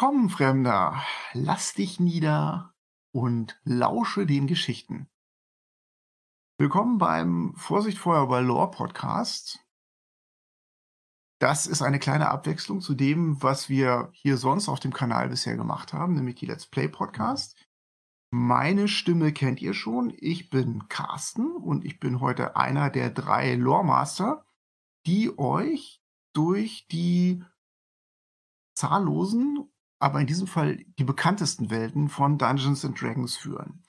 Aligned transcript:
Willkommen, 0.00 0.30
Fremder. 0.30 1.02
Lass 1.32 1.74
dich 1.74 1.98
nieder 1.98 2.72
und 3.12 3.60
lausche 3.64 4.26
den 4.26 4.46
Geschichten. 4.46 5.08
Willkommen 6.56 6.98
beim 6.98 7.52
Vorsicht 7.56 7.98
Feuerball 7.98 8.44
Lore 8.44 8.70
Podcast. 8.70 9.58
Das 11.40 11.66
ist 11.66 11.82
eine 11.82 11.98
kleine 11.98 12.28
Abwechslung 12.28 12.80
zu 12.80 12.94
dem, 12.94 13.42
was 13.42 13.68
wir 13.68 14.10
hier 14.12 14.36
sonst 14.36 14.68
auf 14.68 14.78
dem 14.78 14.92
Kanal 14.92 15.30
bisher 15.30 15.56
gemacht 15.56 15.92
haben, 15.92 16.14
nämlich 16.14 16.36
die 16.36 16.46
Let's 16.46 16.68
Play 16.68 16.86
Podcast. 16.86 17.56
Meine 18.30 18.86
Stimme 18.86 19.32
kennt 19.32 19.60
ihr 19.60 19.74
schon. 19.74 20.14
Ich 20.16 20.48
bin 20.48 20.86
Carsten 20.88 21.56
und 21.56 21.84
ich 21.84 21.98
bin 21.98 22.20
heute 22.20 22.54
einer 22.54 22.88
der 22.88 23.10
drei 23.10 23.56
Lore 23.56 23.84
Master, 23.84 24.46
die 25.06 25.36
euch 25.36 26.00
durch 26.34 26.86
die 26.86 27.42
zahllosen, 28.76 29.68
aber 29.98 30.20
in 30.20 30.26
diesem 30.26 30.46
Fall 30.46 30.78
die 30.98 31.04
bekanntesten 31.04 31.70
Welten 31.70 32.08
von 32.08 32.38
Dungeons 32.38 32.84
and 32.84 33.00
Dragons 33.00 33.36
führen. 33.36 33.82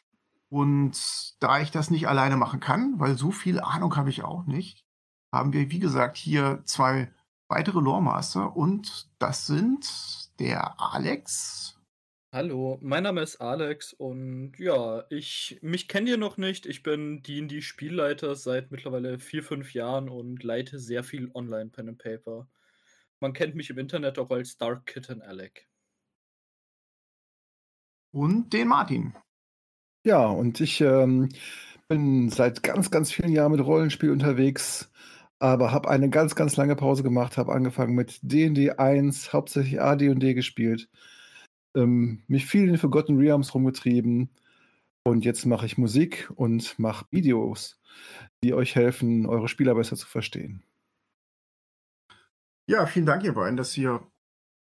Und 0.49 1.35
da 1.39 1.61
ich 1.61 1.69
das 1.71 1.91
nicht 1.91 2.07
alleine 2.07 2.35
machen 2.35 2.59
kann, 2.59 2.99
weil 2.99 3.15
so 3.17 3.31
viel 3.31 3.59
Ahnung 3.59 3.95
habe 3.95 4.09
ich 4.09 4.23
auch 4.23 4.45
nicht, 4.45 4.83
haben 5.31 5.53
wir, 5.53 5.69
wie 5.69 5.79
gesagt, 5.79 6.17
hier 6.17 6.61
zwei 6.65 7.11
weitere 7.47 7.79
Loremaster 7.79 8.55
und 8.55 9.09
das 9.19 9.45
sind 9.45 9.87
der 10.39 10.79
Alex. 10.79 11.75
Hallo, 12.31 12.77
mein 12.81 13.03
Name 13.03 13.21
ist 13.21 13.37
Alex 13.41 13.93
und 13.93 14.53
ja, 14.59 15.03
ich 15.09 15.57
mich 15.61 15.87
kennt 15.87 16.07
ihr 16.07 16.17
noch 16.17 16.37
nicht. 16.37 16.67
Ich 16.67 16.83
bin 16.83 17.23
D&D 17.23 17.61
Spielleiter 17.61 18.35
seit 18.35 18.71
mittlerweile 18.71 19.17
vier, 19.17 19.43
fünf 19.43 19.73
Jahren 19.73 20.09
und 20.09 20.43
leite 20.43 20.77
sehr 20.77 21.03
viel 21.03 21.31
Online 21.33 21.71
Pen 21.71 21.89
and 21.89 21.97
Paper. 21.97 22.47
Man 23.19 23.33
kennt 23.33 23.55
mich 23.55 23.71
im 23.71 23.79
Internet 23.79 24.19
auch 24.19 24.29
als 24.29 24.57
Dark 24.57 24.85
Kitten 24.85 25.23
Alec. 25.23 25.68
Und 28.11 28.53
den 28.53 28.67
Martin. 28.67 29.13
Ja, 30.05 30.25
und 30.25 30.59
ich 30.61 30.81
ähm, 30.81 31.29
bin 31.87 32.29
seit 32.29 32.63
ganz, 32.63 32.89
ganz 32.89 33.11
vielen 33.11 33.31
Jahren 33.31 33.51
mit 33.51 33.61
Rollenspiel 33.61 34.11
unterwegs, 34.11 34.91
aber 35.39 35.71
habe 35.71 35.89
eine 35.89 36.09
ganz, 36.09 36.35
ganz 36.35 36.55
lange 36.55 36.75
Pause 36.75 37.03
gemacht, 37.03 37.37
habe 37.37 37.53
angefangen 37.53 37.95
mit 37.95 38.19
D&D 38.21 38.71
1, 38.71 39.33
hauptsächlich 39.33 39.81
AD&D 39.81 40.33
gespielt, 40.33 40.89
ähm, 41.75 42.23
mich 42.27 42.45
viel 42.45 42.61
in 42.61 42.67
den 42.69 42.77
Forgotten 42.77 43.17
Realms 43.17 43.53
rumgetrieben 43.53 44.29
und 45.03 45.25
jetzt 45.25 45.45
mache 45.45 45.65
ich 45.65 45.77
Musik 45.77 46.29
und 46.35 46.77
mache 46.79 47.05
Videos, 47.11 47.79
die 48.43 48.53
euch 48.53 48.75
helfen, 48.75 49.25
eure 49.25 49.47
Spieler 49.47 49.75
besser 49.75 49.95
zu 49.95 50.07
verstehen. 50.07 50.63
Ja, 52.67 52.85
vielen 52.85 53.07
Dank, 53.07 53.23
ihr 53.23 53.33
beiden, 53.33 53.57
dass 53.57 53.75
ihr 53.77 54.01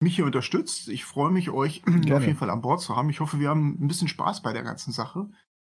mich 0.02 0.16
hier 0.16 0.26
unterstützt. 0.26 0.88
Ich 0.88 1.04
freue 1.04 1.30
mich, 1.30 1.50
euch 1.50 1.82
Gerne. 1.82 2.16
auf 2.16 2.26
jeden 2.26 2.38
Fall 2.38 2.50
an 2.50 2.60
Bord 2.60 2.80
zu 2.80 2.96
haben. 2.96 3.08
Ich 3.10 3.20
hoffe, 3.20 3.38
wir 3.40 3.48
haben 3.48 3.78
ein 3.80 3.88
bisschen 3.88 4.08
Spaß 4.08 4.42
bei 4.42 4.52
der 4.52 4.62
ganzen 4.62 4.92
Sache 4.92 5.30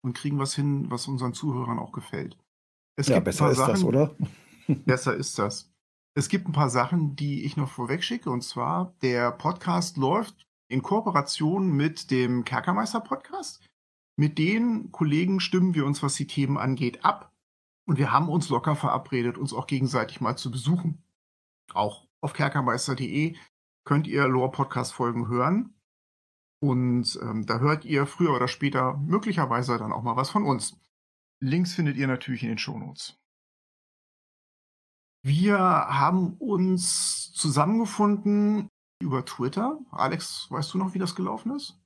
und 0.02 0.14
kriegen 0.14 0.40
was 0.40 0.56
hin, 0.56 0.90
was 0.90 1.08
unseren 1.08 1.34
Zuhörern 1.34 1.80
auch 1.80 1.92
gefällt. 1.92 2.38
Es 2.96 3.08
ja, 3.08 3.20
besser 3.20 3.52
ist 3.52 3.58
Sachen, 3.58 3.74
das, 3.74 3.84
oder? 3.84 4.16
besser 4.68 5.16
ist 5.16 5.38
das. 5.38 5.72
Es 6.16 6.30
gibt 6.30 6.48
ein 6.48 6.54
paar 6.54 6.70
Sachen, 6.70 7.16
die 7.16 7.44
ich 7.44 7.58
noch 7.58 7.70
vorweg 7.70 8.04
schicke. 8.04 8.30
Und 8.30 8.44
zwar, 8.44 8.94
der 9.02 9.32
Podcast 9.32 9.98
läuft 9.98 10.48
in 10.68 10.82
Kooperation 10.82 11.72
mit 11.72 12.12
dem 12.12 12.46
Kerkermeister-Podcast. 12.46 13.68
Mit 14.16 14.38
den 14.38 14.92
Kollegen 14.92 15.40
stimmen 15.40 15.74
wir 15.74 15.86
uns, 15.86 16.04
was 16.04 16.16
die 16.16 16.28
Themen 16.28 16.58
angeht, 16.58 17.04
ab. 17.04 17.34
Und 17.86 17.98
wir 17.98 18.12
haben 18.12 18.30
uns 18.30 18.50
locker 18.50 18.76
verabredet, 18.76 19.38
uns 19.38 19.53
auch 19.53 19.68
gegenseitig 19.68 20.22
mal 20.22 20.38
zu 20.38 20.52
besuchen. 20.52 21.03
Auch 21.74 22.08
auf 22.22 22.34
kerkermeister.de 22.34 23.36
könnt 23.84 24.08
ihr 24.08 24.28
Lore-Podcast-Folgen 24.28 25.28
hören. 25.28 25.76
Und 26.60 27.20
ähm, 27.22 27.46
da 27.46 27.60
hört 27.60 27.84
ihr 27.84 28.06
früher 28.06 28.34
oder 28.34 28.48
später 28.48 28.96
möglicherweise 28.98 29.78
dann 29.78 29.92
auch 29.92 30.04
mal 30.04 30.16
was 30.16 30.30
von 30.30 30.44
uns. 30.44 30.80
Links 31.42 31.74
findet 31.74 31.98
ihr 31.98 32.08
natürlich 32.08 32.44
in 32.44 32.50
den 32.50 32.58
Shownotes. 32.58 33.20
Wir 35.26 35.58
haben 35.58 36.34
uns 36.38 37.34
zusammengefunden 37.34 38.70
über 39.02 39.26
Twitter. 39.26 39.80
Alex, 39.92 40.48
weißt 40.50 40.74
du 40.74 40.78
noch, 40.78 40.94
wie 40.94 41.00
das 41.00 41.16
gelaufen 41.16 41.56
ist? 41.56 41.80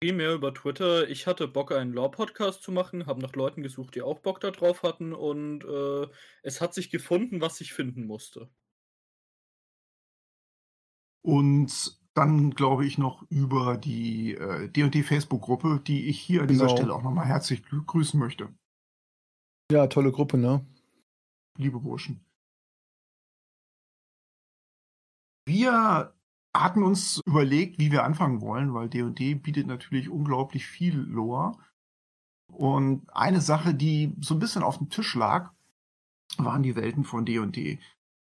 Primär 0.00 0.34
über 0.34 0.52
Twitter. 0.52 1.08
Ich 1.08 1.26
hatte 1.26 1.48
Bock, 1.48 1.72
einen 1.72 1.92
Lore-Podcast 1.92 2.62
zu 2.62 2.72
machen, 2.72 3.06
habe 3.06 3.22
nach 3.22 3.34
Leuten 3.34 3.62
gesucht, 3.62 3.94
die 3.94 4.02
auch 4.02 4.18
Bock 4.18 4.40
darauf 4.40 4.82
hatten 4.82 5.12
und 5.12 5.64
äh, 5.64 6.06
es 6.42 6.60
hat 6.60 6.74
sich 6.74 6.90
gefunden, 6.90 7.40
was 7.40 7.60
ich 7.60 7.72
finden 7.72 8.06
musste. 8.06 8.50
Und 11.24 11.98
dann 12.14 12.50
glaube 12.50 12.86
ich 12.86 12.98
noch 12.98 13.22
über 13.30 13.76
die 13.76 14.34
äh, 14.34 14.68
D&D 14.68 15.02
Facebook-Gruppe, 15.02 15.80
die 15.84 16.06
ich 16.06 16.20
hier 16.20 16.42
an 16.42 16.48
dieser 16.48 16.66
genau. 16.66 16.76
Stelle 16.76 16.94
auch 16.94 17.02
nochmal 17.02 17.26
herzlich 17.26 17.64
grüßen 17.64 18.20
möchte. 18.20 18.54
Ja, 19.72 19.86
tolle 19.86 20.12
Gruppe, 20.12 20.36
ne? 20.36 20.64
Liebe 21.58 21.80
Burschen. 21.80 22.24
Wir 25.46 26.14
hatten 26.54 26.82
uns 26.82 27.20
überlegt, 27.26 27.78
wie 27.78 27.90
wir 27.90 28.04
anfangen 28.04 28.40
wollen, 28.40 28.74
weil 28.74 28.88
D&D 28.88 29.34
bietet 29.34 29.66
natürlich 29.66 30.08
unglaublich 30.08 30.66
viel 30.66 30.96
Lore. 30.96 31.58
Und 32.52 33.08
eine 33.14 33.40
Sache, 33.40 33.74
die 33.74 34.14
so 34.20 34.34
ein 34.34 34.40
bisschen 34.40 34.62
auf 34.62 34.78
dem 34.78 34.90
Tisch 34.90 35.14
lag, 35.14 35.52
waren 36.36 36.62
die 36.62 36.76
Welten 36.76 37.04
von 37.04 37.24
D&D. 37.24 37.80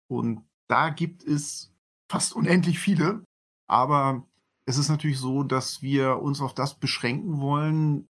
Und 0.08 0.44
da 0.68 0.88
gibt 0.90 1.24
es 1.24 1.71
fast 2.12 2.34
unendlich 2.34 2.78
viele. 2.78 3.24
Aber 3.68 4.26
es 4.66 4.76
ist 4.76 4.90
natürlich 4.90 5.18
so, 5.18 5.42
dass 5.44 5.80
wir 5.80 6.20
uns 6.20 6.42
auf 6.42 6.54
das 6.54 6.78
beschränken 6.78 7.40
wollen, 7.40 8.06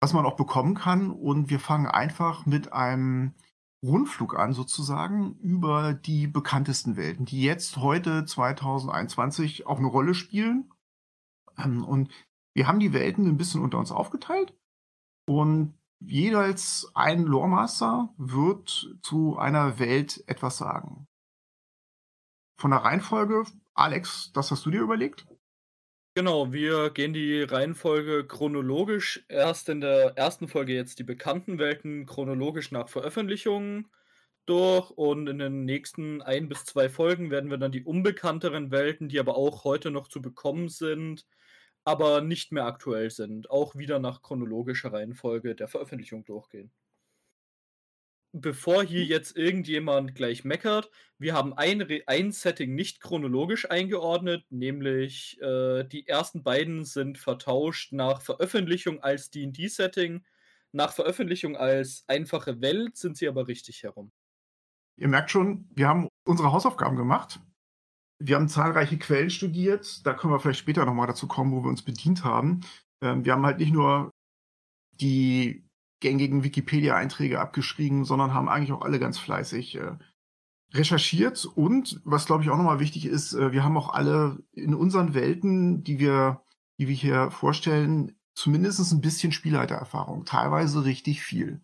was 0.00 0.14
man 0.14 0.24
auch 0.24 0.36
bekommen 0.36 0.74
kann. 0.74 1.10
Und 1.10 1.50
wir 1.50 1.60
fangen 1.60 1.86
einfach 1.86 2.46
mit 2.46 2.72
einem 2.72 3.34
Rundflug 3.84 4.38
an, 4.38 4.54
sozusagen, 4.54 5.34
über 5.40 5.92
die 5.92 6.26
bekanntesten 6.26 6.96
Welten, 6.96 7.26
die 7.26 7.42
jetzt 7.42 7.76
heute 7.76 8.24
2021 8.24 9.66
auch 9.66 9.78
eine 9.78 9.88
Rolle 9.88 10.14
spielen. 10.14 10.72
Ähm, 11.58 11.84
und 11.84 12.10
wir 12.54 12.66
haben 12.66 12.80
die 12.80 12.94
Welten 12.94 13.26
ein 13.26 13.36
bisschen 13.36 13.60
unter 13.60 13.78
uns 13.78 13.92
aufgeteilt. 13.92 14.54
Und 15.28 15.74
jeweils 16.00 16.90
ein 16.94 17.24
Loremaster 17.24 18.14
wird 18.16 18.96
zu 19.02 19.36
einer 19.36 19.78
Welt 19.78 20.24
etwas 20.26 20.56
sagen. 20.56 21.06
Von 22.62 22.70
der 22.70 22.84
Reihenfolge, 22.84 23.42
Alex, 23.74 24.30
das 24.34 24.52
hast 24.52 24.64
du 24.64 24.70
dir 24.70 24.82
überlegt? 24.82 25.26
Genau, 26.14 26.52
wir 26.52 26.90
gehen 26.90 27.12
die 27.12 27.42
Reihenfolge 27.42 28.24
chronologisch. 28.24 29.24
Erst 29.28 29.68
in 29.68 29.80
der 29.80 30.16
ersten 30.16 30.46
Folge 30.46 30.72
jetzt 30.72 31.00
die 31.00 31.02
bekannten 31.02 31.58
Welten 31.58 32.06
chronologisch 32.06 32.70
nach 32.70 32.88
Veröffentlichung 32.88 33.88
durch 34.46 34.92
und 34.92 35.26
in 35.26 35.40
den 35.40 35.64
nächsten 35.64 36.22
ein 36.22 36.48
bis 36.48 36.64
zwei 36.64 36.88
Folgen 36.88 37.32
werden 37.32 37.50
wir 37.50 37.58
dann 37.58 37.72
die 37.72 37.82
unbekannteren 37.82 38.70
Welten, 38.70 39.08
die 39.08 39.18
aber 39.18 39.36
auch 39.36 39.64
heute 39.64 39.90
noch 39.90 40.06
zu 40.06 40.22
bekommen 40.22 40.68
sind, 40.68 41.26
aber 41.82 42.20
nicht 42.20 42.52
mehr 42.52 42.66
aktuell 42.66 43.10
sind, 43.10 43.50
auch 43.50 43.74
wieder 43.74 43.98
nach 43.98 44.22
chronologischer 44.22 44.92
Reihenfolge 44.92 45.56
der 45.56 45.66
Veröffentlichung 45.66 46.24
durchgehen 46.24 46.70
bevor 48.32 48.82
hier 48.82 49.04
jetzt 49.04 49.36
irgendjemand 49.36 50.14
gleich 50.14 50.44
meckert, 50.44 50.90
wir 51.18 51.34
haben 51.34 51.52
ein, 51.52 51.86
ein 52.06 52.32
Setting 52.32 52.74
nicht 52.74 53.00
chronologisch 53.00 53.70
eingeordnet, 53.70 54.44
nämlich 54.50 55.40
äh, 55.40 55.84
die 55.84 56.08
ersten 56.08 56.42
beiden 56.42 56.84
sind 56.84 57.18
vertauscht 57.18 57.92
nach 57.92 58.22
Veröffentlichung 58.22 59.00
als 59.00 59.30
D&D-Setting. 59.30 60.24
Nach 60.72 60.92
Veröffentlichung 60.92 61.56
als 61.56 62.04
einfache 62.08 62.60
Welt 62.62 62.96
sind 62.96 63.16
sie 63.16 63.28
aber 63.28 63.46
richtig 63.46 63.82
herum. 63.82 64.10
Ihr 64.96 65.08
merkt 65.08 65.30
schon, 65.30 65.68
wir 65.74 65.88
haben 65.88 66.08
unsere 66.26 66.52
Hausaufgaben 66.52 66.96
gemacht. 66.96 67.40
Wir 68.18 68.36
haben 68.36 68.48
zahlreiche 68.48 68.98
Quellen 68.98 69.30
studiert. 69.30 70.06
Da 70.06 70.14
können 70.14 70.32
wir 70.32 70.40
vielleicht 70.40 70.60
später 70.60 70.86
nochmal 70.86 71.06
dazu 71.06 71.28
kommen, 71.28 71.52
wo 71.52 71.62
wir 71.62 71.68
uns 71.68 71.82
bedient 71.82 72.24
haben. 72.24 72.60
Ähm, 73.02 73.24
wir 73.24 73.32
haben 73.32 73.44
halt 73.44 73.58
nicht 73.58 73.72
nur 73.72 74.10
die 75.00 75.68
gängigen 76.02 76.44
Wikipedia-Einträge 76.44 77.40
abgeschrieben, 77.40 78.04
sondern 78.04 78.34
haben 78.34 78.50
eigentlich 78.50 78.72
auch 78.72 78.82
alle 78.82 78.98
ganz 78.98 79.18
fleißig 79.18 79.76
äh, 79.76 79.96
recherchiert. 80.74 81.46
Und 81.46 82.02
was, 82.04 82.26
glaube 82.26 82.42
ich, 82.42 82.50
auch 82.50 82.58
nochmal 82.58 82.80
wichtig 82.80 83.06
ist, 83.06 83.32
äh, 83.32 83.52
wir 83.52 83.64
haben 83.64 83.76
auch 83.78 83.94
alle 83.94 84.42
in 84.52 84.74
unseren 84.74 85.14
Welten, 85.14 85.82
die 85.82 85.98
wir, 85.98 86.42
die 86.78 86.88
wir 86.88 86.94
hier 86.94 87.30
vorstellen, 87.30 88.18
zumindest 88.34 88.92
ein 88.92 89.00
bisschen 89.00 89.32
Spielleitererfahrung, 89.32 90.26
teilweise 90.26 90.84
richtig 90.84 91.22
viel. 91.22 91.62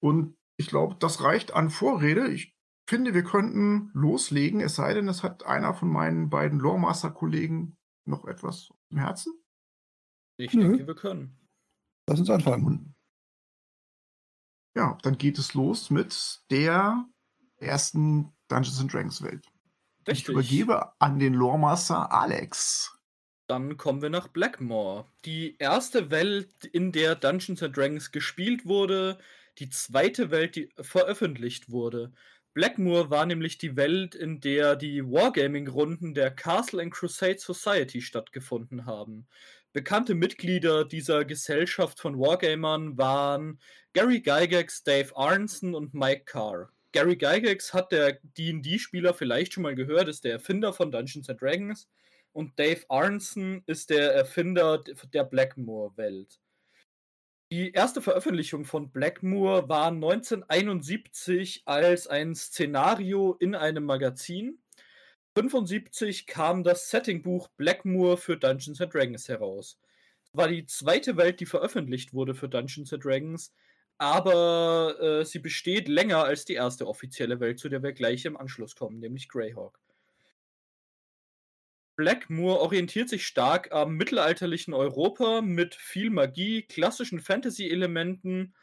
Und 0.00 0.36
ich 0.56 0.68
glaube, 0.68 0.96
das 0.98 1.22
reicht 1.22 1.54
an 1.54 1.70
Vorrede. 1.70 2.28
Ich 2.28 2.54
finde, 2.88 3.14
wir 3.14 3.24
könnten 3.24 3.90
loslegen, 3.94 4.60
es 4.60 4.74
sei 4.74 4.94
denn, 4.94 5.08
es 5.08 5.22
hat 5.22 5.46
einer 5.46 5.74
von 5.74 5.88
meinen 5.88 6.28
beiden 6.28 6.58
Loremaster-Kollegen 6.58 7.76
noch 8.06 8.24
etwas 8.26 8.70
im 8.90 8.98
Herzen. 8.98 9.32
Ich 10.38 10.52
mhm. 10.54 10.60
denke, 10.60 10.86
wir 10.86 10.94
können. 10.94 11.38
Lass 12.08 12.18
uns 12.18 12.30
anfangen. 12.30 12.94
Ja, 14.74 14.98
dann 15.02 15.18
geht 15.18 15.38
es 15.38 15.54
los 15.54 15.90
mit 15.90 16.40
der 16.50 17.04
ersten 17.58 18.32
Dungeons 18.48 18.80
and 18.80 18.92
Dragons 18.92 19.22
Welt. 19.22 19.44
Richtig. 20.06 20.28
Ich 20.28 20.28
übergebe 20.28 20.92
an 21.00 21.18
den 21.18 21.34
Loremaster 21.34 22.12
Alex. 22.12 22.96
Dann 23.46 23.76
kommen 23.76 24.00
wir 24.00 24.10
nach 24.10 24.28
Blackmore. 24.28 25.06
Die 25.24 25.56
erste 25.58 26.10
Welt, 26.10 26.64
in 26.64 26.92
der 26.92 27.16
Dungeons 27.16 27.62
and 27.62 27.76
Dragons 27.76 28.12
gespielt 28.12 28.64
wurde, 28.64 29.18
die 29.58 29.70
zweite 29.70 30.30
Welt, 30.30 30.56
die 30.56 30.72
veröffentlicht 30.80 31.70
wurde. 31.70 32.12
Blackmoor 32.54 33.10
war 33.10 33.26
nämlich 33.26 33.58
die 33.58 33.76
Welt, 33.76 34.14
in 34.14 34.40
der 34.40 34.74
die 34.74 35.04
Wargaming-Runden 35.04 36.14
der 36.14 36.30
Castle 36.30 36.82
and 36.82 36.92
Crusade 36.92 37.38
Society 37.38 38.02
stattgefunden 38.02 38.86
haben. 38.86 39.28
Bekannte 39.72 40.16
Mitglieder 40.16 40.84
dieser 40.84 41.24
Gesellschaft 41.24 42.00
von 42.00 42.18
Wargamern 42.18 42.98
waren 42.98 43.60
Gary 43.92 44.20
Gygax, 44.20 44.82
Dave 44.82 45.16
Arnson 45.16 45.76
und 45.76 45.94
Mike 45.94 46.24
Carr. 46.24 46.70
Gary 46.90 47.14
Gygax 47.14 47.72
hat 47.72 47.92
der 47.92 48.18
D&D-Spieler 48.36 49.14
vielleicht 49.14 49.52
schon 49.52 49.62
mal 49.62 49.76
gehört, 49.76 50.08
ist 50.08 50.24
der 50.24 50.32
Erfinder 50.32 50.72
von 50.72 50.90
Dungeons 50.90 51.28
and 51.30 51.40
Dragons 51.40 51.88
und 52.32 52.58
Dave 52.58 52.84
Arnson 52.88 53.62
ist 53.66 53.90
der 53.90 54.12
Erfinder 54.12 54.82
der 55.12 55.22
Blackmoor-Welt. 55.22 56.40
Die 57.52 57.72
erste 57.72 58.02
Veröffentlichung 58.02 58.64
von 58.64 58.90
Blackmoor 58.90 59.68
war 59.68 59.88
1971 59.88 61.62
als 61.64 62.06
ein 62.08 62.34
Szenario 62.34 63.34
in 63.34 63.54
einem 63.54 63.84
Magazin. 63.84 64.58
1975 65.40 66.26
kam 66.26 66.64
das 66.64 66.90
Settingbuch 66.90 67.48
Blackmoor 67.56 68.18
für 68.18 68.36
Dungeons 68.36 68.80
and 68.80 68.92
Dragons 68.92 69.28
heraus. 69.28 69.78
Es 70.22 70.36
war 70.36 70.48
die 70.48 70.66
zweite 70.66 71.16
Welt, 71.16 71.40
die 71.40 71.46
veröffentlicht 71.46 72.12
wurde 72.12 72.34
für 72.34 72.48
Dungeons 72.48 72.92
and 72.92 73.04
Dragons, 73.04 73.54
aber 73.98 74.96
äh, 75.00 75.24
sie 75.24 75.38
besteht 75.38 75.86
länger 75.88 76.24
als 76.24 76.44
die 76.44 76.54
erste 76.54 76.86
offizielle 76.86 77.40
Welt, 77.40 77.58
zu 77.58 77.68
der 77.68 77.82
wir 77.82 77.92
gleich 77.92 78.24
im 78.24 78.36
Anschluss 78.36 78.76
kommen, 78.76 79.00
nämlich 79.00 79.28
Greyhawk. 79.28 79.80
Blackmoor 81.96 82.60
orientiert 82.60 83.08
sich 83.08 83.26
stark 83.26 83.72
am 83.72 83.96
mittelalterlichen 83.96 84.72
Europa 84.72 85.42
mit 85.42 85.74
viel 85.74 86.10
Magie, 86.10 86.62
klassischen 86.62 87.18
Fantasy-Elementen, 87.20 88.54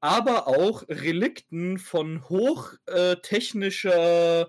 aber 0.00 0.46
auch 0.48 0.84
Relikten 0.88 1.78
von 1.78 2.26
hochtechnischer 2.28 4.42
äh, 4.42 4.46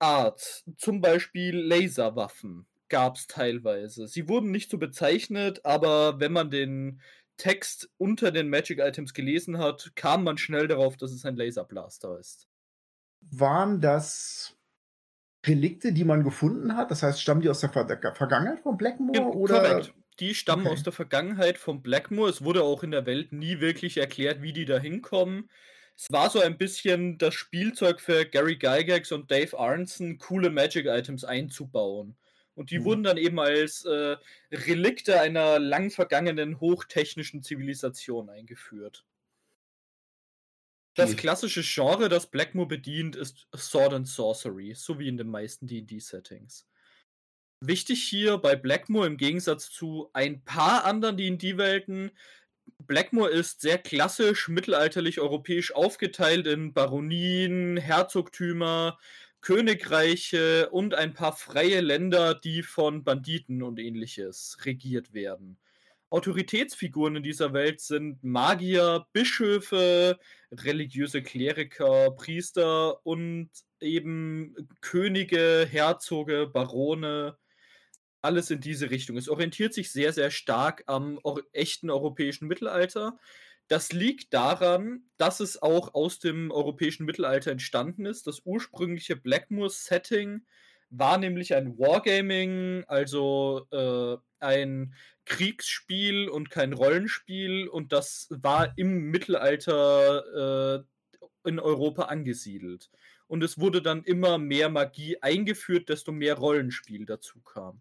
Art. 0.00 0.64
Zum 0.76 1.00
Beispiel 1.00 1.56
Laserwaffen 1.56 2.66
gab 2.88 3.16
es 3.16 3.26
teilweise. 3.26 4.08
Sie 4.08 4.28
wurden 4.28 4.50
nicht 4.50 4.70
so 4.70 4.78
bezeichnet, 4.78 5.64
aber 5.64 6.20
wenn 6.20 6.32
man 6.32 6.50
den 6.50 7.00
Text 7.36 7.88
unter 7.96 8.32
den 8.32 8.50
Magic 8.50 8.80
Items 8.80 9.14
gelesen 9.14 9.58
hat, 9.58 9.92
kam 9.94 10.24
man 10.24 10.36
schnell 10.36 10.68
darauf, 10.68 10.96
dass 10.96 11.12
es 11.12 11.24
ein 11.24 11.36
Laserblaster 11.36 12.18
ist. 12.18 12.48
Waren 13.22 13.80
das 13.80 14.56
Relikte, 15.46 15.92
die 15.92 16.04
man 16.04 16.22
gefunden 16.22 16.76
hat? 16.76 16.90
Das 16.90 17.02
heißt, 17.02 17.20
stammen 17.20 17.40
die 17.40 17.48
aus 17.48 17.60
der, 17.60 17.70
Ver 17.70 17.86
Vergangenheit 18.14 18.60
von 18.60 18.76
Blackmore? 18.76 19.18
Ja, 19.18 19.26
oder? 19.26 19.60
Korrekt. 19.60 19.94
Die 20.18 20.34
stammen 20.34 20.66
okay. 20.66 20.74
aus 20.74 20.82
der 20.82 20.92
Vergangenheit 20.92 21.56
von 21.56 21.80
Blackmore. 21.80 22.28
Es 22.28 22.44
wurde 22.44 22.62
auch 22.62 22.82
in 22.82 22.90
der 22.90 23.06
Welt 23.06 23.32
nie 23.32 23.60
wirklich 23.60 23.96
erklärt, 23.96 24.42
wie 24.42 24.52
die 24.52 24.66
da 24.66 24.78
hinkommen. 24.78 25.48
Es 26.02 26.10
war 26.10 26.30
so 26.30 26.40
ein 26.40 26.56
bisschen 26.56 27.18
das 27.18 27.34
Spielzeug 27.34 28.00
für 28.00 28.24
Gary 28.24 28.56
Gygax 28.56 29.12
und 29.12 29.30
Dave 29.30 29.58
Arnson, 29.58 30.16
coole 30.16 30.48
Magic-Items 30.48 31.24
einzubauen. 31.24 32.16
Und 32.54 32.70
die 32.70 32.78
mhm. 32.78 32.84
wurden 32.84 33.02
dann 33.02 33.18
eben 33.18 33.38
als 33.38 33.84
äh, 33.84 34.16
Relikte 34.50 35.20
einer 35.20 35.58
lang 35.58 35.90
vergangenen 35.90 36.58
hochtechnischen 36.58 37.42
Zivilisation 37.42 38.30
eingeführt. 38.30 39.04
Das 40.94 41.16
klassische 41.16 41.62
Genre, 41.62 42.08
das 42.08 42.30
Blackmoor 42.30 42.66
bedient, 42.66 43.14
ist 43.14 43.46
Sword 43.54 43.92
and 43.92 44.08
Sorcery, 44.08 44.72
so 44.74 44.98
wie 44.98 45.08
in 45.08 45.18
den 45.18 45.28
meisten 45.28 45.66
D&D-Settings. 45.66 46.66
Wichtig 47.60 48.02
hier 48.02 48.38
bei 48.38 48.56
Blackmoor 48.56 49.06
im 49.06 49.18
Gegensatz 49.18 49.70
zu 49.70 50.08
ein 50.14 50.42
paar 50.44 50.86
anderen 50.86 51.18
D&D-Welten, 51.18 52.10
Blackmoor 52.86 53.30
ist 53.30 53.60
sehr 53.60 53.78
klassisch 53.78 54.48
mittelalterlich 54.48 55.20
europäisch 55.20 55.74
aufgeteilt 55.74 56.46
in 56.46 56.72
Baronien, 56.72 57.76
Herzogtümer, 57.76 58.98
Königreiche 59.40 60.68
und 60.70 60.94
ein 60.94 61.14
paar 61.14 61.34
freie 61.34 61.80
Länder, 61.80 62.34
die 62.34 62.62
von 62.62 63.04
Banditen 63.04 63.62
und 63.62 63.78
ähnliches 63.78 64.58
regiert 64.64 65.12
werden. 65.12 65.58
Autoritätsfiguren 66.10 67.16
in 67.16 67.22
dieser 67.22 67.52
Welt 67.52 67.80
sind 67.80 68.22
Magier, 68.24 69.06
Bischöfe, 69.12 70.18
religiöse 70.50 71.22
Kleriker, 71.22 72.10
Priester 72.10 73.04
und 73.06 73.50
eben 73.80 74.56
Könige, 74.80 75.66
Herzoge, 75.70 76.48
Barone. 76.52 77.36
Alles 78.22 78.50
in 78.50 78.60
diese 78.60 78.90
Richtung. 78.90 79.16
Es 79.16 79.28
orientiert 79.28 79.72
sich 79.72 79.92
sehr, 79.92 80.12
sehr 80.12 80.30
stark 80.30 80.84
am 80.86 81.18
echten 81.52 81.90
europäischen 81.90 82.48
Mittelalter. 82.48 83.18
Das 83.68 83.92
liegt 83.92 84.34
daran, 84.34 85.04
dass 85.16 85.40
es 85.40 85.62
auch 85.62 85.94
aus 85.94 86.18
dem 86.18 86.50
europäischen 86.50 87.06
Mittelalter 87.06 87.52
entstanden 87.52 88.04
ist. 88.04 88.26
Das 88.26 88.42
ursprüngliche 88.44 89.16
Blackmoor-Setting 89.16 90.44
war 90.90 91.18
nämlich 91.18 91.54
ein 91.54 91.78
Wargaming, 91.78 92.84
also 92.88 93.66
äh, 93.70 94.16
ein 94.40 94.94
Kriegsspiel 95.24 96.28
und 96.28 96.50
kein 96.50 96.72
Rollenspiel 96.72 97.68
und 97.68 97.92
das 97.92 98.26
war 98.30 98.76
im 98.76 99.10
Mittelalter 99.10 100.82
äh, 101.44 101.48
in 101.48 101.60
Europa 101.60 102.02
angesiedelt. 102.06 102.90
Und 103.28 103.44
es 103.44 103.60
wurde 103.60 103.80
dann 103.80 104.02
immer 104.02 104.38
mehr 104.38 104.68
Magie 104.68 105.18
eingeführt, 105.22 105.88
desto 105.88 106.10
mehr 106.10 106.34
Rollenspiel 106.34 107.06
dazu 107.06 107.40
kam. 107.42 107.80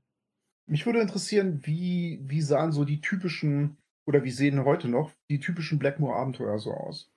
Mich 0.69 0.85
würde 0.85 1.01
interessieren, 1.01 1.65
wie, 1.65 2.19
wie 2.21 2.43
sahen 2.43 2.71
so 2.71 2.85
die 2.85 3.01
typischen, 3.01 3.77
oder 4.05 4.23
wie 4.23 4.29
sehen 4.29 4.65
heute 4.65 4.87
noch 4.87 5.11
die 5.27 5.39
typischen 5.39 5.79
Blackmoor-Abenteuer 5.79 6.59
so 6.59 6.71
aus? 6.71 7.11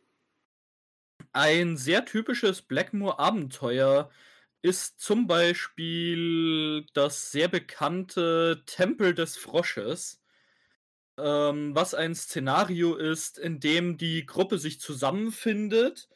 Ein 1.35 1.77
sehr 1.77 2.07
typisches 2.07 2.63
Blackmoor-Abenteuer 2.63 4.11
ist 4.63 5.01
zum 5.01 5.27
Beispiel 5.27 6.87
das 6.95 7.31
sehr 7.31 7.49
bekannte 7.49 8.63
Tempel 8.65 9.15
des 9.15 9.37
Frosches, 9.37 10.23
ähm, 11.19 11.75
was 11.75 11.93
ein 11.93 12.15
Szenario 12.15 12.95
ist, 12.95 13.39
in 13.39 13.61
dem 13.61 13.99
die 13.99 14.25
Gruppe 14.25 14.57
sich 14.57 14.81
zusammenfindet, 14.81 16.09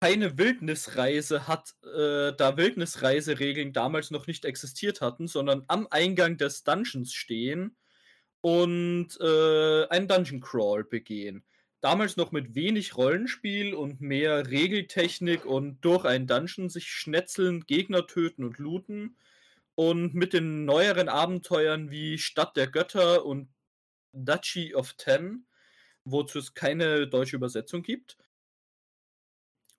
keine 0.00 0.38
Wildnisreise 0.38 1.46
hat, 1.46 1.74
äh, 1.84 2.32
da 2.36 2.56
Wildnisreiseregeln 2.56 3.72
damals 3.72 4.10
noch 4.10 4.26
nicht 4.26 4.44
existiert 4.44 5.00
hatten, 5.00 5.28
sondern 5.28 5.64
am 5.68 5.86
Eingang 5.90 6.36
des 6.38 6.64
Dungeons 6.64 7.12
stehen 7.12 7.76
und 8.40 9.18
äh, 9.20 9.86
einen 9.88 10.08
Dungeon 10.08 10.40
Crawl 10.40 10.84
begehen 10.84 11.44
damals 11.80 12.16
noch 12.16 12.32
mit 12.32 12.54
wenig 12.54 12.96
Rollenspiel 12.96 13.74
und 13.74 14.00
mehr 14.00 14.50
Regeltechnik 14.50 15.44
und 15.44 15.80
durch 15.80 16.04
einen 16.04 16.26
Dungeon 16.26 16.68
sich 16.68 16.90
schnetzeln, 16.90 17.66
Gegner 17.66 18.06
töten 18.06 18.44
und 18.44 18.58
looten. 18.58 19.16
Und 19.74 20.14
mit 20.14 20.34
den 20.34 20.66
neueren 20.66 21.08
Abenteuern 21.08 21.90
wie 21.90 22.18
Stadt 22.18 22.56
der 22.56 22.66
Götter 22.66 23.24
und 23.24 23.48
Duchy 24.12 24.74
of 24.74 24.92
Ten, 24.94 25.46
wozu 26.04 26.38
es 26.38 26.54
keine 26.54 27.06
deutsche 27.08 27.36
Übersetzung 27.36 27.82
gibt, 27.82 28.18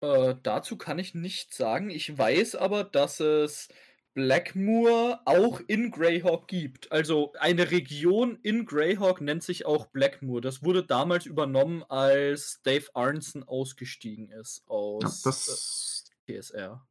Äh, 0.00 0.36
dazu 0.42 0.78
kann 0.78 1.00
ich 1.00 1.14
nichts 1.14 1.56
sagen. 1.56 1.90
Ich 1.90 2.16
weiß 2.16 2.54
aber, 2.54 2.84
dass 2.84 3.18
es 3.18 3.68
Blackmoor 4.16 5.20
auch 5.26 5.60
in 5.66 5.90
Greyhawk 5.90 6.48
gibt. 6.48 6.90
Also 6.90 7.34
eine 7.38 7.70
Region 7.70 8.38
in 8.42 8.64
Greyhawk 8.64 9.20
nennt 9.20 9.42
sich 9.42 9.66
auch 9.66 9.88
Blackmoor. 9.88 10.40
Das 10.40 10.64
wurde 10.64 10.82
damals 10.82 11.26
übernommen, 11.26 11.84
als 11.90 12.62
Dave 12.62 12.86
Arnson 12.94 13.42
ausgestiegen 13.42 14.30
ist 14.30 14.64
aus 14.68 15.22
ja, 15.22 15.30
das, 15.30 16.10
äh, 16.26 16.40
TSR. 16.40 16.86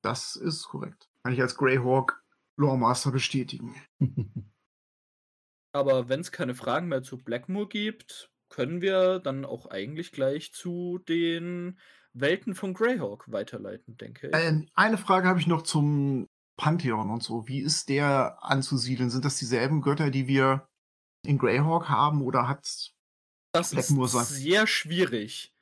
Das 0.00 0.36
ist 0.36 0.68
korrekt. 0.68 1.10
Kann 1.22 1.34
ich 1.34 1.42
als 1.42 1.54
Greyhawk 1.54 2.24
Lawmaster 2.56 3.12
bestätigen. 3.12 3.74
Aber 5.72 6.08
wenn 6.08 6.20
es 6.20 6.32
keine 6.32 6.54
Fragen 6.54 6.88
mehr 6.88 7.02
zu 7.02 7.18
Blackmoor 7.18 7.68
gibt, 7.68 8.30
können 8.48 8.80
wir 8.80 9.18
dann 9.18 9.44
auch 9.44 9.66
eigentlich 9.66 10.12
gleich 10.12 10.54
zu 10.54 10.96
den 11.06 11.78
Welten 12.14 12.54
von 12.54 12.72
Greyhawk 12.72 13.30
weiterleiten, 13.30 13.98
denke 13.98 14.28
ich. 14.28 14.34
Ähm, 14.34 14.66
eine 14.74 14.96
Frage 14.96 15.28
habe 15.28 15.40
ich 15.40 15.46
noch 15.46 15.60
zum 15.60 16.26
Pantheon 16.60 17.08
und 17.08 17.22
so. 17.22 17.48
Wie 17.48 17.60
ist 17.60 17.88
der 17.88 18.36
anzusiedeln? 18.42 19.08
Sind 19.08 19.24
das 19.24 19.38
dieselben 19.38 19.80
Götter, 19.80 20.10
die 20.10 20.28
wir 20.28 20.68
in 21.24 21.38
Greyhawk 21.38 21.88
haben 21.88 22.20
oder 22.20 22.48
hat 22.48 22.92
das 23.52 23.70
Blackmoor 23.70 24.04
ist 24.04 24.28
sehr 24.28 24.66
schwierig. 24.66 25.54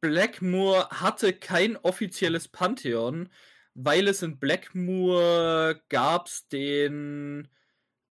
Blackmoor 0.00 0.88
hatte 0.90 1.34
kein 1.34 1.76
offizielles 1.76 2.48
Pantheon, 2.48 3.28
weil 3.74 4.08
es 4.08 4.22
in 4.22 4.38
Blackmoor 4.38 5.74
gab's 5.90 6.48
den 6.48 7.48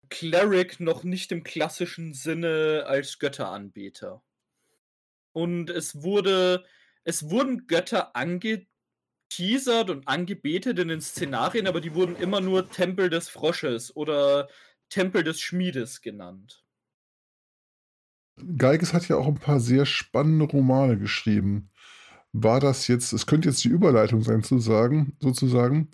Cleric 0.10 0.80
noch 0.80 1.04
nicht 1.04 1.32
im 1.32 1.44
klassischen 1.44 2.14
Sinne 2.14 2.84
als 2.86 3.18
Götteranbeter. 3.18 4.22
Und 5.34 5.72
es 5.72 6.04
wurde, 6.04 6.64
es 7.06 7.32
wurden 7.32 7.66
Götter 7.66 8.16
angeteasert 9.32 9.90
und 9.90 10.08
angebetet 10.08 10.80
in 10.80 10.90
den 10.90 11.02
Szenarien, 11.02 11.68
aber 11.68 11.82
die 11.82 11.96
wurden 11.96 12.16
immer 12.16 12.42
nur 12.42 12.70
Tempel 12.70 13.10
des 13.10 13.30
Frosches 13.30 13.96
oder 13.96 14.48
Tempel 14.90 15.24
des 15.24 15.40
Schmiedes 15.40 16.02
genannt. 16.02 16.64
Geiges 18.58 18.94
hat 18.94 19.08
ja 19.08 19.18
auch 19.18 19.28
ein 19.28 19.36
paar 19.36 19.60
sehr 19.60 19.86
spannende 19.86 20.46
Romane 20.46 20.98
geschrieben. 20.98 21.70
War 22.34 22.60
das 22.60 22.88
jetzt, 22.88 23.14
es 23.14 23.26
könnte 23.26 23.50
jetzt 23.50 23.64
die 23.64 23.70
Überleitung 23.70 24.22
sein 24.22 24.44
zu 24.44 24.60
sagen, 24.60 25.16
sozusagen, 25.20 25.90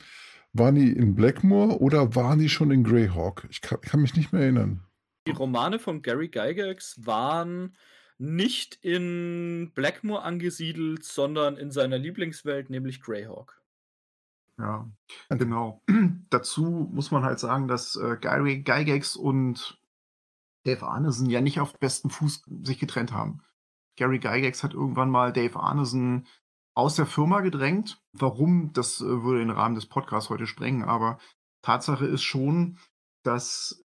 waren 0.53 0.75
die 0.75 0.91
in 0.91 1.13
Blackmore 1.13 1.79
oder 1.79 2.15
waren 2.15 2.39
die 2.39 2.49
schon 2.49 2.71
in 2.71 2.83
Greyhawk? 2.83 3.47
Ich 3.49 3.61
kann, 3.61 3.81
kann 3.81 4.01
mich 4.01 4.15
nicht 4.15 4.31
mehr 4.31 4.43
erinnern. 4.43 4.83
Die 5.27 5.31
Romane 5.31 5.77
von 5.77 6.01
Gary 6.01 6.29
Gygax 6.29 7.05
waren 7.05 7.75
nicht 8.17 8.79
in 8.81 9.71
Blackmore 9.75 10.23
angesiedelt, 10.23 11.03
sondern 11.03 11.57
in 11.57 11.71
seiner 11.71 11.97
Lieblingswelt, 11.97 12.69
nämlich 12.69 13.01
Greyhawk. 13.01 13.61
Ja, 14.57 14.89
genau. 15.29 15.83
Dazu 16.29 16.89
muss 16.91 17.11
man 17.11 17.23
halt 17.23 17.39
sagen, 17.39 17.67
dass 17.67 17.95
äh, 17.95 18.17
Gary 18.19 18.63
Gygax 18.63 19.15
und 19.15 19.79
Dave 20.63 20.85
Arneson 20.85 21.29
ja 21.29 21.41
nicht 21.41 21.59
auf 21.59 21.77
besten 21.79 22.09
Fuß 22.09 22.43
sich 22.63 22.79
getrennt 22.79 23.13
haben. 23.13 23.41
Gary 23.97 24.19
Gygax 24.19 24.63
hat 24.63 24.73
irgendwann 24.73 25.09
mal 25.09 25.31
Dave 25.31 25.59
Arneson 25.59 26.27
aus 26.73 26.95
der 26.95 27.05
Firma 27.05 27.41
gedrängt. 27.41 28.01
Warum, 28.13 28.73
das 28.73 28.99
äh, 29.01 29.23
würde 29.23 29.39
den 29.39 29.51
Rahmen 29.51 29.75
des 29.75 29.85
Podcasts 29.85 30.29
heute 30.29 30.47
sprengen, 30.47 30.83
aber 30.83 31.19
Tatsache 31.61 32.05
ist 32.05 32.23
schon, 32.23 32.79
dass 33.23 33.83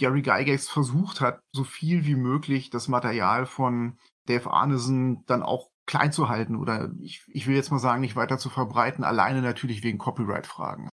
Gary 0.00 0.22
Gygax 0.22 0.68
versucht 0.68 1.20
hat, 1.20 1.40
so 1.52 1.62
viel 1.62 2.06
wie 2.06 2.16
möglich 2.16 2.70
das 2.70 2.88
Material 2.88 3.46
von 3.46 3.98
Dave 4.26 4.50
Arneson 4.50 5.24
dann 5.26 5.42
auch 5.42 5.70
klein 5.86 6.12
zu 6.12 6.28
halten 6.28 6.56
oder 6.56 6.90
ich, 7.00 7.22
ich 7.28 7.46
will 7.46 7.54
jetzt 7.54 7.70
mal 7.70 7.78
sagen, 7.78 8.00
nicht 8.00 8.16
weiter 8.16 8.38
zu 8.38 8.48
verbreiten, 8.48 9.04
alleine 9.04 9.42
natürlich 9.42 9.82
wegen 9.82 9.98
Copyright-Fragen. 9.98 10.88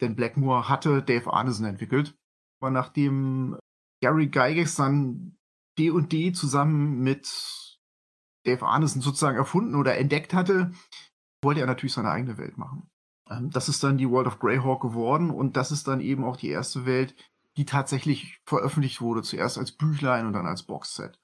Denn 0.00 0.16
Blackmore 0.16 0.68
hatte 0.68 1.02
Dave 1.02 1.32
Arneson 1.32 1.66
entwickelt. 1.66 2.14
Aber 2.60 2.70
nachdem 2.70 3.58
Gary 4.00 4.28
Gygax 4.28 4.76
dann 4.76 5.36
D&D 5.78 6.32
zusammen 6.32 7.00
mit 7.00 7.78
Dave 8.44 8.64
Arneson 8.64 9.02
sozusagen 9.02 9.36
erfunden 9.36 9.74
oder 9.74 9.96
entdeckt 9.96 10.32
hatte, 10.34 10.72
wollte 11.42 11.60
er 11.60 11.66
natürlich 11.66 11.94
seine 11.94 12.10
eigene 12.10 12.38
Welt 12.38 12.56
machen. 12.56 12.88
Ähm, 13.28 13.50
das 13.50 13.68
ist 13.68 13.82
dann 13.82 13.98
die 13.98 14.08
World 14.08 14.26
of 14.26 14.38
Greyhawk 14.38 14.82
geworden 14.82 15.30
und 15.30 15.56
das 15.56 15.72
ist 15.72 15.88
dann 15.88 16.00
eben 16.00 16.24
auch 16.24 16.36
die 16.36 16.48
erste 16.48 16.86
Welt, 16.86 17.14
die 17.56 17.64
tatsächlich 17.64 18.40
veröffentlicht 18.44 19.00
wurde, 19.00 19.22
zuerst 19.22 19.58
als 19.58 19.72
Büchlein 19.72 20.26
und 20.26 20.32
dann 20.32 20.46
als 20.46 20.64
Boxset. 20.64 21.18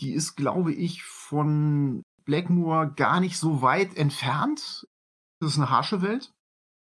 Die 0.00 0.12
ist, 0.12 0.36
glaube 0.36 0.72
ich, 0.72 1.02
von 1.04 2.02
Blackmoor 2.24 2.86
gar 2.86 3.20
nicht 3.20 3.38
so 3.38 3.62
weit 3.62 3.96
entfernt. 3.96 4.86
Das 5.40 5.52
ist 5.52 5.56
eine 5.56 5.70
harsche 5.70 6.02
Welt, 6.02 6.32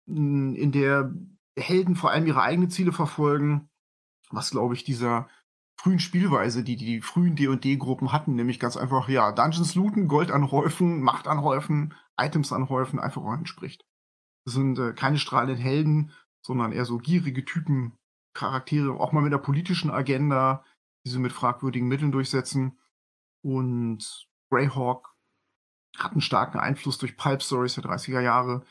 in 0.06 0.72
der 0.72 1.14
Helden 1.56 1.94
vor 1.94 2.10
allem 2.10 2.26
ihre 2.26 2.42
eigenen 2.42 2.70
Ziele 2.70 2.92
verfolgen, 2.92 3.68
was, 4.30 4.50
glaube 4.50 4.74
ich, 4.74 4.84
dieser 4.84 5.28
frühen 5.80 5.98
Spielweise, 5.98 6.62
die 6.62 6.76
die 6.76 7.00
frühen 7.00 7.36
D&D-Gruppen 7.36 8.12
hatten, 8.12 8.34
nämlich 8.34 8.60
ganz 8.60 8.76
einfach, 8.76 9.08
ja, 9.08 9.32
Dungeons 9.32 9.74
looten, 9.74 10.08
Gold 10.08 10.30
anhäufen, 10.30 11.00
Macht 11.00 11.26
anhäufen, 11.26 11.94
Items 12.18 12.52
anhäufen, 12.52 12.98
einfach 12.98 13.24
entspricht. 13.32 13.84
Das 14.44 14.54
sind 14.54 14.78
äh, 14.78 14.92
keine 14.92 15.18
strahlenden 15.18 15.58
Helden, 15.58 16.12
sondern 16.42 16.72
eher 16.72 16.84
so 16.84 16.98
gierige 16.98 17.44
Typen, 17.44 17.96
Charaktere, 18.34 18.92
auch 18.94 19.12
mal 19.12 19.22
mit 19.22 19.32
einer 19.32 19.42
politischen 19.42 19.90
Agenda, 19.90 20.64
die 21.04 21.10
sie 21.10 21.18
mit 21.18 21.32
fragwürdigen 21.32 21.88
Mitteln 21.88 22.12
durchsetzen. 22.12 22.78
Und 23.42 24.28
Greyhawk 24.50 25.14
hat 25.98 26.12
einen 26.12 26.20
starken 26.20 26.58
Einfluss 26.58 26.98
durch 26.98 27.16
Pulp 27.16 27.42
Stories 27.42 27.74
der 27.74 27.84
30er 27.84 28.20
Jahre, 28.20 28.64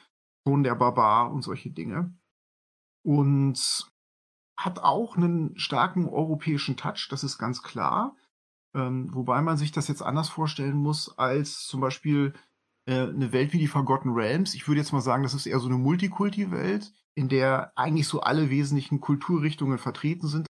Sohn 0.46 0.63
der 0.63 0.75
Barbar 0.75 1.32
und 1.32 1.42
solche 1.42 1.72
Dinge. 1.72 2.18
Und 3.04 3.89
hat 4.58 4.80
auch 4.80 5.16
einen 5.16 5.58
starken 5.58 6.08
europäischen 6.08 6.75
Touch, 6.75 7.08
das 7.10 7.24
ist 7.24 7.38
ganz 7.38 7.63
klar. 7.63 8.16
Ähm, 8.75 9.13
wobei 9.13 9.42
man 9.42 9.58
sich 9.58 9.72
das 9.72 9.88
jetzt 9.88 10.01
anders 10.01 10.30
vorstellen 10.30 10.78
muss 10.78 11.18
als 11.18 11.66
zum 11.66 11.82
Beispiel 11.82 12.34
äh, 12.86 13.08
eine 13.08 13.32
Welt 13.32 13.54
wie 13.54 13.58
die 13.58 13.68
Forgotten 13.68 14.12
Realms. 14.12 14.54
Ich 14.54 14.68
würde 14.68 14.82
jetzt 14.82 14.92
mal 14.92 15.01
sagen, 15.01 15.24
das 15.24 15.34
ist 15.34 15.46
eher 15.46 15.60
so 15.60 15.68
eine 15.68 15.78
Multikulti-Welt, 15.78 16.92
in 17.20 17.28
der 17.28 17.74
eigentlich 17.76 18.08
so 18.08 18.22
alle 18.22 18.50
wesentlichen 18.50 19.02
Kulturrichtungen 19.02 19.78
vertreten 19.78 20.28
sind. 20.28 20.48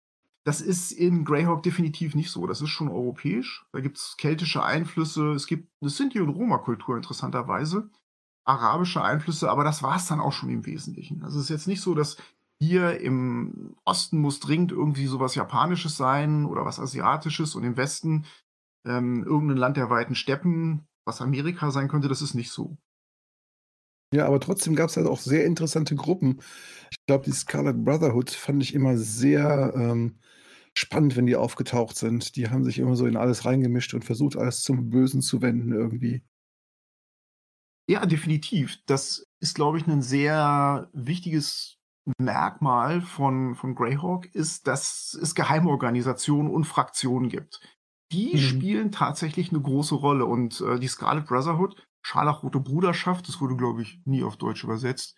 Das 0.45 0.61
ist 0.61 0.93
in 0.93 1.25
Greyhawk 1.25 1.65
definitiv 1.65 2.15
nicht 2.15 2.31
so. 2.31 2.47
Das 2.47 2.61
ist 2.61 2.71
schon 2.71 2.89
europäisch. 2.89 3.65
Da 3.73 3.81
gibt 3.81 3.99
es 3.99 4.17
keltische 4.17 4.63
Einflüsse. 4.63 5.33
Es 5.33 5.49
gibt 5.49 5.69
eine 5.81 5.91
Sinti- 5.91 6.21
und 6.21 6.29
Roma-Kultur 6.29 6.97
interessanterweise. 6.97 7.91
Arabische 8.45 9.03
Einflüsse, 9.03 9.51
aber 9.51 9.65
das 9.65 9.83
war 9.83 9.97
es 9.97 10.07
dann 10.07 10.21
auch 10.21 10.33
schon 10.33 10.51
im 10.51 10.65
Wesentlichen. 10.65 11.25
Also 11.25 11.39
es 11.39 11.47
ist 11.47 11.51
jetzt 11.51 11.67
nicht 11.67 11.81
so, 11.81 11.97
dass 11.97 12.17
hier 12.61 13.01
im 13.01 13.75
Osten 13.85 14.21
muss 14.21 14.39
dringend 14.39 14.71
irgendwie 14.71 15.07
sowas 15.07 15.35
Japanisches 15.35 15.97
sein 15.97 16.45
oder 16.45 16.65
was 16.65 16.79
Asiatisches 16.79 17.57
und 17.57 17.65
im 17.65 17.77
Westen 17.77 18.25
ähm, 18.85 19.25
irgendein 19.25 19.57
Land 19.57 19.77
der 19.79 19.91
weiten 19.91 20.15
Steppen, 20.15 20.87
was 21.05 21.21
Amerika 21.23 21.73
sein 21.73 21.89
könnte, 21.89 22.07
das 22.07 22.23
ist 22.23 22.35
nicht 22.35 22.53
so. 22.53 22.77
Ja, 24.13 24.27
aber 24.27 24.41
trotzdem 24.41 24.77
gab 24.77 24.91
es 24.91 24.97
halt 24.97 25.07
auch 25.07 25.19
sehr 25.19 25.47
interessante 25.47 25.95
Gruppen. 25.95 26.41
Ich 26.91 26.99
glaube, 27.07 27.25
die 27.25 27.33
Scarlet 27.33 27.83
Brotherhood 27.83 28.31
fand 28.31 28.63
ich 28.63 28.75
immer 28.75 28.99
sehr 28.99 29.73
ähm, 29.75 30.19
spannend, 30.75 31.17
wenn 31.17 31.27
die 31.27 31.37
aufgetaucht 31.37 31.97
sind. 31.97 32.37
Die 32.37 32.51
haben 32.51 32.65
sich 32.65 32.79
immer 32.79 32.95
so 32.95 33.07
in 33.07 33.17
alles 33.17 33.47
reingemischt 33.47 33.95
und 33.95 34.05
versucht, 34.05 34.37
alles 34.37 34.63
zum 34.63 34.91
Bösen 34.91 35.23
zu 35.23 35.41
wenden 35.41 35.73
irgendwie. 35.73 36.23
Ja, 37.89 38.07
definitiv. 38.07 38.79
Das 38.87 39.27
ist, 39.41 39.55
glaube 39.55 39.79
ich, 39.79 39.87
ein 39.87 40.03
sehr 40.03 40.89
wichtiges 40.93 41.79
Merkmal 42.19 43.01
von, 43.01 43.55
von 43.55 43.75
Greyhawk 43.75 44.35
ist, 44.35 44.67
dass 44.67 45.19
es 45.21 45.35
Geheimorganisationen 45.35 46.51
und 46.51 46.65
Fraktionen 46.65 47.29
gibt. 47.29 47.61
Die 48.13 48.35
mhm. 48.35 48.39
spielen 48.39 48.93
tatsächlich 48.93 49.51
eine 49.51 49.61
große 49.61 49.95
Rolle 49.95 50.27
und 50.27 50.61
äh, 50.61 50.79
die 50.79 50.89
Scarlet 50.89 51.27
Brotherhood, 51.27 51.77
Scharlachrote 52.03 52.61
Bruderschaft, 52.61 53.29
das 53.29 53.41
wurde, 53.41 53.57
glaube 53.57 53.83
ich, 53.83 54.01
nie 54.05 54.25
auf 54.25 54.37
Deutsch 54.37 54.65
übersetzt, 54.65 55.17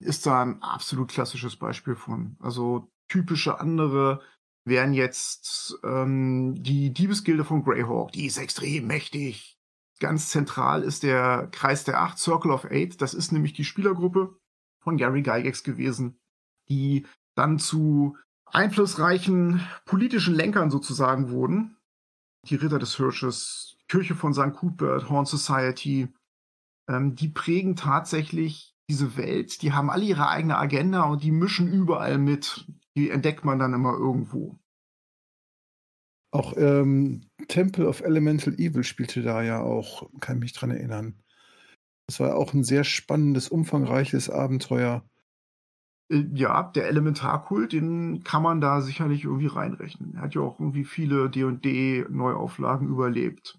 ist 0.00 0.26
da 0.26 0.42
ein 0.42 0.62
absolut 0.62 1.10
klassisches 1.10 1.56
Beispiel 1.56 1.94
von. 1.94 2.36
Also 2.40 2.90
typische 3.08 3.60
andere 3.60 4.20
wären 4.64 4.92
jetzt 4.92 5.78
ähm, 5.84 6.54
die 6.62 6.92
Diebesgilde 6.92 7.44
von 7.44 7.64
Greyhawk. 7.64 8.12
Die 8.12 8.26
ist 8.26 8.38
extrem 8.38 8.86
mächtig. 8.86 9.58
Ganz 10.00 10.30
zentral 10.30 10.82
ist 10.82 11.02
der 11.02 11.48
Kreis 11.52 11.84
der 11.84 12.00
Acht, 12.00 12.18
Circle 12.18 12.50
of 12.50 12.64
Eight. 12.64 13.00
Das 13.00 13.14
ist 13.14 13.32
nämlich 13.32 13.52
die 13.52 13.64
Spielergruppe 13.64 14.36
von 14.80 14.96
Gary 14.96 15.22
Gygax 15.22 15.62
gewesen, 15.62 16.18
die 16.68 17.06
dann 17.36 17.58
zu 17.58 18.16
einflussreichen 18.46 19.66
politischen 19.84 20.34
Lenkern 20.34 20.70
sozusagen 20.70 21.30
wurden. 21.30 21.76
Die 22.46 22.56
Ritter 22.56 22.78
des 22.78 22.96
Hirsches, 22.96 23.76
Kirche 23.88 24.14
von 24.14 24.34
St. 24.34 24.52
Cuthbert, 24.54 25.08
Horn 25.08 25.26
Society, 25.26 26.12
ähm, 26.88 27.14
die 27.14 27.28
prägen 27.28 27.76
tatsächlich 27.76 28.74
diese 28.88 29.16
Welt. 29.16 29.62
Die 29.62 29.72
haben 29.72 29.90
alle 29.90 30.04
ihre 30.04 30.28
eigene 30.28 30.58
Agenda 30.58 31.04
und 31.04 31.22
die 31.22 31.32
mischen 31.32 31.72
überall 31.72 32.18
mit. 32.18 32.66
Die 32.96 33.10
entdeckt 33.10 33.44
man 33.44 33.58
dann 33.58 33.72
immer 33.72 33.94
irgendwo. 33.94 34.58
Auch 36.30 36.56
ähm, 36.56 37.26
Temple 37.48 37.86
of 37.86 38.00
Elemental 38.00 38.54
Evil 38.54 38.84
spielte 38.84 39.22
da 39.22 39.42
ja 39.42 39.60
auch, 39.60 40.08
kann 40.20 40.38
mich 40.38 40.52
dran 40.52 40.70
erinnern. 40.70 41.22
Das 42.06 42.20
war 42.20 42.36
auch 42.36 42.54
ein 42.54 42.64
sehr 42.64 42.84
spannendes, 42.84 43.48
umfangreiches 43.48 44.30
Abenteuer. 44.30 45.04
Äh, 46.10 46.26
ja, 46.34 46.62
der 46.62 46.88
Elementarkult, 46.88 47.72
den 47.72 48.24
kann 48.24 48.42
man 48.42 48.60
da 48.60 48.80
sicherlich 48.80 49.24
irgendwie 49.24 49.46
reinrechnen. 49.46 50.14
Er 50.14 50.22
hat 50.22 50.34
ja 50.34 50.40
auch 50.40 50.58
irgendwie 50.58 50.84
viele 50.84 51.30
D&D-Neuauflagen 51.30 52.88
überlebt. 52.88 53.58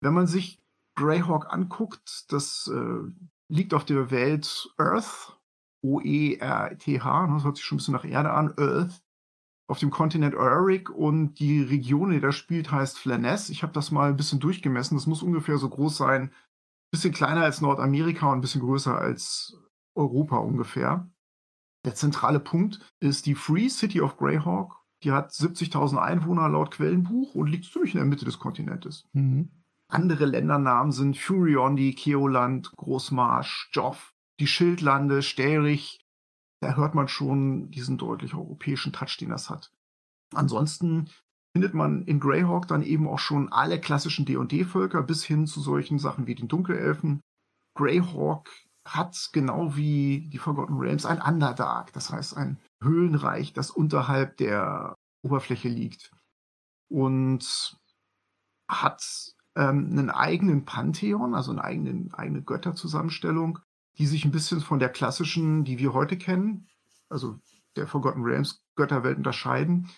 Wenn 0.00 0.14
man 0.14 0.26
sich 0.26 0.60
Greyhawk 0.98 1.52
anguckt, 1.52 2.32
das 2.32 2.70
äh, 2.72 3.10
liegt 3.48 3.72
auf 3.74 3.84
der 3.84 4.10
Welt 4.10 4.68
Earth 4.76 5.38
O-E-R-T-H, 5.82 7.26
ne, 7.26 7.34
das 7.34 7.44
hört 7.44 7.56
sich 7.56 7.64
schon 7.64 7.76
ein 7.76 7.78
bisschen 7.78 7.94
nach 7.94 8.04
Erde 8.04 8.32
an, 8.32 8.52
Earth, 8.58 9.00
auf 9.68 9.78
dem 9.78 9.90
Kontinent 9.90 10.34
Eric 10.34 10.90
und 10.90 11.34
die 11.34 11.60
Region, 11.62 12.10
der 12.10 12.20
das 12.20 12.36
spielt, 12.36 12.72
heißt 12.72 12.98
Flaness. 12.98 13.50
Ich 13.50 13.62
habe 13.62 13.72
das 13.72 13.90
mal 13.90 14.08
ein 14.08 14.16
bisschen 14.16 14.40
durchgemessen. 14.40 14.96
Das 14.96 15.06
muss 15.06 15.22
ungefähr 15.22 15.58
so 15.58 15.68
groß 15.68 15.98
sein, 15.98 16.22
ein 16.22 16.32
bisschen 16.90 17.12
kleiner 17.12 17.42
als 17.42 17.60
Nordamerika 17.60 18.26
und 18.26 18.38
ein 18.38 18.40
bisschen 18.40 18.62
größer 18.62 18.96
als 18.96 19.58
Europa 19.94 20.38
ungefähr. 20.38 21.10
Der 21.84 21.94
zentrale 21.94 22.40
Punkt 22.40 22.80
ist 23.00 23.26
die 23.26 23.34
Free 23.34 23.68
City 23.68 24.00
of 24.00 24.16
Greyhawk. 24.16 24.74
Die 25.04 25.12
hat 25.12 25.30
70.000 25.30 25.98
Einwohner 25.98 26.48
laut 26.48 26.72
Quellenbuch 26.72 27.34
und 27.34 27.48
liegt 27.48 27.66
ziemlich 27.66 27.92
in 27.92 27.98
der 27.98 28.06
Mitte 28.06 28.24
des 28.24 28.38
Kontinentes. 28.38 29.06
Mhm. 29.12 29.50
Andere 29.90 30.26
Ländernamen 30.26 30.92
sind 30.92 31.16
Furiondi, 31.16 31.94
Keoland, 31.94 32.72
Großmarsch, 32.76 33.70
Joff, 33.72 34.12
die 34.38 34.46
Schildlande, 34.46 35.22
Sterich. 35.22 36.00
Da 36.60 36.76
hört 36.76 36.94
man 36.94 37.08
schon 37.08 37.70
diesen 37.70 37.96
deutlich 37.96 38.34
europäischen 38.34 38.92
Touch, 38.92 39.16
den 39.18 39.30
das 39.30 39.48
hat. 39.48 39.72
Ansonsten 40.34 41.08
findet 41.54 41.72
man 41.72 42.02
in 42.02 42.20
Greyhawk 42.20 42.68
dann 42.68 42.82
eben 42.82 43.08
auch 43.08 43.18
schon 43.18 43.50
alle 43.50 43.80
klassischen 43.80 44.26
D&D-Völker 44.26 45.02
bis 45.02 45.24
hin 45.24 45.46
zu 45.46 45.60
solchen 45.60 45.98
Sachen 45.98 46.26
wie 46.26 46.34
den 46.34 46.48
Dunkelelfen. 46.48 47.20
Greyhawk 47.74 48.50
hat 48.86 49.30
genau 49.32 49.76
wie 49.76 50.28
die 50.28 50.38
Forgotten 50.38 50.78
Realms 50.78 51.06
ein 51.06 51.22
Underdark, 51.22 51.92
das 51.92 52.10
heißt 52.10 52.36
ein 52.36 52.58
Höhlenreich, 52.82 53.52
das 53.52 53.70
unterhalb 53.70 54.36
der 54.36 54.94
Oberfläche 55.22 55.68
liegt 55.68 56.12
und 56.90 57.78
hat 58.70 59.34
ähm, 59.58 59.88
einen 59.90 60.08
eigenen 60.08 60.64
Pantheon, 60.64 61.34
also 61.34 61.50
eine 61.50 61.64
eigene, 61.64 62.08
eigene 62.12 62.42
Götterzusammenstellung, 62.42 63.58
die 63.98 64.06
sich 64.06 64.24
ein 64.24 64.30
bisschen 64.30 64.60
von 64.60 64.78
der 64.78 64.88
klassischen, 64.88 65.64
die 65.64 65.78
wir 65.78 65.92
heute 65.92 66.16
kennen, 66.16 66.68
also 67.08 67.40
der 67.74 67.88
Forgotten 67.88 68.22
Realms 68.22 68.62
Götterwelt 68.76 69.18
unterscheiden. 69.18 69.88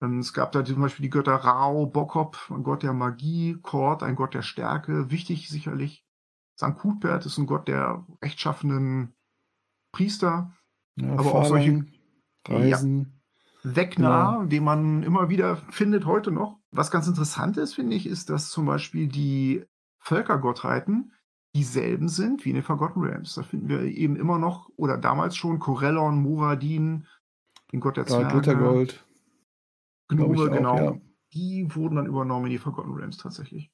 Ähm, 0.00 0.20
es 0.20 0.32
gab 0.32 0.52
da 0.52 0.64
zum 0.64 0.80
Beispiel 0.80 1.02
die 1.02 1.10
Götter 1.10 1.34
Rao, 1.34 1.84
Bokop, 1.84 2.38
ein 2.50 2.62
Gott 2.62 2.82
der 2.82 2.94
Magie, 2.94 3.58
Kord, 3.60 4.02
ein 4.02 4.16
Gott 4.16 4.32
der 4.32 4.42
Stärke, 4.42 5.10
wichtig 5.10 5.50
sicherlich. 5.50 6.06
St. 6.58 6.78
Cuthbert 6.78 7.26
ist 7.26 7.36
ein 7.36 7.46
Gott 7.46 7.68
der 7.68 8.06
rechtschaffenen 8.22 9.14
Priester, 9.92 10.54
ja, 10.96 11.12
aber 11.12 11.34
auch 11.34 11.44
solche 11.44 11.84
Reisen. 12.48 13.20
Ja, 13.62 13.76
Wegner, 13.76 14.08
ja. 14.08 14.44
den 14.46 14.64
man 14.64 15.02
immer 15.02 15.28
wieder 15.28 15.56
findet 15.68 16.06
heute 16.06 16.30
noch. 16.30 16.60
Was 16.76 16.90
ganz 16.90 17.06
interessant 17.06 17.56
ist, 17.56 17.74
finde 17.74 17.96
ich, 17.96 18.06
ist, 18.06 18.30
dass 18.30 18.50
zum 18.50 18.66
Beispiel 18.66 19.08
die 19.08 19.64
Völkergottheiten 19.98 21.12
dieselben 21.54 22.08
sind 22.08 22.44
wie 22.44 22.50
in 22.50 22.56
den 22.56 22.64
Forgotten 22.64 23.00
Realms. 23.00 23.34
Da 23.34 23.42
finden 23.42 23.68
wir 23.68 23.82
eben 23.82 24.16
immer 24.16 24.38
noch, 24.38 24.70
oder 24.76 24.98
damals 24.98 25.36
schon, 25.36 25.58
Corellon, 25.58 26.20
Muradin, 26.20 27.06
den 27.72 27.80
Gott 27.80 27.96
der 27.96 28.06
Zwerge. 28.06 28.32
Glittergold. 28.32 29.04
Gnome, 30.08 30.50
genau. 30.50 30.76
Ja. 30.76 31.00
Die 31.32 31.74
wurden 31.74 31.96
dann 31.96 32.06
übernommen 32.06 32.46
in 32.46 32.52
die 32.52 32.58
Forgotten 32.58 32.92
Realms 32.92 33.16
tatsächlich 33.16 33.70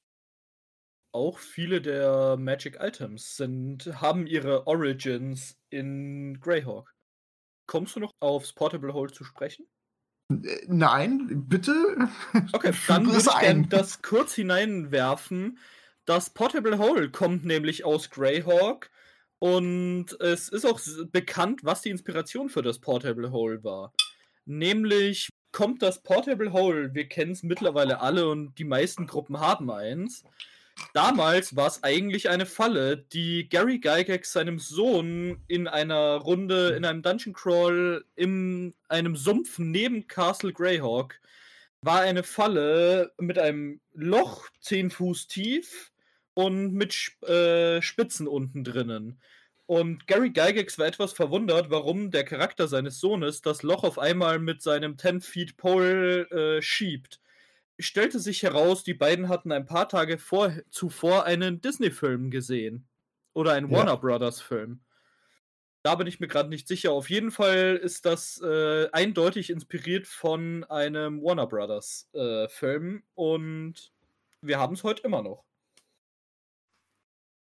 auch 1.13 1.37
viele 1.37 1.81
der 1.81 2.37
Magic 2.37 2.77
Items 2.79 3.37
sind, 3.37 3.85
haben 4.01 4.25
ihre 4.27 4.67
Origins 4.67 5.57
in 5.69 6.39
Greyhawk. 6.39 6.93
Kommst 7.67 7.95
du 7.95 7.99
noch 7.99 8.11
aufs 8.19 8.53
Portable 8.53 8.93
Hole 8.93 9.11
zu 9.11 9.23
sprechen? 9.23 9.65
Äh, 10.43 10.65
nein, 10.67 11.45
bitte. 11.47 11.73
Okay, 12.51 12.73
dann 12.87 13.05
würde 13.05 13.19
ich 13.19 13.39
gerne 13.39 13.67
das 13.67 14.01
kurz 14.01 14.33
hineinwerfen. 14.35 15.57
Das 16.05 16.29
Portable 16.31 16.77
Hole 16.77 17.11
kommt 17.11 17.45
nämlich 17.45 17.85
aus 17.85 18.09
Greyhawk 18.09 18.89
und 19.39 20.19
es 20.19 20.49
ist 20.49 20.65
auch 20.65 20.79
bekannt, 21.11 21.61
was 21.63 21.81
die 21.81 21.89
Inspiration 21.89 22.49
für 22.49 22.61
das 22.61 22.79
Portable 22.79 23.31
Hole 23.31 23.63
war. 23.63 23.93
Nämlich 24.45 25.29
kommt 25.51 25.81
das 25.81 26.01
Portable 26.01 26.51
Hole, 26.51 26.93
wir 26.93 27.07
kennen 27.07 27.31
es 27.31 27.43
mittlerweile 27.43 28.01
alle 28.01 28.27
und 28.27 28.57
die 28.57 28.65
meisten 28.65 29.07
Gruppen 29.07 29.39
haben 29.39 29.69
eins 29.71 30.23
Damals 30.93 31.55
war 31.55 31.67
es 31.67 31.83
eigentlich 31.83 32.29
eine 32.29 32.45
Falle, 32.45 32.97
die 32.97 33.49
Gary 33.49 33.79
Gygax 33.79 34.33
seinem 34.33 34.59
Sohn 34.59 35.41
in 35.47 35.67
einer 35.67 36.17
Runde, 36.17 36.69
in 36.75 36.85
einem 36.85 37.01
Dungeon 37.01 37.33
Crawl 37.33 38.05
in 38.15 38.73
einem 38.89 39.15
Sumpf 39.15 39.59
neben 39.59 40.07
Castle 40.07 40.53
Greyhawk, 40.53 41.19
war 41.81 42.01
eine 42.01 42.23
Falle 42.23 43.11
mit 43.19 43.39
einem 43.39 43.81
Loch 43.93 44.49
10 44.61 44.91
Fuß 44.91 45.27
tief 45.27 45.91
und 46.33 46.73
mit 46.73 46.93
äh, 47.27 47.81
Spitzen 47.81 48.27
unten 48.27 48.63
drinnen. 48.63 49.19
Und 49.65 50.07
Gary 50.07 50.29
Gygax 50.31 50.77
war 50.77 50.87
etwas 50.87 51.13
verwundert, 51.13 51.69
warum 51.71 52.11
der 52.11 52.23
Charakter 52.23 52.67
seines 52.67 52.99
Sohnes 52.99 53.41
das 53.41 53.63
Loch 53.63 53.83
auf 53.83 53.97
einmal 53.97 54.39
mit 54.39 54.61
seinem 54.61 54.97
10 54.97 55.21
Feet 55.21 55.57
Pole 55.57 56.29
äh, 56.29 56.61
schiebt 56.61 57.19
stellte 57.79 58.19
sich 58.19 58.43
heraus, 58.43 58.83
die 58.83 58.93
beiden 58.93 59.29
hatten 59.29 59.51
ein 59.51 59.65
paar 59.65 59.89
Tage 59.89 60.17
vor, 60.17 60.53
zuvor 60.69 61.25
einen 61.25 61.61
Disney-Film 61.61 62.31
gesehen. 62.31 62.87
Oder 63.33 63.53
einen 63.53 63.69
ja. 63.71 63.77
Warner 63.77 63.97
Brothers-Film. 63.97 64.81
Da 65.81 65.95
bin 65.95 66.07
ich 66.07 66.19
mir 66.19 66.27
gerade 66.27 66.49
nicht 66.49 66.67
sicher. 66.67 66.91
Auf 66.91 67.09
jeden 67.09 67.31
Fall 67.31 67.79
ist 67.81 68.05
das 68.05 68.39
äh, 68.41 68.89
eindeutig 68.91 69.49
inspiriert 69.49 70.07
von 70.07 70.63
einem 70.65 71.21
Warner 71.21 71.47
Brothers-Film. 71.47 72.95
Äh, 72.97 73.01
und 73.15 73.91
wir 74.41 74.59
haben 74.59 74.75
es 74.75 74.83
heute 74.83 75.01
immer 75.03 75.21
noch. 75.21 75.43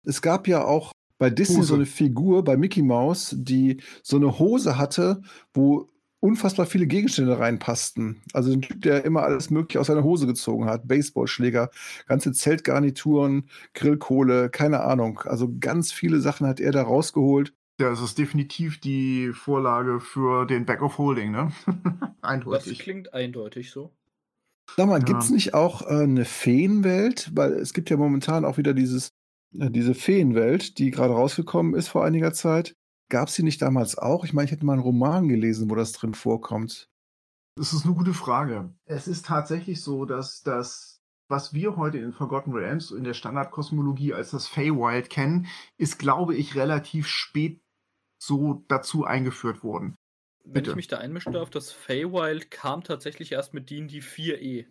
Es 0.04 0.20
gab 0.22 0.48
ja 0.48 0.64
auch 0.64 0.92
bei 1.18 1.30
Disney 1.30 1.58
Hose. 1.58 1.68
so 1.68 1.74
eine 1.74 1.86
Figur 1.86 2.42
bei 2.42 2.56
Mickey 2.56 2.82
Mouse, 2.82 3.36
die 3.38 3.80
so 4.02 4.16
eine 4.16 4.40
Hose 4.40 4.76
hatte, 4.76 5.22
wo 5.54 5.91
unfassbar 6.22 6.66
viele 6.66 6.86
Gegenstände 6.86 7.38
reinpassten. 7.38 8.22
Also 8.32 8.52
ein 8.52 8.62
Typ, 8.62 8.80
der 8.82 9.04
immer 9.04 9.24
alles 9.24 9.50
Mögliche 9.50 9.80
aus 9.80 9.88
seiner 9.88 10.04
Hose 10.04 10.26
gezogen 10.26 10.66
hat. 10.66 10.86
Baseballschläger, 10.86 11.70
ganze 12.06 12.32
Zeltgarnituren, 12.32 13.48
Grillkohle, 13.74 14.48
keine 14.48 14.82
Ahnung. 14.82 15.20
Also 15.24 15.52
ganz 15.58 15.90
viele 15.92 16.20
Sachen 16.20 16.46
hat 16.46 16.60
er 16.60 16.70
da 16.70 16.82
rausgeholt. 16.82 17.52
Ja, 17.80 17.90
es 17.90 18.00
ist 18.00 18.18
definitiv 18.18 18.78
die 18.78 19.32
Vorlage 19.32 19.98
für 19.98 20.46
den 20.46 20.64
Back 20.64 20.82
of 20.82 20.98
Holding, 20.98 21.32
ne? 21.32 21.50
eindeutig. 22.22 22.78
Das 22.78 22.84
klingt 22.84 23.12
eindeutig 23.12 23.72
so. 23.72 23.92
Sag 24.76 24.86
mal, 24.86 25.00
ja. 25.00 25.04
gibt 25.04 25.24
es 25.24 25.30
nicht 25.30 25.54
auch 25.54 25.82
äh, 25.82 26.04
eine 26.04 26.24
Feenwelt? 26.24 27.32
Weil 27.34 27.54
es 27.54 27.72
gibt 27.72 27.90
ja 27.90 27.96
momentan 27.96 28.44
auch 28.44 28.58
wieder 28.58 28.74
dieses, 28.74 29.12
äh, 29.58 29.70
diese 29.70 29.94
Feenwelt, 29.94 30.78
die 30.78 30.92
gerade 30.92 31.14
rausgekommen 31.14 31.74
ist 31.74 31.88
vor 31.88 32.04
einiger 32.04 32.32
Zeit. 32.32 32.76
Gab 33.12 33.28
es 33.28 33.34
die 33.34 33.42
nicht 33.42 33.60
damals 33.60 33.98
auch? 33.98 34.24
Ich 34.24 34.32
meine, 34.32 34.46
ich 34.46 34.52
hätte 34.52 34.64
mal 34.64 34.72
einen 34.72 34.80
Roman 34.80 35.28
gelesen, 35.28 35.68
wo 35.68 35.74
das 35.74 35.92
drin 35.92 36.14
vorkommt. 36.14 36.88
Das 37.56 37.74
ist 37.74 37.84
eine 37.84 37.94
gute 37.94 38.14
Frage. 38.14 38.72
Es 38.86 39.06
ist 39.06 39.26
tatsächlich 39.26 39.82
so, 39.82 40.06
dass 40.06 40.42
das, 40.42 41.02
was 41.28 41.52
wir 41.52 41.76
heute 41.76 41.98
in 41.98 42.14
Forgotten 42.14 42.52
Realms 42.52 42.90
in 42.90 43.04
der 43.04 43.12
Standardkosmologie 43.12 44.14
als 44.14 44.30
das 44.30 44.48
Feywild 44.48 45.10
kennen, 45.10 45.46
ist, 45.76 45.98
glaube 45.98 46.34
ich, 46.34 46.54
relativ 46.54 47.06
spät 47.06 47.60
so 48.18 48.64
dazu 48.68 49.04
eingeführt 49.04 49.62
worden. 49.62 49.94
Wenn 50.44 50.54
Bitte. 50.54 50.70
ich 50.70 50.76
mich 50.76 50.88
da 50.88 50.96
einmischen 50.96 51.34
darf, 51.34 51.50
das 51.50 51.70
Feywild 51.70 52.50
kam 52.50 52.82
tatsächlich 52.82 53.32
erst 53.32 53.52
mit 53.52 53.68
D&D 53.68 53.98
4e 53.98 54.64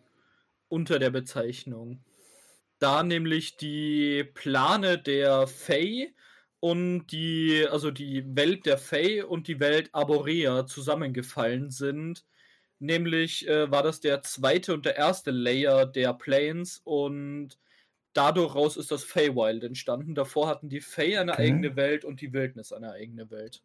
unter 0.68 0.98
der 0.98 1.12
Bezeichnung. 1.12 2.04
Da 2.80 3.04
nämlich 3.04 3.58
die 3.58 4.24
Plane 4.34 4.98
der 4.98 5.46
Fey 5.46 6.16
und 6.62 7.08
die, 7.08 7.68
also 7.70 7.92
die 7.92 8.24
Welt 8.36 8.66
der 8.66 8.78
Fey 8.78 9.24
und 9.24 9.48
die 9.48 9.60
Welt 9.60 9.90
Arborea 9.94 10.66
zusammengefallen 10.68 11.72
sind. 11.72 12.24
Nämlich 12.80 13.48
äh, 13.48 13.70
war 13.70 13.84
das 13.84 14.00
der 14.00 14.22
zweite 14.22 14.74
und 14.74 14.86
der 14.86 14.96
erste 14.96 15.32
Layer 15.32 15.86
der 15.86 16.14
Planes 16.14 16.80
und 16.84 17.58
dadurch 18.14 18.56
raus 18.56 18.78
ist 18.78 18.92
das 18.92 19.04
Feywild 19.04 19.64
entstanden. 19.64 20.14
Davor 20.14 20.48
hatten 20.48 20.70
die 20.70 20.82
Fey 20.82 21.18
eine 21.18 21.34
okay. 21.34 21.44
eigene 21.44 21.76
Welt 21.76 22.06
und 22.06 22.22
die 22.22 22.32
Wildnis 22.32 22.72
eine 22.72 22.92
eigene 22.92 23.30
Welt. 23.32 23.64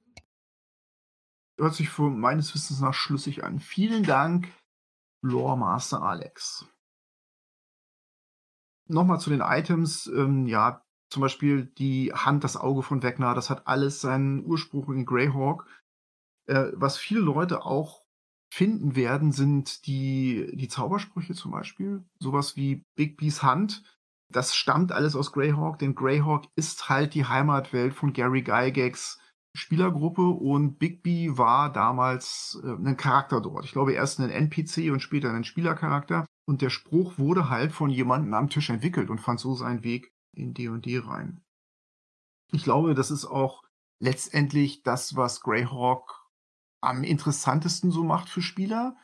Hört 1.59 1.75
sich 1.75 1.91
für 1.91 2.11
meines 2.11 2.55
Wissens 2.55 2.81
nach 2.81 2.95
schlüssig 2.95 3.45
an. 3.45 3.61
Vielen 3.61 4.05
Dank, 4.05 4.49
Lore 5.23 5.59
Master 5.59 6.03
Alex. 6.03 6.67
Nochmal 8.89 9.21
zu 9.21 9.31
den 9.31 9.41
Items. 9.41 10.07
Ähm, 10.07 10.47
ja, 10.47 10.86
zum 11.17 11.23
Beispiel 11.23 11.65
die 11.79 12.13
Hand, 12.13 12.45
das 12.45 12.59
Auge 12.59 12.83
von 12.83 13.03
Wegner, 13.03 13.35
das 13.35 13.49
hat 13.49 13.67
alles 13.67 14.03
seinen 14.03 14.45
Ursprung 14.45 14.93
in 14.93 15.07
Greyhawk. 15.07 15.67
Äh, 16.47 16.73
was 16.75 16.99
viele 16.99 17.21
Leute 17.21 17.65
auch 17.65 18.05
finden 18.53 18.97
werden, 18.97 19.33
sind 19.33 19.87
die, 19.87 20.51
die 20.53 20.69
Zaubersprüche 20.69 21.33
zum 21.33 21.53
Beispiel. 21.53 22.05
Sowas 22.21 22.55
wie 22.57 22.83
Bigby's 22.97 23.43
Hand. 23.43 23.83
Das 24.31 24.55
stammt 24.55 24.93
alles 24.93 25.17
aus 25.17 25.33
Greyhawk, 25.33 25.79
denn 25.79 25.95
Greyhawk 25.95 26.45
ist 26.55 26.91
halt 26.91 27.15
die 27.15 27.25
Heimatwelt 27.25 27.95
von 27.95 28.13
Gary 28.13 28.43
Gygax 28.43 29.19
Spielergruppe 29.57 30.21
und 30.21 30.79
Bigby 30.79 31.39
war 31.39 31.73
damals 31.73 32.61
äh, 32.63 32.73
ein 32.73 32.99
Charakter 32.99 33.41
dort. 33.41 33.65
Ich 33.65 33.73
glaube 33.73 33.95
erst 33.95 34.21
ein 34.21 34.29
NPC 34.29 34.93
und 34.93 35.01
später 35.01 35.33
ein 35.33 35.45
Spielercharakter. 35.45 36.27
Und 36.47 36.61
der 36.61 36.69
Spruch 36.69 37.17
wurde 37.17 37.49
halt 37.49 37.73
von 37.73 37.89
jemandem 37.89 38.35
am 38.35 38.51
Tisch 38.51 38.69
entwickelt 38.69 39.09
und 39.09 39.19
fand 39.19 39.41
so 39.41 39.55
seinen 39.55 39.83
Weg 39.83 40.13
in 40.37 40.55
D&D 40.55 40.99
rein. 40.99 41.43
Ich 42.53 42.65
glaube, 42.65 42.95
das 42.95 43.11
ist 43.11 43.25
auch 43.25 43.65
letztendlich 44.01 44.83
das, 44.83 45.17
was 45.17 45.41
Greyhawk 45.41 46.29
am 46.83 47.03
interessantesten 47.03 47.91
so 47.91 48.05
macht 48.05 48.29
für 48.29 48.43
Spieler. 48.43 48.97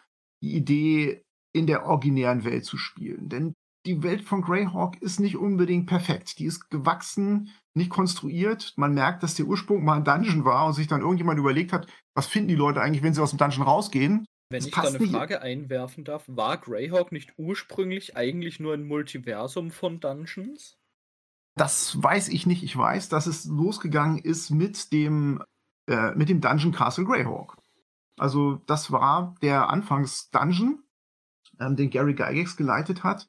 Die 0.42 0.54
Idee, 0.54 1.24
in 1.52 1.66
der 1.66 1.84
originären 1.86 2.44
Welt 2.44 2.64
zu 2.64 2.76
spielen. 2.76 3.28
Denn 3.28 3.54
die 3.84 4.02
Welt 4.02 4.22
von 4.22 4.42
Greyhawk 4.42 5.00
ist 5.02 5.20
nicht 5.20 5.36
unbedingt 5.36 5.86
perfekt. 5.86 6.38
Die 6.38 6.44
ist 6.44 6.70
gewachsen, 6.70 7.50
nicht 7.74 7.90
konstruiert. 7.90 8.74
Man 8.76 8.94
merkt, 8.94 9.22
dass 9.22 9.34
der 9.34 9.46
Ursprung 9.46 9.84
mal 9.84 9.96
ein 9.96 10.04
Dungeon 10.04 10.44
war 10.44 10.66
und 10.66 10.74
sich 10.74 10.86
dann 10.86 11.00
irgendjemand 11.00 11.38
überlegt 11.38 11.72
hat, 11.72 11.86
was 12.14 12.26
finden 12.26 12.48
die 12.48 12.54
Leute 12.54 12.80
eigentlich, 12.80 13.02
wenn 13.02 13.14
sie 13.14 13.22
aus 13.22 13.30
dem 13.30 13.38
Dungeon 13.38 13.62
rausgehen. 13.62 14.24
Wenn 14.50 14.58
Das 14.60 14.66
ich 14.66 14.74
da 14.74 14.82
eine 14.82 14.98
nicht. 14.98 15.10
Frage 15.10 15.42
einwerfen 15.42 16.04
darf, 16.04 16.24
war 16.28 16.58
Greyhawk 16.58 17.10
nicht 17.10 17.32
ursprünglich 17.38 18.16
eigentlich 18.16 18.60
nur 18.60 18.74
ein 18.74 18.86
Multiversum 18.86 19.70
von 19.70 19.98
Dungeons? 19.98 20.78
Das 21.54 22.02
weiß 22.02 22.28
ich 22.28 22.46
nicht. 22.46 22.62
Ich 22.62 22.76
weiß, 22.76 23.08
dass 23.08 23.26
es 23.26 23.44
losgegangen 23.44 24.18
ist 24.18 24.50
mit 24.50 24.92
dem, 24.92 25.42
äh, 25.86 26.14
mit 26.14 26.28
dem 26.28 26.40
Dungeon 26.40 26.72
Castle 26.72 27.04
Greyhawk. 27.04 27.56
Also 28.18 28.62
das 28.66 28.90
war 28.92 29.34
der 29.42 29.68
Anfangs-Dungeon, 29.68 30.82
ähm, 31.60 31.76
den 31.76 31.90
Gary 31.90 32.14
Gygax 32.14 32.56
geleitet 32.56 33.04
hat. 33.04 33.28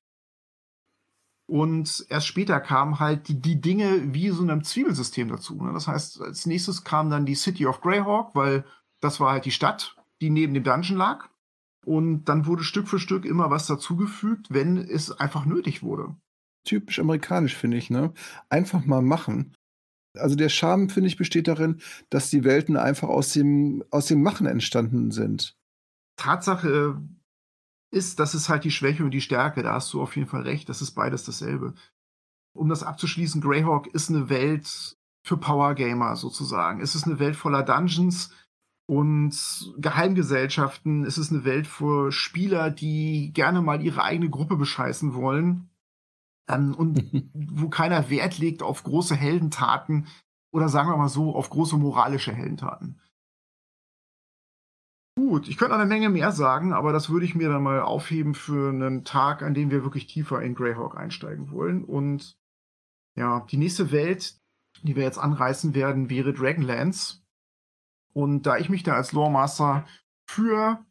Und 1.46 2.06
erst 2.10 2.28
später 2.28 2.60
kamen 2.62 3.00
halt 3.00 3.28
die, 3.28 3.42
die 3.42 3.60
Dinge 3.60 4.14
wie 4.14 4.30
so 4.30 4.44
einem 4.44 4.64
Zwiebelsystem 4.64 5.28
dazu. 5.28 5.62
Ne? 5.62 5.74
Das 5.74 5.88
heißt, 5.88 6.22
als 6.22 6.46
nächstes 6.46 6.84
kam 6.84 7.10
dann 7.10 7.26
die 7.26 7.36
City 7.36 7.66
of 7.66 7.82
Greyhawk, 7.82 8.34
weil 8.36 8.66
das 9.02 9.20
war 9.20 9.32
halt 9.32 9.46
die 9.46 9.52
Stadt, 9.52 9.98
die 10.22 10.30
neben 10.30 10.54
dem 10.54 10.64
Dungeon 10.64 10.98
lag. 10.98 11.28
Und 11.86 12.26
dann 12.26 12.46
wurde 12.46 12.64
Stück 12.64 12.88
für 12.88 13.00
Stück 13.00 13.26
immer 13.26 13.50
was 13.50 13.68
dazugefügt, 13.68 14.48
wenn 14.54 14.78
es 14.78 15.12
einfach 15.12 15.46
nötig 15.46 15.84
wurde. 15.84 16.16
Typisch 16.66 17.00
amerikanisch, 17.00 17.56
finde 17.56 17.78
ich, 17.78 17.90
ne? 17.90 18.14
Einfach 18.50 18.86
mal 18.86 19.02
machen. 19.02 19.56
Also 20.16 20.36
der 20.36 20.50
Charme, 20.50 20.90
finde 20.90 21.08
ich, 21.08 21.18
besteht 21.18 21.48
darin, 21.48 21.82
dass 22.10 22.30
die 22.30 22.44
Welten 22.44 22.78
einfach 22.78 23.10
aus 23.10 23.34
dem, 23.34 23.84
aus 23.90 24.06
dem 24.06 24.22
Machen 24.22 24.46
entstanden 24.46 25.12
sind. 25.12 25.58
Tatsache 26.18 27.02
ist, 27.92 28.20
das 28.20 28.36
ist 28.36 28.50
halt 28.50 28.64
die 28.64 28.72
Schwäche 28.72 29.04
und 29.04 29.12
die 29.12 29.22
Stärke. 29.22 29.64
Da 29.64 29.74
hast 29.74 29.94
du 29.94 30.02
auf 30.02 30.16
jeden 30.16 30.28
Fall 30.28 30.44
recht. 30.44 30.70
Das 30.70 30.82
ist 30.82 30.92
beides 30.92 31.24
dasselbe. 31.26 31.74
Um 32.56 32.70
das 32.70 32.84
abzuschließen, 32.84 33.42
Greyhawk 33.42 33.88
ist 33.88 34.10
eine 34.10 34.30
Welt 34.30 34.98
für 35.26 35.38
Power 35.38 35.74
Gamer 35.74 36.16
sozusagen. 36.16 36.82
Es 36.82 36.96
ist 36.96 37.06
eine 37.06 37.20
Welt 37.20 37.36
voller 37.36 37.64
Dungeons 37.64 38.32
und 38.88 39.74
Geheimgesellschaften. 39.78 41.06
Es 41.06 41.18
ist 41.18 41.32
eine 41.32 41.46
Welt 41.46 41.66
für 41.66 42.12
Spieler, 42.12 42.70
die 42.70 43.32
gerne 43.34 43.62
mal 43.62 43.82
ihre 43.82 44.04
eigene 44.04 44.30
Gruppe 44.30 44.58
bescheißen 44.58 45.14
wollen. 45.16 45.70
Ähm, 46.50 46.74
und 46.76 47.04
wo 47.34 47.70
keiner 47.70 48.10
Wert 48.10 48.38
legt 48.38 48.64
auf 48.64 48.84
große 48.84 49.16
Heldentaten 49.16 50.08
oder 50.54 50.70
sagen 50.70 50.90
wir 50.90 50.98
mal 50.98 51.10
so, 51.10 51.36
auf 51.36 51.50
große 51.50 51.78
moralische 51.78 52.32
Heldentaten. 52.32 53.02
Gut, 55.16 55.48
ich 55.48 55.58
könnte 55.58 55.74
noch 55.74 55.80
eine 55.80 55.90
Menge 55.90 56.10
mehr 56.10 56.32
sagen, 56.32 56.74
aber 56.74 56.92
das 56.92 57.10
würde 57.10 57.26
ich 57.26 57.36
mir 57.36 57.50
dann 57.50 57.62
mal 57.62 57.82
aufheben 57.82 58.34
für 58.34 58.70
einen 58.70 59.04
Tag, 59.04 59.44
an 59.44 59.54
dem 59.54 59.70
wir 59.70 59.84
wirklich 59.84 60.08
tiefer 60.08 60.42
in 60.42 60.56
Greyhawk 60.56 60.98
einsteigen 60.98 61.52
wollen. 61.52 61.84
Und 61.84 62.38
ja, 63.16 63.42
die 63.42 63.58
nächste 63.58 63.92
Welt, 63.92 64.40
die 64.82 64.96
wir 64.96 65.04
jetzt 65.04 65.20
anreißen 65.20 65.76
werden, 65.76 66.10
wäre 66.10 66.34
Dragonlance. 66.34 67.22
Und 68.14 68.44
da 68.44 68.58
ich 68.58 68.70
mich 68.70 68.84
da 68.84 68.94
als 68.94 69.12
Loremaster 69.12 69.86
für 70.28 70.84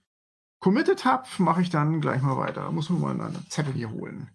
committed 0.61 1.05
habe, 1.05 1.27
mache 1.39 1.63
ich 1.63 1.71
dann 1.71 2.01
gleich 2.01 2.23
mal 2.23 2.37
weiter. 2.37 2.63
Da 2.63 2.71
muss 2.71 2.91
man 2.91 3.01
mal 3.01 3.21
einen 3.21 3.47
Zettel 3.49 3.75
hier 3.75 3.91
holen. 3.91 4.31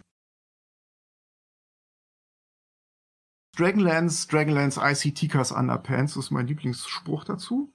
Dragonlance, 3.58 4.28
Dragonlance 4.28 4.80
IC 4.80 5.16
Tikas 5.16 5.52
Underpants 5.52 6.16
ist 6.16 6.30
mein 6.30 6.46
Lieblingsspruch 6.46 7.24
dazu. 7.24 7.74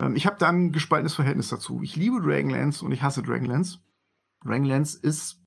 Ähm, 0.00 0.14
ich 0.14 0.26
habe 0.26 0.36
da 0.38 0.48
ein 0.48 0.70
gespaltenes 0.70 1.14
Verhältnis 1.14 1.48
dazu. 1.48 1.82
Ich 1.82 1.96
liebe 1.96 2.20
Dragonlance 2.20 2.84
und 2.84 2.92
ich 2.92 3.02
hasse 3.02 3.22
Dragonlance. 3.22 3.80
Dragonlance 4.44 4.96
ist 4.96 5.42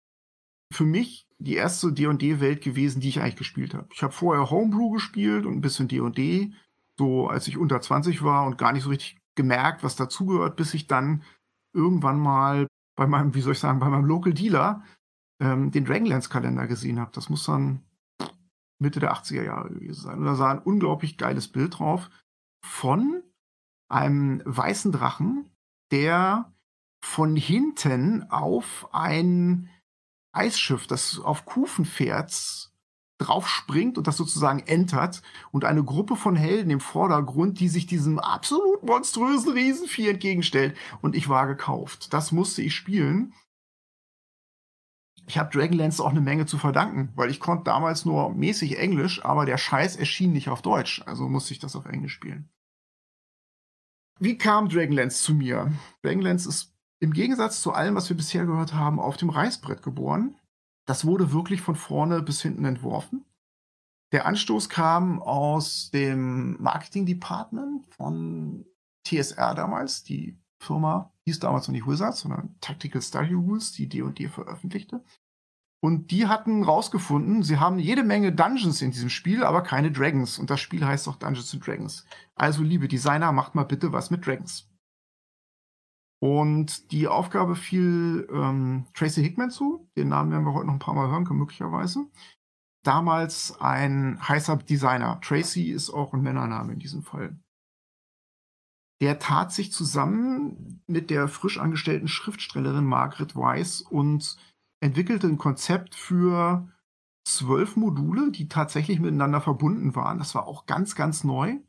für 0.73 0.83
mich 0.83 1.25
die 1.39 1.55
erste 1.55 1.93
D&D-Welt 1.93 2.61
gewesen, 2.61 2.99
die 2.99 3.09
ich 3.09 3.21
eigentlich 3.21 3.37
gespielt 3.37 3.73
habe. 3.73 3.87
Ich 3.93 4.03
habe 4.03 4.13
vorher 4.13 4.49
Homebrew 4.49 4.91
gespielt 4.91 5.45
und 5.45 5.53
ein 5.53 5.61
bisschen 5.61 5.87
D&D, 5.87 6.53
so 6.99 7.27
als 7.27 7.47
ich 7.47 7.57
unter 7.57 7.79
20 7.79 8.23
war 8.23 8.45
und 8.45 8.57
gar 8.57 8.73
nicht 8.73 8.83
so 8.83 8.89
richtig 8.89 9.17
gemerkt, 9.35 9.83
was 9.83 9.95
dazugehört, 9.95 10.57
bis 10.57 10.73
ich 10.73 10.87
dann 10.87 11.23
irgendwann 11.73 12.19
mal 12.19 12.67
bei 12.97 13.07
meinem, 13.07 13.33
wie 13.33 13.41
soll 13.41 13.53
ich 13.53 13.59
sagen, 13.59 13.79
bei 13.79 13.89
meinem 13.89 14.05
Local 14.05 14.33
Dealer 14.33 14.83
ähm, 15.41 15.71
den 15.71 15.85
Dragonlance-Kalender 15.85 16.67
gesehen 16.67 16.99
habe. 16.99 17.11
Das 17.13 17.29
muss 17.29 17.45
dann 17.45 17.81
Mitte 18.81 18.99
der 18.99 19.13
80er 19.13 19.43
Jahre 19.43 19.69
gewesen 19.69 20.01
sein. 20.01 20.19
Und 20.19 20.25
da 20.25 20.35
sah 20.35 20.51
ein 20.51 20.59
unglaublich 20.59 21.17
geiles 21.17 21.47
Bild 21.47 21.79
drauf 21.79 22.09
von 22.65 23.23
einem 23.89 24.41
weißen 24.45 24.91
Drachen, 24.91 25.49
der 25.91 26.53
von 27.03 27.35
hinten 27.35 28.29
auf 28.29 28.89
ein 28.93 29.69
Eisschiff, 30.33 30.87
das 30.87 31.19
auf 31.19 31.45
Kufen 31.45 31.85
fährt, 31.85 32.71
drauf 33.21 33.47
springt 33.47 33.97
und 33.97 34.07
das 34.07 34.17
sozusagen 34.17 34.59
entert 34.59 35.21
und 35.51 35.65
eine 35.65 35.83
Gruppe 35.83 36.15
von 36.15 36.35
Helden 36.35 36.71
im 36.71 36.79
Vordergrund, 36.79 37.59
die 37.59 37.69
sich 37.69 37.85
diesem 37.85 38.17
absolut 38.17 38.83
monströsen 38.83 39.51
Riesenvieh 39.51 40.09
entgegenstellt. 40.09 40.75
Und 41.01 41.15
ich 41.15 41.29
war 41.29 41.47
gekauft. 41.47 42.13
Das 42.13 42.31
musste 42.31 42.61
ich 42.61 42.73
spielen. 42.73 43.33
Ich 45.31 45.37
habe 45.37 45.49
Dragonlance 45.49 46.03
auch 46.03 46.09
eine 46.09 46.19
Menge 46.19 46.45
zu 46.45 46.57
verdanken, 46.57 47.13
weil 47.15 47.29
ich 47.29 47.39
konnte 47.39 47.63
damals 47.63 48.03
nur 48.03 48.33
mäßig 48.33 48.77
Englisch, 48.77 49.23
aber 49.23 49.45
der 49.45 49.57
Scheiß 49.57 49.95
erschien 49.95 50.33
nicht 50.33 50.49
auf 50.49 50.61
Deutsch, 50.61 51.01
also 51.05 51.29
musste 51.29 51.53
ich 51.53 51.59
das 51.59 51.77
auf 51.77 51.85
Englisch 51.85 52.11
spielen. 52.11 52.49
Wie 54.19 54.37
kam 54.37 54.67
Dragonlance 54.67 55.23
zu 55.23 55.33
mir? 55.33 55.71
Dragonlance 56.03 56.49
ist 56.49 56.75
im 56.99 57.13
Gegensatz 57.13 57.61
zu 57.61 57.71
allem, 57.71 57.95
was 57.95 58.09
wir 58.09 58.17
bisher 58.17 58.45
gehört 58.45 58.73
haben, 58.73 58.99
auf 58.99 59.15
dem 59.15 59.29
Reißbrett 59.29 59.81
geboren. 59.81 60.35
Das 60.85 61.05
wurde 61.05 61.31
wirklich 61.31 61.61
von 61.61 61.75
vorne 61.75 62.21
bis 62.21 62.41
hinten 62.41 62.65
entworfen. 62.65 63.23
Der 64.11 64.25
Anstoß 64.25 64.67
kam 64.67 65.21
aus 65.21 65.91
dem 65.91 66.61
Marketing 66.61 67.05
Department 67.05 67.87
von 67.95 68.65
TSR 69.07 69.55
damals. 69.55 70.03
Die 70.03 70.37
Firma 70.59 71.13
hieß 71.23 71.39
damals 71.39 71.69
noch 71.69 71.73
nicht 71.73 71.87
Wizards, 71.87 72.19
sondern 72.19 72.57
Tactical 72.59 73.01
Study 73.01 73.33
Rules, 73.33 73.71
die 73.71 73.87
D&D 73.87 74.27
veröffentlichte. 74.27 75.01
Und 75.83 76.11
die 76.11 76.27
hatten 76.27 76.63
rausgefunden, 76.63 77.41
sie 77.41 77.57
haben 77.57 77.79
jede 77.79 78.03
Menge 78.03 78.31
Dungeons 78.31 78.83
in 78.83 78.91
diesem 78.91 79.09
Spiel, 79.09 79.43
aber 79.43 79.63
keine 79.63 79.91
Dragons. 79.91 80.37
Und 80.37 80.51
das 80.51 80.59
Spiel 80.59 80.85
heißt 80.85 81.07
auch 81.07 81.15
Dungeons 81.15 81.53
and 81.53 81.65
Dragons. 81.65 82.05
Also, 82.35 82.61
liebe 82.61 82.87
Designer, 82.87 83.31
macht 83.31 83.55
mal 83.55 83.63
bitte 83.63 83.91
was 83.91 84.11
mit 84.11 84.25
Dragons. 84.25 84.69
Und 86.23 86.91
die 86.91 87.07
Aufgabe 87.07 87.55
fiel 87.55 88.27
ähm, 88.31 88.85
Tracy 88.93 89.23
Hickman 89.23 89.49
zu. 89.49 89.89
Den 89.97 90.09
Namen 90.09 90.31
werden 90.31 90.45
wir 90.45 90.53
heute 90.53 90.67
noch 90.67 90.73
ein 90.73 90.79
paar 90.79 90.93
Mal 90.93 91.09
hören 91.09 91.25
können, 91.25 91.39
möglicherweise. 91.39 92.05
Damals 92.83 93.59
ein 93.59 94.19
heißer 94.27 94.57
Designer. 94.57 95.19
Tracy 95.21 95.71
ist 95.71 95.89
auch 95.89 96.13
ein 96.13 96.21
Männername 96.21 96.73
in 96.73 96.79
diesem 96.79 97.01
Fall. 97.01 97.39
Der 99.01 99.17
tat 99.17 99.51
sich 99.51 99.71
zusammen 99.71 100.83
mit 100.85 101.09
der 101.09 101.27
frisch 101.27 101.57
angestellten 101.57 102.07
Schriftstellerin 102.07 102.85
Margaret 102.85 103.35
Weiss 103.35 103.81
und 103.81 104.37
entwickelte 104.81 105.27
ein 105.27 105.37
Konzept 105.37 105.95
für 105.95 106.69
zwölf 107.23 107.75
Module, 107.75 108.31
die 108.31 108.47
tatsächlich 108.49 108.99
miteinander 108.99 109.41
verbunden 109.41 109.95
waren. 109.95 110.17
Das 110.17 110.35
war 110.35 110.47
auch 110.47 110.65
ganz, 110.65 110.95
ganz 110.95 111.23
neu. 111.23 111.59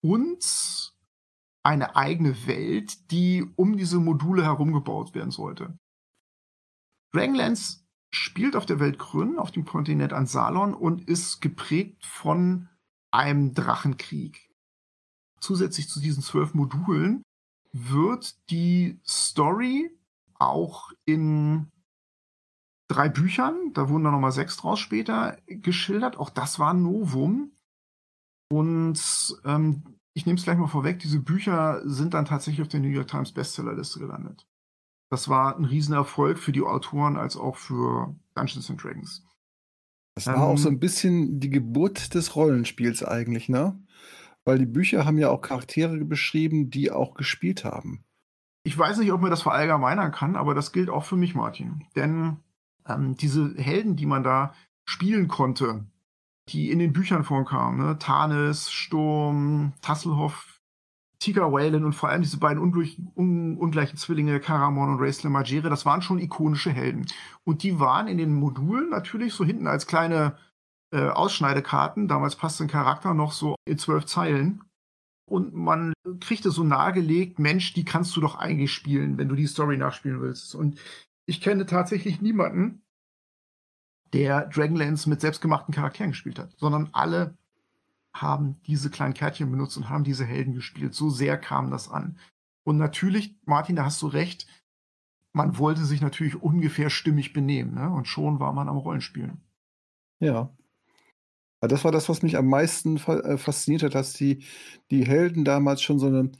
Und 0.00 0.94
eine 1.64 1.96
eigene 1.96 2.46
Welt, 2.46 3.10
die 3.10 3.44
um 3.56 3.76
diese 3.76 3.98
Module 3.98 4.44
herum 4.44 4.72
gebaut 4.72 5.14
werden 5.14 5.30
sollte. 5.30 5.78
Dragonlance 7.12 7.84
spielt 8.12 8.56
auf 8.56 8.66
der 8.66 8.80
Welt 8.80 8.98
Kryn, 8.98 9.38
auf 9.38 9.50
dem 9.50 9.64
Kontinent 9.64 10.12
Ansalon 10.12 10.74
und 10.74 11.08
ist 11.08 11.40
geprägt 11.40 12.04
von 12.04 12.68
einem 13.10 13.54
Drachenkrieg. 13.54 14.50
Zusätzlich 15.40 15.88
zu 15.88 16.00
diesen 16.00 16.22
zwölf 16.22 16.54
Modulen 16.54 17.22
wird 17.72 18.50
die 18.50 19.00
Story 19.06 19.90
auch 20.48 20.92
in 21.04 21.70
drei 22.88 23.08
Büchern, 23.08 23.72
da 23.72 23.88
wurden 23.88 24.04
dann 24.04 24.12
nochmal 24.12 24.32
sechs 24.32 24.56
draus 24.56 24.78
später 24.78 25.36
geschildert. 25.46 26.16
Auch 26.16 26.30
das 26.30 26.58
war 26.58 26.74
ein 26.74 26.82
Novum. 26.82 27.52
Und 28.50 29.00
ähm, 29.44 29.82
ich 30.14 30.26
nehme 30.26 30.38
es 30.38 30.44
gleich 30.44 30.58
mal 30.58 30.66
vorweg, 30.66 30.98
diese 30.98 31.20
Bücher 31.20 31.80
sind 31.84 32.14
dann 32.14 32.26
tatsächlich 32.26 32.62
auf 32.62 32.68
der 32.68 32.80
New 32.80 32.88
York 32.88 33.08
Times 33.08 33.32
Bestsellerliste 33.32 33.98
gelandet. 33.98 34.46
Das 35.10 35.28
war 35.28 35.56
ein 35.56 35.64
Riesenerfolg 35.64 36.38
für 36.38 36.52
die 36.52 36.62
Autoren 36.62 37.16
als 37.16 37.36
auch 37.36 37.56
für 37.56 38.14
Dungeons 38.34 38.70
and 38.70 38.82
Dragons. 38.82 39.24
Das 40.14 40.26
war 40.26 40.42
auch 40.42 40.58
so 40.58 40.68
ein 40.68 40.78
bisschen 40.78 41.40
die 41.40 41.48
Geburt 41.48 42.14
des 42.14 42.36
Rollenspiels 42.36 43.02
eigentlich, 43.02 43.48
ne? 43.48 43.82
Weil 44.44 44.58
die 44.58 44.66
Bücher 44.66 45.06
haben 45.06 45.18
ja 45.18 45.30
auch 45.30 45.40
Charaktere 45.40 45.96
beschrieben, 46.04 46.68
die 46.68 46.90
auch 46.90 47.14
gespielt 47.14 47.64
haben. 47.64 48.04
Ich 48.64 48.78
weiß 48.78 48.98
nicht, 48.98 49.12
ob 49.12 49.20
man 49.20 49.30
das 49.30 49.42
verallgemeinern 49.42 50.12
kann, 50.12 50.36
aber 50.36 50.54
das 50.54 50.72
gilt 50.72 50.88
auch 50.88 51.04
für 51.04 51.16
mich, 51.16 51.34
Martin. 51.34 51.84
Denn 51.96 52.36
ähm, 52.86 53.16
diese 53.16 53.54
Helden, 53.56 53.96
die 53.96 54.06
man 54.06 54.22
da 54.22 54.54
spielen 54.84 55.28
konnte, 55.28 55.84
die 56.48 56.70
in 56.70 56.78
den 56.78 56.92
Büchern 56.92 57.24
vorkamen. 57.24 57.84
Ne? 57.84 57.98
Tarnis, 57.98 58.70
Sturm, 58.70 59.72
Tasselhoff, 59.80 60.60
Tiger 61.18 61.52
Whalen 61.52 61.84
und 61.84 61.92
vor 61.92 62.08
allem 62.08 62.22
diese 62.22 62.38
beiden 62.38 62.60
undurch, 62.60 62.98
un, 63.14 63.56
ungleichen 63.56 63.96
Zwillinge, 63.96 64.40
Karamon 64.40 64.90
und 64.90 65.00
Raisler 65.00 65.30
Magere, 65.30 65.70
das 65.70 65.86
waren 65.86 66.02
schon 66.02 66.18
ikonische 66.18 66.70
Helden. 66.70 67.06
Und 67.44 67.62
die 67.62 67.78
waren 67.78 68.08
in 68.08 68.18
den 68.18 68.34
Modulen 68.34 68.90
natürlich 68.90 69.32
so 69.32 69.44
hinten 69.44 69.68
als 69.68 69.86
kleine 69.86 70.36
äh, 70.92 71.08
Ausschneidekarten. 71.08 72.08
Damals 72.08 72.36
passte 72.36 72.64
ein 72.64 72.68
Charakter 72.68 73.14
noch 73.14 73.32
so 73.32 73.54
in 73.64 73.78
zwölf 73.78 74.06
Zeilen. 74.06 74.62
Und 75.32 75.54
man 75.54 75.94
kriegte 76.20 76.50
so 76.50 76.62
nahegelegt, 76.62 77.38
Mensch, 77.38 77.72
die 77.72 77.86
kannst 77.86 78.14
du 78.14 78.20
doch 78.20 78.34
eigentlich 78.34 78.70
spielen, 78.70 79.16
wenn 79.16 79.30
du 79.30 79.34
die 79.34 79.46
Story 79.46 79.78
nachspielen 79.78 80.20
willst. 80.20 80.54
Und 80.54 80.78
ich 81.24 81.40
kenne 81.40 81.64
tatsächlich 81.64 82.20
niemanden, 82.20 82.82
der 84.12 84.44
Dragonlance 84.48 85.08
mit 85.08 85.22
selbstgemachten 85.22 85.74
Charakteren 85.74 86.10
gespielt 86.10 86.38
hat, 86.38 86.52
sondern 86.58 86.90
alle 86.92 87.34
haben 88.12 88.60
diese 88.66 88.90
kleinen 88.90 89.14
Kärtchen 89.14 89.50
benutzt 89.50 89.78
und 89.78 89.88
haben 89.88 90.04
diese 90.04 90.26
Helden 90.26 90.52
gespielt. 90.52 90.92
So 90.92 91.08
sehr 91.08 91.38
kam 91.38 91.70
das 91.70 91.90
an. 91.90 92.18
Und 92.62 92.76
natürlich, 92.76 93.34
Martin, 93.46 93.76
da 93.76 93.86
hast 93.86 94.02
du 94.02 94.08
recht, 94.08 94.46
man 95.32 95.56
wollte 95.56 95.86
sich 95.86 96.02
natürlich 96.02 96.42
ungefähr 96.42 96.90
stimmig 96.90 97.32
benehmen. 97.32 97.72
Ne? 97.72 97.88
Und 97.90 98.06
schon 98.06 98.38
war 98.38 98.52
man 98.52 98.68
am 98.68 98.76
Rollenspielen. 98.76 99.40
Ja. 100.20 100.54
Das 101.68 101.84
war 101.84 101.92
das, 101.92 102.08
was 102.08 102.22
mich 102.22 102.36
am 102.36 102.46
meisten 102.46 102.96
äh, 102.96 103.38
fasziniert 103.38 103.82
hat, 103.82 103.94
dass 103.94 104.12
die, 104.12 104.44
die 104.90 105.06
Helden 105.06 105.44
damals 105.44 105.82
schon 105.82 105.98
so 105.98 106.06
einen, 106.06 106.36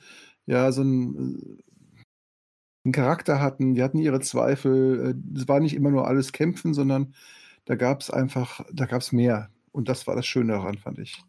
ja, 0.46 0.72
so 0.72 0.80
einen, 0.82 1.38
äh, 1.38 1.62
einen 2.84 2.92
Charakter 2.92 3.40
hatten. 3.40 3.74
Die 3.74 3.82
hatten 3.82 3.98
ihre 3.98 4.20
Zweifel. 4.20 5.14
Äh, 5.34 5.38
es 5.38 5.48
war 5.48 5.60
nicht 5.60 5.74
immer 5.74 5.90
nur 5.90 6.06
alles 6.06 6.32
Kämpfen, 6.32 6.74
sondern 6.74 7.14
da 7.64 7.76
gab 7.76 8.00
es 8.00 8.10
einfach, 8.10 8.64
da 8.72 8.86
gab 8.86 9.02
es 9.02 9.12
mehr. 9.12 9.50
Und 9.70 9.88
das 9.88 10.06
war 10.06 10.16
das 10.16 10.26
Schöne 10.26 10.52
daran, 10.54 10.78
fand 10.78 10.98
ich 10.98 11.22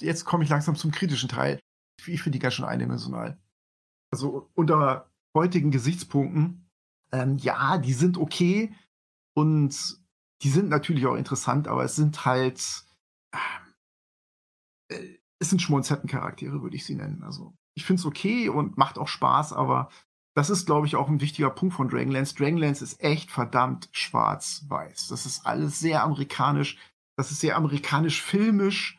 jetzt 0.00 0.24
komme 0.24 0.44
ich 0.44 0.50
langsam 0.50 0.76
zum 0.76 0.90
kritischen 0.90 1.28
Teil. 1.28 1.60
Ich 2.06 2.22
finde 2.22 2.38
die 2.38 2.42
ganz 2.42 2.54
schön 2.54 2.64
eindimensional. 2.64 3.38
Also 4.12 4.50
unter 4.54 5.10
heutigen 5.36 5.70
Gesichtspunkten, 5.70 6.68
ähm, 7.12 7.38
ja, 7.38 7.78
die 7.78 7.92
sind 7.92 8.18
okay 8.18 8.74
und 9.34 9.98
die 10.42 10.50
sind 10.50 10.68
natürlich 10.68 11.06
auch 11.06 11.16
interessant, 11.16 11.68
aber 11.68 11.84
es 11.84 11.96
sind 11.96 12.24
halt, 12.24 12.84
äh, 14.88 15.18
es 15.40 15.50
sind 15.50 15.60
Schmonzettencharaktere, 15.60 16.62
würde 16.62 16.76
ich 16.76 16.84
sie 16.84 16.94
nennen. 16.94 17.22
Also 17.22 17.54
ich 17.76 17.84
finde 17.84 18.00
es 18.00 18.06
okay 18.06 18.48
und 18.48 18.78
macht 18.78 18.98
auch 18.98 19.08
Spaß, 19.08 19.52
aber 19.52 19.90
das 20.36 20.50
ist, 20.50 20.66
glaube 20.66 20.86
ich, 20.86 20.96
auch 20.96 21.08
ein 21.08 21.20
wichtiger 21.20 21.50
Punkt 21.50 21.74
von 21.74 21.88
Dragonlance. 21.88 22.34
Dragonlance 22.34 22.82
ist 22.82 23.00
echt 23.00 23.30
verdammt 23.30 23.88
schwarz-weiß. 23.92 25.08
Das 25.08 25.26
ist 25.26 25.46
alles 25.46 25.78
sehr 25.78 26.02
amerikanisch. 26.02 26.78
Das 27.16 27.30
ist 27.30 27.40
sehr 27.40 27.56
amerikanisch-filmisch. 27.56 28.98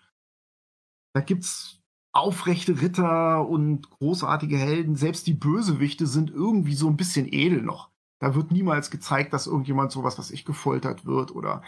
Da 1.14 1.22
gibt's 1.22 1.82
aufrechte 2.14 2.82
Ritter 2.82 3.46
und 3.48 3.90
großartige 3.90 4.58
Helden. 4.58 4.96
Selbst 4.96 5.28
die 5.28 5.34
Bösewichte 5.34 6.08
sind 6.08 6.30
irgendwie 6.30 6.76
so 6.76 6.88
ein 6.88 6.96
bisschen 6.96 7.28
edel 7.32 7.62
noch. 7.62 7.92
Da 8.22 8.34
wird 8.36 8.52
niemals 8.52 8.90
gezeigt, 8.90 9.34
dass 9.34 9.48
irgendjemand 9.48 9.92
sowas, 9.92 10.18
was 10.18 10.32
ich 10.32 10.46
gefoltert 10.46 11.06
wird 11.06 11.36
oder 11.36 11.62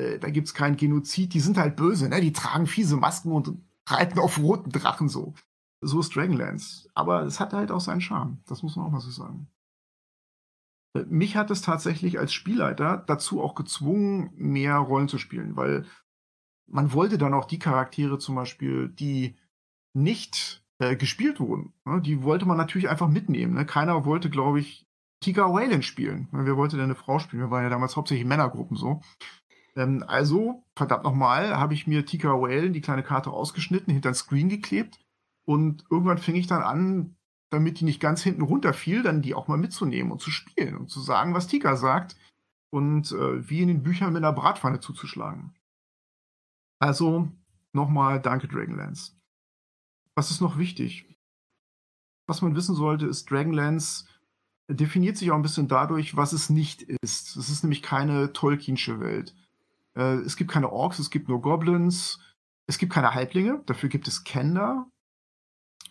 äh, 0.00 0.18
da 0.18 0.30
gibt's 0.30 0.54
keinen 0.54 0.76
Genozid. 0.76 1.34
Die 1.34 1.40
sind 1.40 1.58
halt 1.58 1.76
böse, 1.76 2.08
ne? 2.08 2.20
Die 2.20 2.32
tragen 2.32 2.66
fiese 2.66 2.96
Masken 2.96 3.32
und 3.32 3.58
reiten 3.88 4.18
auf 4.18 4.38
roten 4.38 4.70
Drachen 4.70 5.08
so. 5.08 5.34
So 5.82 6.00
ist 6.00 6.14
Dragonlance. 6.14 6.88
Aber 6.94 7.22
es 7.22 7.40
hat 7.40 7.52
halt 7.52 7.70
auch 7.70 7.80
seinen 7.80 8.00
Charme. 8.00 8.38
Das 8.46 8.62
muss 8.62 8.76
man 8.76 8.86
auch 8.86 8.90
mal 8.90 9.00
so 9.00 9.10
sagen. 9.10 9.48
Äh, 10.96 11.04
mich 11.08 11.36
hat 11.36 11.50
es 11.50 11.62
tatsächlich 11.62 12.18
als 12.18 12.32
Spielleiter 12.32 13.04
dazu 13.06 13.42
auch 13.42 13.54
gezwungen, 13.54 14.30
mehr 14.34 14.76
Rollen 14.76 15.08
zu 15.08 15.18
spielen, 15.18 15.56
weil 15.56 15.86
man 16.68 16.92
wollte 16.92 17.18
dann 17.18 17.34
auch 17.34 17.46
die 17.46 17.58
Charaktere 17.58 18.18
zum 18.18 18.36
Beispiel, 18.36 18.88
die 18.88 19.36
nicht 19.92 20.64
äh, 20.78 20.96
gespielt 20.96 21.40
wurden, 21.40 21.72
ne, 21.84 22.00
die 22.00 22.22
wollte 22.22 22.46
man 22.46 22.56
natürlich 22.56 22.88
einfach 22.88 23.08
mitnehmen. 23.08 23.54
Ne? 23.54 23.66
Keiner 23.66 24.04
wollte, 24.04 24.30
glaube 24.30 24.60
ich, 24.60 24.86
Tika 25.20 25.52
Whalen 25.52 25.82
spielen. 25.82 26.28
Ne? 26.32 26.46
Wer 26.46 26.56
wollte 26.56 26.76
denn 26.76 26.84
eine 26.84 26.94
Frau 26.94 27.18
spielen? 27.18 27.42
Wir 27.42 27.50
waren 27.50 27.64
ja 27.64 27.70
damals 27.70 27.96
hauptsächlich 27.96 28.26
Männergruppen 28.26 28.76
so. 28.76 29.02
Ähm, 29.80 30.04
also, 30.06 30.62
verdammt 30.76 31.04
nochmal, 31.04 31.56
habe 31.56 31.72
ich 31.74 31.86
mir 31.86 32.04
Tika 32.04 32.28
Whalen 32.28 32.74
die 32.74 32.82
kleine 32.82 33.02
Karte 33.02 33.30
ausgeschnitten, 33.30 33.92
hinter 33.92 34.10
den 34.10 34.14
Screen 34.14 34.48
geklebt 34.48 35.00
und 35.46 35.84
irgendwann 35.90 36.18
fing 36.18 36.36
ich 36.36 36.46
dann 36.46 36.62
an, 36.62 37.16
damit 37.50 37.80
die 37.80 37.84
nicht 37.84 38.00
ganz 38.00 38.22
hinten 38.22 38.42
runterfiel, 38.42 39.02
dann 39.02 39.22
die 39.22 39.34
auch 39.34 39.48
mal 39.48 39.56
mitzunehmen 39.56 40.12
und 40.12 40.20
zu 40.20 40.30
spielen 40.30 40.76
und 40.76 40.90
zu 40.90 41.00
sagen, 41.00 41.34
was 41.34 41.46
Tika 41.46 41.76
sagt 41.76 42.16
und 42.70 43.10
äh, 43.12 43.48
wie 43.48 43.62
in 43.62 43.68
den 43.68 43.82
Büchern 43.82 44.12
mit 44.12 44.22
einer 44.22 44.34
Bratpfanne 44.34 44.80
zuzuschlagen. 44.80 45.54
Also 46.78 47.28
nochmal 47.72 48.20
danke 48.20 48.48
Dragonlance. 48.48 49.12
Was 50.14 50.30
ist 50.30 50.40
noch 50.40 50.58
wichtig? 50.58 51.06
Was 52.28 52.42
man 52.42 52.54
wissen 52.54 52.74
sollte, 52.74 53.06
ist, 53.06 53.30
Dragonlance 53.30 54.04
definiert 54.70 55.16
sich 55.16 55.30
auch 55.30 55.36
ein 55.36 55.42
bisschen 55.42 55.68
dadurch, 55.68 56.16
was 56.16 56.32
es 56.32 56.50
nicht 56.50 56.82
ist. 56.82 57.36
Es 57.36 57.48
ist 57.48 57.64
nämlich 57.64 57.82
keine 57.82 58.32
Tolkiensche 58.32 59.00
Welt. 59.00 59.34
Äh, 60.00 60.20
es 60.20 60.36
gibt 60.36 60.50
keine 60.50 60.72
Orks, 60.72 60.98
es 60.98 61.10
gibt 61.10 61.28
nur 61.28 61.42
Goblins. 61.42 62.18
Es 62.66 62.78
gibt 62.78 62.92
keine 62.92 63.14
Halblinge, 63.14 63.62
dafür 63.66 63.88
gibt 63.88 64.08
es 64.08 64.24
Kender. 64.24 64.90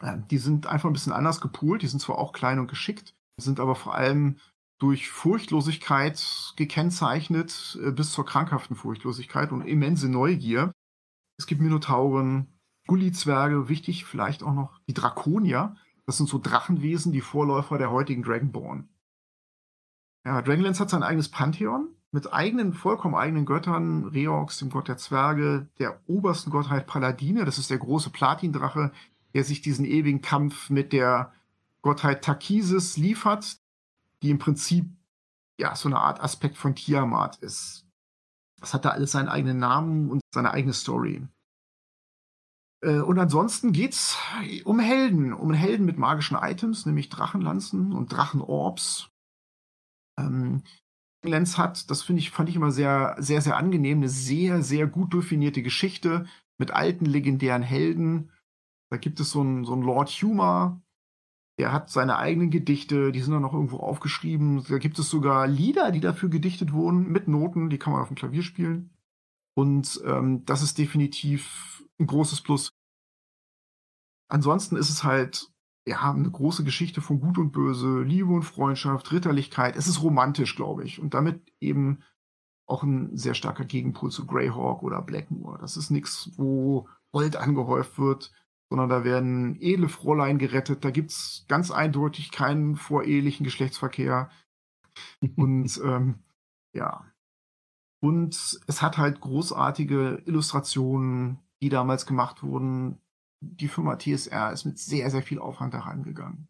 Äh, 0.02 0.17
die 0.32 0.39
sind 0.39 0.65
einfach 0.65 0.89
ein 0.89 0.93
bisschen 0.93 1.13
anders 1.13 1.41
gepoolt. 1.41 1.84
Die 1.84 1.88
sind 1.88 2.00
zwar 2.00 2.17
auch 2.17 2.34
klein 2.34 2.60
und 2.60 2.67
geschickt, 2.67 3.15
sind 3.39 3.60
aber 3.60 3.76
vor 3.76 3.93
allem 3.93 4.38
durch 4.80 5.10
Furchtlosigkeit 5.10 6.54
gekennzeichnet, 6.56 7.78
äh, 7.84 7.91
bis 7.91 8.12
zur 8.12 8.26
krankhaften 8.26 8.76
Furchtlosigkeit 8.76 9.52
und 9.52 9.62
immense 9.62 10.10
Neugier. 10.10 10.72
Es 11.38 11.45
gibt 11.45 11.62
Minotauren, 11.62 12.60
Gulli-Zwerge, 12.88 13.69
wichtig 13.69 14.06
vielleicht 14.06 14.41
auch 14.41 14.54
noch 14.54 14.80
die 14.88 14.93
Drakonier. 14.93 15.76
Das 16.06 16.17
sind 16.17 16.28
so 16.28 16.39
Drachenwesen, 16.39 17.12
die 17.12 17.22
Vorläufer 17.22 17.78
der 17.78 17.91
heutigen 17.91 18.24
Dragonborn. 18.24 18.89
Ja, 20.26 20.41
Dragonlance 20.41 20.80
hat 20.82 20.89
sein 20.89 21.04
eigenes 21.04 21.30
Pantheon 21.30 21.93
mit 22.12 22.32
eigenen, 22.34 22.74
vollkommen 22.74 23.15
eigenen 23.15 23.45
Göttern. 23.45 24.06
Reox, 24.06 24.60
dem 24.60 24.69
Gott 24.69 24.88
der 24.88 24.98
Zwerge, 24.98 25.67
der 25.78 26.00
obersten 26.08 26.50
Gottheit 26.50 26.88
Paladine, 26.88 27.45
das 27.45 27.58
ist 27.58 27.69
der 27.69 27.78
große 27.78 28.10
Platindrache, 28.10 28.91
der 29.34 29.43
sich 29.43 29.62
diesen 29.62 29.86
ewigen 29.86 30.22
Kampf 30.22 30.69
mit 30.69 30.91
der 30.91 31.34
Gottheit 31.82 32.24
Takisis 32.24 32.98
liefert, 32.98 33.58
die 34.22 34.32
im 34.32 34.39
Prinzip 34.39 34.89
ja 35.60 35.76
so 35.76 35.88
eine 35.88 36.00
Art 36.00 36.22
Aspekt 36.22 36.58
von 36.58 36.76
Tiamat 36.76 37.38
ist. 37.38 37.86
Das 38.60 38.74
hat 38.74 38.86
da 38.86 38.89
alles 38.89 39.12
seinen 39.12 39.30
eigenen 39.30 39.60
Namen 39.60 40.10
und 40.10 40.22
seine 40.34 40.52
eigene 40.52 40.74
Story. 40.74 41.26
Äh, 42.82 43.00
und 43.00 43.19
ansonsten 43.19 43.72
geht's 43.72 44.17
um 44.65 44.80
Helden, 44.80 45.34
um 45.34 45.54
Helden 45.54 45.86
mit 45.86 45.98
magischen 45.98 46.38
Items, 46.38 46.86
nämlich 46.86 47.10
Drachenlanzen 47.10 47.93
und 47.93 48.12
Drachenorbs. 48.12 49.10
Ähm, 50.17 50.63
Lenz 51.23 51.58
hat, 51.58 51.89
das 51.89 52.01
finde 52.01 52.21
ich, 52.21 52.32
fand 52.32 52.49
ich 52.49 52.55
immer 52.55 52.71
sehr, 52.71 53.15
sehr, 53.19 53.41
sehr 53.41 53.58
angenehm, 53.58 53.99
eine 53.99 54.10
sehr, 54.10 54.63
sehr 54.63 54.88
gut 54.88 55.13
definierte 55.13 55.62
Geschichte 55.62 56.25
mit 56.58 56.71
alten 56.71 57.05
legendären 57.05 57.63
Helden. 57.63 58.32
Da 58.89 58.97
gibt 58.97 59.19
es 59.19 59.32
so 59.32 59.41
einen, 59.41 59.65
so 59.65 59.73
einen 59.73 59.84
Lord 59.84 60.10
Humor, 60.10 60.82
der 61.60 61.73
hat 61.73 61.89
seine 61.89 62.17
eigenen 62.17 62.51
Gedichte, 62.51 63.12
die 63.12 63.19
sind 63.19 63.34
dann 63.34 63.41
noch 63.41 63.53
irgendwo 63.53 63.77
aufgeschrieben. 63.77 64.63
Da 64.69 64.77
gibt 64.77 64.97
es 64.97 65.10
sogar 65.10 65.45
Lieder, 65.45 65.91
die 65.91 65.99
dafür 65.99 66.29
gedichtet 66.29 66.71
wurden, 66.71 67.12
mit 67.12 67.27
Noten, 67.27 67.69
die 67.69 67.77
kann 67.77 67.91
man 67.91 68.01
auf 68.01 68.08
dem 68.08 68.15
Klavier 68.15 68.43
spielen. 68.43 68.91
Und 69.55 70.01
ähm, 70.05 70.45
das 70.45 70.62
ist 70.62 70.77
definitiv 70.77 71.86
ein 71.99 72.08
großes 72.08 72.41
Plus. 72.41 72.71
Ansonsten 74.29 74.77
ist 74.77 74.89
es 74.89 75.03
halt, 75.03 75.51
ja, 75.89 76.12
eine 76.12 76.30
große 76.30 76.63
Geschichte 76.63 77.02
von 77.02 77.19
Gut 77.19 77.39
und 77.39 77.52
Böse, 77.52 78.04
Liebe 78.04 78.32
und 78.32 78.43
Freundschaft, 78.43 79.12
Ritterlichkeit. 79.12 79.75
Es 79.75 79.88
ist 79.88 80.04
romantisch, 80.04 80.56
glaube 80.56 80.84
ich. 80.84 81.02
Und 81.02 81.15
damit 81.15 81.52
eben 81.60 82.04
auch 82.67 82.84
ein 82.84 83.17
sehr 83.17 83.34
starker 83.34 83.65
Gegenpol 83.65 84.12
zu 84.12 84.28
Greyhawk 84.28 84.84
oder 84.84 85.02
Blackmoor. 85.02 85.58
Das 85.58 85.78
ist 85.78 85.89
nichts, 85.89 86.30
wo 86.38 86.88
Gold 87.12 87.38
angehäuft 87.38 87.97
wird, 87.97 88.32
sondern 88.69 88.88
da 88.88 89.04
werden 89.04 89.60
edle 89.60 89.89
Fräulein 89.89 90.38
gerettet. 90.38 90.86
Da 90.86 90.91
gibt 90.91 91.10
es 91.10 91.45
ganz 91.47 91.71
eindeutig 91.71 92.32
keinen 92.32 92.75
vorehelichen 92.75 93.43
Geschlechtsverkehr. 93.43 94.30
Und 95.38 95.82
ähm, 95.84 96.19
ja. 96.71 97.04
Und 97.99 98.62
es 98.67 98.82
hat 98.84 98.99
halt 98.99 99.21
großartige 99.21 100.21
Illustrationen, 100.28 101.39
die 101.63 101.69
damals 101.69 102.06
gemacht 102.06 102.43
wurden. 102.43 103.02
Die 103.41 103.67
Firma 103.67 103.97
TSR 103.97 104.52
ist 104.52 104.65
mit 104.65 104.80
sehr, 104.80 105.10
sehr 105.10 105.21
viel 105.21 105.39
Aufwand 105.39 105.73
da 105.73 105.80
reingegangen. 105.80 106.49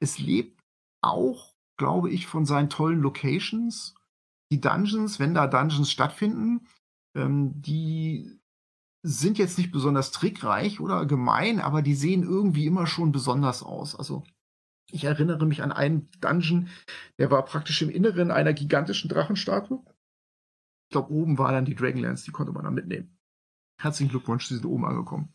Es 0.00 0.18
lebt 0.18 0.60
auch, 1.02 1.54
glaube 1.78 2.10
ich, 2.10 2.26
von 2.26 2.44
seinen 2.44 2.70
tollen 2.70 3.00
Locations. 3.00 3.94
Die 4.52 4.60
Dungeons, 4.60 5.18
wenn 5.18 5.34
da 5.34 5.46
Dungeons 5.46 5.90
stattfinden, 5.90 6.66
ähm, 7.16 7.60
die 7.60 8.38
sind 9.02 9.36
jetzt 9.36 9.58
nicht 9.58 9.70
besonders 9.70 10.12
trickreich 10.12 10.80
oder 10.80 11.04
gemein, 11.04 11.60
aber 11.60 11.82
die 11.82 11.94
sehen 11.94 12.22
irgendwie 12.22 12.66
immer 12.66 12.86
schon 12.86 13.12
besonders 13.12 13.62
aus. 13.62 13.94
Also 13.94 14.24
ich 14.90 15.04
erinnere 15.04 15.44
mich 15.44 15.62
an 15.62 15.72
einen 15.72 16.08
Dungeon, 16.20 16.68
der 17.18 17.30
war 17.30 17.44
praktisch 17.44 17.82
im 17.82 17.90
Inneren 17.90 18.30
einer 18.30 18.54
gigantischen 18.54 19.10
Drachenstatue. 19.10 19.84
Ich 20.88 20.92
glaube, 20.92 21.12
oben 21.12 21.36
war 21.36 21.52
dann 21.52 21.66
die 21.66 21.74
Dragonlance, 21.74 22.24
die 22.24 22.30
konnte 22.30 22.52
man 22.52 22.64
dann 22.64 22.74
mitnehmen. 22.74 23.18
Herzlichen 23.78 24.10
Glückwunsch, 24.10 24.46
Sie 24.46 24.54
sind 24.54 24.66
oben 24.66 24.86
angekommen. 24.86 25.33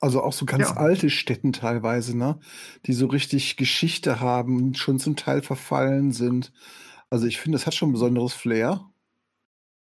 Also 0.00 0.22
auch 0.22 0.32
so 0.32 0.46
ganz 0.46 0.70
Ja. 0.70 0.76
alte 0.76 1.10
Städten 1.10 1.52
teilweise, 1.52 2.16
ne? 2.16 2.40
Die 2.86 2.92
so 2.94 3.06
richtig 3.06 3.56
Geschichte 3.56 4.20
haben, 4.20 4.74
schon 4.74 4.98
zum 4.98 5.14
Teil 5.16 5.42
verfallen 5.42 6.12
sind. 6.12 6.52
Also 7.10 7.26
ich 7.26 7.38
finde, 7.40 7.56
das 7.58 7.66
hat 7.66 7.74
schon 7.74 7.90
ein 7.90 7.94
besonderes 7.94 8.32
Flair. 8.32 8.90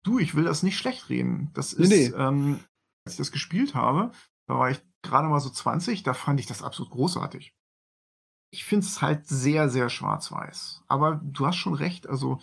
Du, 0.03 0.19
ich 0.19 0.35
will 0.35 0.43
das 0.45 0.63
nicht 0.63 0.77
schlecht 0.77 1.09
reden. 1.09 1.51
Das 1.53 1.77
Nee, 1.77 1.83
ist, 1.83 1.89
nee. 1.89 2.05
Ähm, 2.17 2.59
als 3.05 3.13
ich 3.13 3.17
das 3.17 3.31
gespielt 3.31 3.75
habe, 3.75 4.11
da 4.47 4.57
war 4.57 4.71
ich 4.71 4.81
gerade 5.01 5.27
mal 5.27 5.39
so 5.39 5.49
20, 5.49 6.03
da 6.03 6.13
fand 6.13 6.39
ich 6.39 6.45
das 6.45 6.63
absolut 6.63 6.91
großartig. 6.91 7.53
Ich 8.49 8.63
finde 8.63 8.85
es 8.85 9.01
halt 9.01 9.27
sehr, 9.27 9.69
sehr 9.69 9.89
schwarz-weiß. 9.89 10.83
Aber 10.87 11.19
du 11.23 11.45
hast 11.45 11.57
schon 11.57 11.73
recht, 11.73 12.07
also 12.07 12.39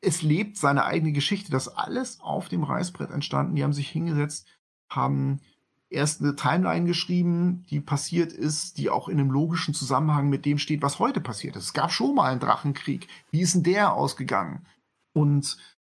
es 0.00 0.22
lebt 0.22 0.56
seine 0.56 0.84
eigene 0.84 1.12
Geschichte. 1.12 1.50
Das 1.50 1.68
alles 1.68 2.20
auf 2.20 2.48
dem 2.48 2.62
Reißbrett 2.64 3.10
entstanden. 3.10 3.56
Die 3.56 3.64
haben 3.64 3.72
sich 3.72 3.88
hingesetzt, 3.90 4.46
haben 4.90 5.40
erst 5.88 6.20
eine 6.20 6.34
Timeline 6.34 6.86
geschrieben, 6.86 7.64
die 7.70 7.80
passiert 7.80 8.32
ist, 8.32 8.78
die 8.78 8.90
auch 8.90 9.08
in 9.08 9.20
einem 9.20 9.30
logischen 9.30 9.74
Zusammenhang 9.74 10.28
mit 10.28 10.44
dem 10.44 10.58
steht, 10.58 10.82
was 10.82 10.98
heute 10.98 11.20
passiert 11.20 11.56
ist. 11.56 11.64
Es 11.64 11.72
gab 11.72 11.92
schon 11.92 12.14
mal 12.14 12.30
einen 12.30 12.40
Drachenkrieg. 12.40 13.06
Wie 13.30 13.40
ist 13.40 13.54
denn 13.54 13.62
der 13.62 13.92
ausgegangen? 13.92 14.66
Und 15.12 15.56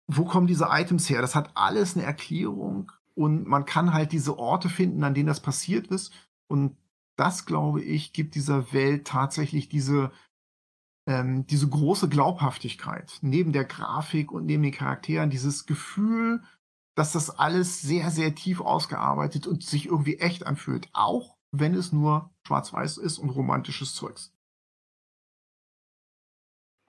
wo 0.07 0.25
kommen 0.25 0.47
diese 0.47 0.67
Items 0.69 1.09
her? 1.09 1.21
Das 1.21 1.35
hat 1.35 1.51
alles 1.55 1.95
eine 1.95 2.05
Erklärung 2.05 2.91
und 3.15 3.47
man 3.47 3.65
kann 3.65 3.93
halt 3.93 4.11
diese 4.11 4.37
Orte 4.37 4.69
finden, 4.69 5.03
an 5.03 5.13
denen 5.13 5.27
das 5.27 5.39
passiert 5.39 5.87
ist. 5.87 6.13
Und 6.47 6.77
das, 7.15 7.45
glaube 7.45 7.81
ich, 7.81 8.13
gibt 8.13 8.35
dieser 8.35 8.71
Welt 8.73 9.07
tatsächlich 9.07 9.69
diese, 9.69 10.11
ähm, 11.07 11.45
diese 11.47 11.67
große 11.67 12.09
Glaubhaftigkeit. 12.09 13.17
Neben 13.21 13.53
der 13.53 13.65
Grafik 13.65 14.31
und 14.31 14.45
neben 14.45 14.63
den 14.63 14.71
Charakteren, 14.71 15.29
dieses 15.29 15.65
Gefühl, 15.65 16.43
dass 16.97 17.11
das 17.11 17.29
alles 17.29 17.79
sehr, 17.79 18.09
sehr 18.09 18.33
tief 18.33 18.59
ausgearbeitet 18.59 19.45
und 19.45 19.63
sich 19.63 19.85
irgendwie 19.85 20.17
echt 20.17 20.47
anfühlt. 20.47 20.89
Auch 20.93 21.37
wenn 21.51 21.75
es 21.75 21.93
nur 21.93 22.31
schwarz-weiß 22.47 22.97
ist 22.97 23.19
und 23.19 23.29
romantisches 23.29 23.93
Zeugs. 23.93 24.33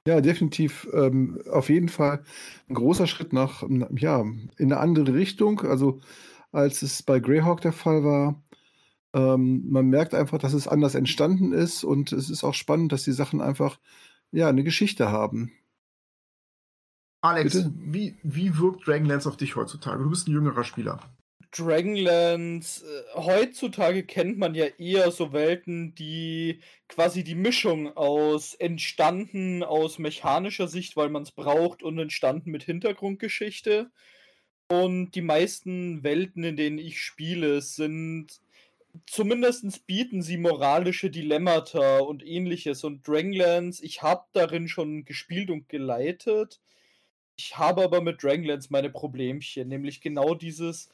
Ja, 0.07 0.23
definitiv. 0.23 0.88
Ähm, 0.94 1.42
auf 1.51 1.68
jeden 1.68 1.90
Fall 1.90 2.25
ein 2.71 2.75
großer 2.75 3.07
Schritt 3.07 3.35
nach, 3.35 3.62
ja, 3.97 4.21
in 4.23 4.51
eine 4.73 4.79
andere 4.79 5.12
Richtung. 5.12 5.61
Also 5.61 6.01
als 6.53 6.81
es 6.81 7.03
bei 7.03 7.21
Greyhawk 7.21 7.61
der 7.61 7.73
Fall 7.73 8.03
war. 8.03 8.42
Ähm, 9.14 9.71
man 9.71 9.88
merkt 9.88 10.14
einfach, 10.14 10.38
dass 10.38 10.55
es 10.55 10.68
anders 10.68 10.94
entstanden 10.94 11.53
ist 11.53 11.85
und 11.85 12.12
es 12.12 12.31
ist 12.31 12.44
auch 12.44 12.55
spannend, 12.55 12.92
dass 12.92 13.05
die 13.05 13.12
Sachen 13.12 13.40
einfach, 13.42 13.79
ja, 14.33 14.49
eine 14.49 14.64
Geschichte 14.64 15.11
haben. 15.11 15.53
Alex, 17.20 17.54
Bitte? 17.54 17.72
wie, 17.76 18.16
wie 18.22 18.59
wirkt 18.59 18.87
Dragonlance 18.87 19.28
auf 19.28 19.37
dich 19.37 19.57
heutzutage? 19.57 20.02
Du 20.02 20.11
bist 20.11 20.28
ein 20.28 20.33
jüngerer 20.33 20.64
Spieler. 20.64 21.00
Dragonlance, 21.50 22.85
äh, 22.85 23.18
heutzutage 23.18 24.04
kennt 24.04 24.38
man 24.38 24.54
ja 24.54 24.66
eher 24.78 25.11
so 25.11 25.33
Welten, 25.33 25.94
die 25.94 26.61
quasi 26.88 27.24
die 27.24 27.35
Mischung 27.35 27.96
aus 27.96 28.54
entstanden 28.54 29.62
aus 29.62 29.98
mechanischer 29.98 30.68
Sicht, 30.68 30.96
weil 30.96 31.09
man 31.09 31.22
es 31.22 31.33
braucht, 31.33 31.83
und 31.83 31.98
entstanden 31.98 32.50
mit 32.50 32.64
Hintergrundgeschichte. 32.64 33.90
Und 34.68 35.12
die 35.12 35.22
meisten 35.22 36.02
Welten, 36.04 36.44
in 36.44 36.57
denen 36.57 36.78
ich 36.78 37.00
spiele, 37.00 37.62
sind 37.62 38.40
zumindest 39.07 39.87
bieten 39.87 40.22
sie 40.22 40.37
moralische 40.37 41.11
Dilemmata 41.11 41.98
und 42.00 42.24
ähnliches. 42.24 42.85
Und 42.85 43.07
Dragonlance, 43.07 43.85
ich 43.85 44.02
habe 44.02 44.24
darin 44.33 44.68
schon 44.68 45.04
gespielt 45.04 45.50
und 45.50 45.68
geleitet. 45.68 46.61
Ich 47.38 47.57
habe 47.57 47.85
aber 47.85 48.01
mit 48.01 48.22
Dragonlance 48.22 48.68
meine 48.70 48.90
Problemchen, 48.90 49.68
nämlich 49.68 50.01
genau 50.01 50.35
dieses 50.35 50.88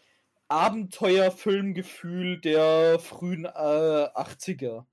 Abenteuerfilmgefühl 0.49 2.39
der 2.39 2.99
frühen 2.99 3.47
äh, 3.47 3.49
80er. 3.49 4.85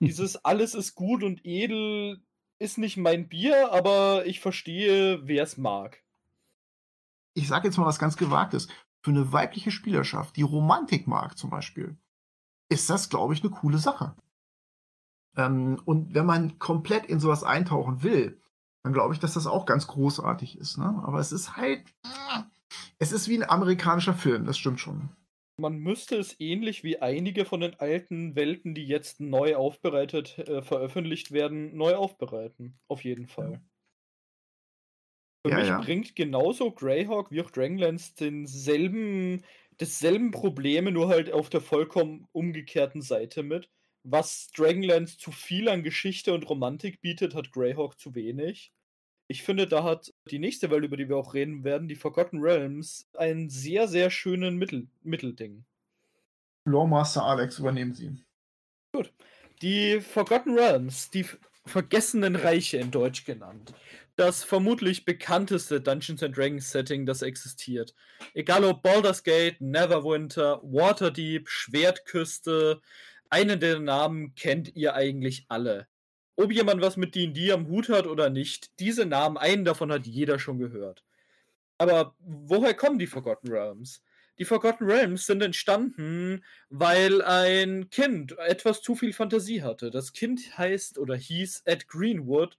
Dieses 0.00 0.44
alles 0.44 0.74
ist 0.74 0.96
gut 0.96 1.22
und 1.22 1.46
edel 1.46 2.20
ist 2.58 2.76
nicht 2.76 2.96
mein 2.96 3.28
Bier, 3.28 3.72
aber 3.72 4.26
ich 4.26 4.40
verstehe, 4.40 5.26
wer 5.28 5.44
es 5.44 5.56
mag. 5.56 6.02
Ich 7.34 7.46
sage 7.46 7.68
jetzt 7.68 7.76
mal 7.76 7.86
was 7.86 8.00
ganz 8.00 8.16
Gewagtes. 8.16 8.66
Für 9.02 9.12
eine 9.12 9.32
weibliche 9.32 9.70
Spielerschaft, 9.70 10.36
die 10.36 10.42
Romantik 10.42 11.06
mag 11.06 11.38
zum 11.38 11.50
Beispiel, 11.50 11.96
ist 12.68 12.90
das, 12.90 13.08
glaube 13.08 13.32
ich, 13.32 13.42
eine 13.42 13.52
coole 13.52 13.78
Sache. 13.78 14.16
Ähm, 15.36 15.80
und 15.84 16.14
wenn 16.14 16.26
man 16.26 16.58
komplett 16.58 17.06
in 17.06 17.20
sowas 17.20 17.44
eintauchen 17.44 18.02
will, 18.02 18.40
dann 18.82 18.92
glaube 18.92 19.14
ich, 19.14 19.20
dass 19.20 19.34
das 19.34 19.46
auch 19.46 19.66
ganz 19.66 19.86
großartig 19.86 20.58
ist. 20.58 20.78
Ne? 20.78 21.02
Aber 21.04 21.18
es 21.20 21.32
ist 21.32 21.56
halt, 21.56 21.84
es 23.00 23.10
ist 23.10 23.26
wie 23.28 23.36
ein 23.36 23.48
amerikanischer 23.48 24.14
Film, 24.14 24.46
das 24.46 24.56
stimmt 24.56 24.78
schon. 24.78 25.10
Man 25.58 25.78
müsste 25.78 26.16
es 26.16 26.40
ähnlich 26.40 26.82
wie 26.82 26.98
einige 27.00 27.44
von 27.44 27.60
den 27.60 27.74
alten 27.78 28.34
Welten, 28.34 28.74
die 28.74 28.84
jetzt 28.84 29.20
neu 29.20 29.54
aufbereitet, 29.54 30.38
äh, 30.38 30.60
veröffentlicht 30.62 31.30
werden, 31.30 31.76
neu 31.76 31.94
aufbereiten. 31.94 32.80
Auf 32.88 33.04
jeden 33.04 33.28
Fall. 33.28 33.62
Für 35.46 35.52
Ja, 35.52 35.58
mich 35.58 35.66
ja. 35.68 35.80
bringt 35.80 36.16
genauso 36.16 36.70
Greyhawk 36.72 37.30
wie 37.30 37.40
auch 37.42 37.50
Dragonlance 37.50 38.14
denselben, 38.14 39.44
dasselben 39.78 40.30
Probleme, 40.32 40.92
nur 40.92 41.08
halt 41.08 41.32
auf 41.32 41.48
der 41.48 41.60
vollkommen 41.60 42.26
umgekehrten 42.32 43.00
Seite 43.02 43.42
mit. 43.42 43.70
Was 44.02 44.50
Dragonlance 44.56 45.18
zu 45.18 45.30
viel 45.30 45.68
an 45.68 45.82
Geschichte 45.82 46.32
und 46.32 46.48
Romantik 46.48 47.00
bietet, 47.00 47.34
hat 47.34 47.52
Greyhawk 47.52 47.98
zu 48.00 48.14
wenig. 48.14 48.72
Ich 49.28 49.42
finde, 49.42 49.66
da 49.66 49.84
hat 49.84 50.12
die 50.30 50.38
nächste 50.38 50.70
Welt, 50.70 50.84
über 50.84 50.96
die 50.96 51.08
wir 51.08 51.16
auch 51.16 51.34
reden 51.34 51.62
werden, 51.62 51.86
die 51.86 51.94
Forgotten 51.94 52.40
Realms, 52.40 53.08
einen 53.16 53.48
sehr, 53.48 53.86
sehr 53.86 54.10
schönen 54.10 54.56
Mittel 54.56 54.88
Mittelding. 55.02 55.64
Lawmaster 56.64 57.24
Alex, 57.24 57.58
übernehmen 57.58 57.94
Sie. 57.94 58.16
Die 59.62 60.00
Forgotten 60.00 60.58
Realms, 60.58 61.10
die 61.10 61.26
vergessenen 61.64 62.36
Reiche 62.36 62.78
in 62.78 62.90
Deutsch 62.90 63.24
genannt. 63.24 63.72
Das 64.16 64.42
vermutlich 64.42 65.04
bekannteste 65.04 65.80
Dungeons 65.80 66.22
and 66.22 66.36
Dragons 66.36 66.70
Setting, 66.70 67.06
das 67.06 67.22
existiert. 67.22 67.94
Egal 68.34 68.64
ob 68.64 68.82
Baldur's 68.82 69.22
Gate, 69.22 69.60
Neverwinter, 69.60 70.60
Waterdeep, 70.62 71.48
Schwertküste, 71.48 72.82
einen 73.30 73.60
der 73.60 73.78
Namen 73.78 74.34
kennt 74.34 74.74
ihr 74.76 74.94
eigentlich 74.94 75.46
alle. 75.48 75.86
Ob 76.36 76.52
jemand 76.52 76.80
was 76.82 76.96
mit 76.96 77.14
D&D 77.14 77.52
am 77.52 77.68
Hut 77.68 77.88
hat 77.88 78.06
oder 78.06 78.30
nicht, 78.30 78.78
diese 78.80 79.06
Namen, 79.06 79.36
einen 79.36 79.64
davon 79.64 79.92
hat 79.92 80.06
jeder 80.06 80.38
schon 80.38 80.58
gehört. 80.58 81.04
Aber 81.78 82.14
woher 82.18 82.74
kommen 82.74 82.98
die 82.98 83.06
Forgotten 83.06 83.48
Realms? 83.48 84.02
Die 84.38 84.44
Forgotten 84.44 84.84
Realms 84.84 85.26
sind 85.26 85.42
entstanden, 85.42 86.42
weil 86.70 87.20
ein 87.20 87.90
Kind 87.90 88.38
etwas 88.38 88.80
zu 88.80 88.94
viel 88.94 89.12
Fantasie 89.12 89.62
hatte. 89.62 89.90
Das 89.90 90.12
Kind 90.12 90.56
heißt 90.56 90.98
oder 90.98 91.14
hieß 91.14 91.62
Ed 91.66 91.88
Greenwood 91.88 92.56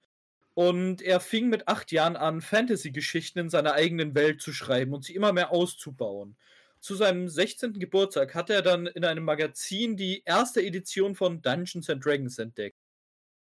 und 0.53 1.01
er 1.01 1.19
fing 1.19 1.49
mit 1.49 1.67
acht 1.67 1.91
Jahren 1.91 2.15
an, 2.15 2.41
Fantasy-Geschichten 2.41 3.39
in 3.39 3.49
seiner 3.49 3.73
eigenen 3.73 4.13
Welt 4.13 4.41
zu 4.41 4.53
schreiben 4.53 4.93
und 4.93 5.03
sie 5.03 5.15
immer 5.15 5.33
mehr 5.33 5.51
auszubauen. 5.51 6.35
Zu 6.81 6.95
seinem 6.95 7.29
16. 7.29 7.73
Geburtstag 7.73 8.33
hat 8.33 8.49
er 8.49 8.63
dann 8.63 8.87
in 8.87 9.05
einem 9.05 9.23
Magazin 9.23 9.95
die 9.95 10.23
erste 10.25 10.61
Edition 10.61 11.15
von 11.15 11.41
Dungeons 11.41 11.89
and 11.89 12.03
Dragons 12.03 12.39
entdeckt 12.39 12.77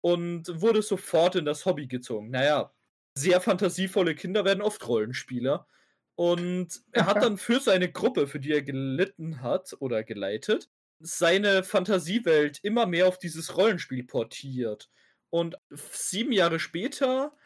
und 0.00 0.60
wurde 0.62 0.80
sofort 0.82 1.36
in 1.36 1.44
das 1.44 1.66
Hobby 1.66 1.86
gezogen. 1.86 2.30
Naja, 2.30 2.72
sehr 3.14 3.40
fantasievolle 3.42 4.14
Kinder 4.14 4.44
werden 4.44 4.62
oft 4.62 4.86
Rollenspieler. 4.88 5.66
Und 6.14 6.80
er 6.92 7.06
hat 7.06 7.16
dann 7.22 7.36
für 7.36 7.60
seine 7.60 7.92
Gruppe, 7.92 8.26
für 8.26 8.40
die 8.40 8.52
er 8.52 8.62
gelitten 8.62 9.42
hat 9.42 9.76
oder 9.80 10.02
geleitet, 10.02 10.70
seine 10.98 11.62
Fantasiewelt 11.62 12.60
immer 12.62 12.86
mehr 12.86 13.06
auf 13.06 13.18
dieses 13.18 13.56
Rollenspiel 13.56 14.04
portiert. 14.04 14.88
Und 15.28 15.56
sieben 15.70 16.32
Jahre 16.32 16.58
später 16.58 17.36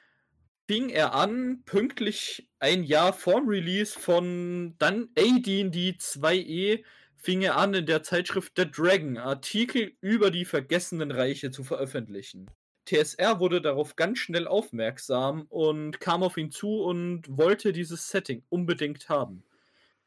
fing 0.71 0.89
er 0.89 1.15
an, 1.15 1.65
pünktlich 1.65 2.49
ein 2.61 2.85
Jahr 2.85 3.13
vorm 3.13 3.49
Release 3.49 3.99
von 3.99 4.77
dann 4.79 5.09
AD&D 5.19 5.97
2e, 5.99 6.85
fing 7.17 7.43
er 7.43 7.57
an, 7.57 7.75
in 7.75 7.87
der 7.87 8.05
Zeitschrift 8.05 8.53
The 8.57 8.71
Dragon 8.71 9.19
Artikel 9.19 9.91
über 10.01 10.31
die 10.31 10.45
vergessenen 10.45 11.11
Reiche 11.11 11.51
zu 11.51 11.65
veröffentlichen. 11.65 12.47
TSR 12.87 13.41
wurde 13.41 13.61
darauf 13.61 13.97
ganz 13.97 14.21
schnell 14.21 14.47
aufmerksam 14.47 15.47
und 15.49 15.99
kam 15.99 16.23
auf 16.23 16.37
ihn 16.37 16.53
zu 16.53 16.85
und 16.85 17.25
wollte 17.37 17.73
dieses 17.73 18.09
Setting 18.09 18.45
unbedingt 18.49 19.09
haben. 19.09 19.43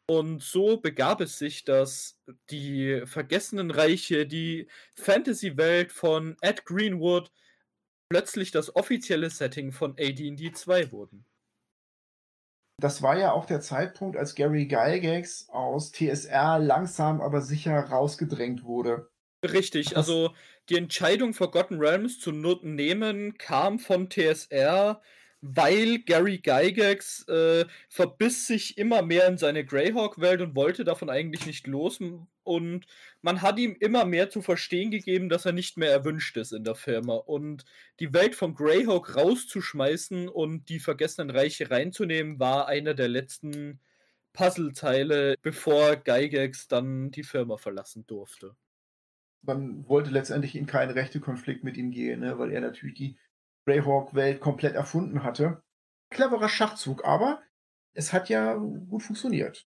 Und 0.05 0.41
so 0.41 0.77
begab 0.77 1.19
es 1.19 1.37
sich, 1.37 1.65
dass 1.65 2.17
die 2.49 3.01
vergessenen 3.03 3.69
Reiche, 3.69 4.25
die 4.25 4.67
Fantasy-Welt 4.95 5.91
von 5.91 6.37
Ed 6.39 6.63
Greenwood, 6.63 7.31
plötzlich 8.13 8.51
das 8.51 8.75
offizielle 8.75 9.31
Setting 9.31 9.71
von 9.71 9.93
AD&D 9.97 10.51
2 10.51 10.91
wurden. 10.91 11.25
Das 12.79 13.01
war 13.01 13.17
ja 13.17 13.31
auch 13.31 13.45
der 13.47 13.59
Zeitpunkt, 13.59 14.17
als 14.17 14.35
Gary 14.35 14.67
Gygax 14.67 15.49
aus 15.49 15.91
TSR 15.91 16.59
langsam 16.59 17.21
aber 17.21 17.41
sicher 17.41 17.79
rausgedrängt 17.79 18.65
wurde. 18.65 19.09
Richtig, 19.43 19.87
Das- 19.87 19.95
also 19.95 20.35
die 20.69 20.77
Entscheidung 20.77 21.33
Forgotten 21.33 21.79
Realms 21.79 22.19
zu 22.19 22.31
nehmen 22.31 23.35
kam 23.39 23.79
von 23.79 24.09
TSR, 24.11 25.01
weil 25.45 25.99
Gary 25.99 26.37
Gygax 26.37 27.27
äh, 27.27 27.65
verbiss 27.89 28.47
sich 28.47 28.77
immer 28.77 29.01
mehr 29.01 29.27
in 29.27 29.37
seine 29.37 29.65
Greyhawk-Welt 29.65 30.39
und 30.39 30.55
wollte 30.55 30.85
davon 30.85 31.09
eigentlich 31.09 31.45
nicht 31.45 31.67
los. 31.67 31.99
Und 32.43 32.85
man 33.21 33.41
hat 33.41 33.59
ihm 33.59 33.75
immer 33.77 34.05
mehr 34.05 34.29
zu 34.29 34.41
verstehen 34.41 34.89
gegeben, 34.89 35.27
dass 35.27 35.45
er 35.45 35.51
nicht 35.51 35.75
mehr 35.75 35.91
erwünscht 35.91 36.37
ist 36.37 36.53
in 36.53 36.63
der 36.63 36.75
Firma. 36.75 37.15
Und 37.15 37.65
die 37.99 38.13
Welt 38.13 38.35
von 38.35 38.55
Greyhawk 38.55 39.17
rauszuschmeißen 39.17 40.29
und 40.29 40.69
die 40.69 40.79
Vergessenen 40.79 41.29
Reiche 41.29 41.69
reinzunehmen, 41.69 42.39
war 42.39 42.69
einer 42.69 42.93
der 42.93 43.09
letzten 43.09 43.81
Puzzleteile, 44.31 45.35
bevor 45.41 45.97
Gygax 45.97 46.69
dann 46.69 47.11
die 47.11 47.23
Firma 47.23 47.57
verlassen 47.57 48.07
durfte. 48.07 48.55
Man 49.41 49.85
wollte 49.89 50.09
letztendlich 50.09 50.55
in 50.55 50.67
keinen 50.67 50.91
Rechtekonflikt 50.91 51.65
mit 51.65 51.75
ihm 51.75 51.91
gehen, 51.91 52.21
ne? 52.21 52.39
weil 52.39 52.53
er 52.53 52.61
natürlich 52.61 52.95
die 52.95 53.17
Greyhawk-Welt 53.65 54.39
komplett 54.39 54.75
erfunden 54.75 55.23
hatte. 55.23 55.61
Cleverer 56.09 56.49
Schachzug, 56.49 57.05
aber 57.05 57.41
es 57.93 58.13
hat 58.13 58.29
ja 58.29 58.55
gut 58.55 59.03
funktioniert. 59.03 59.67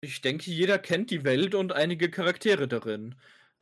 Ich 0.00 0.20
denke, 0.20 0.50
jeder 0.50 0.78
kennt 0.78 1.10
die 1.10 1.24
Welt 1.24 1.54
und 1.54 1.72
einige 1.72 2.10
Charaktere 2.10 2.68
darin. 2.68 3.16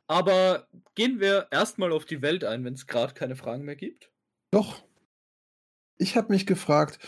Aber 0.07 0.67
gehen 0.93 1.19
wir 1.19 1.47
erstmal 1.51 1.91
auf 1.91 2.05
die 2.05 2.21
Welt 2.21 2.43
ein, 2.43 2.63
wenn 2.63 2.75
es 2.75 2.87
gerade 2.87 3.13
keine 3.13 3.35
Fragen 3.35 3.63
mehr 3.63 3.75
gibt. 3.75 4.11
Doch. 4.51 4.83
Ich 5.97 6.15
habe 6.17 6.33
mich 6.33 6.45
gefragt, 6.45 6.99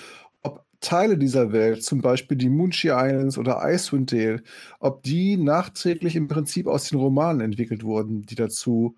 ob 0.41 0.65
Teile 0.79 1.17
dieser 1.17 1.51
Welt, 1.51 1.83
zum 1.83 2.01
Beispiel 2.01 2.37
die 2.37 2.49
Munchi 2.49 2.87
Islands 2.87 3.37
oder 3.37 3.61
Icewind 3.61 4.11
Dale, 4.11 4.43
ob 4.79 5.03
die 5.03 5.37
nachträglich 5.37 6.15
im 6.15 6.27
Prinzip 6.27 6.67
aus 6.67 6.89
den 6.89 6.97
Romanen 6.97 7.41
entwickelt 7.41 7.83
wurden, 7.83 8.23
die 8.23 8.35
dazu 8.35 8.95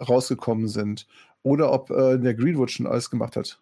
rausgekommen 0.00 0.68
sind 0.68 1.06
oder 1.46 1.72
ob 1.72 1.90
äh, 1.90 2.18
der 2.18 2.34
Greenwood 2.34 2.72
schon 2.72 2.88
alles 2.88 3.08
gemacht 3.08 3.36
hat. 3.36 3.60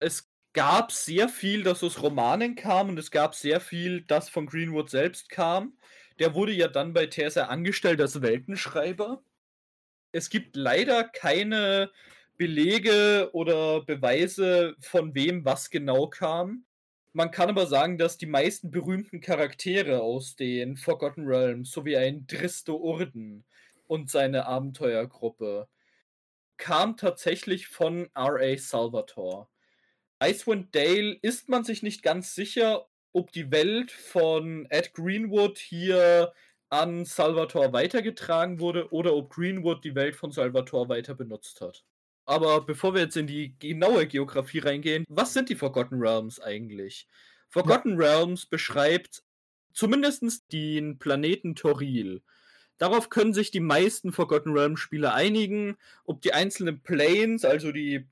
Es 0.00 0.30
gab 0.54 0.90
sehr 0.90 1.28
viel, 1.28 1.64
das 1.64 1.84
aus 1.84 2.02
Romanen 2.02 2.54
kam 2.54 2.88
und 2.88 2.98
es 2.98 3.10
gab 3.10 3.34
sehr 3.34 3.60
viel, 3.60 4.00
das 4.00 4.30
von 4.30 4.46
Greenwood 4.46 4.88
selbst 4.88 5.28
kam. 5.28 5.76
Der 6.18 6.32
wurde 6.32 6.52
ja 6.52 6.66
dann 6.66 6.94
bei 6.94 7.06
TSA 7.06 7.44
angestellt 7.44 8.00
als 8.00 8.22
Weltenschreiber. 8.22 9.22
Es 10.12 10.30
gibt 10.30 10.56
leider 10.56 11.04
keine 11.04 11.90
Belege 12.38 13.28
oder 13.34 13.82
Beweise, 13.82 14.74
von 14.80 15.14
wem 15.14 15.44
was 15.44 15.68
genau 15.68 16.06
kam. 16.08 16.64
Man 17.12 17.30
kann 17.30 17.50
aber 17.50 17.66
sagen, 17.66 17.98
dass 17.98 18.16
die 18.16 18.24
meisten 18.24 18.70
berühmten 18.70 19.20
Charaktere 19.20 20.00
aus 20.00 20.36
den 20.36 20.78
Forgotten 20.78 21.26
Realms, 21.26 21.70
sowie 21.70 21.98
ein 21.98 22.26
Dristo 22.26 22.76
Urden 22.76 23.44
und 23.86 24.10
seine 24.10 24.46
Abenteuergruppe, 24.46 25.68
kam 26.56 26.96
tatsächlich 26.96 27.68
von 27.68 28.08
R.A. 28.14 28.56
Salvatore. 28.56 29.48
Icewind 30.22 30.74
Dale 30.74 31.18
ist 31.22 31.48
man 31.48 31.64
sich 31.64 31.82
nicht 31.82 32.02
ganz 32.02 32.34
sicher, 32.34 32.86
ob 33.12 33.32
die 33.32 33.50
Welt 33.50 33.90
von 33.90 34.66
Ed 34.70 34.92
Greenwood 34.94 35.58
hier 35.58 36.32
an 36.68 37.04
Salvatore 37.04 37.72
weitergetragen 37.72 38.60
wurde 38.60 38.92
oder 38.92 39.14
ob 39.14 39.32
Greenwood 39.32 39.84
die 39.84 39.94
Welt 39.94 40.16
von 40.16 40.32
Salvatore 40.32 40.88
weiter 40.88 41.14
benutzt 41.14 41.60
hat. 41.60 41.84
Aber 42.24 42.62
bevor 42.62 42.92
wir 42.94 43.02
jetzt 43.02 43.16
in 43.16 43.26
die 43.26 43.56
genaue 43.58 44.06
Geografie 44.06 44.58
reingehen, 44.58 45.04
was 45.08 45.32
sind 45.32 45.48
die 45.48 45.54
Forgotten 45.54 46.00
Realms 46.00 46.40
eigentlich? 46.40 47.06
Forgotten 47.48 48.00
ja. 48.00 48.08
Realms 48.08 48.46
beschreibt 48.46 49.22
zumindest 49.72 50.52
den 50.52 50.98
Planeten 50.98 51.54
Toril. 51.54 52.22
Darauf 52.78 53.08
können 53.08 53.32
sich 53.32 53.50
die 53.50 53.60
meisten 53.60 54.12
Forgotten 54.12 54.52
Realms 54.52 54.80
Spieler 54.80 55.14
einigen, 55.14 55.76
ob 56.04 56.20
die 56.22 56.32
einzelnen 56.34 56.82
Planes, 56.82 57.44
also 57.44 57.72
die 57.72 58.06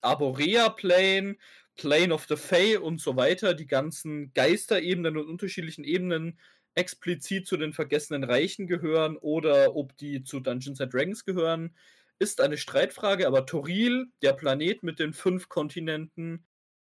Arborea 0.00 0.70
Plane, 0.70 1.36
Plane 1.76 2.14
of 2.14 2.26
the 2.28 2.36
Fae 2.36 2.78
und 2.78 3.00
so 3.00 3.16
weiter, 3.16 3.54
die 3.54 3.66
ganzen 3.66 4.32
Geisterebenen 4.32 5.16
und 5.18 5.28
unterschiedlichen 5.28 5.84
Ebenen 5.84 6.38
explizit 6.74 7.46
zu 7.46 7.56
den 7.56 7.72
Vergessenen 7.72 8.24
Reichen 8.24 8.66
gehören 8.66 9.16
oder 9.16 9.76
ob 9.76 9.96
die 9.96 10.22
zu 10.24 10.40
Dungeons 10.40 10.80
and 10.80 10.92
Dragons 10.92 11.24
gehören, 11.24 11.74
ist 12.18 12.40
eine 12.40 12.56
Streitfrage, 12.56 13.26
aber 13.26 13.46
Toril, 13.46 14.06
der 14.22 14.32
Planet 14.32 14.82
mit 14.82 14.98
den 14.98 15.12
fünf 15.12 15.48
Kontinenten, 15.48 16.46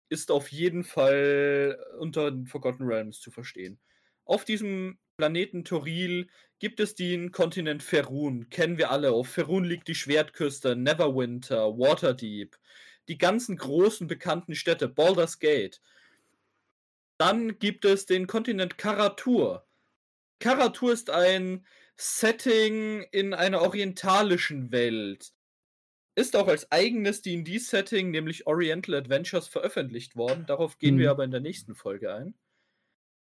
ist 0.08 0.30
auf 0.30 0.48
jeden 0.52 0.84
Fall 0.84 1.78
unter 1.98 2.30
den 2.30 2.46
Forgotten 2.46 2.84
Realms 2.84 3.20
zu 3.20 3.30
verstehen. 3.30 3.78
Auf 4.24 4.44
diesem 4.44 4.98
Planeten 5.16 5.64
Toril 5.64 6.28
gibt 6.58 6.78
es 6.78 6.94
den 6.94 7.32
Kontinent 7.32 7.82
Ferun. 7.82 8.50
Kennen 8.50 8.76
wir 8.76 8.90
alle. 8.90 9.12
Auf 9.12 9.28
Ferun 9.28 9.64
liegt 9.64 9.88
die 9.88 9.94
Schwertküste, 9.94 10.76
Neverwinter, 10.76 11.78
Waterdeep. 11.78 12.56
Die 13.08 13.16
ganzen 13.16 13.56
großen 13.56 14.06
bekannten 14.06 14.54
Städte, 14.54 14.88
Baldur's 14.88 15.38
Gate. 15.38 15.80
Dann 17.18 17.58
gibt 17.58 17.84
es 17.86 18.04
den 18.04 18.26
Kontinent 18.26 18.76
Karatur. 18.76 19.66
Karatur 20.38 20.92
ist 20.92 21.08
ein 21.08 21.64
Setting 21.96 23.02
in 23.10 23.32
einer 23.32 23.62
orientalischen 23.62 24.70
Welt. 24.70 25.32
Ist 26.14 26.36
auch 26.36 26.48
als 26.48 26.70
eigenes 26.70 27.22
D&D-Setting, 27.22 28.10
nämlich 28.10 28.46
Oriental 28.46 28.96
Adventures, 28.96 29.48
veröffentlicht 29.48 30.16
worden. 30.16 30.44
Darauf 30.46 30.78
gehen 30.78 30.96
mhm. 30.96 31.00
wir 31.00 31.10
aber 31.10 31.24
in 31.24 31.30
der 31.30 31.40
nächsten 31.40 31.74
Folge 31.74 32.14
ein. 32.14 32.34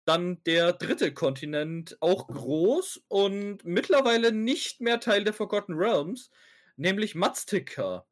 Dann 0.06 0.42
der 0.44 0.72
dritte 0.72 1.12
Kontinent, 1.12 1.96
auch 2.00 2.28
groß 2.28 3.02
und 3.08 3.64
mittlerweile 3.64 4.32
nicht 4.32 4.80
mehr 4.80 5.00
Teil 5.00 5.24
der 5.24 5.34
Forgotten 5.34 5.74
Realms, 5.74 6.30
nämlich 6.76 7.14
Maztica. 7.14 8.06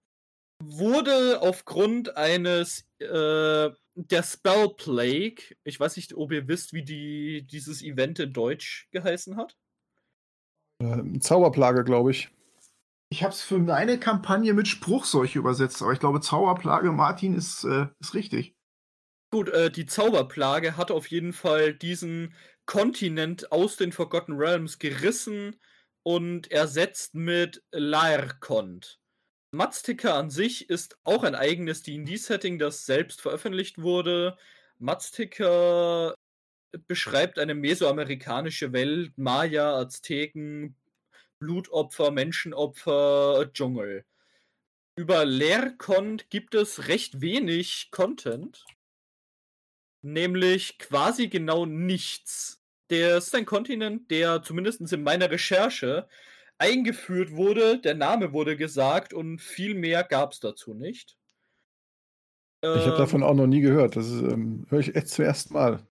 Wurde 0.62 1.40
aufgrund 1.40 2.16
eines 2.16 2.86
äh, 2.98 3.70
der 3.94 4.22
Spell 4.22 4.70
Plague, 4.76 5.56
ich 5.62 5.78
weiß 5.78 5.96
nicht, 5.96 6.14
ob 6.14 6.32
ihr 6.32 6.48
wisst, 6.48 6.72
wie 6.72 6.84
die, 6.84 7.46
dieses 7.46 7.82
Event 7.82 8.18
in 8.18 8.32
Deutsch 8.32 8.88
geheißen 8.90 9.36
hat. 9.36 9.56
Äh, 10.80 11.18
Zauberplage, 11.20 11.84
glaube 11.84 12.10
ich. 12.10 12.30
Ich 13.10 13.22
habe 13.22 13.32
es 13.32 13.42
für 13.42 13.58
meine 13.58 14.00
Kampagne 14.00 14.54
mit 14.54 14.66
Spruchseuche 14.66 15.38
übersetzt, 15.38 15.80
aber 15.82 15.92
ich 15.92 16.00
glaube, 16.00 16.20
Zauberplage, 16.20 16.90
Martin, 16.90 17.36
ist, 17.36 17.62
äh, 17.62 17.86
ist 18.00 18.14
richtig. 18.14 18.56
Gut, 19.34 19.48
äh, 19.48 19.68
die 19.68 19.84
Zauberplage 19.84 20.76
hat 20.76 20.92
auf 20.92 21.08
jeden 21.08 21.32
Fall 21.32 21.74
diesen 21.74 22.36
Kontinent 22.66 23.50
aus 23.50 23.74
den 23.76 23.90
Forgotten 23.90 24.34
Realms 24.34 24.78
gerissen 24.78 25.56
und 26.04 26.52
ersetzt 26.52 27.16
mit 27.16 27.60
Laerkont. 27.72 29.00
Maztica 29.50 30.16
an 30.20 30.30
sich 30.30 30.70
ist 30.70 30.98
auch 31.02 31.24
ein 31.24 31.34
eigenes 31.34 31.82
D&D-Setting, 31.82 32.60
das 32.60 32.86
selbst 32.86 33.20
veröffentlicht 33.20 33.82
wurde. 33.82 34.38
Maztica 34.78 36.14
beschreibt 36.86 37.40
eine 37.40 37.56
mesoamerikanische 37.56 38.72
Welt, 38.72 39.18
Maya, 39.18 39.80
Azteken, 39.80 40.76
Blutopfer, 41.40 42.12
Menschenopfer, 42.12 43.50
Dschungel. 43.52 44.04
Über 44.94 45.24
Leerkont 45.24 46.30
gibt 46.30 46.54
es 46.54 46.86
recht 46.86 47.20
wenig 47.20 47.88
Content 47.90 48.64
nämlich 50.04 50.78
quasi 50.78 51.28
genau 51.28 51.66
nichts. 51.66 52.62
Der 52.90 53.18
ist 53.18 53.34
ein 53.34 53.46
Kontinent, 53.46 54.10
der 54.10 54.42
zumindest 54.42 54.92
in 54.92 55.02
meiner 55.02 55.30
Recherche 55.30 56.06
eingeführt 56.58 57.32
wurde, 57.32 57.78
der 57.78 57.94
Name 57.94 58.32
wurde 58.32 58.56
gesagt 58.56 59.12
und 59.12 59.40
viel 59.40 59.74
mehr 59.74 60.04
gab 60.04 60.32
es 60.32 60.40
dazu 60.40 60.74
nicht. 60.74 61.16
Ich 62.62 62.68
habe 62.68 62.90
ähm, 62.90 62.96
davon 62.96 63.22
auch 63.22 63.34
noch 63.34 63.46
nie 63.46 63.60
gehört. 63.60 63.96
Das 63.96 64.06
ähm, 64.06 64.66
höre 64.70 64.80
ich 64.80 64.94
echt 64.94 65.08
zum 65.08 65.24
ersten 65.24 65.52
Mal. 65.52 65.86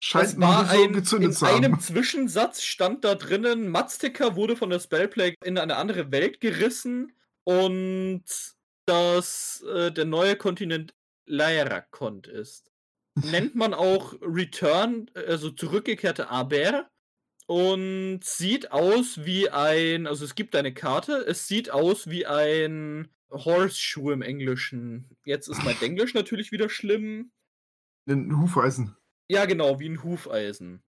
Scheint 0.00 0.26
es 0.26 0.40
war 0.40 0.66
so 0.66 0.82
ein, 0.82 0.92
gezündet 0.92 1.40
in 1.40 1.46
einem 1.46 1.80
Zwischensatz 1.80 2.62
stand 2.62 3.04
da 3.04 3.14
drinnen, 3.14 3.68
Maztica 3.68 4.36
wurde 4.36 4.56
von 4.56 4.70
der 4.70 4.80
Spellplague 4.80 5.36
in 5.44 5.58
eine 5.58 5.76
andere 5.76 6.12
Welt 6.12 6.40
gerissen 6.40 7.12
und 7.44 8.24
dass 8.86 9.64
äh, 9.74 9.90
der 9.90 10.04
neue 10.04 10.36
Kontinent 10.36 10.94
Lairakont 11.26 12.26
ist 12.26 12.75
nennt 13.16 13.54
man 13.54 13.74
auch 13.74 14.14
Return, 14.20 15.10
also 15.14 15.50
zurückgekehrte 15.50 16.30
Aber. 16.30 16.88
Und 17.48 18.20
sieht 18.24 18.72
aus 18.72 19.24
wie 19.24 19.50
ein, 19.50 20.08
also 20.08 20.24
es 20.24 20.34
gibt 20.34 20.56
eine 20.56 20.74
Karte, 20.74 21.24
es 21.28 21.46
sieht 21.46 21.70
aus 21.70 22.10
wie 22.10 22.26
ein 22.26 23.08
Horseshoe 23.30 24.12
im 24.12 24.22
Englischen. 24.22 25.16
Jetzt 25.24 25.48
ist 25.48 25.64
mein 25.64 25.76
Englisch 25.80 26.14
natürlich 26.14 26.50
wieder 26.50 26.68
schlimm. 26.68 27.30
Ein 28.08 28.40
Hufeisen. 28.40 28.96
Ja, 29.28 29.44
genau, 29.44 29.78
wie 29.78 29.88
ein 29.88 30.02
Hufeisen. 30.02 30.82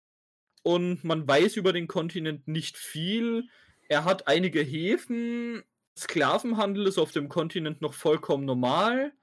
Und 0.64 1.04
man 1.04 1.28
weiß 1.28 1.58
über 1.58 1.74
den 1.74 1.88
Kontinent 1.88 2.48
nicht 2.48 2.78
viel. 2.78 3.50
Er 3.90 4.06
hat 4.06 4.28
einige 4.28 4.62
Häfen. 4.62 5.62
Sklavenhandel 5.98 6.88
ist 6.88 6.98
auf 6.98 7.12
dem 7.12 7.28
Kontinent 7.28 7.82
noch 7.82 7.94
vollkommen 7.94 8.46
normal 8.46 9.14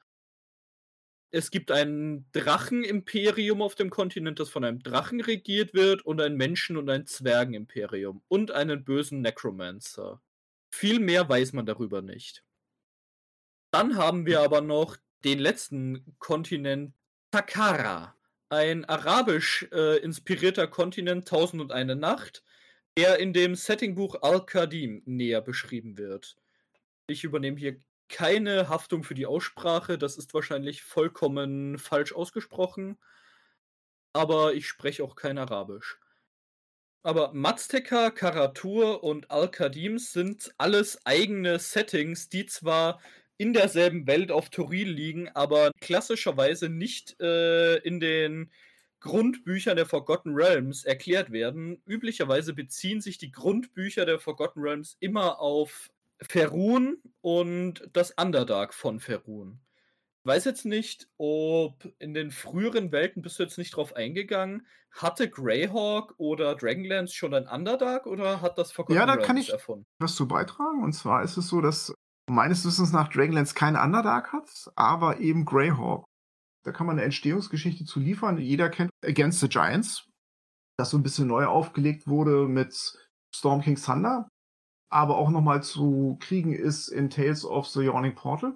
es 1.32 1.50
gibt 1.50 1.70
ein 1.70 2.26
Drachenimperium 2.32 3.62
auf 3.62 3.74
dem 3.74 3.88
Kontinent, 3.88 4.38
das 4.38 4.50
von 4.50 4.64
einem 4.64 4.82
Drachen 4.82 5.20
regiert 5.22 5.72
wird, 5.72 6.02
und 6.02 6.20
ein 6.20 6.36
Menschen- 6.36 6.76
und 6.76 6.90
ein 6.90 7.06
Zwergenimperium 7.06 8.22
und 8.28 8.50
einen 8.50 8.84
bösen 8.84 9.22
Necromancer. 9.22 10.20
Viel 10.70 11.00
mehr 11.00 11.26
weiß 11.28 11.54
man 11.54 11.64
darüber 11.64 12.02
nicht. 12.02 12.44
Dann 13.72 13.96
haben 13.96 14.26
wir 14.26 14.40
aber 14.42 14.60
noch 14.60 14.98
den 15.24 15.38
letzten 15.38 16.16
Kontinent 16.18 16.92
Takara, 17.30 18.14
ein 18.50 18.84
arabisch 18.84 19.66
äh, 19.72 19.96
inspirierter 20.00 20.66
Kontinent 20.66 21.26
Tausend 21.26 21.62
und 21.62 21.72
eine 21.72 21.96
Nacht, 21.96 22.44
der 22.98 23.18
in 23.18 23.32
dem 23.32 23.54
Settingbuch 23.54 24.20
Al-Qadim 24.20 25.02
näher 25.06 25.40
beschrieben 25.40 25.96
wird. 25.96 26.36
Ich 27.06 27.24
übernehme 27.24 27.56
hier 27.56 27.78
keine 28.12 28.68
Haftung 28.68 29.02
für 29.02 29.14
die 29.14 29.26
Aussprache, 29.26 29.98
das 29.98 30.16
ist 30.18 30.34
wahrscheinlich 30.34 30.82
vollkommen 30.82 31.78
falsch 31.78 32.12
ausgesprochen, 32.12 32.98
aber 34.12 34.54
ich 34.54 34.68
spreche 34.68 35.02
auch 35.02 35.16
kein 35.16 35.38
Arabisch. 35.38 35.98
Aber 37.02 37.32
Mazteca, 37.32 38.10
Karatur 38.10 39.02
und 39.02 39.30
Al-Qadim 39.30 39.98
sind 39.98 40.54
alles 40.58 41.04
eigene 41.04 41.58
Settings, 41.58 42.28
die 42.28 42.46
zwar 42.46 43.00
in 43.38 43.54
derselben 43.54 44.06
Welt 44.06 44.30
auf 44.30 44.50
Toril 44.50 44.88
liegen, 44.88 45.28
aber 45.30 45.72
klassischerweise 45.80 46.68
nicht 46.68 47.20
äh, 47.20 47.78
in 47.78 47.98
den 47.98 48.52
Grundbüchern 49.00 49.76
der 49.76 49.86
Forgotten 49.86 50.32
Realms 50.32 50.84
erklärt 50.84 51.32
werden. 51.32 51.82
Üblicherweise 51.86 52.52
beziehen 52.54 53.00
sich 53.00 53.18
die 53.18 53.32
Grundbücher 53.32 54.06
der 54.06 54.20
Forgotten 54.20 54.60
Realms 54.60 54.96
immer 55.00 55.40
auf 55.40 55.90
Ferun 56.22 56.98
und 57.20 57.88
das 57.92 58.12
Underdark 58.12 58.74
von 58.74 59.00
Ferun. 59.00 59.60
Ich 60.24 60.28
weiß 60.28 60.44
jetzt 60.44 60.64
nicht, 60.64 61.08
ob 61.18 61.92
in 61.98 62.14
den 62.14 62.30
früheren 62.30 62.92
Welten 62.92 63.22
bist 63.22 63.38
du 63.38 63.42
jetzt 63.42 63.58
nicht 63.58 63.74
drauf 63.74 63.96
eingegangen. 63.96 64.66
Hatte 64.92 65.28
Greyhawk 65.28 66.14
oder 66.18 66.54
Dragonlance 66.54 67.14
schon 67.14 67.34
ein 67.34 67.48
Underdark 67.48 68.06
oder 68.06 68.40
hat 68.40 68.56
das 68.56 68.70
Forgotten 68.70 68.98
Ja, 68.98 69.06
da 69.06 69.14
Realms 69.14 69.26
kann 69.26 69.36
ich 69.36 69.50
erfunden? 69.50 69.84
was 70.00 70.14
zu 70.14 70.28
beitragen. 70.28 70.84
Und 70.84 70.92
zwar 70.92 71.22
ist 71.24 71.36
es 71.36 71.48
so, 71.48 71.60
dass 71.60 71.92
meines 72.30 72.64
Wissens 72.64 72.92
nach 72.92 73.08
Dragonlance 73.08 73.54
kein 73.54 73.74
Underdark 73.74 74.32
hat, 74.32 74.48
aber 74.76 75.18
eben 75.18 75.44
Greyhawk. 75.44 76.04
Da 76.64 76.70
kann 76.70 76.86
man 76.86 76.96
eine 76.96 77.04
Entstehungsgeschichte 77.04 77.84
zu 77.84 77.98
liefern. 77.98 78.38
Jeder 78.38 78.68
kennt 78.70 78.90
Against 79.04 79.40
the 79.40 79.48
Giants, 79.48 80.08
das 80.78 80.90
so 80.90 80.98
ein 80.98 81.02
bisschen 81.02 81.26
neu 81.26 81.46
aufgelegt 81.46 82.06
wurde 82.06 82.46
mit 82.46 82.72
Storm 83.34 83.60
King 83.62 83.74
Thunder, 83.74 84.28
aber 84.92 85.16
auch 85.16 85.30
nochmal 85.30 85.62
zu 85.62 86.16
kriegen 86.20 86.52
ist 86.52 86.88
in 86.88 87.10
Tales 87.10 87.44
of 87.44 87.66
the 87.66 87.82
Yawning 87.82 88.14
Portal. 88.14 88.54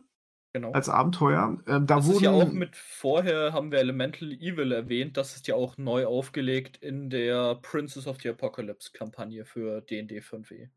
Genau. 0.53 0.73
Als 0.73 0.89
Abenteuer. 0.89 1.59
Ähm, 1.67 1.87
da 1.87 1.97
das 1.97 2.07
wurden, 2.07 2.17
ist 2.17 2.23
ja 2.23 2.31
auch 2.31 2.51
mit 2.51 2.75
vorher 2.77 3.53
haben 3.53 3.71
wir 3.71 3.79
Elemental 3.79 4.33
Evil 4.33 4.73
erwähnt, 4.73 5.19
das 5.19 5.37
ist 5.37 5.47
ja 5.49 5.55
auch 5.55 5.77
neu 5.77 6.07
aufgelegt 6.07 6.79
in 6.79 7.11
der 7.11 7.57
Princess 7.57 8.07
of 8.07 8.19
the 8.23 8.31
Apocalypse 8.31 8.91
Kampagne 8.93 9.45
für 9.45 9.83
D&D 9.83 10.21
5e. 10.21 10.69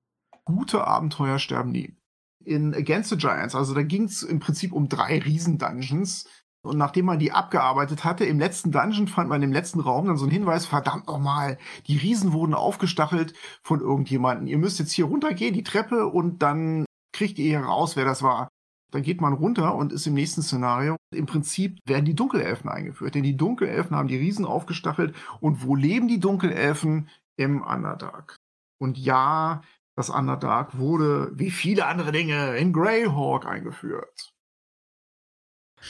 Gute 0.43 0.85
Abenteuer 0.85 1.39
sterben 1.39 1.71
nie. 1.71 1.95
In 2.43 2.73
Against 2.73 3.09
the 3.09 3.17
Giants, 3.17 3.55
also 3.55 3.73
da 3.73 3.83
ging 3.83 4.03
es 4.03 4.21
im 4.21 4.41
Prinzip 4.41 4.73
um 4.73 4.89
drei 4.89 5.19
Riesen-Dungeons, 5.19 6.27
und 6.61 6.77
nachdem 6.77 7.05
man 7.05 7.19
die 7.19 7.31
abgearbeitet 7.31 8.03
hatte, 8.03 8.25
im 8.25 8.39
letzten 8.39 8.71
Dungeon 8.71 9.07
fand 9.07 9.29
man 9.29 9.41
im 9.41 9.53
letzten 9.53 9.79
Raum 9.79 10.07
dann 10.07 10.17
so 10.17 10.25
einen 10.25 10.33
Hinweis, 10.33 10.65
verdammt 10.65 11.07
nochmal, 11.07 11.57
die 11.87 11.97
Riesen 11.97 12.33
wurden 12.33 12.53
aufgestachelt 12.53 13.33
von 13.63 13.79
irgendjemanden. 13.79 14.47
Ihr 14.47 14.57
müsst 14.57 14.79
jetzt 14.79 14.91
hier 14.91 15.05
runtergehen, 15.05 15.53
die 15.53 15.63
Treppe, 15.63 16.07
und 16.07 16.41
dann 16.41 16.85
kriegt 17.13 17.39
ihr 17.39 17.59
heraus, 17.59 17.95
wer 17.95 18.05
das 18.05 18.23
war. 18.23 18.49
Dann 18.91 19.03
geht 19.03 19.21
man 19.21 19.33
runter 19.33 19.75
und 19.75 19.93
ist 19.93 20.07
im 20.07 20.15
nächsten 20.15 20.41
Szenario. 20.41 20.95
Im 21.13 21.27
Prinzip 21.27 21.77
werden 21.85 22.05
die 22.05 22.15
Dunkelelfen 22.15 22.69
eingeführt, 22.69 23.15
denn 23.15 23.23
die 23.23 23.37
Dunkelelfen 23.37 23.95
haben 23.95 24.07
die 24.07 24.17
Riesen 24.17 24.45
aufgestachelt. 24.45 25.15
Und 25.39 25.63
wo 25.63 25.75
leben 25.75 26.07
die 26.07 26.19
Dunkelelfen? 26.19 27.09
Im 27.37 27.61
Underdark. 27.61 28.35
Und 28.81 28.97
ja, 28.97 29.61
das 29.95 30.09
Underdark 30.09 30.77
wurde, 30.77 31.31
wie 31.35 31.51
viele 31.51 31.85
andere 31.85 32.11
Dinge, 32.11 32.57
in 32.57 32.73
Greyhawk 32.73 33.45
eingeführt. 33.45 34.33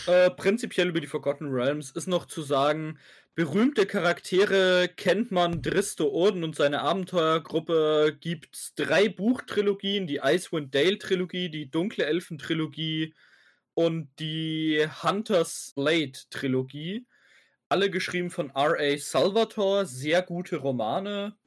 Äh, 0.07 0.29
prinzipiell 0.31 0.89
über 0.89 1.01
die 1.01 1.07
Forgotten 1.07 1.51
Realms 1.51 1.91
ist 1.91 2.07
noch 2.07 2.25
zu 2.25 2.41
sagen, 2.41 2.99
berühmte 3.35 3.85
Charaktere 3.85 4.89
kennt 4.95 5.31
man 5.31 5.61
Dristo 5.61 6.09
Orden 6.09 6.43
und 6.43 6.55
seine 6.55 6.81
Abenteuergruppe 6.81 8.17
gibt's 8.19 8.73
drei 8.75 9.09
Buchtrilogien, 9.09 10.07
die 10.07 10.19
Icewind 10.23 10.75
Dale 10.75 10.99
Trilogie, 10.99 11.49
die 11.49 11.71
Dunkle 11.71 12.05
Elfen 12.05 12.37
Trilogie 12.37 13.13
und 13.73 14.09
die 14.19 14.85
Hunters 15.03 15.71
Blade 15.73 16.19
Trilogie. 16.29 17.05
Alle 17.69 17.89
geschrieben 17.89 18.29
von 18.29 18.49
R.A. 18.49 18.97
Salvatore, 18.97 19.85
sehr 19.85 20.21
gute 20.21 20.57
Romane. 20.57 21.37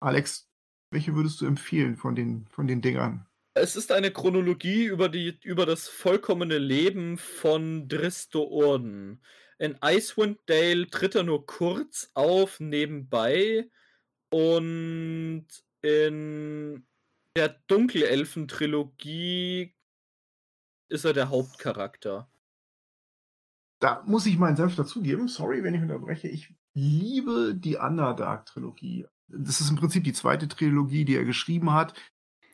Alex, 0.00 0.48
welche 0.90 1.14
würdest 1.14 1.40
du 1.40 1.46
empfehlen 1.46 1.96
von 1.96 2.16
den, 2.16 2.46
von 2.48 2.66
den 2.66 2.80
Dingern? 2.80 3.27
Es 3.60 3.76
ist 3.76 3.92
eine 3.92 4.10
Chronologie 4.10 4.84
über, 4.84 5.08
die, 5.08 5.38
über 5.42 5.64
das 5.66 5.88
vollkommene 5.88 6.58
Leben 6.58 7.18
von 7.18 7.88
Dristo 7.88 8.44
Orden. 8.44 9.22
In 9.58 9.76
Icewind 9.82 10.38
Dale 10.46 10.88
tritt 10.88 11.14
er 11.14 11.24
nur 11.24 11.46
kurz 11.46 12.10
auf 12.14 12.60
nebenbei 12.60 13.68
und 14.30 15.46
in 15.82 16.86
der 17.36 17.48
Dunkelelfen-Trilogie 17.66 19.74
ist 20.88 21.04
er 21.04 21.12
der 21.12 21.28
Hauptcharakter. 21.30 22.30
Da 23.80 24.02
muss 24.06 24.26
ich 24.26 24.38
meinen 24.38 24.56
Senf 24.56 24.76
dazugeben. 24.76 25.28
Sorry, 25.28 25.62
wenn 25.62 25.74
ich 25.74 25.82
unterbreche. 25.82 26.28
Ich 26.28 26.54
liebe 26.74 27.54
die 27.54 27.76
Underdark-Trilogie. 27.76 29.06
Das 29.28 29.60
ist 29.60 29.70
im 29.70 29.76
Prinzip 29.76 30.04
die 30.04 30.12
zweite 30.12 30.48
Trilogie, 30.48 31.04
die 31.04 31.16
er 31.16 31.24
geschrieben 31.24 31.72
hat. 31.72 31.94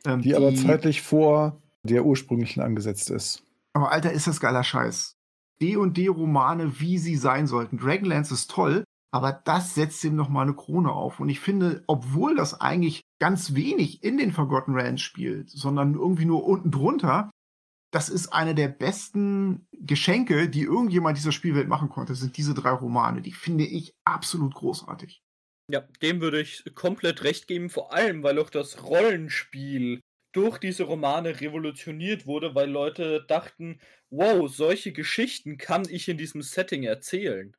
Ähm, 0.06 0.20
die, 0.20 0.28
die, 0.28 0.34
aber 0.36 0.54
zeitlich 0.54 1.02
vor 1.02 1.60
der 1.82 2.04
ursprünglichen 2.04 2.62
angesetzt 2.62 3.10
ist. 3.10 3.42
Aber 3.74 3.92
Alter, 3.92 4.12
ist 4.12 4.26
das 4.26 4.40
geiler 4.40 4.64
Scheiß. 4.64 5.16
D&D-Romane, 5.60 6.80
wie 6.80 6.98
sie 6.98 7.16
sein 7.16 7.46
sollten. 7.46 7.78
Dragonlance 7.78 8.34
ist 8.34 8.50
toll, 8.50 8.84
aber 9.12 9.32
das 9.32 9.74
setzt 9.74 10.02
ihm 10.04 10.16
noch 10.16 10.28
mal 10.28 10.42
eine 10.42 10.54
Krone 10.54 10.90
auf. 10.90 11.20
Und 11.20 11.28
ich 11.28 11.40
finde, 11.40 11.84
obwohl 11.86 12.34
das 12.34 12.60
eigentlich 12.60 13.02
ganz 13.20 13.54
wenig 13.54 14.02
in 14.02 14.18
den 14.18 14.32
Forgotten 14.32 14.74
Realms 14.74 15.02
spielt, 15.02 15.50
sondern 15.50 15.94
irgendwie 15.94 16.24
nur 16.24 16.44
unten 16.44 16.70
drunter, 16.70 17.30
das 17.92 18.08
ist 18.08 18.32
eine 18.32 18.56
der 18.56 18.68
besten 18.68 19.68
Geschenke, 19.72 20.48
die 20.48 20.62
irgendjemand 20.62 21.16
dieser 21.16 21.30
Spielwelt 21.30 21.68
machen 21.68 21.88
konnte, 21.90 22.16
sind 22.16 22.36
diese 22.36 22.52
drei 22.52 22.70
Romane. 22.70 23.22
Die 23.22 23.32
finde 23.32 23.64
ich 23.64 23.94
absolut 24.04 24.54
großartig. 24.54 25.22
Ja, 25.70 25.80
dem 26.02 26.20
würde 26.20 26.40
ich 26.40 26.64
komplett 26.74 27.24
recht 27.24 27.46
geben, 27.46 27.70
vor 27.70 27.92
allem, 27.94 28.22
weil 28.22 28.38
auch 28.38 28.50
das 28.50 28.82
Rollenspiel 28.84 30.00
durch 30.34 30.58
diese 30.58 30.84
Romane 30.84 31.40
revolutioniert 31.40 32.26
wurde, 32.26 32.54
weil 32.54 32.68
Leute 32.68 33.24
dachten, 33.28 33.80
wow, 34.10 34.52
solche 34.52 34.92
Geschichten 34.92 35.56
kann 35.56 35.84
ich 35.88 36.08
in 36.08 36.18
diesem 36.18 36.42
Setting 36.42 36.82
erzählen. 36.82 37.56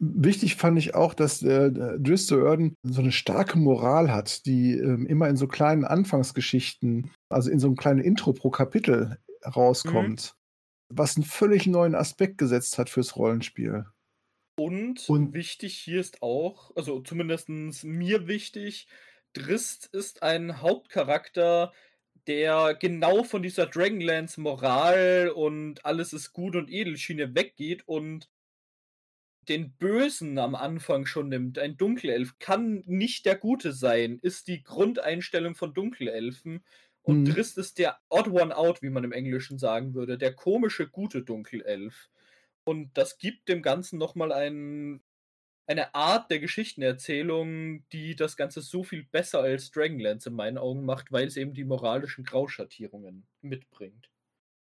Wichtig 0.00 0.54
fand 0.54 0.78
ich 0.78 0.94
auch, 0.94 1.12
dass 1.12 1.42
äh, 1.42 1.72
Dristo 1.72 2.38
Erden 2.40 2.76
so 2.84 3.00
eine 3.00 3.10
starke 3.10 3.58
Moral 3.58 4.12
hat, 4.12 4.46
die 4.46 4.74
äh, 4.74 5.04
immer 5.06 5.28
in 5.28 5.36
so 5.36 5.48
kleinen 5.48 5.84
Anfangsgeschichten, 5.84 7.10
also 7.28 7.50
in 7.50 7.58
so 7.58 7.66
einem 7.66 7.76
kleinen 7.76 8.00
Intro 8.00 8.32
pro 8.32 8.50
Kapitel 8.50 9.18
rauskommt, 9.44 10.34
mhm. 10.34 10.96
was 10.96 11.16
einen 11.16 11.24
völlig 11.24 11.66
neuen 11.66 11.96
Aspekt 11.96 12.38
gesetzt 12.38 12.78
hat 12.78 12.90
fürs 12.90 13.16
Rollenspiel. 13.16 13.86
Und, 14.58 15.08
und 15.08 15.34
wichtig 15.34 15.78
hier 15.78 16.00
ist 16.00 16.20
auch, 16.20 16.74
also 16.74 17.00
zumindest 17.00 17.48
mir 17.84 18.26
wichtig, 18.26 18.88
Drist 19.32 19.86
ist 19.92 20.24
ein 20.24 20.60
Hauptcharakter, 20.60 21.72
der 22.26 22.74
genau 22.74 23.22
von 23.22 23.44
dieser 23.44 23.66
Dragonlance 23.66 24.40
Moral 24.40 25.30
und 25.32 25.84
alles 25.84 26.12
ist 26.12 26.32
gut 26.32 26.56
und 26.56 26.70
Edelschiene 26.70 27.36
weggeht 27.36 27.86
und 27.86 28.28
den 29.48 29.76
Bösen 29.76 30.38
am 30.38 30.56
Anfang 30.56 31.06
schon 31.06 31.28
nimmt. 31.28 31.60
Ein 31.60 31.76
Dunkelelf 31.76 32.40
kann 32.40 32.82
nicht 32.84 33.26
der 33.26 33.36
Gute 33.36 33.72
sein, 33.72 34.18
ist 34.22 34.48
die 34.48 34.64
Grundeinstellung 34.64 35.54
von 35.54 35.72
Dunkelelfen. 35.72 36.64
Und 37.02 37.20
mhm. 37.20 37.24
Drist 37.26 37.58
ist 37.58 37.78
der 37.78 37.98
Odd 38.08 38.28
One 38.30 38.56
Out, 38.56 38.82
wie 38.82 38.90
man 38.90 39.04
im 39.04 39.12
Englischen 39.12 39.56
sagen 39.56 39.94
würde, 39.94 40.18
der 40.18 40.34
komische, 40.34 40.88
gute 40.88 41.22
Dunkelelf. 41.22 42.10
Und 42.68 42.90
das 42.98 43.16
gibt 43.16 43.48
dem 43.48 43.62
Ganzen 43.62 43.98
nochmal 43.98 44.30
ein, 44.30 45.00
eine 45.66 45.94
Art 45.94 46.30
der 46.30 46.38
Geschichtenerzählung, 46.38 47.88
die 47.92 48.14
das 48.14 48.36
Ganze 48.36 48.60
so 48.60 48.84
viel 48.84 49.04
besser 49.04 49.40
als 49.40 49.70
Dragonlance 49.70 50.28
in 50.28 50.36
meinen 50.36 50.58
Augen 50.58 50.84
macht, 50.84 51.10
weil 51.10 51.26
es 51.26 51.38
eben 51.38 51.54
die 51.54 51.64
moralischen 51.64 52.24
Grauschattierungen 52.24 53.26
mitbringt. 53.40 54.10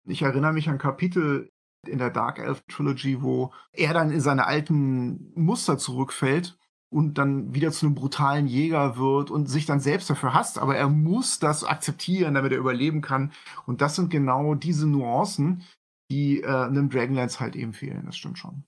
Ich 0.06 0.20
erinnere 0.20 0.52
mich 0.52 0.68
an 0.68 0.76
Kapitel 0.76 1.50
in 1.86 1.96
der 1.96 2.10
Dark 2.10 2.38
Elf 2.40 2.62
Trilogy, 2.68 3.22
wo 3.22 3.54
er 3.72 3.94
dann 3.94 4.10
in 4.10 4.20
seine 4.20 4.46
alten 4.46 5.32
Muster 5.34 5.78
zurückfällt 5.78 6.58
und 6.90 7.16
dann 7.16 7.54
wieder 7.54 7.72
zu 7.72 7.86
einem 7.86 7.94
brutalen 7.94 8.46
Jäger 8.46 8.98
wird 8.98 9.30
und 9.30 9.46
sich 9.46 9.64
dann 9.64 9.80
selbst 9.80 10.10
dafür 10.10 10.34
hasst, 10.34 10.58
aber 10.58 10.76
er 10.76 10.90
muss 10.90 11.38
das 11.38 11.64
akzeptieren, 11.64 12.34
damit 12.34 12.52
er 12.52 12.58
überleben 12.58 13.00
kann. 13.00 13.32
Und 13.64 13.80
das 13.80 13.96
sind 13.96 14.10
genau 14.10 14.54
diese 14.54 14.86
Nuancen, 14.86 15.64
die 16.10 16.42
äh, 16.42 16.46
einem 16.46 16.90
Dragonlance 16.90 17.40
halt 17.40 17.56
eben 17.56 17.72
fehlen. 17.72 18.02
Das 18.06 18.16
stimmt 18.16 18.38
schon. 18.38 18.64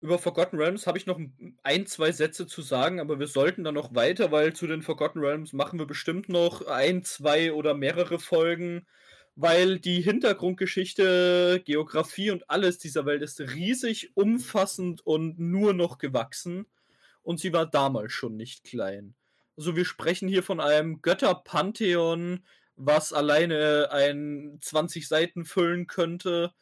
Über 0.00 0.18
Forgotten 0.18 0.56
Realms 0.56 0.86
habe 0.86 0.96
ich 0.96 1.06
noch 1.06 1.18
ein, 1.64 1.86
zwei 1.86 2.12
Sätze 2.12 2.46
zu 2.46 2.62
sagen, 2.62 3.00
aber 3.00 3.18
wir 3.18 3.26
sollten 3.26 3.64
dann 3.64 3.74
noch 3.74 3.96
weiter, 3.96 4.30
weil 4.30 4.52
zu 4.52 4.68
den 4.68 4.82
Forgotten 4.82 5.18
Realms 5.18 5.52
machen 5.52 5.80
wir 5.80 5.86
bestimmt 5.86 6.28
noch 6.28 6.66
ein, 6.68 7.02
zwei 7.02 7.52
oder 7.52 7.74
mehrere 7.74 8.20
Folgen, 8.20 8.86
weil 9.34 9.80
die 9.80 10.00
Hintergrundgeschichte, 10.00 11.62
Geografie 11.64 12.30
und 12.30 12.48
alles 12.48 12.78
dieser 12.78 13.06
Welt 13.06 13.22
ist 13.22 13.40
riesig, 13.40 14.12
umfassend 14.14 15.04
und 15.04 15.40
nur 15.40 15.74
noch 15.74 15.98
gewachsen. 15.98 16.66
Und 17.22 17.40
sie 17.40 17.52
war 17.52 17.66
damals 17.66 18.12
schon 18.12 18.36
nicht 18.36 18.64
klein. 18.64 19.16
Also 19.56 19.74
wir 19.74 19.84
sprechen 19.84 20.28
hier 20.28 20.44
von 20.44 20.60
einem 20.60 21.02
Götterpantheon, 21.02 22.44
was 22.78 23.12
alleine 23.12 23.90
ein 23.92 24.58
20 24.62 25.08
Seiten 25.08 25.44
füllen 25.44 25.86
könnte, 25.86 26.52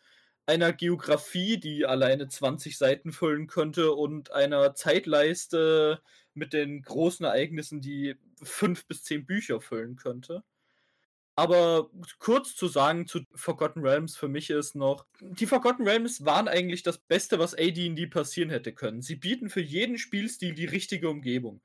einer 0.46 0.72
Geografie, 0.72 1.58
die 1.58 1.86
alleine 1.86 2.28
20 2.28 2.78
Seiten 2.78 3.12
füllen 3.12 3.46
könnte 3.46 3.92
und 3.92 4.32
einer 4.32 4.74
Zeitleiste 4.74 6.00
mit 6.34 6.52
den 6.52 6.82
großen 6.82 7.26
Ereignissen, 7.26 7.80
die 7.80 8.16
fünf 8.42 8.86
bis 8.86 9.02
zehn 9.02 9.26
Bücher 9.26 9.60
füllen 9.60 9.96
könnte. 9.96 10.42
Aber 11.38 11.90
kurz 12.18 12.56
zu 12.56 12.66
sagen 12.66 13.06
zu 13.06 13.20
Forgotten 13.34 13.80
Realms 13.80 14.16
für 14.16 14.28
mich 14.28 14.48
ist 14.48 14.74
noch, 14.74 15.04
die 15.20 15.44
Forgotten 15.46 15.86
Realms 15.86 16.24
waren 16.24 16.48
eigentlich 16.48 16.82
das 16.82 16.96
Beste, 16.96 17.38
was 17.38 17.54
AD&D 17.54 18.06
passieren 18.06 18.48
hätte 18.48 18.72
können. 18.72 19.02
Sie 19.02 19.16
bieten 19.16 19.50
für 19.50 19.60
jeden 19.60 19.98
Spielstil 19.98 20.54
die 20.54 20.64
richtige 20.64 21.10
Umgebung. 21.10 21.60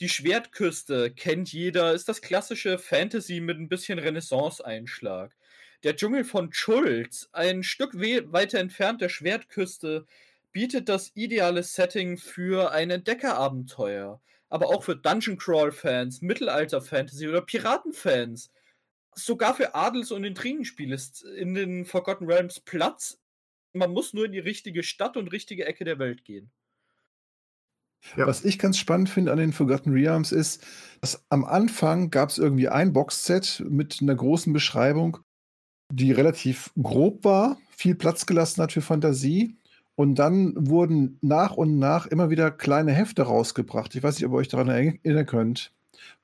Die 0.00 0.08
Schwertküste 0.08 1.10
kennt 1.10 1.52
jeder, 1.52 1.92
ist 1.92 2.08
das 2.08 2.22
klassische 2.22 2.78
Fantasy 2.78 3.40
mit 3.40 3.58
ein 3.58 3.68
bisschen 3.68 3.98
Renaissance-Einschlag. 3.98 5.36
Der 5.82 5.94
Dschungel 5.94 6.24
von 6.24 6.54
Schulz, 6.54 7.28
ein 7.32 7.62
Stück 7.62 7.94
weiter 7.94 8.60
entfernt 8.60 9.02
der 9.02 9.10
Schwertküste, 9.10 10.06
bietet 10.52 10.88
das 10.88 11.12
ideale 11.14 11.62
Setting 11.62 12.16
für 12.16 12.72
ein 12.72 12.88
Entdeckerabenteuer. 12.88 14.22
Aber 14.48 14.68
auch 14.68 14.84
für 14.84 14.96
Dungeon 14.96 15.36
Crawl-Fans, 15.36 16.22
Mittelalter-Fantasy 16.22 17.28
oder 17.28 17.42
Piraten-Fans 17.42 18.50
sogar 19.14 19.54
für 19.54 19.74
Adels- 19.74 20.12
und 20.12 20.24
Intrigenspiele 20.24 20.94
ist 20.94 21.24
in 21.24 21.52
den 21.52 21.84
Forgotten 21.84 22.24
Realms 22.24 22.58
Platz. 22.60 23.20
Man 23.74 23.92
muss 23.92 24.14
nur 24.14 24.24
in 24.24 24.32
die 24.32 24.38
richtige 24.38 24.82
Stadt 24.82 25.18
und 25.18 25.28
richtige 25.28 25.66
Ecke 25.66 25.84
der 25.84 25.98
Welt 25.98 26.24
gehen. 26.24 26.50
Ja. 28.16 28.26
Was 28.26 28.44
ich 28.44 28.58
ganz 28.58 28.78
spannend 28.78 29.08
finde 29.08 29.32
an 29.32 29.38
den 29.38 29.52
Forgotten 29.52 29.92
Realms 29.92 30.32
ist, 30.32 30.66
dass 31.00 31.24
am 31.28 31.44
Anfang 31.44 32.10
gab 32.10 32.30
es 32.30 32.38
irgendwie 32.38 32.68
ein 32.68 32.92
Boxset 32.92 33.64
mit 33.68 33.98
einer 34.00 34.14
großen 34.14 34.52
Beschreibung, 34.52 35.18
die 35.92 36.12
relativ 36.12 36.70
grob 36.80 37.24
war, 37.24 37.58
viel 37.70 37.94
Platz 37.94 38.26
gelassen 38.26 38.62
hat 38.62 38.72
für 38.72 38.82
Fantasie. 38.82 39.56
Und 39.96 40.14
dann 40.14 40.54
wurden 40.56 41.18
nach 41.20 41.56
und 41.56 41.78
nach 41.78 42.06
immer 42.06 42.30
wieder 42.30 42.50
kleine 42.50 42.92
Hefte 42.92 43.22
rausgebracht. 43.22 43.94
Ich 43.94 44.02
weiß 44.02 44.16
nicht, 44.16 44.24
ob 44.26 44.32
ihr 44.32 44.36
euch 44.36 44.48
daran 44.48 44.68
erinnern 44.68 45.26
könnt. 45.26 45.72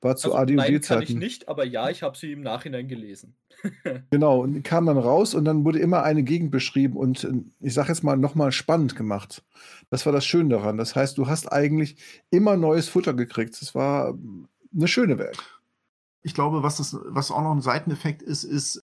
War 0.01 0.15
zu 0.15 0.33
also, 0.33 0.53
AD&D-Zeiten. 0.53 0.55
Nein, 0.55 0.81
kann 0.81 1.03
ich 1.03 1.15
nicht, 1.15 1.49
aber 1.49 1.65
ja, 1.65 1.89
ich 1.89 2.03
habe 2.03 2.17
sie 2.17 2.31
im 2.31 2.41
Nachhinein 2.41 2.87
gelesen. 2.87 3.35
genau, 4.11 4.41
und 4.41 4.53
die 4.53 4.61
kam 4.61 4.85
dann 4.85 4.97
raus 4.97 5.33
und 5.33 5.45
dann 5.45 5.65
wurde 5.65 5.79
immer 5.79 6.03
eine 6.03 6.23
Gegend 6.23 6.51
beschrieben 6.51 6.95
und 6.95 7.23
äh, 7.23 7.33
ich 7.59 7.73
sage 7.73 7.89
jetzt 7.89 8.03
mal 8.03 8.17
nochmal 8.17 8.51
spannend 8.51 8.95
gemacht. 8.95 9.43
Das 9.89 10.05
war 10.05 10.13
das 10.13 10.25
Schöne 10.25 10.49
daran. 10.49 10.77
Das 10.77 10.95
heißt, 10.95 11.17
du 11.17 11.27
hast 11.27 11.51
eigentlich 11.51 11.97
immer 12.29 12.57
neues 12.57 12.89
Futter 12.89 13.13
gekriegt. 13.13 13.59
Das 13.61 13.73
war 13.73 14.17
eine 14.75 14.87
schöne 14.87 15.17
Welt. 15.17 15.37
Ich 16.21 16.33
glaube, 16.33 16.61
was, 16.63 16.77
das, 16.77 16.97
was 17.05 17.31
auch 17.31 17.41
noch 17.41 17.53
ein 17.53 17.61
Seiteneffekt 17.61 18.21
ist, 18.21 18.43
ist, 18.43 18.83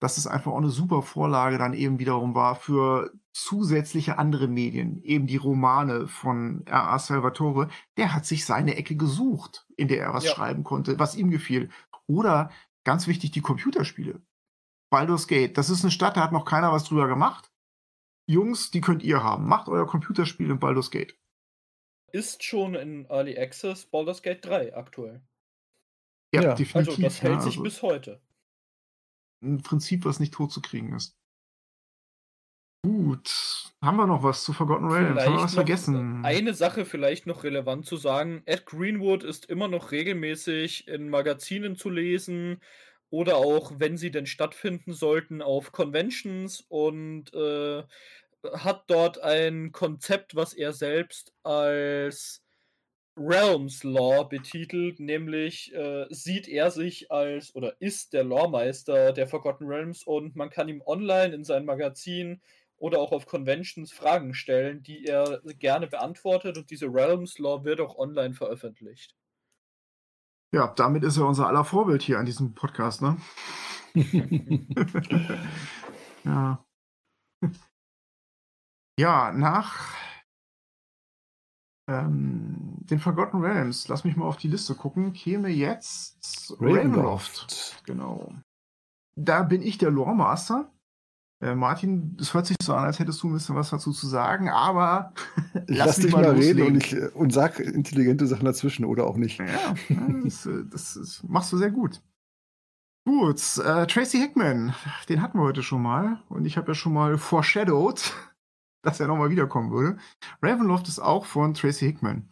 dass 0.00 0.18
es 0.18 0.26
einfach 0.26 0.52
auch 0.52 0.58
eine 0.58 0.70
super 0.70 1.02
Vorlage 1.02 1.58
dann 1.58 1.74
eben 1.74 1.98
wiederum 1.98 2.34
war 2.34 2.56
für 2.56 3.12
zusätzliche 3.32 4.18
andere 4.18 4.46
Medien, 4.46 5.02
eben 5.02 5.26
die 5.26 5.36
Romane 5.36 6.06
von 6.06 6.66
R.A. 6.66 6.98
Salvatore. 6.98 7.68
Der 7.96 8.14
hat 8.14 8.26
sich 8.26 8.44
seine 8.44 8.76
Ecke 8.76 8.96
gesucht, 8.96 9.66
in 9.76 9.88
der 9.88 10.02
er 10.02 10.14
was 10.14 10.24
ja. 10.24 10.32
schreiben 10.32 10.64
konnte, 10.64 10.98
was 10.98 11.16
ihm 11.16 11.30
gefiel. 11.30 11.70
Oder 12.06 12.50
ganz 12.84 13.06
wichtig, 13.06 13.30
die 13.30 13.40
Computerspiele. 13.40 14.20
Baldur's 14.90 15.26
Gate, 15.26 15.56
das 15.56 15.70
ist 15.70 15.82
eine 15.82 15.90
Stadt, 15.90 16.16
da 16.16 16.22
hat 16.22 16.32
noch 16.32 16.44
keiner 16.44 16.72
was 16.72 16.84
drüber 16.84 17.08
gemacht. 17.08 17.50
Jungs, 18.26 18.70
die 18.70 18.80
könnt 18.80 19.02
ihr 19.02 19.22
haben. 19.22 19.46
Macht 19.46 19.68
euer 19.68 19.86
Computerspiel 19.86 20.50
in 20.50 20.58
Baldur's 20.58 20.90
Gate. 20.90 21.18
Ist 22.12 22.44
schon 22.44 22.74
in 22.74 23.06
Early 23.06 23.38
Access 23.38 23.86
Baldur's 23.86 24.22
Gate 24.22 24.44
3 24.44 24.76
aktuell. 24.76 25.22
Ja, 26.34 26.42
ja. 26.42 26.54
definitiv. 26.54 26.90
Also 26.90 27.02
das 27.02 27.22
hält 27.22 27.36
ja, 27.36 27.40
sich 27.40 27.52
also 27.54 27.62
bis 27.62 27.82
heute 27.82 28.20
ein 29.42 29.62
Prinzip, 29.62 30.04
was 30.04 30.20
nicht 30.20 30.34
tot 30.34 30.52
zu 30.52 30.62
kriegen 30.62 30.94
ist. 30.94 31.18
Gut, 32.84 33.72
haben 33.80 33.96
wir 33.96 34.08
noch 34.08 34.24
was 34.24 34.42
zu 34.42 34.52
Forgotten 34.52 34.90
Realms? 34.90 35.24
Haben 35.24 35.36
wir 35.36 35.42
was 35.42 35.54
vergessen? 35.54 36.24
Eine 36.24 36.52
Sache 36.52 36.84
vielleicht 36.84 37.26
noch 37.26 37.44
relevant 37.44 37.86
zu 37.86 37.96
sagen. 37.96 38.42
Ed 38.44 38.66
Greenwood 38.66 39.22
ist 39.22 39.46
immer 39.46 39.68
noch 39.68 39.92
regelmäßig 39.92 40.88
in 40.88 41.08
Magazinen 41.08 41.76
zu 41.76 41.90
lesen 41.90 42.60
oder 43.08 43.36
auch, 43.36 43.74
wenn 43.78 43.96
sie 43.96 44.10
denn 44.10 44.26
stattfinden 44.26 44.94
sollten, 44.94 45.42
auf 45.42 45.70
Conventions 45.70 46.64
und 46.68 47.32
äh, 47.34 47.84
hat 48.52 48.84
dort 48.88 49.20
ein 49.22 49.70
Konzept, 49.70 50.34
was 50.34 50.52
er 50.52 50.72
selbst 50.72 51.32
als 51.44 52.42
Realms 53.16 53.84
Law 53.84 54.24
betitelt, 54.24 54.98
nämlich 54.98 55.72
äh, 55.74 56.06
sieht 56.10 56.48
er 56.48 56.70
sich 56.70 57.12
als 57.12 57.54
oder 57.54 57.76
ist 57.80 58.12
der 58.14 58.24
Lawmeister 58.24 59.12
der 59.12 59.28
Forgotten 59.28 59.66
Realms 59.66 60.02
und 60.02 60.34
man 60.34 60.50
kann 60.50 60.68
ihm 60.68 60.82
online 60.84 61.34
in 61.34 61.44
sein 61.44 61.64
Magazin 61.66 62.40
oder 62.82 62.98
auch 62.98 63.12
auf 63.12 63.26
Conventions 63.26 63.92
Fragen 63.92 64.34
stellen, 64.34 64.82
die 64.82 65.04
er 65.04 65.40
gerne 65.60 65.86
beantwortet 65.86 66.58
und 66.58 66.68
diese 66.68 66.86
Realms 66.86 67.38
Law 67.38 67.62
wird 67.62 67.80
auch 67.80 67.96
online 67.96 68.34
veröffentlicht. 68.34 69.16
Ja, 70.52 70.66
damit 70.66 71.04
ist 71.04 71.16
er 71.16 71.26
unser 71.26 71.46
aller 71.46 71.64
Vorbild 71.64 72.02
hier 72.02 72.18
an 72.18 72.26
diesem 72.26 72.54
Podcast, 72.54 73.00
ne? 73.00 73.18
ja. 76.24 76.64
Ja, 78.98 79.32
nach 79.32 79.96
ähm, 81.88 82.78
den 82.80 82.98
Forgotten 82.98 83.40
Realms, 83.40 83.86
lass 83.86 84.02
mich 84.02 84.16
mal 84.16 84.26
auf 84.26 84.38
die 84.38 84.48
Liste 84.48 84.74
gucken, 84.74 85.12
käme 85.12 85.50
jetzt 85.50 86.56
Ravenloft. 86.58 87.80
Genau. 87.86 88.34
Da 89.14 89.44
bin 89.44 89.62
ich 89.62 89.78
der 89.78 89.92
Lore 89.92 90.16
Master. 90.16 90.71
Äh, 91.42 91.56
Martin, 91.56 92.16
es 92.20 92.32
hört 92.34 92.46
sich 92.46 92.56
so 92.62 92.72
an, 92.72 92.84
als 92.84 93.00
hättest 93.00 93.20
du 93.22 93.28
ein 93.28 93.32
bisschen 93.32 93.56
was 93.56 93.70
dazu 93.70 93.90
zu 93.90 94.06
sagen, 94.06 94.48
aber 94.48 95.12
lass, 95.66 95.86
lass 95.86 95.96
dich 95.96 96.12
mal 96.12 96.24
reden 96.24 96.62
und, 96.62 96.76
ich, 96.76 97.14
und 97.16 97.32
sag 97.32 97.58
intelligente 97.58 98.28
Sachen 98.28 98.44
dazwischen 98.44 98.84
oder 98.84 99.08
auch 99.08 99.16
nicht. 99.16 99.40
Ja, 99.40 99.74
das, 100.22 100.46
äh, 100.46 100.64
das, 100.70 100.94
das 100.94 101.22
machst 101.26 101.52
du 101.52 101.56
sehr 101.56 101.72
gut. 101.72 102.00
Gut, 103.04 103.40
äh, 103.58 103.88
Tracy 103.88 104.18
Hickman, 104.18 104.72
den 105.08 105.20
hatten 105.20 105.36
wir 105.36 105.42
heute 105.42 105.64
schon 105.64 105.82
mal 105.82 106.22
und 106.28 106.44
ich 106.44 106.56
habe 106.56 106.68
ja 106.68 106.74
schon 106.76 106.92
mal 106.92 107.18
foreshadowed, 107.18 108.12
dass 108.82 109.00
er 109.00 109.08
nochmal 109.08 109.30
wiederkommen 109.30 109.72
würde. 109.72 109.98
Ravenloft 110.40 110.86
ist 110.86 111.00
auch 111.00 111.26
von 111.26 111.54
Tracy 111.54 111.86
Hickman. 111.86 112.28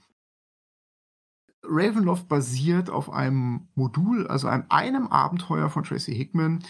Ravenloft 1.65 2.29
basiert 2.29 2.91
auf 2.91 3.11
einem 3.11 3.69
Modul, 3.75 4.29
also 4.29 4.47
einem, 4.47 4.67
einem 4.69 5.09
Abenteuer 5.09 5.69
von 5.69 5.83
Tracy 5.83 6.15
Hickman, 6.15 6.65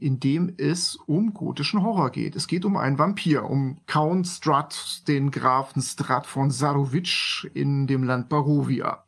in 0.00 0.18
dem 0.20 0.54
es 0.56 0.96
um 0.96 1.34
gotischen 1.34 1.82
Horror 1.82 2.10
geht. 2.10 2.36
Es 2.36 2.46
geht 2.46 2.64
um 2.64 2.76
einen 2.76 2.98
Vampir, 2.98 3.44
um 3.44 3.78
Count 3.86 4.26
Strut, 4.26 5.02
den 5.06 5.30
Grafen 5.30 5.82
Strat 5.82 6.26
von 6.26 6.50
Sarovic 6.50 7.50
in 7.54 7.86
dem 7.86 8.04
Land 8.04 8.28
Barovia. 8.28 9.04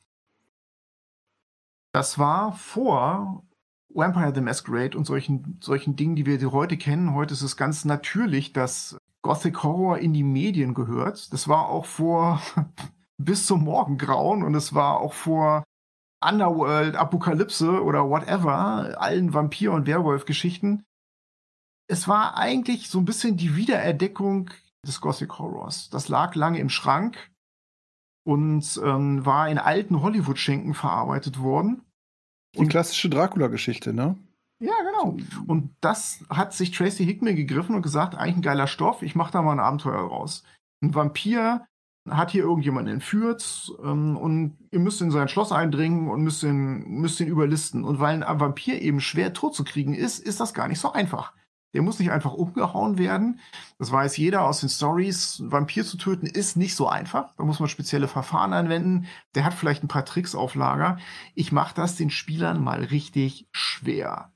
Das 1.92 2.18
war 2.18 2.52
vor 2.52 3.44
Vampire 3.88 4.32
the 4.34 4.40
Masquerade 4.40 4.96
und 4.96 5.04
solchen, 5.04 5.58
solchen 5.60 5.96
Dingen, 5.96 6.16
die 6.16 6.26
wir 6.26 6.52
heute 6.52 6.76
kennen. 6.76 7.14
Heute 7.14 7.34
ist 7.34 7.42
es 7.42 7.56
ganz 7.56 7.84
natürlich, 7.84 8.52
dass 8.52 8.96
Gothic 9.22 9.62
Horror 9.62 9.98
in 9.98 10.12
die 10.12 10.24
Medien 10.24 10.74
gehört. 10.74 11.32
Das 11.32 11.48
war 11.48 11.68
auch 11.68 11.86
vor 11.86 12.40
bis 13.18 13.46
zum 13.46 13.64
Morgengrauen 13.64 14.42
und 14.42 14.54
es 14.54 14.74
war 14.74 15.00
auch 15.00 15.12
vor 15.12 15.64
Underworld, 16.22 16.96
Apokalypse 16.96 17.82
oder 17.82 18.08
whatever, 18.08 19.00
allen 19.00 19.32
Vampir- 19.34 19.72
und 19.72 19.86
Werwolf-Geschichten. 19.86 20.84
Es 21.88 22.08
war 22.08 22.36
eigentlich 22.36 22.88
so 22.88 22.98
ein 22.98 23.04
bisschen 23.04 23.36
die 23.36 23.56
Wiedererdeckung 23.56 24.50
des 24.86 25.00
Gothic 25.00 25.38
Horrors. 25.38 25.90
Das 25.90 26.08
lag 26.08 26.34
lange 26.34 26.58
im 26.58 26.68
Schrank 26.68 27.30
und 28.24 28.80
ähm, 28.84 29.26
war 29.26 29.48
in 29.48 29.58
alten 29.58 30.02
Hollywood-Schenken 30.02 30.74
verarbeitet 30.74 31.40
worden. 31.40 31.82
Die 32.56 32.66
klassische 32.66 33.08
Dracula-Geschichte, 33.08 33.92
ne? 33.92 34.16
Ja, 34.62 34.74
genau. 34.82 35.16
Und 35.46 35.74
das 35.80 36.24
hat 36.28 36.52
sich 36.52 36.70
Tracy 36.70 37.04
Hickman 37.04 37.34
gegriffen 37.34 37.74
und 37.74 37.82
gesagt, 37.82 38.14
eigentlich 38.14 38.36
ein 38.36 38.42
geiler 38.42 38.66
Stoff, 38.68 39.02
ich 39.02 39.14
mache 39.14 39.32
da 39.32 39.42
mal 39.42 39.52
ein 39.52 39.60
Abenteuer 39.60 40.06
raus. 40.06 40.44
Ein 40.82 40.94
Vampir 40.94 41.66
hat 42.08 42.30
hier 42.30 42.42
irgendjemanden 42.42 42.94
entführt 42.94 43.72
ähm, 43.82 44.16
und 44.16 44.56
ihr 44.70 44.80
müsst 44.80 45.00
in 45.00 45.10
sein 45.10 45.28
Schloss 45.28 45.52
eindringen 45.52 46.08
und 46.08 46.22
müsst 46.22 46.42
ihn, 46.42 46.88
müsst 46.88 47.20
ihn 47.20 47.28
überlisten. 47.28 47.84
Und 47.84 48.00
weil 48.00 48.22
ein 48.22 48.40
Vampir 48.40 48.80
eben 48.82 49.00
schwer 49.00 49.32
tot 49.32 49.54
zu 49.54 49.64
kriegen 49.64 49.94
ist, 49.94 50.18
ist 50.18 50.40
das 50.40 50.54
gar 50.54 50.68
nicht 50.68 50.80
so 50.80 50.92
einfach. 50.92 51.32
Der 51.74 51.82
muss 51.82 51.98
nicht 51.98 52.10
einfach 52.10 52.34
umgehauen 52.34 52.98
werden. 52.98 53.40
Das 53.78 53.90
weiß 53.90 54.16
jeder 54.18 54.44
aus 54.44 54.60
den 54.60 54.68
Stories. 54.68 55.42
Vampir 55.46 55.84
zu 55.84 55.96
töten 55.96 56.26
ist 56.26 56.56
nicht 56.56 56.74
so 56.74 56.86
einfach. 56.86 57.34
Da 57.36 57.44
muss 57.44 57.60
man 57.60 57.68
spezielle 57.68 58.08
Verfahren 58.08 58.52
anwenden. 58.52 59.06
Der 59.34 59.44
hat 59.44 59.54
vielleicht 59.54 59.82
ein 59.82 59.88
paar 59.88 60.04
Tricks 60.04 60.34
auf 60.34 60.54
Lager. 60.54 60.98
Ich 61.34 61.50
mache 61.50 61.74
das 61.74 61.96
den 61.96 62.10
Spielern 62.10 62.62
mal 62.62 62.84
richtig 62.84 63.48
schwer. 63.52 64.32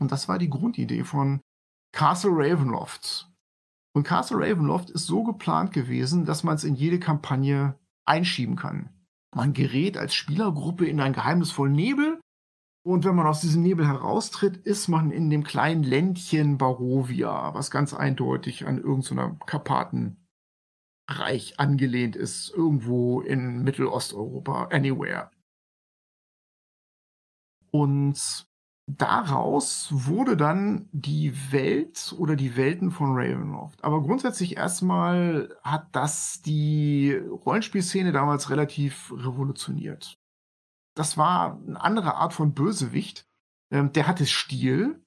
Und 0.00 0.10
das 0.10 0.28
war 0.28 0.38
die 0.38 0.50
Grundidee 0.50 1.04
von 1.04 1.40
Castle 1.92 2.32
Ravenloft. 2.32 3.30
Und 3.94 4.02
Castle 4.04 4.38
Ravenloft 4.38 4.90
ist 4.90 5.06
so 5.06 5.22
geplant 5.22 5.72
gewesen, 5.72 6.24
dass 6.24 6.42
man 6.42 6.56
es 6.56 6.64
in 6.64 6.74
jede 6.74 6.98
Kampagne 6.98 7.78
einschieben 8.04 8.56
kann. 8.56 8.90
Man 9.34 9.52
gerät 9.52 9.96
als 9.96 10.14
Spielergruppe 10.14 10.86
in 10.86 11.00
einen 11.00 11.14
geheimnisvollen 11.14 11.74
Nebel 11.74 12.20
und 12.86 13.04
wenn 13.04 13.14
man 13.14 13.26
aus 13.26 13.40
diesem 13.40 13.62
Nebel 13.62 13.86
heraustritt, 13.86 14.58
ist 14.58 14.88
man 14.88 15.10
in 15.10 15.30
dem 15.30 15.42
kleinen 15.42 15.82
Ländchen 15.82 16.58
Barovia, 16.58 17.54
was 17.54 17.70
ganz 17.70 17.94
eindeutig 17.94 18.66
an 18.66 18.76
irgendeiner 18.76 19.36
Karpatenreich 19.46 20.18
angelehnt 21.56 22.14
ist, 22.14 22.50
irgendwo 22.50 23.22
in 23.22 23.62
Mittelosteuropa, 23.62 24.64
anywhere. 24.64 25.30
Und 27.70 28.46
daraus 28.86 29.88
wurde 29.90 30.36
dann 30.36 30.88
die 30.92 31.52
Welt 31.52 32.14
oder 32.18 32.36
die 32.36 32.56
Welten 32.56 32.90
von 32.90 33.12
Ravenloft. 33.14 33.82
Aber 33.82 34.02
grundsätzlich 34.02 34.56
erstmal 34.56 35.56
hat 35.62 35.86
das 35.92 36.42
die 36.42 37.14
Rollenspielszene 37.14 38.12
damals 38.12 38.50
relativ 38.50 39.12
revolutioniert. 39.16 40.18
Das 40.94 41.16
war 41.16 41.60
eine 41.66 41.80
andere 41.80 42.14
Art 42.14 42.34
von 42.34 42.54
Bösewicht. 42.54 43.26
Ähm, 43.70 43.92
der 43.92 44.06
hatte 44.06 44.26
Stil. 44.26 45.00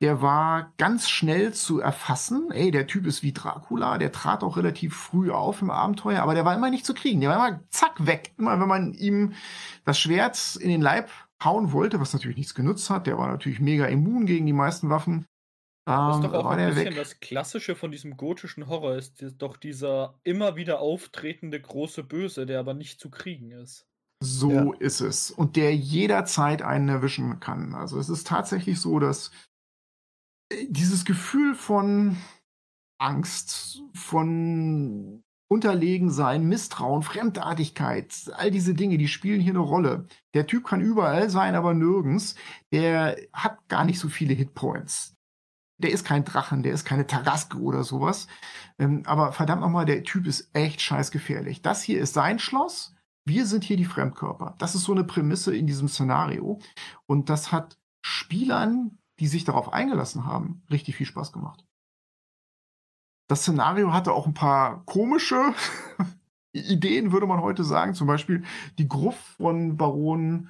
Der 0.00 0.22
war 0.22 0.72
ganz 0.78 1.10
schnell 1.10 1.52
zu 1.52 1.78
erfassen. 1.78 2.50
Ey, 2.50 2.70
der 2.70 2.86
Typ 2.86 3.06
ist 3.06 3.22
wie 3.22 3.34
Dracula. 3.34 3.98
Der 3.98 4.12
trat 4.12 4.42
auch 4.42 4.56
relativ 4.56 4.96
früh 4.96 5.30
auf 5.30 5.60
im 5.60 5.70
Abenteuer, 5.70 6.22
aber 6.22 6.34
der 6.34 6.46
war 6.46 6.54
immer 6.54 6.70
nicht 6.70 6.86
zu 6.86 6.94
kriegen. 6.94 7.20
Der 7.20 7.28
war 7.28 7.48
immer 7.48 7.60
zack 7.68 8.06
weg. 8.06 8.32
Immer 8.38 8.58
wenn 8.58 8.68
man 8.68 8.94
ihm 8.94 9.34
das 9.84 9.98
Schwert 9.98 10.56
in 10.56 10.70
den 10.70 10.80
Leib 10.80 11.10
hauen 11.42 11.72
wollte, 11.72 12.00
was 12.00 12.12
natürlich 12.12 12.36
nichts 12.36 12.54
genutzt 12.54 12.90
hat. 12.90 13.06
Der 13.06 13.18
war 13.18 13.28
natürlich 13.28 13.60
mega 13.60 13.86
immun 13.86 14.26
gegen 14.26 14.46
die 14.46 14.52
meisten 14.52 14.90
Waffen. 14.90 15.26
Das 16.06 16.16
ist 16.16 16.22
Ähm, 16.22 16.24
doch 16.24 16.34
auch 16.34 16.44
war 16.44 16.52
ein 16.52 16.64
bisschen 16.64 16.94
weg. 16.94 16.96
das 16.96 17.20
Klassische 17.20 17.74
von 17.76 17.90
diesem 17.90 18.16
gotischen 18.16 18.68
Horror, 18.68 18.96
ist 18.96 19.22
doch 19.38 19.56
dieser 19.56 20.18
immer 20.24 20.56
wieder 20.56 20.80
auftretende 20.80 21.60
große 21.60 22.04
Böse, 22.04 22.46
der 22.46 22.60
aber 22.60 22.74
nicht 22.74 23.00
zu 23.00 23.10
kriegen 23.10 23.50
ist. 23.50 23.86
So 24.22 24.50
Ja. 24.50 24.72
ist 24.74 25.00
es. 25.00 25.30
Und 25.30 25.56
der 25.56 25.74
jederzeit 25.74 26.62
einen 26.62 26.88
erwischen 26.88 27.40
kann. 27.40 27.74
Also 27.74 27.98
es 27.98 28.08
ist 28.08 28.26
tatsächlich 28.26 28.78
so, 28.80 28.98
dass 28.98 29.30
äh, 30.52 30.66
dieses 30.68 31.04
Gefühl 31.04 31.54
von 31.54 32.16
Angst, 33.00 33.82
von 33.94 35.22
Unterlegensein, 35.52 36.46
Misstrauen, 36.46 37.02
Fremdartigkeit, 37.02 38.30
all 38.34 38.52
diese 38.52 38.72
Dinge, 38.72 38.98
die 38.98 39.08
spielen 39.08 39.40
hier 39.40 39.50
eine 39.50 39.58
Rolle. 39.58 40.06
Der 40.32 40.46
Typ 40.46 40.64
kann 40.64 40.80
überall 40.80 41.28
sein, 41.28 41.56
aber 41.56 41.74
nirgends. 41.74 42.36
Der 42.72 43.16
hat 43.32 43.66
gar 43.68 43.84
nicht 43.84 43.98
so 43.98 44.08
viele 44.08 44.32
Hitpoints. 44.32 45.16
Der 45.78 45.90
ist 45.90 46.04
kein 46.04 46.24
Drachen, 46.24 46.62
der 46.62 46.72
ist 46.72 46.84
keine 46.84 47.08
Taraske 47.08 47.58
oder 47.58 47.82
sowas. 47.82 48.28
Ähm, 48.78 49.02
aber 49.06 49.32
verdammt 49.32 49.62
nochmal, 49.62 49.86
der 49.86 50.04
Typ 50.04 50.28
ist 50.28 50.50
echt 50.52 50.80
scheißgefährlich. 50.82 51.62
Das 51.62 51.82
hier 51.82 52.00
ist 52.00 52.14
sein 52.14 52.38
Schloss. 52.38 52.94
Wir 53.24 53.44
sind 53.44 53.64
hier 53.64 53.76
die 53.76 53.84
Fremdkörper. 53.84 54.54
Das 54.58 54.76
ist 54.76 54.84
so 54.84 54.92
eine 54.92 55.04
Prämisse 55.04 55.56
in 55.56 55.66
diesem 55.66 55.88
Szenario. 55.88 56.60
Und 57.06 57.28
das 57.28 57.50
hat 57.50 57.76
Spielern, 58.02 58.98
die 59.18 59.26
sich 59.26 59.42
darauf 59.42 59.72
eingelassen 59.72 60.26
haben, 60.26 60.62
richtig 60.70 60.94
viel 60.94 61.06
Spaß 61.06 61.32
gemacht. 61.32 61.66
Das 63.30 63.42
Szenario 63.42 63.92
hatte 63.92 64.12
auch 64.12 64.26
ein 64.26 64.34
paar 64.34 64.84
komische 64.86 65.54
Ideen, 66.52 67.12
würde 67.12 67.28
man 67.28 67.40
heute 67.40 67.62
sagen. 67.62 67.94
Zum 67.94 68.08
Beispiel 68.08 68.42
die 68.76 68.88
Gruft 68.88 69.22
von 69.36 69.76
Baron 69.76 70.48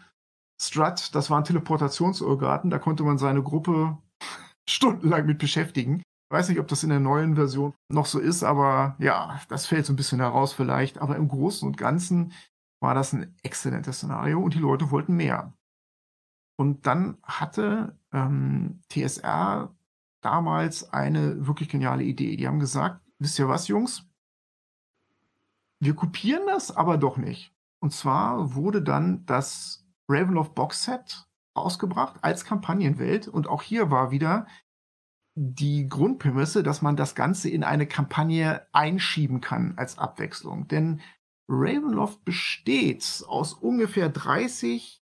Strutt, 0.58 1.14
das 1.14 1.28
war 1.28 1.36
ein 1.36 1.44
Teleportationsirrgarten. 1.44 2.70
Da 2.70 2.78
konnte 2.78 3.02
man 3.02 3.18
seine 3.18 3.42
Gruppe 3.42 3.98
stundenlang 4.66 5.26
mit 5.26 5.36
beschäftigen. 5.38 5.98
Ich 5.98 6.34
weiß 6.34 6.48
nicht, 6.48 6.58
ob 6.58 6.68
das 6.68 6.82
in 6.82 6.88
der 6.88 7.00
neuen 7.00 7.34
Version 7.34 7.74
noch 7.92 8.06
so 8.06 8.18
ist, 8.18 8.44
aber 8.44 8.96
ja, 8.98 9.38
das 9.50 9.66
fällt 9.66 9.84
so 9.84 9.92
ein 9.92 9.96
bisschen 9.96 10.20
heraus 10.20 10.54
vielleicht. 10.54 11.02
Aber 11.02 11.16
im 11.16 11.28
Großen 11.28 11.68
und 11.68 11.76
Ganzen 11.76 12.32
war 12.80 12.94
das 12.94 13.12
ein 13.12 13.36
exzellentes 13.42 13.98
Szenario 13.98 14.40
und 14.40 14.54
die 14.54 14.58
Leute 14.58 14.90
wollten 14.90 15.16
mehr. 15.16 15.52
Und 16.58 16.86
dann 16.86 17.18
hatte 17.24 17.98
ähm, 18.10 18.80
TSR 18.88 19.70
damals 20.20 20.92
eine 20.92 21.46
wirklich 21.46 21.68
geniale 21.68 22.04
Idee. 22.04 22.36
Die 22.36 22.46
haben 22.46 22.60
gesagt, 22.60 23.00
wisst 23.18 23.38
ihr 23.38 23.48
was, 23.48 23.68
Jungs? 23.68 24.04
Wir 25.80 25.94
kopieren 25.94 26.42
das, 26.46 26.76
aber 26.76 26.98
doch 26.98 27.16
nicht. 27.16 27.54
Und 27.80 27.92
zwar 27.92 28.54
wurde 28.54 28.82
dann 28.82 29.24
das 29.24 29.86
Ravenloft 30.08 30.54
Box 30.54 30.84
Set 30.84 31.26
ausgebracht 31.54 32.18
als 32.22 32.44
Kampagnenwelt. 32.44 33.28
Und 33.28 33.48
auch 33.48 33.62
hier 33.62 33.90
war 33.90 34.10
wieder 34.10 34.46
die 35.34 35.88
Grundprämisse, 35.88 36.62
dass 36.62 36.82
man 36.82 36.96
das 36.96 37.14
Ganze 37.14 37.48
in 37.48 37.64
eine 37.64 37.86
Kampagne 37.86 38.66
einschieben 38.72 39.40
kann 39.40 39.74
als 39.78 39.96
Abwechslung. 39.96 40.68
Denn 40.68 41.00
Ravenloft 41.48 42.24
besteht 42.24 43.24
aus 43.26 43.54
ungefähr 43.54 44.08
30 44.08 45.02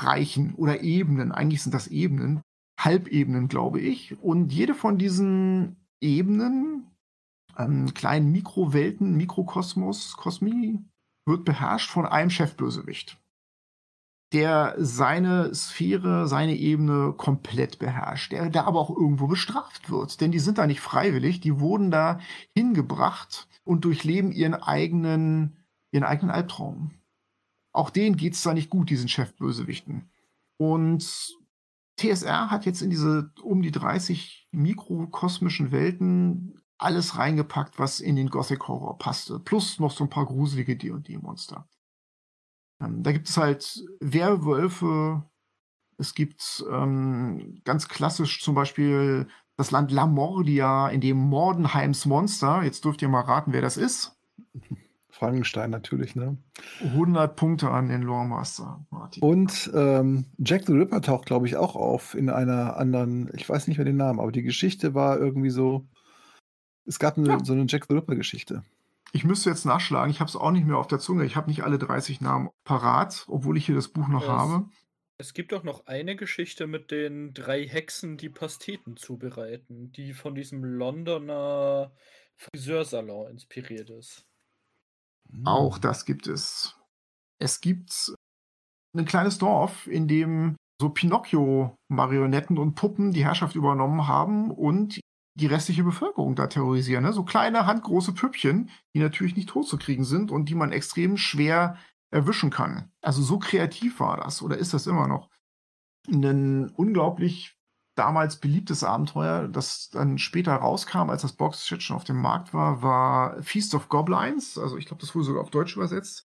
Reichen 0.00 0.54
oder 0.54 0.80
Ebenen. 0.80 1.32
Eigentlich 1.32 1.62
sind 1.62 1.74
das 1.74 1.88
Ebenen, 1.88 2.42
Halbebenen, 2.78 3.48
glaube 3.48 3.80
ich. 3.80 4.20
Und 4.20 4.52
jede 4.52 4.74
von 4.74 4.98
diesen 4.98 5.76
Ebenen, 6.00 6.90
ähm, 7.56 7.94
kleinen 7.94 8.32
Mikrowelten, 8.32 9.16
Mikrokosmos, 9.16 10.16
Kosmi, 10.16 10.80
wird 11.26 11.44
beherrscht 11.44 11.90
von 11.90 12.06
einem 12.06 12.30
Chefbösewicht, 12.30 13.18
der 14.32 14.74
seine 14.78 15.54
Sphäre, 15.54 16.26
seine 16.26 16.56
Ebene 16.56 17.14
komplett 17.16 17.78
beherrscht, 17.78 18.32
der, 18.32 18.50
der 18.50 18.66
aber 18.66 18.80
auch 18.80 18.90
irgendwo 18.90 19.28
bestraft 19.28 19.90
wird. 19.90 20.20
Denn 20.20 20.32
die 20.32 20.40
sind 20.40 20.58
da 20.58 20.66
nicht 20.66 20.80
freiwillig, 20.80 21.40
die 21.40 21.60
wurden 21.60 21.90
da 21.90 22.18
hingebracht 22.56 23.48
und 23.64 23.84
durchleben 23.84 24.32
ihren 24.32 24.54
eigenen, 24.54 25.56
ihren 25.92 26.04
eigenen 26.04 26.34
Albtraum. 26.34 26.90
Auch 27.72 27.90
denen 27.90 28.16
geht's 28.16 28.42
da 28.42 28.52
nicht 28.52 28.70
gut, 28.70 28.90
diesen 28.90 29.08
Chefbösewichten. 29.08 30.10
Und 30.58 31.36
TSR 32.02 32.50
hat 32.50 32.66
jetzt 32.66 32.82
in 32.82 32.90
diese 32.90 33.30
um 33.42 33.62
die 33.62 33.70
30 33.70 34.48
mikrokosmischen 34.52 35.70
Welten 35.70 36.60
alles 36.78 37.16
reingepackt, 37.16 37.78
was 37.78 38.00
in 38.00 38.16
den 38.16 38.28
Gothic 38.28 38.66
Horror 38.66 38.98
passte. 38.98 39.38
Plus 39.38 39.78
noch 39.78 39.92
so 39.92 40.04
ein 40.04 40.10
paar 40.10 40.26
gruselige 40.26 40.76
D&D-Monster. 40.76 41.68
Ähm, 42.82 43.02
da 43.02 43.12
gibt 43.12 43.28
es 43.28 43.36
halt 43.36 43.84
Werwölfe. 44.00 45.24
Es 45.96 46.14
gibt 46.14 46.64
ähm, 46.70 47.60
ganz 47.64 47.88
klassisch 47.88 48.42
zum 48.42 48.54
Beispiel 48.54 49.28
das 49.56 49.70
Land 49.70 49.92
Lamordia, 49.92 50.88
in 50.88 51.00
dem 51.00 51.18
Mordenheims 51.18 52.06
Monster, 52.06 52.62
jetzt 52.62 52.84
dürft 52.84 53.02
ihr 53.02 53.08
mal 53.08 53.20
raten, 53.20 53.52
wer 53.52 53.62
das 53.62 53.76
ist. 53.76 54.16
Frankenstein 55.22 55.70
natürlich, 55.70 56.16
ne? 56.16 56.36
100 56.82 57.36
Punkte 57.36 57.70
an 57.70 57.88
den 57.88 58.02
Lore 58.02 58.26
Master, 58.26 58.84
Martin. 58.90 59.22
Und 59.22 59.70
ähm, 59.72 60.24
Jack 60.38 60.66
the 60.66 60.72
Ripper 60.72 61.00
taucht, 61.00 61.26
glaube 61.26 61.46
ich, 61.46 61.56
auch 61.56 61.76
auf 61.76 62.16
in 62.16 62.28
einer 62.28 62.76
anderen, 62.76 63.30
ich 63.36 63.48
weiß 63.48 63.68
nicht 63.68 63.76
mehr 63.78 63.84
den 63.84 63.96
Namen, 63.98 64.18
aber 64.18 64.32
die 64.32 64.42
Geschichte 64.42 64.94
war 64.94 65.18
irgendwie 65.20 65.50
so. 65.50 65.86
Es 66.86 66.98
gab 66.98 67.16
eine, 67.16 67.28
Ja. 67.28 67.38
so 67.44 67.52
eine 67.52 67.66
Jack 67.68 67.86
the 67.88 67.94
Ripper-Geschichte. 67.94 68.64
Ich 69.12 69.22
müsste 69.22 69.48
jetzt 69.50 69.64
nachschlagen, 69.64 70.10
ich 70.10 70.18
habe 70.18 70.28
es 70.28 70.34
auch 70.34 70.50
nicht 70.50 70.66
mehr 70.66 70.78
auf 70.78 70.88
der 70.88 70.98
Zunge. 70.98 71.24
Ich 71.24 71.36
habe 71.36 71.48
nicht 71.48 71.62
alle 71.62 71.78
30 71.78 72.20
Namen 72.20 72.48
parat, 72.64 73.24
obwohl 73.28 73.56
ich 73.56 73.66
hier 73.66 73.76
das 73.76 73.86
Buch 73.88 74.08
noch 74.08 74.22
Es- 74.24 74.28
habe. 74.28 74.64
Es 75.18 75.34
gibt 75.34 75.54
auch 75.54 75.62
noch 75.62 75.86
eine 75.86 76.16
Geschichte 76.16 76.66
mit 76.66 76.90
den 76.90 77.32
drei 77.32 77.64
Hexen, 77.68 78.16
die 78.16 78.28
Pasteten 78.30 78.96
zubereiten, 78.96 79.92
die 79.92 80.14
von 80.14 80.34
diesem 80.34 80.64
Londoner 80.64 81.92
Friseursalon 82.36 83.30
inspiriert 83.30 83.90
ist. 83.90 84.26
Auch 85.44 85.78
das 85.78 86.04
gibt 86.04 86.26
es. 86.26 86.76
Es 87.38 87.60
gibt 87.60 88.14
ein 88.96 89.04
kleines 89.04 89.38
Dorf, 89.38 89.86
in 89.86 90.06
dem 90.06 90.56
so 90.80 90.90
Pinocchio-Marionetten 90.90 92.58
und 92.58 92.74
Puppen 92.74 93.12
die 93.12 93.24
Herrschaft 93.24 93.54
übernommen 93.54 94.06
haben 94.06 94.50
und 94.50 95.00
die 95.34 95.46
restliche 95.46 95.84
Bevölkerung 95.84 96.34
da 96.34 96.46
terrorisieren. 96.46 97.04
Ne? 97.04 97.12
So 97.12 97.24
kleine, 97.24 97.66
handgroße 97.66 98.12
Püppchen, 98.12 98.68
die 98.94 99.00
natürlich 99.00 99.36
nicht 99.36 99.48
tot 99.48 99.66
zu 99.66 99.78
kriegen 99.78 100.04
sind 100.04 100.30
und 100.30 100.48
die 100.48 100.54
man 100.54 100.72
extrem 100.72 101.16
schwer 101.16 101.78
erwischen 102.10 102.50
kann. 102.50 102.90
Also 103.00 103.22
so 103.22 103.38
kreativ 103.38 104.00
war 104.00 104.18
das 104.18 104.42
oder 104.42 104.58
ist 104.58 104.74
das 104.74 104.86
immer 104.86 105.08
noch. 105.08 105.30
Ein 106.08 106.68
unglaublich 106.70 107.56
damals 107.94 108.36
beliebtes 108.36 108.84
Abenteuer, 108.84 109.48
das 109.48 109.90
dann 109.90 110.18
später 110.18 110.54
rauskam, 110.54 111.10
als 111.10 111.22
das 111.22 111.34
Box-Set 111.34 111.82
schon 111.82 111.96
auf 111.96 112.04
dem 112.04 112.20
Markt 112.20 112.54
war, 112.54 112.82
war 112.82 113.42
Feast 113.42 113.74
of 113.74 113.88
Goblins. 113.88 114.58
Also 114.58 114.76
ich 114.76 114.86
glaube, 114.86 115.00
das 115.00 115.14
wurde 115.14 115.26
sogar 115.26 115.42
auf 115.42 115.50
Deutsch 115.50 115.76
übersetzt. 115.76 116.26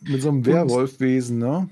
Mit 0.00 0.22
so 0.22 0.30
einem 0.30 0.44
Werwolfwesen, 0.44 1.38
ne? 1.38 1.68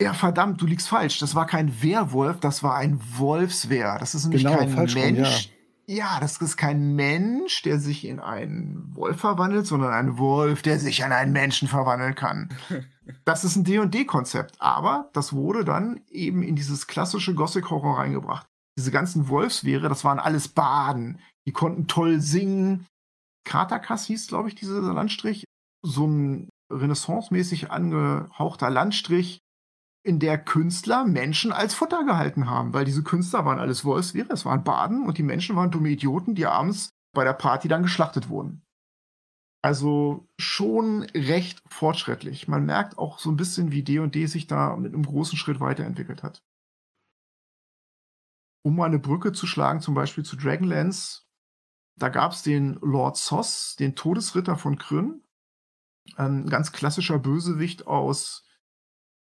Ja, 0.00 0.14
verdammt, 0.14 0.62
du 0.62 0.66
liegst 0.66 0.88
falsch. 0.88 1.18
Das 1.18 1.34
war 1.34 1.46
kein 1.46 1.82
Werwolf, 1.82 2.40
das 2.40 2.62
war 2.62 2.76
ein 2.76 2.98
Wolfswehr. 3.18 3.98
Das 3.98 4.14
ist 4.14 4.24
nämlich 4.24 4.44
Genau, 4.44 4.56
kein 4.56 4.70
falsch 4.70 4.96
rum, 4.96 5.02
Mensch. 5.02 5.50
Ja, 5.90 6.20
das 6.20 6.36
ist 6.36 6.56
kein 6.56 6.94
Mensch, 6.94 7.62
der 7.62 7.80
sich 7.80 8.04
in 8.04 8.20
einen 8.20 8.94
Wolf 8.94 9.18
verwandelt, 9.18 9.66
sondern 9.66 9.92
ein 9.92 10.18
Wolf, 10.18 10.62
der 10.62 10.78
sich 10.78 11.00
in 11.00 11.10
einen 11.10 11.32
Menschen 11.32 11.66
verwandeln 11.66 12.14
kann. 12.14 12.48
Das 13.24 13.42
ist 13.42 13.56
ein 13.56 13.64
D&D-Konzept, 13.64 14.62
aber 14.62 15.10
das 15.14 15.32
wurde 15.32 15.64
dann 15.64 16.00
eben 16.10 16.44
in 16.44 16.54
dieses 16.54 16.86
klassische 16.86 17.34
Gothic-Horror 17.34 17.98
reingebracht. 17.98 18.46
Diese 18.78 18.92
ganzen 18.92 19.26
Wolfswehre, 19.26 19.88
das 19.88 20.04
waren 20.04 20.20
alles 20.20 20.46
Baden. 20.46 21.18
Die 21.44 21.52
konnten 21.52 21.88
toll 21.88 22.20
singen. 22.20 22.86
Kratakas 23.44 24.04
hieß, 24.04 24.28
glaube 24.28 24.48
ich, 24.48 24.54
dieser 24.54 24.80
Landstrich. 24.80 25.42
So 25.84 26.06
ein 26.06 26.48
renaissance-mäßig 26.72 27.72
angehauchter 27.72 28.70
Landstrich, 28.70 29.40
in 30.02 30.18
der 30.18 30.38
Künstler 30.38 31.04
Menschen 31.04 31.52
als 31.52 31.74
Futter 31.74 32.04
gehalten 32.04 32.48
haben, 32.48 32.72
weil 32.72 32.84
diese 32.84 33.02
Künstler 33.02 33.44
waren 33.44 33.58
alles 33.58 33.84
Wolfswehre, 33.84 34.32
es 34.32 34.44
waren 34.44 34.64
Baden 34.64 35.06
und 35.06 35.18
die 35.18 35.22
Menschen 35.22 35.56
waren 35.56 35.70
dumme 35.70 35.90
Idioten, 35.90 36.34
die 36.34 36.46
abends 36.46 36.90
bei 37.12 37.24
der 37.24 37.34
Party 37.34 37.68
dann 37.68 37.82
geschlachtet 37.82 38.28
wurden. 38.28 38.62
Also 39.62 40.26
schon 40.38 41.02
recht 41.14 41.62
fortschrittlich. 41.68 42.48
Man 42.48 42.64
merkt 42.64 42.96
auch 42.96 43.18
so 43.18 43.30
ein 43.30 43.36
bisschen, 43.36 43.72
wie 43.72 43.82
D&D 43.82 44.26
sich 44.26 44.46
da 44.46 44.74
mit 44.76 44.94
einem 44.94 45.04
großen 45.04 45.36
Schritt 45.36 45.60
weiterentwickelt 45.60 46.22
hat. 46.22 46.42
Um 48.62 48.76
mal 48.76 48.86
eine 48.86 48.98
Brücke 48.98 49.32
zu 49.32 49.46
schlagen, 49.46 49.80
zum 49.80 49.94
Beispiel 49.94 50.24
zu 50.24 50.36
Dragonlance, 50.36 51.22
da 51.96 52.08
gab 52.08 52.32
es 52.32 52.42
den 52.42 52.74
Lord 52.80 53.18
Soss, 53.18 53.76
den 53.76 53.94
Todesritter 53.96 54.56
von 54.56 54.78
Kryn, 54.78 55.22
ein 56.16 56.48
ganz 56.48 56.72
klassischer 56.72 57.18
Bösewicht 57.18 57.86
aus 57.86 58.46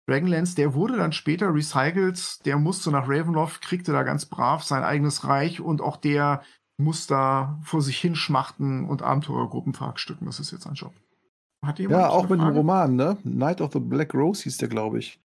Dragonlance, 0.07 0.55
der 0.55 0.73
wurde 0.73 0.97
dann 0.97 1.13
später 1.13 1.53
recycelt, 1.53 2.45
der 2.45 2.57
musste 2.57 2.91
nach 2.91 3.07
Ravenloft, 3.07 3.61
kriegte 3.61 3.91
da 3.91 4.03
ganz 4.03 4.25
brav 4.25 4.63
sein 4.63 4.83
eigenes 4.83 5.25
Reich 5.25 5.61
und 5.61 5.81
auch 5.81 5.97
der 5.97 6.41
muss 6.77 7.07
da 7.07 7.59
vor 7.63 7.81
sich 7.81 7.97
hinschmachten 7.99 8.85
und 8.85 9.03
Abenteurergruppen 9.03 9.73
verhackstücken. 9.73 10.25
Das 10.25 10.39
ist 10.39 10.51
jetzt 10.51 10.67
ein 10.67 10.73
Job. 10.73 10.93
Hat 11.63 11.79
ja, 11.79 12.09
auch 12.09 12.27
mit 12.27 12.39
dem 12.39 12.47
Roman, 12.47 12.95
ne? 12.95 13.17
Night 13.23 13.61
of 13.61 13.71
the 13.73 13.79
Black 13.79 14.15
Rose 14.15 14.43
hieß 14.43 14.57
der, 14.57 14.67
glaube 14.67 14.97
ich. 14.97 15.21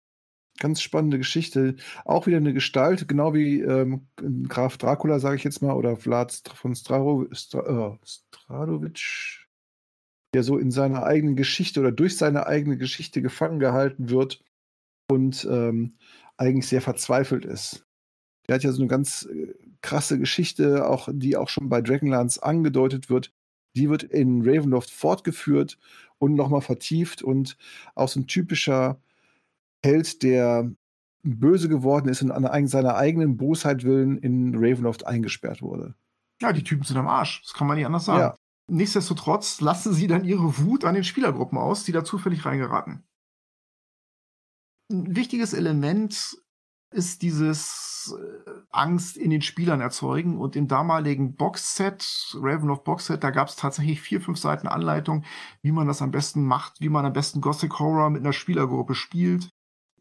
Ganz 0.60 0.82
spannende 0.82 1.18
Geschichte. 1.18 1.78
Auch 2.04 2.28
wieder 2.28 2.38
eine 2.38 2.54
Gestalt, 2.54 3.08
genau 3.08 3.34
wie 3.34 3.62
ähm, 3.62 4.08
Graf 4.48 4.78
Dracula, 4.78 5.20
sage 5.20 5.38
ich 5.38 5.46
jetzt 5.46 5.62
mal, 5.62 5.74
oder 5.74 5.96
Vlad 5.96 6.34
von 6.54 6.76
Straro, 6.76 7.26
Stra, 7.32 7.94
äh, 7.94 8.06
Stradovic, 8.06 9.48
der 10.34 10.44
so 10.44 10.58
in 10.58 10.72
seiner 10.72 11.04
eigenen 11.04 11.38
Geschichte 11.38 11.80
oder 11.80 11.94
durch 11.94 12.18
seine 12.18 12.48
eigene 12.48 12.78
Geschichte 12.78 13.22
gefangen 13.22 13.60
gehalten 13.60 14.10
wird 14.10 14.44
und 15.10 15.48
ähm, 15.50 15.96
eigentlich 16.38 16.68
sehr 16.68 16.82
verzweifelt 16.82 17.46
ist. 17.46 17.86
Der 18.48 18.56
hat 18.56 18.64
ja 18.64 18.72
so 18.72 18.82
eine 18.82 18.88
ganz 18.88 19.28
äh, 19.32 19.54
krasse 19.82 20.20
Geschichte, 20.20 20.88
auch, 20.88 21.10
die 21.12 21.38
auch 21.38 21.50
schon 21.50 21.70
bei 21.70 21.82
Dragonlance 21.82 22.42
angedeutet 22.42 23.10
wird. 23.10 23.32
Die 23.76 23.90
wird 23.90 24.04
in 24.04 24.42
Ravenloft 24.42 24.90
fortgeführt 24.90 25.78
und 26.18 26.36
nochmal 26.36 26.62
vertieft 26.62 27.22
und 27.22 27.58
auch 27.94 28.10
so 28.10 28.20
ein 28.20 28.28
typischer 28.28 29.00
Held, 29.84 30.24
der 30.24 30.72
böse 31.24 31.70
geworden 31.70 32.08
ist 32.08 32.22
und 32.22 32.32
an 32.32 32.68
seiner 32.68 32.96
eigenen 32.96 33.38
Bosheit 33.38 33.84
willen 33.84 34.18
in 34.18 34.56
Ravenloft 34.56 35.06
eingesperrt 35.08 35.62
wurde. 35.62 35.96
Ja, 36.42 36.54
die 36.54 36.64
Typen 36.64 36.84
sind 36.84 36.98
am 36.98 37.08
Arsch. 37.08 37.42
Das 37.44 37.54
kann 37.54 37.68
man 37.68 37.78
nicht 37.78 37.86
anders 37.86 38.06
sagen. 38.06 38.20
Ja. 38.20 38.36
Nichtsdestotrotz 38.68 39.62
lassen 39.62 39.94
sie 39.94 40.08
dann 40.08 40.26
ihre 40.26 40.58
Wut 40.60 40.86
an 40.86 40.96
den 40.96 41.04
Spielergruppen 41.04 41.58
aus, 41.58 41.84
die 41.84 41.92
da 41.92 42.04
zufällig 42.04 42.46
reingeraten 42.46 43.05
ein 44.92 45.16
wichtiges 45.16 45.54
Element 45.54 46.38
ist 46.92 47.22
dieses 47.22 48.16
äh, 48.18 48.52
Angst 48.72 49.18
in 49.18 49.30
den 49.30 49.42
Spielern 49.42 49.82
erzeugen. 49.82 50.38
Und 50.38 50.56
im 50.56 50.68
damaligen 50.68 51.36
Boxset, 51.36 52.36
Ravenloft 52.36 52.84
Boxset, 52.84 53.24
da 53.24 53.32
gab 53.32 53.50
es 53.50 53.56
tatsächlich 53.56 54.02
vier, 54.02 54.22
fünf 54.22 54.38
Seiten 54.38 54.68
Anleitung, 54.68 55.24
wie 55.62 55.72
man 55.72 55.88
das 55.88 56.02
am 56.02 56.12
besten 56.12 56.46
macht, 56.46 56.80
wie 56.80 56.90
man 56.90 57.06
am 57.06 57.14
besten 57.14 57.42
Gothic 57.42 57.80
Horror 57.80 58.10
mit 58.10 58.22
einer 58.22 58.34
Spielergruppe 58.34 58.96
spielt. 58.96 59.50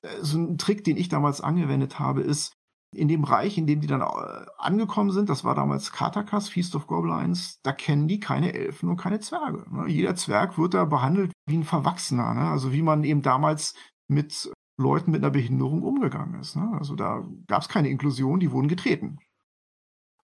Äh, 0.02 0.08
so 0.22 0.38
ein 0.38 0.58
Trick, 0.58 0.84
den 0.84 0.96
ich 0.96 1.08
damals 1.08 1.40
angewendet 1.40 1.98
habe, 1.98 2.20
ist, 2.22 2.52
in 2.94 3.08
dem 3.08 3.24
Reich, 3.24 3.58
in 3.58 3.66
dem 3.66 3.80
die 3.80 3.88
dann 3.88 4.02
äh, 4.02 4.46
angekommen 4.58 5.10
sind, 5.10 5.28
das 5.28 5.42
war 5.42 5.54
damals 5.54 5.90
Katakas, 5.92 6.48
Feast 6.48 6.76
of 6.76 6.86
Goblins, 6.86 7.58
da 7.62 7.72
kennen 7.72 8.06
die 8.06 8.20
keine 8.20 8.54
Elfen 8.54 8.88
und 8.88 8.96
keine 8.96 9.18
Zwerge. 9.18 9.64
Ne? 9.68 9.88
Jeder 9.88 10.14
Zwerg 10.14 10.58
wird 10.58 10.74
da 10.74 10.84
behandelt 10.84 11.32
wie 11.48 11.56
ein 11.56 11.64
Verwachsener, 11.64 12.34
ne? 12.34 12.48
also 12.48 12.72
wie 12.72 12.82
man 12.82 13.02
eben 13.02 13.22
damals 13.22 13.74
mit 14.08 14.52
Leuten 14.76 15.10
mit 15.10 15.22
einer 15.22 15.30
Behinderung 15.30 15.82
umgegangen 15.82 16.40
ist. 16.40 16.56
Ne? 16.56 16.70
Also 16.78 16.96
da 16.96 17.24
gab 17.46 17.62
es 17.62 17.68
keine 17.68 17.88
Inklusion, 17.88 18.40
die 18.40 18.50
wurden 18.50 18.68
getreten. 18.68 19.18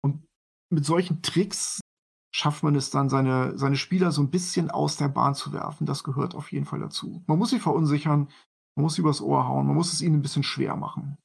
Und 0.03 0.27
mit 0.71 0.85
solchen 0.85 1.23
Tricks 1.23 1.81
schafft 2.33 2.63
man 2.63 2.75
es 2.75 2.91
dann, 2.91 3.09
seine, 3.09 3.57
seine 3.59 3.77
Spieler 3.77 4.13
so 4.13 4.23
ein 4.23 4.31
bisschen 4.31 4.71
aus 4.71 4.97
der 4.97 5.09
Bahn 5.09 5.35
zu 5.35 5.53
werfen. 5.53 5.87
Das 5.87 6.05
gehört 6.05 6.35
auf 6.35 6.53
jeden 6.53 6.67
Fall 6.67 6.81
dazu. 6.81 7.23
Man 7.27 7.39
muss 7.39 7.51
sie 7.51 7.61
verunsichern, 7.61 8.29
man 8.77 8.85
muss 8.85 8.95
sie 8.95 9.03
übers 9.03 9.21
Ohr 9.21 9.47
hauen, 9.47 9.67
man 9.67 9.77
muss 9.77 9.93
es 9.93 10.01
ihnen 10.01 10.17
ein 10.17 10.23
bisschen 10.23 10.43
schwer 10.43 10.77
machen. 10.77 11.17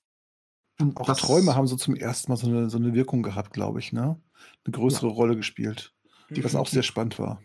Und 0.80 0.97
auch 0.97 1.15
Träume 1.15 1.55
haben 1.55 1.67
so 1.67 1.78
zum 1.78 1.95
ersten 1.95 2.32
Mal 2.32 2.36
so 2.36 2.47
eine, 2.47 2.69
so 2.69 2.78
eine 2.78 2.93
Wirkung 2.93 3.23
gehabt, 3.23 3.53
glaube 3.53 3.80
ich, 3.80 3.93
ne? 3.93 4.19
Eine 4.65 4.71
größere 4.71 5.07
ja. 5.07 5.13
Rolle 5.13 5.36
gespielt. 5.36 5.93
Was 6.30 6.55
auch 6.55 6.67
sehr 6.67 6.84
spannend 6.84 7.17
war. 7.17 7.41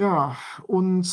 Ja, 0.00 0.36
und 0.66 1.06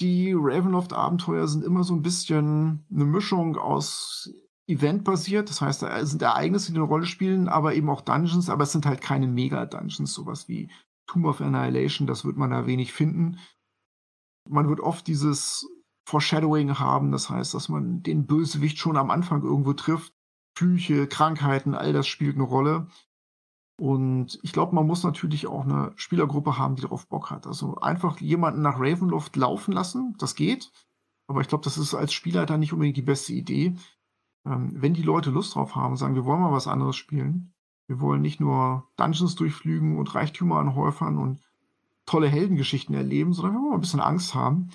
die 0.00 0.32
Ravenloft-Abenteuer 0.34 1.46
sind 1.48 1.64
immer 1.64 1.84
so 1.84 1.94
ein 1.94 2.02
bisschen 2.02 2.86
eine 2.92 3.04
Mischung 3.04 3.56
aus 3.56 4.30
eventbasiert, 4.66 5.50
das 5.50 5.60
heißt, 5.60 5.82
da 5.82 6.04
sind 6.06 6.22
Ereignisse, 6.22 6.72
die 6.72 6.78
eine 6.78 6.86
Rolle 6.86 7.06
spielen, 7.06 7.48
aber 7.48 7.74
eben 7.74 7.90
auch 7.90 8.00
Dungeons, 8.00 8.48
aber 8.48 8.64
es 8.64 8.72
sind 8.72 8.86
halt 8.86 9.00
keine 9.00 9.26
Mega-Dungeons, 9.26 10.12
sowas 10.12 10.48
wie 10.48 10.70
Tomb 11.06 11.26
of 11.26 11.40
Annihilation, 11.40 12.06
das 12.06 12.24
wird 12.24 12.36
man 12.36 12.50
da 12.50 12.66
wenig 12.66 12.92
finden. 12.92 13.38
Man 14.48 14.68
wird 14.68 14.80
oft 14.80 15.06
dieses 15.06 15.68
Foreshadowing 16.08 16.78
haben, 16.78 17.12
das 17.12 17.28
heißt, 17.28 17.54
dass 17.54 17.68
man 17.68 18.02
den 18.02 18.26
Bösewicht 18.26 18.78
schon 18.78 18.96
am 18.96 19.10
Anfang 19.10 19.42
irgendwo 19.42 19.72
trifft. 19.72 20.12
Flüche, 20.56 21.06
Krankheiten, 21.06 21.74
all 21.74 21.92
das 21.92 22.06
spielt 22.06 22.36
eine 22.36 22.44
Rolle. 22.44 22.88
Und 23.76 24.38
ich 24.42 24.52
glaube, 24.52 24.74
man 24.74 24.86
muss 24.86 25.02
natürlich 25.02 25.46
auch 25.46 25.64
eine 25.64 25.92
Spielergruppe 25.96 26.58
haben, 26.58 26.76
die 26.76 26.82
darauf 26.82 27.08
Bock 27.08 27.30
hat. 27.30 27.46
Also 27.46 27.76
einfach 27.76 28.20
jemanden 28.20 28.62
nach 28.62 28.78
Ravenloft 28.78 29.34
laufen 29.36 29.72
lassen, 29.72 30.14
das 30.18 30.34
geht. 30.34 30.70
Aber 31.26 31.40
ich 31.40 31.48
glaube, 31.48 31.64
das 31.64 31.78
ist 31.78 31.94
als 31.94 32.12
Spielleiter 32.12 32.58
nicht 32.58 32.72
unbedingt 32.72 32.96
die 32.96 33.02
beste 33.02 33.32
Idee. 33.32 33.74
Ähm, 34.44 34.72
wenn 34.74 34.94
die 34.94 35.02
Leute 35.02 35.30
Lust 35.30 35.54
drauf 35.54 35.74
haben, 35.74 35.96
sagen, 35.96 36.14
wir 36.14 36.24
wollen 36.24 36.40
mal 36.40 36.52
was 36.52 36.66
anderes 36.66 36.96
spielen. 36.96 37.54
Wir 37.86 38.00
wollen 38.00 38.22
nicht 38.22 38.40
nur 38.40 38.88
Dungeons 38.96 39.34
durchflügen 39.34 39.98
und 39.98 40.14
Reichtümer 40.14 40.56
anhäufern 40.58 41.18
und 41.18 41.40
tolle 42.06 42.28
Heldengeschichten 42.28 42.94
erleben, 42.94 43.32
sondern 43.32 43.54
wenn 43.54 43.62
wir 43.62 43.68
mal 43.70 43.74
ein 43.76 43.80
bisschen 43.80 44.00
Angst 44.00 44.34
haben, 44.34 44.70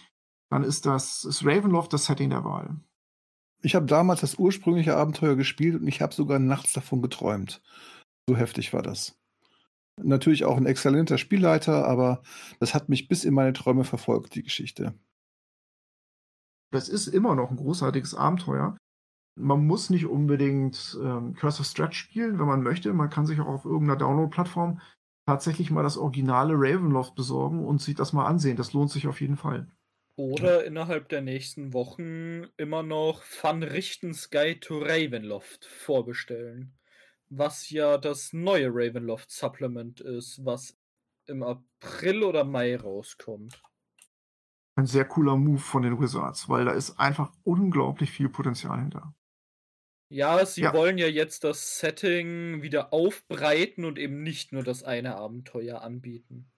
dann 0.49 0.63
ist 0.63 0.85
das 0.85 1.25
ist 1.25 1.45
Ravenloft 1.45 1.93
das 1.93 2.05
Setting 2.05 2.29
der 2.29 2.43
Wahl. 2.43 2.77
Ich 3.61 3.75
habe 3.75 3.85
damals 3.85 4.21
das 4.21 4.35
ursprüngliche 4.35 4.95
Abenteuer 4.95 5.35
gespielt 5.35 5.81
und 5.81 5.87
ich 5.87 6.01
habe 6.01 6.13
sogar 6.13 6.39
nachts 6.39 6.73
davon 6.73 7.01
geträumt. 7.01 7.61
So 8.30 8.36
heftig 8.36 8.73
war 8.73 8.82
das. 8.82 9.17
Natürlich 10.03 10.45
auch 10.45 10.57
ein 10.57 10.65
exzellenter 10.65 11.17
Spielleiter, 11.17 11.88
aber 11.88 12.21
das 12.59 12.73
hat 12.73 12.89
mich 12.89 13.07
bis 13.07 13.23
in 13.23 13.34
meine 13.34 13.53
Träume 13.53 13.84
verfolgt, 13.84 14.36
die 14.36 14.43
Geschichte. 14.43 14.93
Das 16.71 16.89
ist 16.89 17.07
immer 17.07 17.36
noch 17.36 17.49
ein 17.49 17.57
großartiges 17.57 18.13
Abenteuer. 18.13 18.78
Man 19.39 19.65
muss 19.65 19.89
nicht 19.89 20.05
unbedingt 20.05 20.97
ähm, 21.01 21.34
Curse 21.36 21.61
of 21.61 21.67
Stretch 21.67 21.97
spielen, 21.97 22.38
wenn 22.38 22.47
man 22.47 22.63
möchte. 22.63 22.93
Man 22.93 23.09
kann 23.09 23.25
sich 23.25 23.39
auch 23.39 23.47
auf 23.47 23.65
irgendeiner 23.65 23.97
Download-Plattform 23.97 24.82
tatsächlich 25.25 25.71
mal 25.71 25.84
das 25.84 25.97
originale 25.97 26.53
Ravenloft 26.53 27.15
besorgen 27.15 27.65
und 27.65 27.82
sich 27.82 27.95
das 27.95 28.13
mal 28.13 28.25
ansehen. 28.25 28.57
Das 28.57 28.73
lohnt 28.73 28.91
sich 28.91 29.07
auf 29.07 29.21
jeden 29.21 29.38
Fall. 29.38 29.67
Oder 30.15 30.65
innerhalb 30.65 31.09
der 31.09 31.21
nächsten 31.21 31.73
Wochen 31.73 32.47
immer 32.57 32.84
noch 32.84 33.23
Van 33.41 33.63
Richtens 33.63 34.30
Guide 34.32 34.59
to 34.59 34.80
Ravenloft 34.80 35.65
vorbestellen 35.65 36.78
was 37.30 37.69
ja 37.69 37.97
das 37.97 38.34
neue 38.34 38.69
Ravenloft 38.69 39.32
Supplement 39.32 40.01
ist, 40.01 40.43
was 40.45 40.78
im 41.25 41.43
April 41.43 42.23
oder 42.23 42.43
Mai 42.43 42.78
rauskommt. 42.78 43.61
Ein 44.75 44.86
sehr 44.86 45.05
cooler 45.05 45.36
Move 45.36 45.59
von 45.59 45.82
den 45.82 45.99
Wizards, 45.99 46.47
weil 46.49 46.65
da 46.65 46.71
ist 46.71 46.99
einfach 46.99 47.34
unglaublich 47.43 48.11
viel 48.11 48.30
Potenzial 48.30 48.80
hinter. 48.80 49.13
Ja, 50.09 50.45
sie 50.45 50.61
ja. 50.61 50.73
wollen 50.73 50.97
ja 50.97 51.07
jetzt 51.07 51.43
das 51.43 51.80
Setting 51.80 52.61
wieder 52.61 52.93
aufbreiten 52.93 53.84
und 53.84 53.99
eben 53.99 54.23
nicht 54.23 54.53
nur 54.53 54.63
das 54.63 54.84
eine 54.84 55.15
Abenteuer 55.15 55.82
anbieten. 55.82 56.49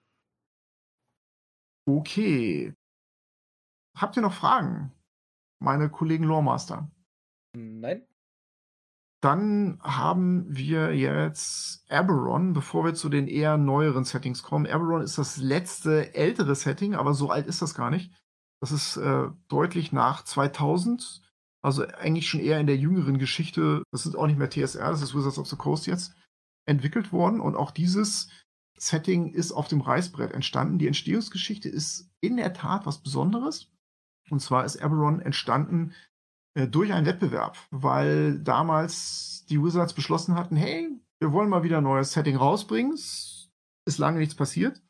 Okay. 1.88 2.74
Habt 3.96 4.16
ihr 4.16 4.22
noch 4.22 4.34
Fragen? 4.34 4.92
Meine 5.58 5.90
Kollegen 5.90 6.24
Loremaster. 6.24 6.90
Nein. 7.56 8.06
Dann 9.20 9.78
haben 9.82 10.46
wir 10.48 10.96
jetzt 10.96 11.84
Eberron, 11.90 12.54
bevor 12.54 12.84
wir 12.84 12.94
zu 12.94 13.10
den 13.10 13.28
eher 13.28 13.58
neueren 13.58 14.04
Settings 14.04 14.42
kommen. 14.42 14.64
Eberron 14.64 15.02
ist 15.02 15.18
das 15.18 15.36
letzte 15.36 16.14
ältere 16.14 16.54
Setting, 16.54 16.94
aber 16.94 17.12
so 17.12 17.30
alt 17.30 17.46
ist 17.46 17.60
das 17.60 17.74
gar 17.74 17.90
nicht. 17.90 18.12
Das 18.60 18.72
ist 18.72 18.96
äh, 18.96 19.28
deutlich 19.48 19.92
nach 19.92 20.24
2000, 20.24 21.22
also 21.62 21.86
eigentlich 21.86 22.28
schon 22.28 22.40
eher 22.40 22.60
in 22.60 22.66
der 22.66 22.78
jüngeren 22.78 23.18
Geschichte. 23.18 23.82
Das 23.90 24.06
ist 24.06 24.14
auch 24.14 24.26
nicht 24.26 24.38
mehr 24.38 24.50
TSR, 24.50 24.90
das 24.90 25.02
ist 25.02 25.14
Wizards 25.14 25.38
of 25.38 25.48
the 25.48 25.56
Coast 25.56 25.86
jetzt. 25.86 26.14
entwickelt 26.66 27.12
worden 27.12 27.40
und 27.40 27.56
auch 27.56 27.72
dieses 27.72 28.28
Setting 28.78 29.32
ist 29.32 29.52
auf 29.52 29.68
dem 29.68 29.82
Reißbrett 29.82 30.32
entstanden. 30.32 30.78
Die 30.78 30.86
Entstehungsgeschichte 30.86 31.68
ist 31.68 32.10
in 32.20 32.36
der 32.38 32.54
Tat 32.54 32.86
was 32.86 33.02
Besonderes. 33.02 33.70
Und 34.30 34.40
zwar 34.40 34.64
ist 34.64 34.76
Eberron 34.76 35.20
entstanden 35.20 35.92
durch 36.54 36.92
einen 36.92 37.06
Wettbewerb, 37.06 37.56
weil 37.70 38.38
damals 38.40 39.44
die 39.48 39.62
Wizards 39.62 39.94
beschlossen 39.94 40.34
hatten, 40.34 40.56
hey, 40.56 40.88
wir 41.20 41.32
wollen 41.32 41.50
mal 41.50 41.62
wieder 41.62 41.78
ein 41.78 41.84
neues 41.84 42.12
Setting 42.12 42.36
rausbringen. 42.36 42.92
Es 42.94 43.50
ist 43.84 43.98
lange 43.98 44.18
nichts 44.18 44.34
passiert. 44.34 44.82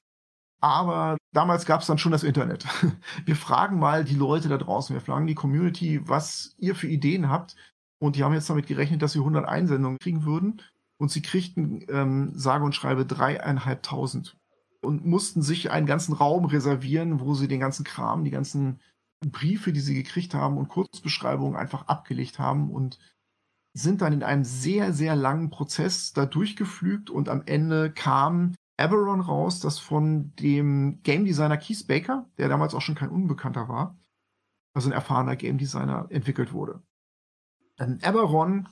Aber 0.61 1.17
damals 1.33 1.65
gab 1.65 1.81
es 1.81 1.87
dann 1.87 1.99
schon 1.99 2.13
das 2.13 2.23
Internet. 2.23 2.67
Wir 3.25 3.37
fragen 3.37 3.79
mal 3.79 4.05
die 4.05 4.15
Leute 4.15 4.49
da 4.49 4.59
draußen, 4.59 4.95
wir 4.95 5.01
fragen 5.01 5.27
die 5.27 5.35
Community, 5.35 6.07
was 6.07 6.55
ihr 6.59 6.75
für 6.75 6.87
Ideen 6.87 7.31
habt. 7.31 7.57
Und 7.99 8.17
die 8.17 8.25
haben 8.25 8.35
jetzt 8.35 8.51
damit 8.51 8.67
gerechnet, 8.67 9.01
dass 9.01 9.13
sie 9.13 9.21
100 9.21 9.47
Einsendungen 9.49 9.99
kriegen 9.99 10.25
würden. 10.25 10.61
Und 10.99 11.11
sie 11.11 11.23
kriegten, 11.23 11.87
ähm, 11.89 12.33
sage 12.35 12.65
und 12.65 12.75
schreibe, 12.75 13.07
dreieinhalbtausend. 13.07 14.37
Und 14.83 15.07
mussten 15.07 15.41
sich 15.41 15.71
einen 15.71 15.87
ganzen 15.87 16.13
Raum 16.13 16.45
reservieren, 16.45 17.21
wo 17.21 17.35
sie 17.35 17.49
den 17.49 17.61
ganzen 17.61 17.85
Kram, 17.85 18.25
die 18.25 18.31
ganzen 18.31 18.81
Briefe, 19.27 19.73
die 19.73 19.81
sie 19.81 19.95
gekriegt 19.95 20.35
haben 20.35 20.57
und 20.57 20.69
Kurzbeschreibungen 20.69 21.57
einfach 21.57 21.87
abgelegt 21.89 22.39
haben 22.39 22.71
und 22.71 22.99
sind 23.73 24.01
dann 24.01 24.13
in 24.13 24.23
einem 24.23 24.45
sehr, 24.45 24.93
sehr 24.93 25.15
langen 25.15 25.51
Prozess 25.51 26.13
da 26.13 26.27
durchgeflügt 26.27 27.11
und 27.11 27.29
am 27.29 27.43
Ende 27.47 27.93
kam 27.93 28.55
Eberron 28.79 29.21
raus, 29.21 29.61
das 29.61 29.79
von 29.79 30.35
dem 30.37 31.03
Game 31.03 31.25
Designer 31.25 31.59
Keith 31.59 31.87
Baker, 31.87 32.29
der 32.39 32.49
damals 32.49 32.75
auch 32.75 32.81
schon 32.81 32.95
kein 32.95 33.11
Unbekannter 33.11 33.69
war, 33.69 33.99
also 34.75 34.89
ein 34.89 34.93
erfahrener 34.93 35.37
Game 35.37 35.59
Designer, 35.59 36.07
entwickelt 36.09 36.53
wurde. 36.53 36.83
Dann 37.77 38.01
Eberron 38.01 38.69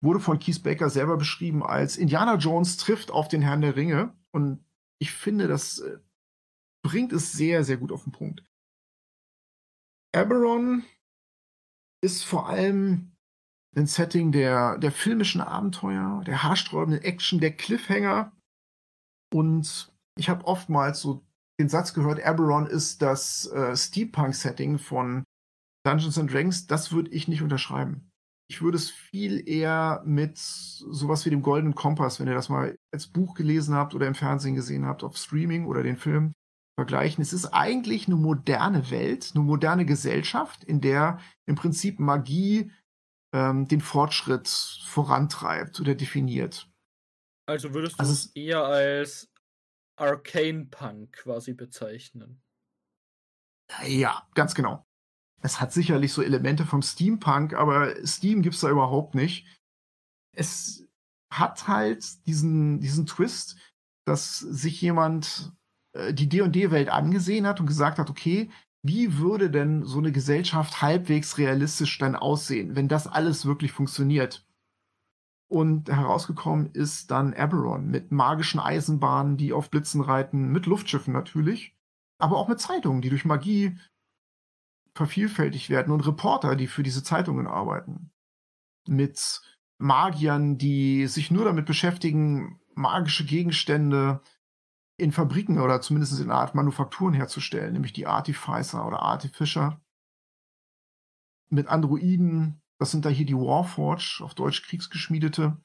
wurde 0.00 0.20
von 0.20 0.38
Keith 0.38 0.62
Baker 0.62 0.90
selber 0.90 1.16
beschrieben 1.16 1.64
als 1.64 1.96
Indiana 1.96 2.36
Jones 2.36 2.76
trifft 2.76 3.10
auf 3.10 3.28
den 3.28 3.42
Herrn 3.42 3.62
der 3.62 3.76
Ringe 3.76 4.14
und 4.30 4.64
ich 5.00 5.12
finde, 5.12 5.48
das 5.48 5.78
äh, 5.80 5.98
bringt 6.82 7.12
es 7.12 7.32
sehr, 7.32 7.64
sehr 7.64 7.78
gut 7.78 7.92
auf 7.92 8.04
den 8.04 8.12
Punkt. 8.12 8.44
Eberron 10.12 10.84
ist 12.02 12.24
vor 12.24 12.48
allem 12.48 13.12
ein 13.76 13.86
Setting 13.86 14.32
der, 14.32 14.78
der 14.78 14.92
filmischen 14.92 15.40
Abenteuer, 15.40 16.22
der 16.26 16.42
haarsträubenden 16.42 17.02
Action, 17.02 17.40
der 17.40 17.52
Cliffhanger. 17.52 18.32
Und 19.32 19.92
ich 20.16 20.28
habe 20.28 20.46
oftmals 20.46 21.00
so 21.00 21.24
den 21.60 21.68
Satz 21.68 21.92
gehört, 21.92 22.18
Eberron 22.18 22.66
ist 22.66 23.02
das 23.02 23.46
äh, 23.46 23.76
Steampunk-Setting 23.76 24.78
von 24.78 25.24
Dungeons 25.84 26.18
and 26.18 26.32
Dragons. 26.32 26.66
Das 26.66 26.92
würde 26.92 27.10
ich 27.10 27.28
nicht 27.28 27.42
unterschreiben. 27.42 28.10
Ich 28.50 28.62
würde 28.62 28.78
es 28.78 28.90
viel 28.90 29.46
eher 29.46 30.02
mit 30.06 30.38
sowas 30.38 31.26
wie 31.26 31.30
dem 31.30 31.42
Goldenen 31.42 31.74
Kompass, 31.74 32.18
wenn 32.18 32.28
ihr 32.28 32.34
das 32.34 32.48
mal 32.48 32.76
als 32.92 33.06
Buch 33.08 33.34
gelesen 33.34 33.74
habt 33.74 33.94
oder 33.94 34.06
im 34.06 34.14
Fernsehen 34.14 34.54
gesehen 34.54 34.86
habt, 34.86 35.04
auf 35.04 35.16
Streaming 35.18 35.66
oder 35.66 35.82
den 35.82 35.96
Film, 35.96 36.32
vergleichen. 36.78 37.22
Es 37.22 37.32
ist 37.32 37.46
eigentlich 37.46 38.06
eine 38.06 38.14
moderne 38.14 38.88
Welt, 38.92 39.32
eine 39.34 39.42
moderne 39.42 39.84
Gesellschaft, 39.84 40.62
in 40.62 40.80
der 40.80 41.18
im 41.44 41.56
Prinzip 41.56 41.98
Magie 41.98 42.70
ähm, 43.34 43.66
den 43.66 43.80
Fortschritt 43.80 44.46
vorantreibt 44.46 45.80
oder 45.80 45.96
definiert. 45.96 46.70
Also 47.48 47.74
würdest 47.74 47.96
du 47.96 47.98
also 47.98 48.12
es 48.12 48.26
eher 48.36 48.62
als 48.62 49.28
Arcane 49.96 50.66
Punk 50.66 51.14
quasi 51.14 51.52
bezeichnen? 51.52 52.40
Ja, 53.84 54.28
ganz 54.34 54.54
genau. 54.54 54.86
Es 55.42 55.60
hat 55.60 55.72
sicherlich 55.72 56.12
so 56.12 56.22
Elemente 56.22 56.64
vom 56.64 56.82
Steampunk, 56.82 57.54
aber 57.54 58.06
Steam 58.06 58.40
gibt 58.40 58.54
es 58.54 58.60
da 58.60 58.70
überhaupt 58.70 59.16
nicht. 59.16 59.48
Es 60.32 60.86
hat 61.32 61.66
halt 61.66 62.24
diesen, 62.28 62.78
diesen 62.78 63.06
Twist, 63.06 63.56
dass 64.06 64.38
sich 64.38 64.80
jemand 64.80 65.57
äh, 65.98 66.14
die 66.14 66.28
D&D-Welt 66.28 66.88
angesehen 66.88 67.46
hat 67.46 67.60
und 67.60 67.66
gesagt 67.66 67.98
hat, 67.98 68.10
okay, 68.10 68.50
wie 68.82 69.18
würde 69.18 69.50
denn 69.50 69.84
so 69.84 69.98
eine 69.98 70.12
Gesellschaft 70.12 70.80
halbwegs 70.80 71.36
realistisch 71.36 71.98
dann 71.98 72.14
aussehen, 72.14 72.76
wenn 72.76 72.88
das 72.88 73.06
alles 73.06 73.44
wirklich 73.44 73.72
funktioniert? 73.72 74.46
Und 75.50 75.88
herausgekommen 75.88 76.70
ist 76.72 77.10
dann 77.10 77.32
Eberron 77.32 77.86
mit 77.86 78.12
magischen 78.12 78.60
Eisenbahnen, 78.60 79.36
die 79.36 79.52
auf 79.52 79.70
Blitzen 79.70 80.02
reiten, 80.02 80.52
mit 80.52 80.66
Luftschiffen 80.66 81.12
natürlich, 81.12 81.74
aber 82.18 82.36
auch 82.36 82.48
mit 82.48 82.60
Zeitungen, 82.60 83.00
die 83.00 83.08
durch 83.08 83.24
Magie 83.24 83.76
vervielfältigt 84.94 85.70
werden 85.70 85.92
und 85.92 86.06
Reporter, 86.06 86.54
die 86.54 86.66
für 86.66 86.82
diese 86.82 87.02
Zeitungen 87.02 87.46
arbeiten. 87.46 88.10
Mit 88.86 89.40
Magiern, 89.78 90.58
die 90.58 91.06
sich 91.06 91.30
nur 91.30 91.44
damit 91.44 91.66
beschäftigen, 91.66 92.60
magische 92.74 93.24
Gegenstände 93.24 94.20
in 94.98 95.12
Fabriken 95.12 95.60
oder 95.60 95.80
zumindest 95.80 96.20
in 96.20 96.30
Art 96.30 96.54
Manufakturen 96.54 97.14
herzustellen, 97.14 97.72
nämlich 97.72 97.92
die 97.92 98.06
Artificer 98.06 98.86
oder 98.86 99.00
Artificer. 99.00 99.80
Mit 101.50 101.68
Androiden, 101.68 102.60
das 102.78 102.90
sind 102.90 103.04
da 103.04 103.08
hier 103.08 103.24
die 103.24 103.36
Warforge, 103.36 104.18
auf 104.20 104.34
Deutsch 104.34 104.62
Kriegsgeschmiedete. 104.62 105.56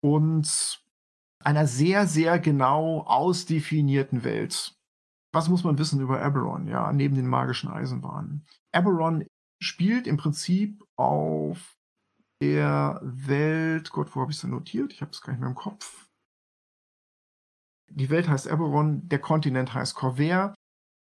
Und 0.00 0.80
einer 1.40 1.66
sehr, 1.66 2.06
sehr 2.06 2.38
genau 2.38 3.02
ausdefinierten 3.02 4.22
Welt. 4.22 4.76
Was 5.32 5.48
muss 5.48 5.64
man 5.64 5.78
wissen 5.78 6.00
über 6.00 6.24
Eberron, 6.24 6.68
ja, 6.68 6.92
neben 6.92 7.16
den 7.16 7.26
magischen 7.26 7.68
Eisenbahnen? 7.68 8.46
Eberron 8.72 9.26
spielt 9.60 10.06
im 10.06 10.16
Prinzip 10.16 10.82
auf 10.96 11.76
der 12.40 13.00
Welt, 13.02 13.90
Gott, 13.90 14.14
wo 14.14 14.20
habe 14.20 14.30
ich 14.30 14.36
es 14.36 14.42
denn 14.42 14.50
notiert? 14.50 14.92
Ich 14.92 15.00
habe 15.00 15.10
es 15.10 15.20
gar 15.20 15.32
nicht 15.32 15.40
mehr 15.40 15.48
im 15.48 15.56
Kopf 15.56 16.05
die 17.88 18.10
Welt 18.10 18.28
heißt 18.28 18.46
Eberron, 18.46 19.08
der 19.08 19.18
Kontinent 19.18 19.74
heißt 19.74 19.94
Corvair. 19.94 20.54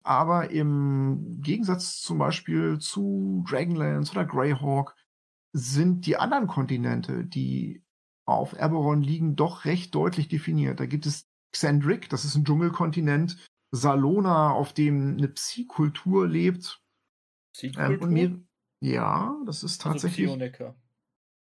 Aber 0.03 0.49
im 0.49 1.41
Gegensatz 1.41 2.01
zum 2.01 2.17
Beispiel 2.17 2.79
zu 2.79 3.43
Dragonlance 3.47 4.11
oder 4.11 4.25
Greyhawk 4.25 4.95
sind 5.51 6.05
die 6.05 6.17
anderen 6.17 6.47
Kontinente, 6.47 7.25
die 7.25 7.83
auf 8.25 8.53
Eberron 8.53 9.01
liegen, 9.01 9.35
doch 9.35 9.65
recht 9.65 9.93
deutlich 9.93 10.27
definiert. 10.27 10.79
Da 10.79 10.85
gibt 10.85 11.05
es 11.05 11.27
Xandric, 11.51 12.09
das 12.09 12.25
ist 12.25 12.35
ein 12.35 12.45
Dschungelkontinent, 12.45 13.37
Salona, 13.71 14.51
auf 14.51 14.73
dem 14.73 15.17
eine 15.17 15.27
Psi-Kultur 15.27 16.27
lebt. 16.27 16.81
Psi-Kultur? 17.53 18.09
Ähm, 18.09 18.47
ja, 18.81 19.35
das 19.45 19.63
ist 19.63 19.85
also 19.85 19.93
tatsächlich 19.93 20.29
also 20.29 20.75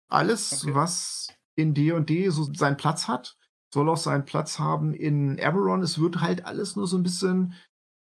alles, 0.09 0.63
okay. 0.63 0.75
was 0.75 1.33
in 1.55 1.73
D&D 1.73 2.29
so 2.29 2.53
seinen 2.53 2.77
Platz 2.77 3.07
hat 3.07 3.37
soll 3.73 3.89
auch 3.89 3.97
seinen 3.97 4.25
Platz 4.25 4.59
haben 4.59 4.93
in 4.93 5.37
Eberron. 5.37 5.81
Es 5.81 5.99
wird 5.99 6.21
halt 6.21 6.45
alles 6.45 6.75
nur 6.75 6.87
so 6.87 6.95
ein 6.95 7.03
bisschen 7.03 7.55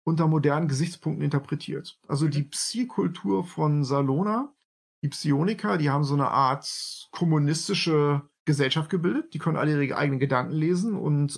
unter 0.05 0.29
modernen 0.29 0.69
Gesichtspunkten 0.69 1.25
interpretiert. 1.25 1.99
Also 2.07 2.29
die 2.29 2.45
mhm. 2.45 2.51
Psi-Kultur 2.51 3.45
von 3.45 3.83
Salona, 3.83 4.55
die 5.03 5.09
Psioniker, 5.09 5.77
die 5.77 5.91
haben 5.91 6.05
so 6.05 6.15
eine 6.15 6.29
Art 6.29 7.09
kommunistische 7.11 8.23
Gesellschaft 8.45 8.89
gebildet. 8.91 9.35
Die 9.35 9.39
können 9.39 9.57
alle 9.57 9.83
ihre 9.83 9.99
eigenen 9.99 10.21
Gedanken 10.21 10.53
lesen 10.53 10.95
und 10.95 11.37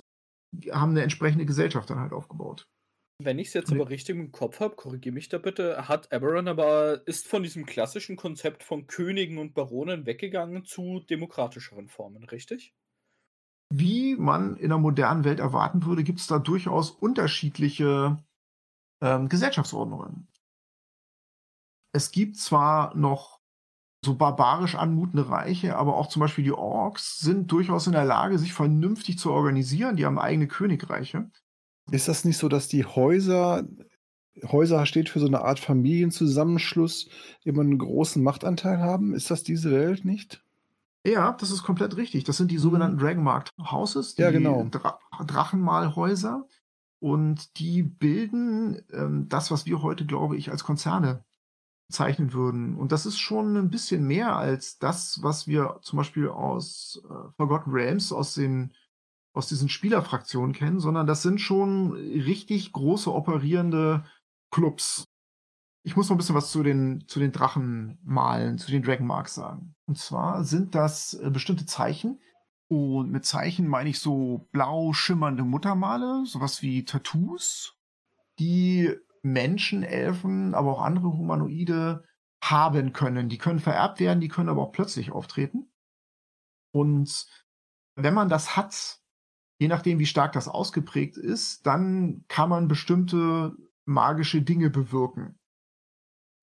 haben 0.71 0.91
eine 0.91 1.01
entsprechende 1.01 1.47
Gesellschaft 1.47 1.89
dann 1.89 1.99
halt 1.99 2.13
aufgebaut. 2.13 2.67
Wenn 3.21 3.39
ich 3.39 3.47
es 3.47 3.53
jetzt 3.53 3.71
aber 3.71 3.89
richtig 3.89 4.15
im 4.15 4.31
Kopf 4.31 4.61
habe, 4.61 4.75
korrigiere 4.75 5.13
mich 5.13 5.27
da 5.27 5.39
bitte, 5.39 5.89
hat 5.89 6.13
Eberron 6.13 6.47
aber 6.47 7.05
ist 7.05 7.27
von 7.27 7.43
diesem 7.43 7.65
klassischen 7.65 8.15
Konzept 8.15 8.63
von 8.63 8.87
Königen 8.87 9.39
und 9.39 9.55
Baronen 9.55 10.05
weggegangen 10.05 10.63
zu 10.63 11.01
demokratischeren 11.09 11.89
Formen, 11.89 12.23
richtig? 12.23 12.73
Wie 13.69 14.15
man 14.15 14.55
in 14.57 14.69
der 14.69 14.77
modernen 14.77 15.23
Welt 15.23 15.39
erwarten 15.39 15.85
würde, 15.85 16.03
gibt 16.03 16.19
es 16.19 16.27
da 16.27 16.39
durchaus 16.39 16.91
unterschiedliche 16.91 18.17
ähm, 19.01 19.29
Gesellschaftsordnungen. 19.29 20.27
Es 21.93 22.11
gibt 22.11 22.37
zwar 22.37 22.95
noch 22.95 23.39
so 24.03 24.15
barbarisch 24.15 24.75
anmutende 24.75 25.29
Reiche, 25.29 25.75
aber 25.75 25.97
auch 25.97 26.07
zum 26.07 26.21
Beispiel 26.21 26.43
die 26.43 26.53
Orks 26.53 27.19
sind 27.19 27.51
durchaus 27.51 27.85
in 27.85 27.93
der 27.93 28.05
Lage, 28.05 28.39
sich 28.39 28.53
vernünftig 28.53 29.19
zu 29.19 29.31
organisieren. 29.31 29.97
Die 29.97 30.05
haben 30.05 30.19
eigene 30.19 30.47
Königreiche. 30.47 31.29
Ist 31.91 32.07
das 32.07 32.23
nicht 32.23 32.37
so, 32.37 32.47
dass 32.49 32.67
die 32.67 32.85
Häuser, 32.85 33.67
Häuser 34.43 34.85
steht 34.85 35.09
für 35.09 35.19
so 35.19 35.27
eine 35.27 35.41
Art 35.41 35.59
Familienzusammenschluss, 35.59 37.09
immer 37.43 37.61
einen 37.61 37.77
großen 37.77 38.23
Machtanteil 38.23 38.79
haben? 38.79 39.13
Ist 39.13 39.31
das 39.31 39.43
diese 39.43 39.71
Welt 39.71 40.05
nicht? 40.05 40.43
Ja, 41.05 41.31
das 41.33 41.51
ist 41.51 41.63
komplett 41.63 41.95
richtig. 41.97 42.23
Das 42.25 42.37
sind 42.37 42.51
die 42.51 42.57
sogenannten 42.57 42.97
mhm. 42.97 43.01
Dragonmarkt 43.01 43.51
Houses, 43.59 44.15
die 44.15 44.21
ja, 44.21 44.31
genau. 44.31 44.67
Dra 44.69 44.99
Drachenmalhäuser. 45.25 46.47
Und 47.01 47.57
die 47.59 47.81
bilden 47.81 48.81
ähm, 48.91 49.29
das, 49.29 49.51
was 49.51 49.65
wir 49.65 49.81
heute, 49.81 50.05
glaube 50.05 50.35
ich, 50.35 50.51
als 50.51 50.65
Konzerne 50.65 51.23
bezeichnen 51.89 52.33
würden. 52.33 52.75
Und 52.75 52.91
das 52.91 53.05
ist 53.05 53.19
schon 53.19 53.55
ein 53.55 53.69
bisschen 53.69 54.05
mehr 54.05 54.35
als 54.35 54.77
das, 54.79 55.23
was 55.23 55.47
wir 55.47 55.79
zum 55.81 55.97
Beispiel 55.97 56.27
aus 56.27 57.01
äh, 57.09 57.31
Forgotten 57.37 57.71
Realms, 57.71 58.11
aus 58.11 58.33
den 58.33 58.73
aus 59.33 59.47
diesen 59.47 59.69
Spielerfraktionen 59.69 60.53
kennen, 60.53 60.79
sondern 60.79 61.07
das 61.07 61.21
sind 61.21 61.39
schon 61.39 61.93
richtig 61.93 62.73
große 62.73 63.13
operierende 63.13 64.03
Clubs. 64.51 65.05
Ich 65.83 65.95
muss 65.95 66.09
noch 66.09 66.15
ein 66.15 66.17
bisschen 66.17 66.35
was 66.35 66.51
zu 66.51 66.61
den, 66.61 67.05
zu 67.07 67.19
den 67.19 67.31
Drachenmalen, 67.31 68.57
zu 68.57 68.69
den 68.69 68.83
Dragonmarks 68.83 69.35
sagen. 69.35 69.75
Und 69.85 69.97
zwar 69.97 70.43
sind 70.43 70.75
das 70.75 71.13
äh, 71.13 71.29
bestimmte 71.31 71.65
Zeichen, 71.65 72.19
Und 72.67 73.09
mit 73.11 73.25
Zeichen 73.25 73.67
meine 73.67 73.89
ich 73.89 73.99
so 73.99 74.47
blau 74.51 74.93
schimmernde 74.93 75.43
Muttermale, 75.43 76.25
sowas 76.25 76.61
wie 76.61 76.85
Tattoos, 76.85 77.75
die 78.37 78.95
Menschen, 79.23 79.83
Elfen, 79.83 80.53
aber 80.53 80.71
auch 80.73 80.81
andere 80.81 81.07
Humanoide 81.07 82.03
haben 82.43 82.93
können. 82.93 83.27
Die 83.27 83.39
können 83.39 83.59
vererbt 83.59 83.99
werden, 83.99 84.21
die 84.21 84.27
können 84.27 84.49
aber 84.49 84.61
auch 84.61 84.71
plötzlich 84.71 85.11
auftreten. 85.11 85.71
Und 86.71 87.25
wenn 87.95 88.13
man 88.13 88.29
das 88.29 88.55
hat, 88.55 88.99
je 89.59 89.67
nachdem, 89.67 89.97
wie 89.97 90.05
stark 90.05 90.33
das 90.33 90.47
ausgeprägt 90.47 91.17
ist, 91.17 91.65
dann 91.65 92.23
kann 92.27 92.49
man 92.49 92.67
bestimmte 92.67 93.55
magische 93.85 94.43
Dinge 94.43 94.69
bewirken. 94.69 95.38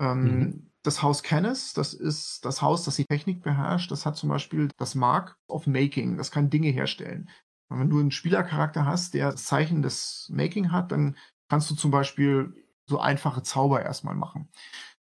Ähm, 0.01 0.23
mhm. 0.23 0.71
Das 0.83 1.03
Haus 1.03 1.23
Canis, 1.23 1.73
das 1.73 1.95
ist 1.95 2.45
das 2.45 2.63
Haus, 2.63 2.85
das 2.85 2.97
die 2.97 3.07
Technik 3.07 3.43
beherrscht. 3.43 3.91
Das 3.91 4.07
hat 4.07 4.17
zum 4.17 4.29
Beispiel 4.29 4.71
das 4.77 4.95
Mark 4.95 5.37
of 5.49 5.67
Making. 5.67 6.17
Das 6.17 6.31
kann 6.31 6.51
Dinge 6.51 6.69
herstellen. 6.69 7.29
Wenn 7.69 7.91
du 7.91 7.99
einen 7.99 8.13
Spielercharakter 8.13 8.87
hast, 8.87 9.15
der 9.15 9.33
das 9.33 9.45
Zeichen 9.45 9.83
des 9.83 10.31
Making 10.33 10.71
hat, 10.71 10.93
dann 10.93 11.17
kannst 11.49 11.71
du 11.71 11.75
zum 11.75 11.91
Beispiel 11.91 12.55
so 12.89 13.01
einfache 13.01 13.43
Zauber 13.43 13.83
erstmal 13.83 14.15
machen. 14.15 14.49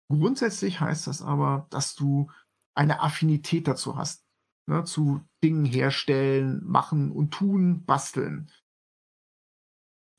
Grundsätzlich 0.09 0.81
heißt 0.81 1.09
das 1.09 1.23
aber, 1.23 1.67
dass 1.71 1.97
du 1.97 2.31
eine 2.75 3.01
Affinität 3.01 3.67
dazu 3.67 3.97
hast. 3.97 4.25
Ne, 4.67 4.85
zu 4.85 5.21
Dingen 5.43 5.65
herstellen, 5.65 6.61
machen 6.63 7.11
und 7.11 7.33
tun, 7.33 7.85
basteln. 7.85 8.49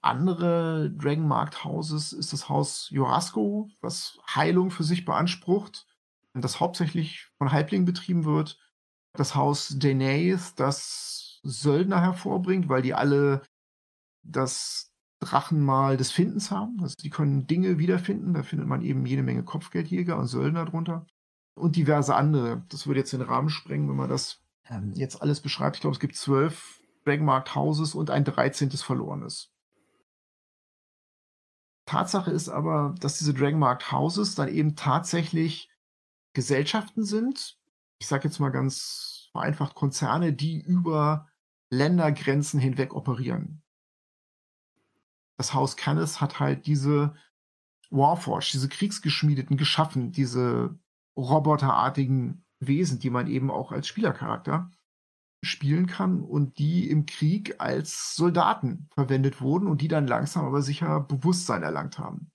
Andere 0.03 0.91
Dragon 0.91 1.27
Markt 1.27 1.63
Houses 1.63 2.11
ist 2.11 2.33
das 2.33 2.49
Haus 2.49 2.89
Jorasco, 2.91 3.69
was 3.79 4.19
Heilung 4.27 4.69
für 4.69 4.83
sich 4.83 5.05
beansprucht, 5.05 5.87
das 6.33 6.59
hauptsächlich 6.59 7.29
von 7.37 7.51
Halblingen 7.51 7.85
betrieben 7.85 8.25
wird. 8.25 8.59
Das 9.13 9.33
Haus 9.35 9.75
Daenaith, 9.77 10.53
das 10.57 11.39
Söldner 11.43 12.01
hervorbringt, 12.01 12.67
weil 12.67 12.81
die 12.81 12.93
alle 12.93 13.43
das 14.23 14.91
Drachenmal 15.19 15.95
des 15.95 16.11
Findens 16.11 16.51
haben. 16.51 16.81
Also 16.81 16.95
die 17.01 17.09
können 17.09 17.47
Dinge 17.47 17.77
wiederfinden. 17.77 18.33
Da 18.33 18.43
findet 18.43 18.67
man 18.67 18.81
eben 18.81 19.05
jede 19.05 19.23
Menge 19.23 19.43
Kopfgeldjäger 19.43 20.17
und 20.17 20.27
Söldner 20.27 20.65
drunter. 20.65 21.05
Und 21.55 21.75
diverse 21.75 22.15
andere. 22.15 22.65
Das 22.69 22.87
würde 22.87 23.01
jetzt 23.01 23.13
den 23.13 23.21
Rahmen 23.21 23.49
sprengen, 23.49 23.87
wenn 23.87 23.95
man 23.95 24.09
das 24.09 24.41
ähm, 24.67 24.91
jetzt 24.95 25.21
alles 25.21 25.39
beschreibt. 25.39 25.77
Ich 25.77 25.81
glaube, 25.81 25.93
es 25.93 25.99
gibt 25.99 26.15
zwölf 26.15 26.81
Dragonmarkt 27.05 27.55
Houses 27.55 27.95
und 27.95 28.09
ein 28.09 28.25
dreizehntes 28.25 28.81
verlorenes. 28.81 29.52
Tatsache 31.85 32.31
ist 32.31 32.49
aber, 32.49 32.95
dass 32.99 33.17
diese 33.17 33.33
Dragonmarkt 33.33 33.91
Houses 33.91 34.35
dann 34.35 34.47
eben 34.47 34.75
tatsächlich 34.75 35.69
Gesellschaften 36.33 37.03
sind. 37.03 37.57
Ich 37.99 38.07
sage 38.07 38.27
jetzt 38.27 38.39
mal 38.39 38.49
ganz 38.49 39.29
vereinfacht 39.31 39.75
Konzerne, 39.75 40.33
die 40.33 40.61
über 40.61 41.27
Ländergrenzen 41.69 42.59
hinweg 42.59 42.93
operieren. 42.93 43.61
Das 45.37 45.53
Haus 45.53 45.75
Canis 45.75 46.21
hat 46.21 46.39
halt 46.39 46.67
diese 46.67 47.15
Warforge, 47.89 48.49
diese 48.53 48.69
Kriegsgeschmiedeten 48.69 49.57
geschaffen, 49.57 50.11
diese 50.11 50.77
roboterartigen 51.17 52.45
Wesen, 52.59 52.99
die 52.99 53.09
man 53.09 53.27
eben 53.27 53.51
auch 53.51 53.71
als 53.71 53.87
Spielercharakter 53.87 54.71
spielen 55.43 55.87
kann 55.87 56.21
und 56.21 56.57
die 56.57 56.89
im 56.89 57.05
Krieg 57.05 57.55
als 57.59 58.15
Soldaten 58.15 58.87
verwendet 58.93 59.41
wurden 59.41 59.67
und 59.67 59.81
die 59.81 59.87
dann 59.87 60.07
langsam 60.07 60.45
aber 60.45 60.61
sicher 60.61 61.01
Bewusstsein 61.01 61.63
erlangt 61.63 61.99
haben. 61.99 62.31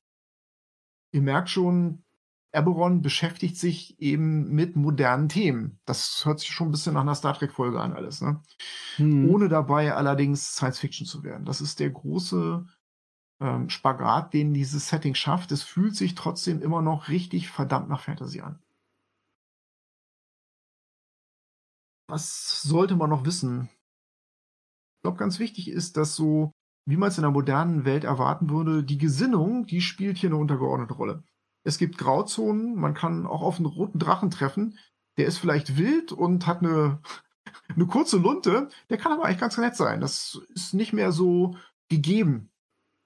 Ihr 1.13 1.23
merkt 1.23 1.49
schon, 1.49 2.05
Eberron 2.53 3.03
beschäftigt 3.03 3.57
sich 3.57 4.01
eben 4.01 4.51
mit 4.51 4.77
modernen 4.77 5.29
Themen. 5.29 5.81
Das 5.85 6.25
hört 6.25 6.41
sich 6.41 6.51
schon 6.51 6.69
ein 6.69 6.71
bisschen 6.73 6.95
nach 6.95 7.03
einer 7.03 7.15
Star 7.15 7.35
Trek-Folge 7.35 7.81
an, 7.81 7.93
alles, 7.93 8.21
ne? 8.21 8.43
Hm. 8.97 9.29
Ohne 9.29 9.49
dabei 9.49 9.95
allerdings 9.95 10.55
Science 10.55 10.79
Fiction 10.79 11.07
zu 11.07 11.23
werden. 11.23 11.45
Das 11.45 11.61
ist 11.61 11.81
der 11.81 11.91
große 11.91 12.65
ähm, 13.41 13.69
Spagat, 13.69 14.33
den 14.33 14.55
dieses 14.55 14.89
Setting 14.89 15.15
schafft. 15.15 15.53
Es 15.53 15.63
fühlt 15.63 15.95
sich 15.95 16.15
trotzdem 16.15 16.63
immer 16.63 16.83
noch 16.83 17.09
richtig 17.09 17.49
verdammt 17.49 17.89
nach 17.89 18.01
Fantasy 18.01 18.41
an. 18.41 18.61
Was 22.09 22.63
sollte 22.63 22.97
man 22.97 23.11
noch 23.11 23.27
wissen? 23.27 23.69
Ich 24.97 25.03
glaube, 25.03 25.19
ganz 25.19 25.39
wichtig 25.39 25.71
ist, 25.71 25.97
dass 25.99 26.17
so, 26.17 26.53
wie 26.87 26.97
man 26.97 27.11
es 27.11 27.19
in 27.19 27.23
der 27.23 27.31
modernen 27.31 27.85
Welt 27.85 28.05
erwarten 28.05 28.49
würde, 28.49 28.83
die 28.83 28.97
Gesinnung, 28.99 29.67
die 29.67 29.83
spielt 29.83 30.17
hier 30.17 30.31
eine 30.31 30.39
untergeordnete 30.39 30.95
Rolle. 30.95 31.23
Es 31.65 31.77
gibt 31.77 31.99
Grauzonen, 31.99 32.77
man 32.77 32.95
kann 32.95 33.27
auch 33.27 33.43
auf 33.43 33.57
einen 33.57 33.67
roten 33.67 33.99
Drachen 33.99 34.31
treffen, 34.31 34.79
der 35.19 35.27
ist 35.27 35.37
vielleicht 35.37 35.77
wild 35.77 36.13
und 36.13 36.47
hat 36.47 36.63
eine, 36.63 37.03
eine 37.69 37.87
kurze 37.87 38.17
Lunte, 38.17 38.71
der 38.89 38.97
kann 38.97 39.13
aber 39.13 39.27
eigentlich 39.27 39.39
ganz 39.39 39.59
nett 39.59 39.77
sein. 39.77 40.01
Das 40.01 40.41
ist 40.55 40.73
nicht 40.73 40.95
mehr 40.95 41.13
so 41.13 41.57
gegeben. 41.91 42.51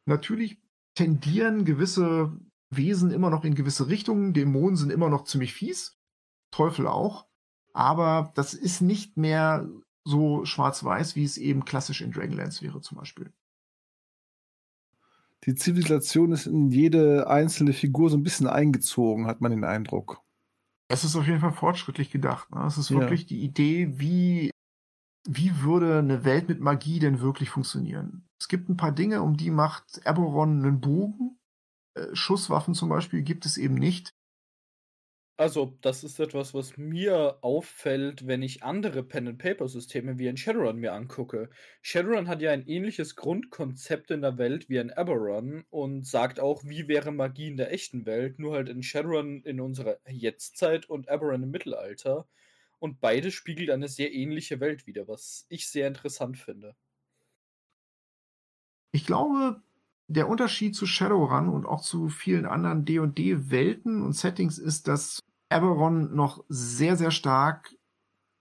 Natürlich 0.06 0.62
tendieren 0.94 1.64
gewisse 1.64 2.38
Wesen 2.70 3.10
immer 3.10 3.30
noch 3.30 3.44
in 3.44 3.56
gewisse 3.56 3.88
Richtungen, 3.88 4.32
Dämonen 4.32 4.76
sind 4.76 4.92
immer 4.92 5.08
noch 5.08 5.24
ziemlich 5.24 5.54
fies, 5.54 5.98
Teufel 6.52 6.86
auch 6.86 7.26
aber 7.72 8.32
das 8.34 8.54
ist 8.54 8.80
nicht 8.80 9.16
mehr 9.16 9.68
so 10.04 10.44
schwarz-weiß, 10.44 11.16
wie 11.16 11.24
es 11.24 11.38
eben 11.38 11.64
klassisch 11.64 12.00
in 12.00 12.12
Dragonlance 12.12 12.62
wäre 12.62 12.80
zum 12.80 12.98
Beispiel. 12.98 13.32
Die 15.44 15.54
Zivilisation 15.54 16.32
ist 16.32 16.46
in 16.46 16.70
jede 16.70 17.28
einzelne 17.28 17.72
Figur 17.72 18.10
so 18.10 18.16
ein 18.16 18.22
bisschen 18.22 18.46
eingezogen, 18.46 19.26
hat 19.26 19.40
man 19.40 19.50
den 19.50 19.64
Eindruck. 19.64 20.22
Es 20.88 21.04
ist 21.04 21.16
auf 21.16 21.26
jeden 21.26 21.40
Fall 21.40 21.52
fortschrittlich 21.52 22.10
gedacht. 22.10 22.50
Ne? 22.54 22.64
Es 22.66 22.78
ist 22.78 22.90
wirklich 22.90 23.22
ja. 23.22 23.28
die 23.28 23.42
Idee, 23.42 23.98
wie, 23.98 24.50
wie 25.26 25.62
würde 25.62 25.98
eine 25.98 26.24
Welt 26.24 26.48
mit 26.48 26.60
Magie 26.60 27.00
denn 27.00 27.20
wirklich 27.20 27.50
funktionieren. 27.50 28.28
Es 28.38 28.46
gibt 28.48 28.68
ein 28.68 28.76
paar 28.76 28.92
Dinge, 28.92 29.22
um 29.22 29.36
die 29.36 29.50
macht 29.50 30.02
Eberron 30.04 30.62
einen 30.62 30.80
Bogen. 30.80 31.38
Äh, 31.94 32.14
Schusswaffen 32.14 32.74
zum 32.74 32.88
Beispiel 32.88 33.22
gibt 33.22 33.46
es 33.46 33.56
eben 33.56 33.74
nicht. 33.74 34.12
Also, 35.42 35.76
das 35.80 36.04
ist 36.04 36.20
etwas, 36.20 36.54
was 36.54 36.76
mir 36.76 37.38
auffällt, 37.40 38.28
wenn 38.28 38.42
ich 38.42 38.62
andere 38.62 39.02
Pen-and-Paper-Systeme 39.02 40.16
wie 40.16 40.28
ein 40.28 40.36
Shadowrun 40.36 40.78
mir 40.78 40.92
angucke. 40.92 41.50
Shadowrun 41.80 42.28
hat 42.28 42.42
ja 42.42 42.52
ein 42.52 42.64
ähnliches 42.68 43.16
Grundkonzept 43.16 44.12
in 44.12 44.20
der 44.20 44.38
Welt 44.38 44.68
wie 44.68 44.78
ein 44.78 44.90
Eberrun 44.90 45.64
und 45.68 46.06
sagt 46.06 46.38
auch, 46.38 46.62
wie 46.62 46.86
wäre 46.86 47.10
Magie 47.10 47.48
in 47.48 47.56
der 47.56 47.72
echten 47.72 48.06
Welt, 48.06 48.38
nur 48.38 48.54
halt 48.54 48.68
in 48.68 48.84
Shadowrun 48.84 49.42
in 49.42 49.60
unserer 49.60 49.96
Jetztzeit 50.08 50.88
und 50.88 51.08
Eberrun 51.08 51.42
im 51.42 51.50
Mittelalter. 51.50 52.28
Und 52.78 53.00
beides 53.00 53.34
spiegelt 53.34 53.70
eine 53.70 53.88
sehr 53.88 54.14
ähnliche 54.14 54.60
Welt 54.60 54.86
wider, 54.86 55.08
was 55.08 55.46
ich 55.48 55.66
sehr 55.66 55.88
interessant 55.88 56.38
finde. 56.38 56.76
Ich 58.92 59.06
glaube, 59.06 59.60
der 60.06 60.28
Unterschied 60.28 60.76
zu 60.76 60.86
Shadowrun 60.86 61.48
und 61.48 61.66
auch 61.66 61.82
zu 61.82 62.08
vielen 62.08 62.46
anderen 62.46 62.84
D&D-Welten 62.84 64.02
und 64.02 64.12
Settings 64.12 64.58
ist, 64.58 64.86
dass 64.86 65.18
Eberron 65.54 66.14
noch 66.14 66.44
sehr, 66.48 66.96
sehr 66.96 67.10
stark 67.10 67.74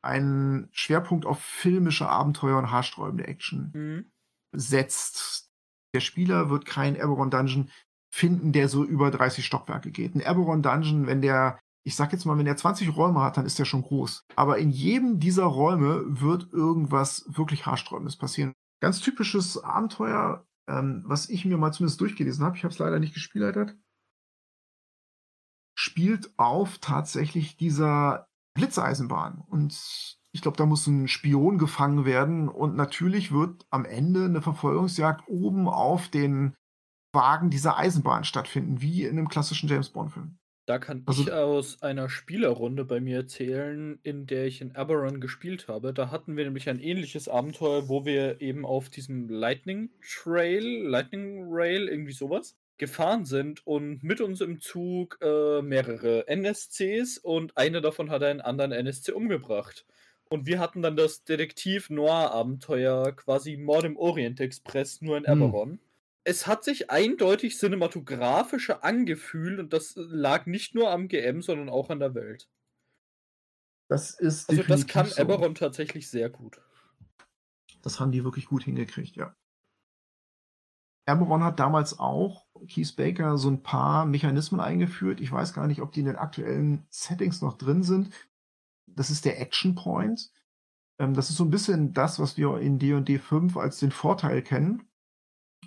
einen 0.01 0.69
Schwerpunkt 0.71 1.25
auf 1.25 1.39
filmische 1.39 2.09
Abenteuer 2.09 2.57
und 2.57 2.71
haarsträubende 2.71 3.27
Action 3.27 3.71
mhm. 3.73 4.11
setzt. 4.51 5.51
Der 5.93 5.99
Spieler 5.99 6.49
wird 6.49 6.65
keinen 6.65 6.95
Eberron 6.95 7.29
Dungeon 7.29 7.69
finden, 8.09 8.51
der 8.51 8.67
so 8.67 8.83
über 8.83 9.11
30 9.11 9.45
Stockwerke 9.45 9.91
geht. 9.91 10.15
Ein 10.15 10.21
Eberron 10.21 10.63
Dungeon, 10.63 11.07
wenn 11.07 11.21
der, 11.21 11.59
ich 11.83 11.95
sag 11.95 12.11
jetzt 12.11 12.25
mal, 12.25 12.37
wenn 12.37 12.45
der 12.45 12.57
20 12.57 12.95
Räume 12.95 13.21
hat, 13.21 13.37
dann 13.37 13.45
ist 13.45 13.59
der 13.59 13.65
schon 13.65 13.83
groß. 13.83 14.25
Aber 14.35 14.57
in 14.57 14.69
jedem 14.69 15.19
dieser 15.19 15.45
Räume 15.45 16.03
wird 16.07 16.51
irgendwas 16.51 17.25
wirklich 17.27 17.65
haarsträubendes 17.65 18.17
passieren. 18.17 18.53
Ganz 18.81 18.99
typisches 18.99 19.63
Abenteuer, 19.63 20.45
ähm, 20.67 21.03
was 21.05 21.29
ich 21.29 21.45
mir 21.45 21.57
mal 21.57 21.71
zumindest 21.71 22.01
durchgelesen 22.01 22.43
habe, 22.43 22.57
ich 22.57 22.63
habe 22.63 22.73
es 22.73 22.79
leider 22.79 22.99
nicht 22.99 23.13
gespielt, 23.13 23.55
spielt 25.81 26.29
auf 26.37 26.77
tatsächlich 26.77 27.57
dieser 27.57 28.27
Blitzeisenbahn. 28.53 29.43
Und 29.49 29.73
ich 30.31 30.41
glaube, 30.43 30.55
da 30.55 30.67
muss 30.67 30.85
ein 30.85 31.07
Spion 31.07 31.57
gefangen 31.57 32.05
werden. 32.05 32.49
Und 32.49 32.75
natürlich 32.75 33.31
wird 33.31 33.65
am 33.71 33.85
Ende 33.85 34.25
eine 34.25 34.43
Verfolgungsjagd 34.43 35.27
oben 35.27 35.67
auf 35.67 36.07
den 36.07 36.53
Wagen 37.13 37.49
dieser 37.49 37.77
Eisenbahn 37.77 38.23
stattfinden, 38.23 38.81
wie 38.81 39.05
in 39.05 39.17
einem 39.17 39.27
klassischen 39.27 39.67
James 39.67 39.89
Bond-Film. 39.89 40.37
Da 40.67 40.77
kann 40.77 41.01
also, 41.07 41.23
ich 41.23 41.31
aus 41.31 41.81
einer 41.81 42.07
Spielerrunde 42.09 42.85
bei 42.85 43.01
mir 43.01 43.17
erzählen, 43.17 43.99
in 44.03 44.27
der 44.27 44.45
ich 44.45 44.61
in 44.61 44.75
Aberon 44.75 45.19
gespielt 45.19 45.67
habe. 45.67 45.93
Da 45.93 46.11
hatten 46.11 46.37
wir 46.37 46.45
nämlich 46.45 46.69
ein 46.69 46.79
ähnliches 46.79 47.27
Abenteuer, 47.27 47.89
wo 47.89 48.05
wir 48.05 48.39
eben 48.39 48.65
auf 48.65 48.89
diesem 48.89 49.27
Lightning 49.27 49.89
Trail, 50.01 50.83
Lightning 50.83 51.47
Rail, 51.49 51.87
irgendwie 51.87 52.13
sowas, 52.13 52.55
gefahren 52.77 53.25
sind 53.25 53.65
und 53.65 54.03
mit 54.03 54.21
uns 54.21 54.41
im 54.41 54.59
Zug 54.59 55.19
äh, 55.21 55.61
mehrere 55.61 56.27
NSCs 56.27 57.17
und 57.17 57.57
eine 57.57 57.81
davon 57.81 58.09
hat 58.09 58.23
einen 58.23 58.41
anderen 58.41 58.71
NSC 58.71 59.11
umgebracht. 59.11 59.85
Und 60.29 60.45
wir 60.45 60.59
hatten 60.59 60.81
dann 60.81 60.95
das 60.95 61.25
Detektiv-Noir-Abenteuer, 61.25 63.11
quasi 63.11 63.57
Mord 63.57 63.83
im 63.83 63.97
Orient 63.97 64.39
Express, 64.39 65.01
nur 65.01 65.17
in 65.17 65.25
Eberron. 65.25 65.71
Hm. 65.71 65.79
Es 66.23 66.47
hat 66.47 66.63
sich 66.63 66.89
eindeutig 66.89 67.57
cinematografischer 67.57 68.83
angefühlt 68.83 69.59
und 69.59 69.73
das 69.73 69.93
lag 69.95 70.45
nicht 70.45 70.73
nur 70.73 70.89
am 70.89 71.07
GM, 71.07 71.41
sondern 71.41 71.69
auch 71.69 71.89
an 71.89 71.99
der 71.99 72.15
Welt. 72.15 72.47
Das 73.89 74.11
ist 74.17 74.49
Also 74.49 74.63
das 74.63 74.87
kann 74.87 75.07
so. 75.07 75.21
Eberron 75.21 75.53
tatsächlich 75.53 76.09
sehr 76.09 76.29
gut. 76.29 76.61
Das 77.81 77.99
haben 77.99 78.13
die 78.13 78.23
wirklich 78.23 78.45
gut 78.45 78.63
hingekriegt, 78.63 79.17
ja. 79.17 79.35
Eberron 81.05 81.43
hat 81.43 81.59
damals 81.59 81.99
auch, 81.99 82.45
Keith 82.67 82.95
Baker, 82.95 83.37
so 83.37 83.49
ein 83.49 83.63
paar 83.63 84.05
Mechanismen 84.05 84.59
eingeführt. 84.59 85.21
Ich 85.21 85.31
weiß 85.31 85.53
gar 85.53 85.67
nicht, 85.67 85.81
ob 85.81 85.91
die 85.91 86.01
in 86.01 86.05
den 86.07 86.15
aktuellen 86.15 86.85
Settings 86.89 87.41
noch 87.41 87.57
drin 87.57 87.83
sind. 87.83 88.13
Das 88.87 89.09
ist 89.09 89.25
der 89.25 89.39
Action 89.39 89.75
Point. 89.75 90.31
Ähm, 90.99 91.13
das 91.13 91.29
ist 91.29 91.37
so 91.37 91.43
ein 91.43 91.51
bisschen 91.51 91.93
das, 91.93 92.19
was 92.19 92.37
wir 92.37 92.59
in 92.59 92.79
D&D 92.79 93.19
5 93.19 93.57
als 93.57 93.79
den 93.79 93.91
Vorteil 93.91 94.41
kennen. 94.41 94.83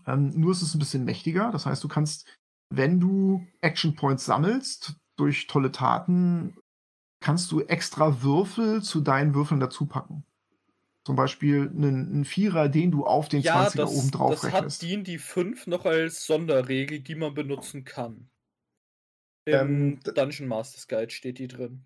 Ähm, 0.07 0.31
nur 0.39 0.53
ist 0.53 0.63
es 0.63 0.75
ein 0.75 0.79
bisschen 0.79 1.05
mächtiger. 1.05 1.51
Das 1.51 1.67
heißt, 1.67 1.83
du 1.83 1.89
kannst, 1.89 2.27
wenn 2.71 3.01
du 3.01 3.47
Action 3.61 3.95
Points 3.95 4.25
sammelst, 4.25 4.97
durch 5.17 5.47
tolle 5.47 5.71
Taten, 5.71 6.57
kannst 7.21 7.51
du 7.53 7.61
extra 7.61 8.23
Würfel 8.23 8.83
zu 8.83 9.01
deinen 9.01 9.35
Würfeln 9.35 9.61
dazu 9.61 9.87
packen. 9.87 10.25
Zum 11.07 11.17
Beispiel 11.17 11.69
einen, 11.69 12.13
einen 12.13 12.25
Vierer, 12.25 12.69
den 12.69 12.91
du 12.91 13.05
auf 13.05 13.29
den 13.29 13.43
Ja, 13.43 13.67
20er 13.69 13.77
das, 13.77 13.95
oben 13.95 14.11
drauf 14.11 14.31
das 14.31 14.45
rechnest. 14.45 14.83
hat 14.83 14.89
D&D 14.89 15.19
5 15.19 15.67
noch 15.67 15.85
als 15.85 16.27
Sonderregel, 16.27 17.01
die 17.01 17.15
man 17.15 17.35
benutzen 17.35 17.85
kann. 17.85 18.31
Im 19.47 19.55
Ähm, 19.55 20.01
Dungeon 20.03 20.49
Masters 20.49 20.89
Guide 20.89 21.11
steht 21.11 21.39
die 21.39 21.49
drin. 21.49 21.85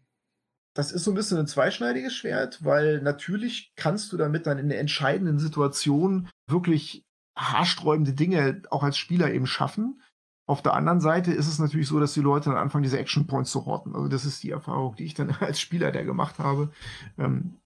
Das 0.74 0.92
ist 0.92 1.02
so 1.04 1.10
ein 1.10 1.14
bisschen 1.14 1.38
ein 1.38 1.46
zweischneidiges 1.48 2.14
Schwert, 2.14 2.64
weil 2.64 3.02
natürlich 3.02 3.72
kannst 3.74 4.12
du 4.12 4.16
damit 4.16 4.46
dann 4.46 4.58
in 4.58 4.68
der 4.68 4.78
entscheidenden 4.78 5.40
Situation 5.40 6.28
wirklich 6.48 7.04
haarsträubende 7.36 8.12
Dinge 8.12 8.62
auch 8.70 8.82
als 8.84 8.96
Spieler 8.96 9.32
eben 9.32 9.46
schaffen. 9.46 10.00
Auf 10.46 10.62
der 10.62 10.74
anderen 10.74 11.00
Seite 11.00 11.32
ist 11.32 11.48
es 11.48 11.58
natürlich 11.58 11.88
so, 11.88 11.98
dass 12.00 12.14
die 12.14 12.20
Leute 12.20 12.50
dann 12.50 12.58
anfangen, 12.58 12.84
diese 12.84 12.98
Action 12.98 13.26
Points 13.26 13.50
zu 13.50 13.66
horten. 13.66 13.94
Also 13.94 14.08
das 14.08 14.24
ist 14.24 14.42
die 14.42 14.50
Erfahrung, 14.50 14.94
die 14.96 15.04
ich 15.04 15.14
dann 15.14 15.30
als 15.40 15.60
Spieler 15.60 15.90
der 15.90 16.04
gemacht 16.04 16.38
habe. 16.38 16.70
Ähm, 17.18 17.57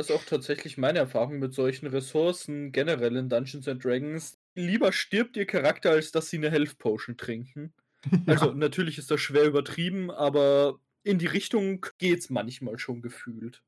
Das 0.00 0.08
ist 0.08 0.16
auch 0.16 0.24
tatsächlich 0.24 0.78
meine 0.78 0.98
Erfahrung 0.98 1.40
mit 1.40 1.52
solchen 1.52 1.86
Ressourcen 1.86 2.72
generell 2.72 3.16
in 3.16 3.28
Dungeons 3.28 3.68
and 3.68 3.84
Dragons. 3.84 4.40
Lieber 4.54 4.92
stirbt 4.92 5.36
ihr 5.36 5.44
Charakter, 5.44 5.90
als 5.90 6.10
dass 6.10 6.30
sie 6.30 6.38
eine 6.38 6.50
Health 6.50 6.78
Potion 6.78 7.18
trinken. 7.18 7.74
Also 8.26 8.54
natürlich 8.54 8.96
ist 8.96 9.10
das 9.10 9.20
schwer 9.20 9.44
übertrieben, 9.44 10.10
aber 10.10 10.78
in 11.02 11.18
die 11.18 11.26
Richtung 11.26 11.84
geht's 11.98 12.30
manchmal 12.30 12.78
schon 12.78 13.02
gefühlt. 13.02 13.62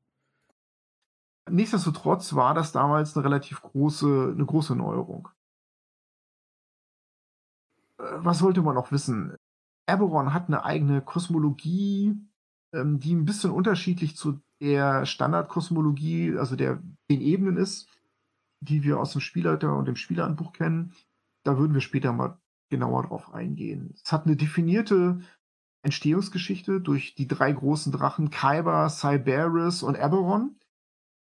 Nichtsdestotrotz 1.47 2.33
war 2.33 2.55
das 2.55 2.71
damals 2.71 3.15
eine 3.15 3.25
relativ 3.25 3.61
große, 3.61 4.31
eine 4.33 4.43
große 4.43 4.75
Neuerung. 4.75 5.29
Äh, 7.99 8.05
Was 8.23 8.39
sollte 8.39 8.63
man 8.63 8.73
noch 8.73 8.91
wissen? 8.91 9.35
Eberron 9.85 10.33
hat 10.33 10.47
eine 10.47 10.65
eigene 10.65 11.03
Kosmologie, 11.03 12.15
ähm, 12.73 12.99
die 12.99 13.13
ein 13.13 13.25
bisschen 13.25 13.51
unterschiedlich 13.51 14.15
zu 14.15 14.41
der 14.63 15.05
Standardkosmologie, 15.05 16.37
also 16.37 16.55
der 16.55 16.81
den 17.11 17.19
Ebenen 17.19 17.57
ist, 17.57 17.89
die 18.61 18.83
wir 18.83 18.99
aus 18.99 19.11
dem 19.11 19.19
Spielleiter 19.19 19.75
und 19.75 19.85
dem 19.85 19.97
Spielerhandbuch 19.97 20.53
kennen. 20.53 20.93
Da 21.43 21.57
würden 21.57 21.73
wir 21.73 21.81
später 21.81 22.13
mal 22.13 22.39
genauer 22.69 23.03
drauf 23.03 23.33
eingehen. 23.33 23.93
Es 24.01 24.13
hat 24.13 24.25
eine 24.25 24.37
definierte 24.37 25.19
Entstehungsgeschichte 25.83 26.79
durch 26.79 27.13
die 27.15 27.27
drei 27.27 27.51
großen 27.51 27.91
Drachen 27.91 28.29
Kyber, 28.29 28.89
Cyberus 28.89 29.83
und 29.83 29.95
Eberron. 29.95 30.55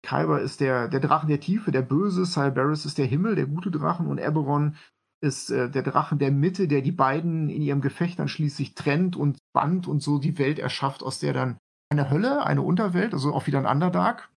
Kyber 0.02 0.40
ist 0.40 0.62
der, 0.62 0.88
der 0.88 1.02
Drachen 1.02 1.28
der 1.28 1.42
Tiefe, 1.42 1.72
der 1.72 1.82
Böse, 1.82 2.26
Cyberus 2.26 2.86
ist 2.86 2.98
der 2.98 3.06
Himmel, 3.06 3.36
der 3.36 3.48
gute 3.48 3.70
Drachen 3.70 4.08
und 4.08 4.18
Eberron 4.18 4.78
ist 5.22 5.50
äh, 5.50 5.70
der 5.70 5.84
Drachen 5.84 6.20
der 6.20 6.32
Mitte, 6.32 6.70
der 6.70 6.82
die 6.82 6.94
beiden 6.94 7.50
in 7.50 7.62
ihrem 7.62 7.82
Gefecht 7.82 8.18
dann 8.18 8.30
schließlich 8.30 8.76
trennt 8.76 9.18
und 9.18 9.40
band 9.52 9.88
und 9.88 10.02
so 10.02 10.20
die 10.20 10.38
Welt 10.38 10.58
erschafft, 10.58 11.04
aus 11.04 11.20
der 11.20 11.34
dann 11.34 11.58
eine 12.00 12.10
Hölle, 12.10 12.46
eine 12.46 12.62
Unterwelt, 12.62 13.14
also 13.14 13.34
auch 13.34 13.48
wieder 13.48 13.60
ein 13.60 13.66
Underdark, 13.66 14.32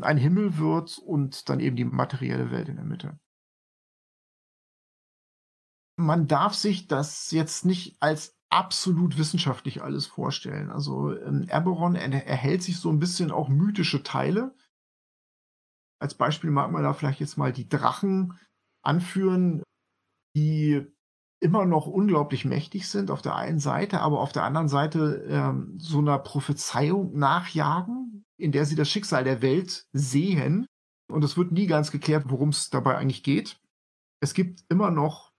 ein 0.00 0.16
Himmel 0.16 0.58
wird 0.58 0.98
und 0.98 1.48
dann 1.48 1.60
eben 1.60 1.76
die 1.76 1.84
materielle 1.84 2.50
Welt 2.50 2.68
in 2.68 2.76
der 2.76 2.84
Mitte. 2.84 3.18
Man 5.96 6.28
darf 6.28 6.54
sich 6.54 6.86
das 6.86 7.30
jetzt 7.32 7.64
nicht 7.64 8.00
als 8.00 8.38
absolut 8.50 9.18
wissenschaftlich 9.18 9.82
alles 9.82 10.06
vorstellen. 10.06 10.70
Also 10.70 11.16
ähm, 11.18 11.48
Eberron 11.50 11.96
er, 11.96 12.26
erhält 12.26 12.62
sich 12.62 12.78
so 12.78 12.90
ein 12.90 13.00
bisschen 13.00 13.30
auch 13.30 13.48
mythische 13.48 14.02
Teile. 14.02 14.54
Als 16.00 16.14
Beispiel 16.14 16.50
mag 16.50 16.70
man 16.70 16.82
da 16.82 16.92
vielleicht 16.92 17.20
jetzt 17.20 17.36
mal 17.36 17.52
die 17.52 17.68
Drachen 17.68 18.38
anführen, 18.84 19.62
die 20.36 20.86
immer 21.40 21.64
noch 21.64 21.86
unglaublich 21.86 22.44
mächtig 22.44 22.88
sind 22.88 23.10
auf 23.10 23.22
der 23.22 23.36
einen 23.36 23.60
Seite, 23.60 24.00
aber 24.00 24.20
auf 24.20 24.32
der 24.32 24.44
anderen 24.44 24.68
Seite 24.68 25.24
ähm, 25.28 25.74
so 25.78 25.98
einer 25.98 26.18
Prophezeiung 26.18 27.16
nachjagen, 27.16 28.24
in 28.36 28.52
der 28.52 28.64
sie 28.64 28.74
das 28.74 28.88
Schicksal 28.88 29.24
der 29.24 29.42
Welt 29.42 29.86
sehen. 29.92 30.66
Und 31.10 31.24
es 31.24 31.36
wird 31.36 31.52
nie 31.52 31.66
ganz 31.66 31.90
geklärt, 31.90 32.24
worum 32.28 32.50
es 32.50 32.70
dabei 32.70 32.96
eigentlich 32.96 33.22
geht. 33.22 33.60
Es 34.20 34.34
gibt 34.34 34.64
immer 34.68 34.90
noch 34.90 35.32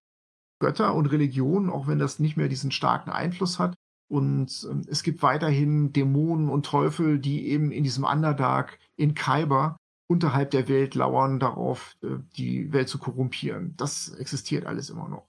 Götter 0.60 0.96
und 0.96 1.08
Religionen, 1.08 1.70
auch 1.70 1.88
wenn 1.88 2.00
das 2.00 2.20
nicht 2.20 2.38
mehr 2.38 2.50
diesen 2.50 2.72
starken 2.72 3.12
Einfluss 3.12 3.60
hat. 3.60 3.76
Und 4.10 4.68
ähm, 4.70 4.82
es 4.88 5.04
gibt 5.04 5.22
weiterhin 5.22 5.94
Dämonen 5.94 6.50
und 6.50 6.66
Teufel, 6.66 7.20
die 7.20 7.48
eben 7.50 7.72
in 7.72 7.84
diesem 7.84 8.04
Underdark 8.04 8.80
in 8.96 9.14
Khyber 9.14 9.78
unterhalb 10.10 10.50
der 10.52 10.68
Welt 10.68 10.96
lauern, 10.96 11.40
darauf 11.40 11.96
äh, 12.02 12.18
die 12.36 12.74
Welt 12.74 12.90
zu 12.90 12.98
korrumpieren. 12.98 13.76
Das 13.78 14.10
existiert 14.10 14.66
alles 14.66 14.90
immer 14.90 15.08
noch. 15.08 15.29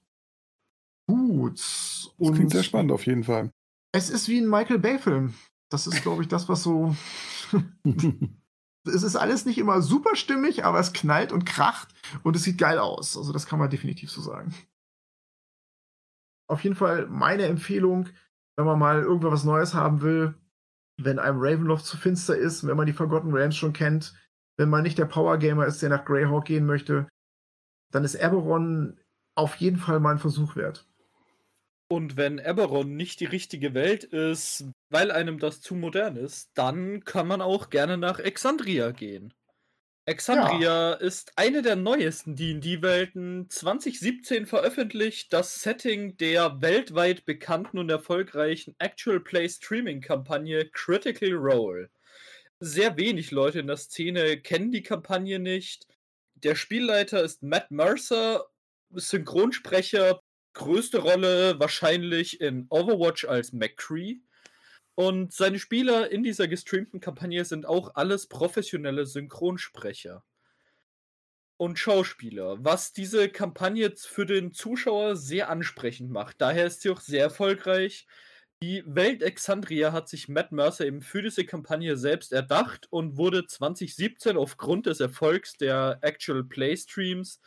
Gut. 1.11 1.59
Das 1.59 2.33
klingt 2.33 2.51
sehr 2.51 2.63
spannend 2.63 2.93
auf 2.93 3.07
jeden 3.07 3.25
Fall. 3.25 3.51
Es 3.93 4.11
ist 4.11 4.29
wie 4.29 4.39
ein 4.39 4.49
Michael 4.49 4.79
Bay-Film. 4.79 5.35
Das 5.71 5.87
ist, 5.87 6.03
glaube 6.03 6.23
ich, 6.23 6.29
das, 6.29 6.49
was 6.49 6.63
so. 6.63 6.95
es 8.85 9.03
ist 9.03 9.17
alles 9.17 9.45
nicht 9.45 9.59
immer 9.59 9.83
super 9.83 10.15
stimmig, 10.15 10.65
aber 10.65 10.79
es 10.79 10.93
knallt 10.93 11.33
und 11.33 11.47
kracht 11.47 11.89
und 12.23 12.37
es 12.37 12.45
sieht 12.45 12.59
geil 12.59 12.79
aus. 12.79 13.17
Also, 13.17 13.33
das 13.33 13.47
kann 13.47 13.59
man 13.59 13.71
definitiv 13.71 14.11
so 14.11 14.21
sagen. 14.21 14.55
Auf 16.49 16.63
jeden 16.63 16.77
Fall 16.77 17.07
meine 17.07 17.45
Empfehlung, 17.45 18.09
wenn 18.57 18.67
man 18.67 18.79
mal 18.79 19.03
irgendwas 19.03 19.45
Neues 19.45 19.75
haben 19.75 20.03
will, 20.03 20.35
wenn 20.97 21.19
einem 21.19 21.39
Ravenloft 21.41 21.87
zu 21.87 21.97
finster 21.97 22.37
ist, 22.37 22.67
wenn 22.67 22.77
man 22.77 22.87
die 22.87 22.93
Forgotten 22.93 23.33
Realms 23.33 23.57
schon 23.57 23.73
kennt, 23.73 24.15
wenn 24.59 24.69
man 24.69 24.83
nicht 24.83 24.99
der 24.99 25.07
Power 25.07 25.39
Gamer 25.39 25.67
ist, 25.67 25.81
der 25.83 25.89
nach 25.89 26.05
Greyhawk 26.05 26.45
gehen 26.45 26.67
möchte, 26.67 27.09
dann 27.93 28.05
ist 28.05 28.15
Eberron 28.15 29.01
auf 29.35 29.57
jeden 29.57 29.79
Fall 29.79 30.01
mal 30.01 30.13
ein 30.13 30.19
Versuch 30.19 30.57
wert. 30.57 30.90
Und 31.93 32.17
wenn 32.17 32.39
Eberron 32.39 32.95
nicht 32.95 33.19
die 33.19 33.25
richtige 33.25 33.75
Welt 33.75 34.05
ist, 34.05 34.65
weil 34.91 35.11
einem 35.11 35.41
das 35.41 35.61
zu 35.61 35.75
modern 35.75 36.15
ist, 36.17 36.53
dann 36.55 37.05
kann 37.05 37.27
man 37.27 37.43
auch 37.43 37.69
gerne 37.69 37.99
nach 37.99 38.21
Exandria 38.21 38.93
gehen. 38.93 39.35
Exandria 40.07 40.93
ist 40.95 41.33
eine 41.35 41.63
der 41.63 41.75
neuesten 41.75 42.37
D&D-Welten, 42.37 43.51
2017 43.51 44.47
veröffentlicht, 44.47 45.33
das 45.33 45.63
Setting 45.63 46.17
der 46.17 46.63
weltweit 46.63 47.25
bekannten 47.25 47.79
und 47.79 47.91
erfolgreichen 47.91 48.77
Actual 48.79 49.19
Play 49.19 49.49
Streaming-Kampagne 49.49 50.71
Critical 50.71 51.33
Role. 51.33 51.91
Sehr 52.61 52.97
wenig 52.99 53.33
Leute 53.33 53.59
in 53.59 53.67
der 53.67 53.77
Szene 53.77 54.41
kennen 54.41 54.71
die 54.71 54.85
Kampagne 54.85 55.41
nicht. 55.41 55.89
Der 56.35 56.55
Spielleiter 56.55 57.25
ist 57.25 57.43
Matt 57.43 57.73
Mercer, 57.73 58.47
Synchronsprecher, 58.93 60.21
größte 60.55 60.99
Rolle 60.99 61.59
wahrscheinlich 61.59 62.41
in 62.41 62.67
Overwatch 62.71 63.25
als 63.25 63.53
McCree. 63.53 64.19
Und 64.95 65.33
seine 65.33 65.59
Spieler 65.59 66.11
in 66.11 66.23
dieser 66.23 66.49
gestreamten 66.49 67.01
Kampagne 67.01 67.45
sind 67.45 67.67
auch 67.67 67.95
alles 67.95 68.27
professionelle 68.27 69.07
Synchronsprecher 69.07 70.25
und 71.57 71.79
Schauspieler, 71.79 72.57
was 72.65 72.93
diese 72.93 73.29
Kampagne 73.29 73.93
für 73.95 74.25
den 74.25 74.53
Zuschauer 74.53 75.17
sehr 75.17 75.51
ansprechend 75.51 76.11
macht. 76.11 76.41
Daher 76.41 76.67
ist 76.67 76.81
sie 76.81 76.91
auch 76.91 77.01
sehr 77.01 77.23
erfolgreich. 77.23 78.07
Die 78.63 78.83
Welt 78.87 79.23
Exandria 79.23 79.93
hat 79.93 80.09
sich 80.09 80.29
Matt 80.29 80.53
Mercer 80.53 80.87
eben 80.87 81.01
für 81.03 81.23
diese 81.23 81.45
Kampagne 81.45 81.97
selbst 81.97 82.33
erdacht 82.33 82.89
und 82.91 83.17
wurde 83.17 83.47
2017 83.47 84.37
aufgrund 84.37 84.87
des 84.87 85.01
Erfolgs 85.01 85.57
der 85.59 85.99
Actual 86.01 86.45
Play 86.45 86.77
Streams 86.77 87.41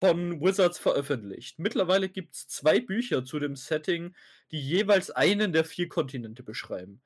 von 0.00 0.40
Wizards 0.40 0.78
veröffentlicht. 0.78 1.58
Mittlerweile 1.58 2.08
gibt 2.08 2.34
es 2.34 2.48
zwei 2.48 2.80
Bücher 2.80 3.24
zu 3.24 3.38
dem 3.38 3.56
Setting, 3.56 4.14
die 4.50 4.60
jeweils 4.60 5.10
einen 5.10 5.52
der 5.52 5.64
vier 5.64 5.88
Kontinente 5.88 6.42
beschreiben. 6.42 7.00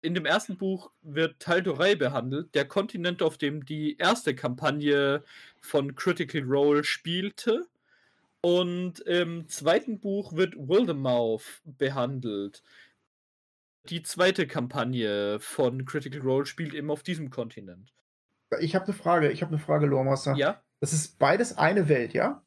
In 0.00 0.14
dem 0.14 0.26
ersten 0.26 0.56
Buch 0.56 0.92
wird 1.02 1.42
Tal'Dorei 1.42 1.96
behandelt, 1.96 2.54
der 2.54 2.66
Kontinent, 2.66 3.22
auf 3.22 3.36
dem 3.36 3.64
die 3.64 3.96
erste 3.96 4.34
Kampagne 4.34 5.24
von 5.60 5.96
Critical 5.96 6.42
Role 6.42 6.84
spielte. 6.84 7.66
Und 8.40 9.00
im 9.00 9.48
zweiten 9.48 9.98
Buch 9.98 10.34
wird 10.34 10.54
Wildermouth 10.56 11.62
behandelt. 11.64 12.62
Die 13.88 14.02
zweite 14.02 14.46
Kampagne 14.46 15.40
von 15.40 15.84
Critical 15.84 16.20
Role 16.20 16.46
spielt 16.46 16.74
eben 16.74 16.90
auf 16.90 17.02
diesem 17.02 17.30
Kontinent. 17.30 17.92
Ich 18.60 18.76
habe 18.76 18.84
eine 18.84 18.94
Frage, 18.94 19.32
ich 19.32 19.42
habe 19.42 19.52
eine 19.52 19.60
Frage, 19.60 19.86
Lormaster. 19.86 20.36
Ja, 20.36 20.62
Das 20.80 20.92
ist 20.92 21.18
beides 21.18 21.56
eine 21.58 21.88
Welt, 21.88 22.14
ja? 22.14 22.42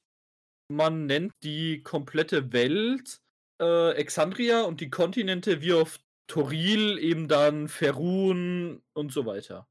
man 0.71 1.05
nennt 1.05 1.33
die 1.43 1.83
komplette 1.83 2.51
Welt 2.53 3.21
äh, 3.61 3.91
Exandria 3.91 4.61
und 4.61 4.81
die 4.81 4.89
Kontinente 4.89 5.61
wie 5.61 5.73
auf 5.73 5.99
Toril 6.27 6.97
eben 6.97 7.27
dann 7.27 7.67
Ferun 7.67 8.81
und 8.93 9.11
so 9.11 9.25
weiter. 9.25 9.67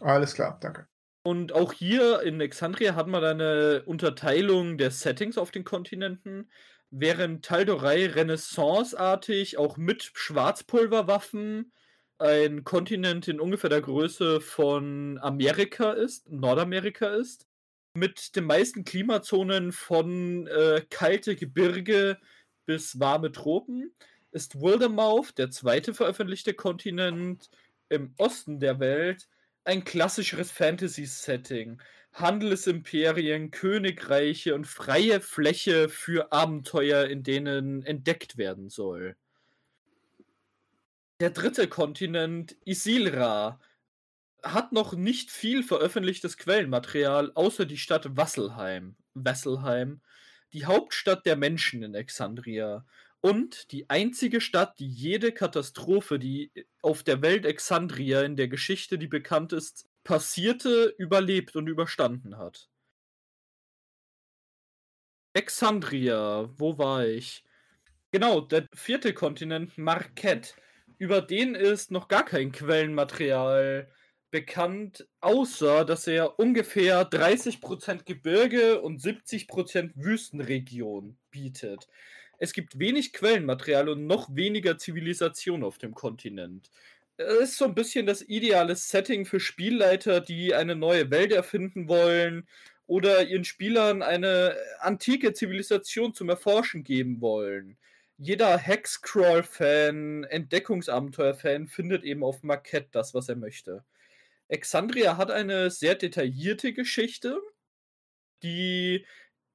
Alles 0.00 0.34
klar, 0.34 0.58
danke. 0.60 0.86
Und 1.24 1.52
auch 1.52 1.72
hier 1.72 2.22
in 2.22 2.40
Exandria 2.40 2.94
hat 2.94 3.06
man 3.06 3.22
eine 3.22 3.82
Unterteilung 3.84 4.78
der 4.78 4.90
Settings 4.90 5.38
auf 5.38 5.50
den 5.50 5.64
Kontinenten, 5.64 6.50
während 6.90 7.46
Tal'Dorei 7.46 8.12
renaissanceartig 8.14 9.58
auch 9.58 9.76
mit 9.76 10.10
Schwarzpulverwaffen 10.14 11.72
ein 12.22 12.62
Kontinent 12.62 13.26
in 13.26 13.40
ungefähr 13.40 13.68
der 13.68 13.80
Größe 13.80 14.40
von 14.40 15.18
Amerika 15.20 15.92
ist, 15.92 16.30
Nordamerika 16.30 17.08
ist, 17.08 17.48
mit 17.94 18.36
den 18.36 18.44
meisten 18.44 18.84
Klimazonen 18.84 19.72
von 19.72 20.46
äh, 20.46 20.82
kalte 20.88 21.34
Gebirge 21.34 22.18
bis 22.64 23.00
warme 23.00 23.32
Tropen, 23.32 23.92
ist 24.30 24.60
Wildermouth, 24.60 25.36
der 25.36 25.50
zweite 25.50 25.94
veröffentlichte 25.94 26.54
Kontinent 26.54 27.50
im 27.88 28.14
Osten 28.18 28.60
der 28.60 28.78
Welt, 28.78 29.28
ein 29.64 29.84
klassischeres 29.84 30.50
Fantasy-Setting. 30.52 31.82
Handelsimperien, 32.14 33.50
Königreiche 33.50 34.54
und 34.54 34.66
freie 34.66 35.20
Fläche 35.20 35.88
für 35.88 36.30
Abenteuer, 36.30 37.06
in 37.06 37.22
denen 37.22 37.82
entdeckt 37.84 38.36
werden 38.36 38.68
soll. 38.68 39.16
Der 41.20 41.30
dritte 41.30 41.68
Kontinent, 41.68 42.56
Isilra, 42.64 43.60
hat 44.42 44.72
noch 44.72 44.94
nicht 44.94 45.30
viel 45.30 45.62
veröffentlichtes 45.62 46.36
Quellenmaterial, 46.36 47.32
außer 47.34 47.64
die 47.64 47.78
Stadt 47.78 48.16
Wasselheim, 48.16 48.96
Wesselheim, 49.14 50.00
die 50.52 50.66
Hauptstadt 50.66 51.24
der 51.26 51.36
Menschen 51.36 51.82
in 51.82 51.94
Exandria 51.94 52.84
und 53.20 53.70
die 53.70 53.88
einzige 53.88 54.40
Stadt, 54.40 54.78
die 54.80 54.88
jede 54.88 55.32
Katastrophe, 55.32 56.18
die 56.18 56.52
auf 56.82 57.04
der 57.04 57.22
Welt 57.22 57.46
Exandria 57.46 58.22
in 58.22 58.36
der 58.36 58.48
Geschichte, 58.48 58.98
die 58.98 59.06
bekannt 59.06 59.52
ist, 59.52 59.88
passierte, 60.02 60.92
überlebt 60.98 61.54
und 61.54 61.68
überstanden 61.68 62.36
hat. 62.36 62.68
Exandria, 65.34 66.50
wo 66.58 66.76
war 66.78 67.06
ich? 67.06 67.44
Genau, 68.10 68.40
der 68.40 68.66
vierte 68.74 69.14
Kontinent, 69.14 69.78
Marquette. 69.78 70.54
Über 71.02 71.20
den 71.20 71.56
ist 71.56 71.90
noch 71.90 72.06
gar 72.06 72.24
kein 72.24 72.52
Quellenmaterial 72.52 73.88
bekannt, 74.30 75.08
außer 75.20 75.84
dass 75.84 76.06
er 76.06 76.38
ungefähr 76.38 77.10
30% 77.10 78.04
Gebirge 78.04 78.80
und 78.80 79.00
70% 79.00 79.94
Wüstenregion 79.96 81.18
bietet. 81.32 81.88
Es 82.38 82.52
gibt 82.52 82.78
wenig 82.78 83.12
Quellenmaterial 83.12 83.88
und 83.88 84.06
noch 84.06 84.36
weniger 84.36 84.78
Zivilisation 84.78 85.64
auf 85.64 85.76
dem 85.76 85.92
Kontinent. 85.92 86.70
Es 87.16 87.50
ist 87.50 87.58
so 87.58 87.64
ein 87.64 87.74
bisschen 87.74 88.06
das 88.06 88.22
ideale 88.22 88.76
Setting 88.76 89.26
für 89.26 89.40
Spielleiter, 89.40 90.20
die 90.20 90.54
eine 90.54 90.76
neue 90.76 91.10
Welt 91.10 91.32
erfinden 91.32 91.88
wollen 91.88 92.46
oder 92.86 93.26
ihren 93.26 93.44
Spielern 93.44 94.02
eine 94.02 94.54
antike 94.78 95.32
Zivilisation 95.32 96.14
zum 96.14 96.28
Erforschen 96.28 96.84
geben 96.84 97.20
wollen. 97.20 97.76
Jeder 98.18 98.56
Hexcrawl-Fan, 98.58 100.24
Entdeckungsabenteuer-Fan 100.24 101.66
findet 101.66 102.04
eben 102.04 102.22
auf 102.22 102.42
Marquette 102.42 102.88
das, 102.92 103.14
was 103.14 103.28
er 103.28 103.36
möchte. 103.36 103.84
Exandria 104.48 105.16
hat 105.16 105.30
eine 105.30 105.70
sehr 105.70 105.94
detaillierte 105.94 106.72
Geschichte, 106.72 107.40
die 108.42 109.06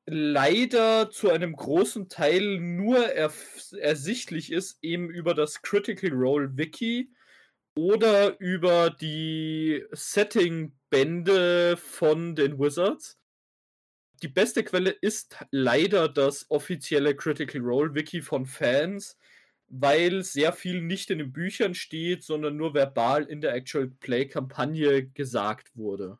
leider 0.06 1.10
zu 1.12 1.30
einem 1.30 1.54
großen 1.56 2.10
Teil 2.10 2.60
nur 2.60 3.10
ersichtlich 3.10 4.52
ist, 4.52 4.80
eben 4.82 5.10
über 5.10 5.34
das 5.34 5.62
Critical 5.62 6.12
Role 6.12 6.58
Wiki 6.58 7.12
oder 7.76 8.40
über 8.40 8.90
die 8.90 9.84
Setting-Bände 9.92 11.78
von 11.78 12.36
den 12.36 12.58
Wizards. 12.58 13.17
Die 14.24 14.28
beste 14.28 14.64
Quelle 14.64 14.90
ist 14.90 15.38
leider 15.52 16.10
das 16.10 16.50
offizielle 16.50 17.16
Critical 17.16 17.62
Role 17.62 17.94
Wiki 17.94 18.22
von 18.22 18.46
Fans, 18.46 19.18
weil 19.68 20.24
sehr 20.24 20.54
viel 20.54 20.82
nicht 20.82 21.12
in 21.12 21.20
den 21.20 21.32
Büchern 21.32 21.76
steht, 21.76 22.24
sondern 22.24 22.56
nur 22.58 22.74
verbal 22.74 23.26
in 23.26 23.42
der 23.42 23.54
Actual 23.54 23.88
Play-Kampagne 23.88 25.08
gesagt 25.08 25.76
wurde. 25.76 26.18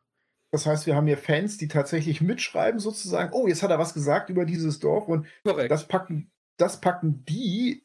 Das 0.52 0.66
heißt, 0.66 0.86
wir 0.86 0.96
haben 0.96 1.08
hier 1.08 1.18
Fans, 1.18 1.58
die 1.58 1.68
tatsächlich 1.68 2.22
mitschreiben, 2.22 2.80
sozusagen, 2.80 3.34
oh, 3.34 3.48
jetzt 3.48 3.64
hat 3.64 3.72
er 3.72 3.80
was 3.80 3.94
gesagt 3.94 4.30
über 4.30 4.46
dieses 4.46 4.80
Dorf 4.80 5.08
und 5.08 5.28
Korrekt. 5.44 5.72
das 5.72 5.88
packen, 5.88 6.32
das 6.58 6.80
packen 6.80 7.26
die 7.26 7.84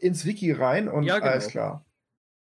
ins 0.00 0.24
Wiki 0.24 0.52
rein 0.52 0.88
und 0.88 1.04
ja, 1.04 1.18
genau. 1.18 1.32
alles 1.32 1.48
klar. 1.48 1.84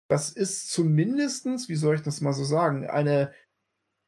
Das 0.08 0.30
ist 0.30 0.70
zumindestens, 0.70 1.68
wie 1.68 1.74
soll 1.74 1.96
ich 1.96 2.02
das 2.02 2.20
mal 2.20 2.32
so 2.32 2.44
sagen, 2.44 2.88
eine 2.88 3.32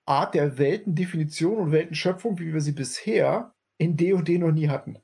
Art 0.07 0.35
der 0.35 0.59
Weltendefinition 0.59 1.59
und 1.59 1.73
Weltenschöpfung, 1.73 2.39
wie 2.39 2.53
wir 2.53 2.61
sie 2.61 2.73
bisher 2.73 3.55
in 3.79 3.97
D&D 3.97 4.39
noch 4.39 4.53
nie 4.53 4.69
hatten. 4.69 4.99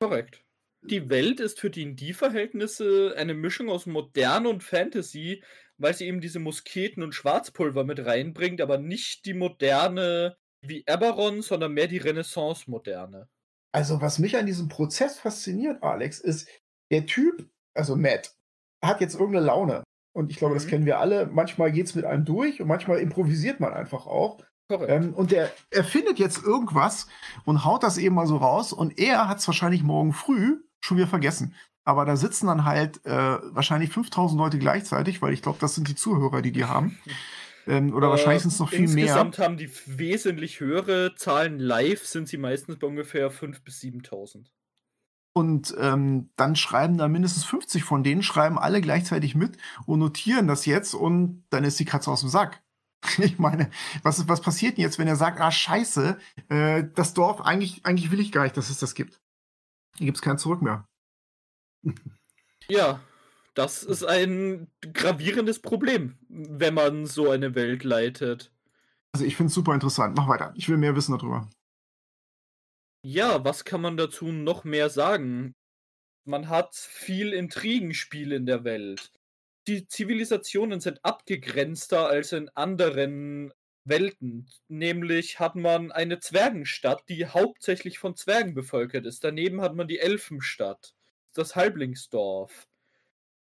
Korrekt. 0.00 0.44
Die 0.82 1.08
Welt 1.10 1.40
ist 1.40 1.58
für 1.58 1.70
D&D-Verhältnisse 1.70 3.14
eine 3.16 3.34
Mischung 3.34 3.68
aus 3.68 3.86
Moderne 3.86 4.48
und 4.48 4.62
Fantasy, 4.62 5.42
weil 5.78 5.94
sie 5.94 6.06
eben 6.06 6.20
diese 6.20 6.38
Musketen 6.38 7.02
und 7.02 7.14
Schwarzpulver 7.14 7.84
mit 7.84 8.04
reinbringt, 8.04 8.60
aber 8.60 8.78
nicht 8.78 9.26
die 9.26 9.34
moderne 9.34 10.36
wie 10.62 10.84
Eberron, 10.86 11.42
sondern 11.42 11.72
mehr 11.72 11.88
die 11.88 11.98
Renaissance-Moderne. 11.98 13.28
Also, 13.72 14.00
was 14.00 14.18
mich 14.18 14.36
an 14.36 14.46
diesem 14.46 14.68
Prozess 14.68 15.18
fasziniert, 15.18 15.82
Alex, 15.82 16.20
ist, 16.20 16.48
der 16.90 17.04
Typ, 17.06 17.50
also 17.74 17.96
Matt, 17.96 18.34
hat 18.82 19.00
jetzt 19.00 19.14
irgendeine 19.14 19.46
Laune. 19.46 19.82
Und 20.16 20.30
ich 20.30 20.38
glaube, 20.38 20.54
mhm. 20.54 20.58
das 20.58 20.66
kennen 20.66 20.86
wir 20.86 20.98
alle. 20.98 21.26
Manchmal 21.26 21.70
geht 21.70 21.88
es 21.88 21.94
mit 21.94 22.06
einem 22.06 22.24
durch 22.24 22.62
und 22.62 22.68
manchmal 22.68 23.00
improvisiert 23.00 23.60
man 23.60 23.74
einfach 23.74 24.06
auch. 24.06 24.38
Ähm, 24.70 25.12
und 25.12 25.30
der 25.30 25.52
erfindet 25.70 26.18
jetzt 26.18 26.42
irgendwas 26.42 27.06
und 27.44 27.66
haut 27.66 27.82
das 27.82 27.98
eben 27.98 28.14
mal 28.14 28.26
so 28.26 28.38
raus. 28.38 28.72
Und 28.72 28.98
er 28.98 29.28
hat 29.28 29.38
es 29.38 29.46
wahrscheinlich 29.46 29.82
morgen 29.82 30.14
früh 30.14 30.56
schon 30.80 30.96
wieder 30.96 31.06
vergessen. 31.06 31.54
Aber 31.84 32.06
da 32.06 32.16
sitzen 32.16 32.46
dann 32.46 32.64
halt 32.64 33.04
äh, 33.04 33.10
wahrscheinlich 33.10 33.90
5000 33.90 34.40
Leute 34.40 34.58
gleichzeitig, 34.58 35.20
weil 35.20 35.34
ich 35.34 35.42
glaube, 35.42 35.58
das 35.60 35.74
sind 35.74 35.86
die 35.86 35.94
Zuhörer, 35.94 36.40
die 36.40 36.50
die 36.50 36.64
haben. 36.64 36.98
Ähm, 37.66 37.92
oder 37.92 38.06
äh, 38.06 38.10
wahrscheinlich 38.10 38.42
sind 38.42 38.54
es 38.54 38.58
noch 38.58 38.70
viel 38.70 38.80
insgesamt 38.80 39.04
mehr. 39.04 39.16
Insgesamt 39.26 39.38
haben 39.38 39.56
die 39.58 39.70
wesentlich 39.98 40.60
höhere 40.60 41.14
Zahlen. 41.14 41.58
Live 41.58 42.06
sind 42.06 42.26
sie 42.26 42.38
meistens 42.38 42.78
bei 42.78 42.86
ungefähr 42.86 43.30
5.000 43.30 43.64
bis 43.64 43.80
7.000. 43.80 44.46
Und 45.36 45.76
ähm, 45.78 46.30
dann 46.36 46.56
schreiben 46.56 46.96
da 46.96 47.08
mindestens 47.08 47.44
50 47.44 47.84
von 47.84 48.02
denen, 48.02 48.22
schreiben 48.22 48.58
alle 48.58 48.80
gleichzeitig 48.80 49.34
mit 49.34 49.58
und 49.84 49.98
notieren 49.98 50.48
das 50.48 50.64
jetzt 50.64 50.94
und 50.94 51.44
dann 51.50 51.62
ist 51.62 51.78
die 51.78 51.84
Katze 51.84 52.10
aus 52.10 52.20
dem 52.20 52.30
Sack. 52.30 52.62
Ich 53.18 53.38
meine, 53.38 53.70
was, 54.02 54.26
was 54.28 54.40
passiert 54.40 54.78
denn 54.78 54.82
jetzt, 54.82 54.98
wenn 54.98 55.06
er 55.06 55.16
sagt, 55.16 55.38
ah 55.38 55.50
scheiße, 55.50 56.18
äh, 56.48 56.84
das 56.94 57.12
Dorf, 57.12 57.42
eigentlich, 57.42 57.84
eigentlich 57.84 58.10
will 58.10 58.18
ich 58.20 58.32
gar 58.32 58.44
nicht, 58.44 58.56
dass 58.56 58.70
es 58.70 58.78
das 58.78 58.94
gibt. 58.94 59.20
Hier 59.98 60.06
gibt 60.06 60.16
es 60.16 60.22
kein 60.22 60.38
Zurück 60.38 60.62
mehr. 60.62 60.88
Ja, 62.68 62.98
das 63.54 63.84
ist 63.84 64.02
ein 64.02 64.66
gravierendes 64.92 65.60
Problem, 65.60 66.18
wenn 66.28 66.74
man 66.74 67.06
so 67.06 67.30
eine 67.30 67.54
Welt 67.54 67.84
leitet. 67.84 68.50
Also 69.12 69.24
ich 69.24 69.36
finde 69.36 69.48
es 69.48 69.54
super 69.54 69.72
interessant. 69.72 70.16
Mach 70.16 70.26
weiter. 70.26 70.52
Ich 70.56 70.68
will 70.68 70.78
mehr 70.78 70.96
wissen 70.96 71.16
darüber. 71.16 71.48
Ja, 73.08 73.44
was 73.44 73.64
kann 73.64 73.82
man 73.82 73.96
dazu 73.96 74.32
noch 74.32 74.64
mehr 74.64 74.90
sagen? 74.90 75.54
Man 76.24 76.48
hat 76.48 76.74
viel 76.74 77.32
Intrigenspiel 77.32 78.32
in 78.32 78.46
der 78.46 78.64
Welt. 78.64 79.12
Die 79.68 79.86
Zivilisationen 79.86 80.80
sind 80.80 81.04
abgegrenzter 81.04 82.08
als 82.08 82.32
in 82.32 82.48
anderen 82.56 83.54
Welten. 83.84 84.48
Nämlich 84.66 85.38
hat 85.38 85.54
man 85.54 85.92
eine 85.92 86.18
Zwergenstadt, 86.18 87.04
die 87.08 87.26
hauptsächlich 87.26 88.00
von 88.00 88.16
Zwergen 88.16 88.54
bevölkert 88.54 89.06
ist. 89.06 89.22
Daneben 89.22 89.60
hat 89.60 89.76
man 89.76 89.86
die 89.86 90.00
Elfenstadt 90.00 90.92
das 91.32 91.54
Halblingsdorf. 91.54 92.66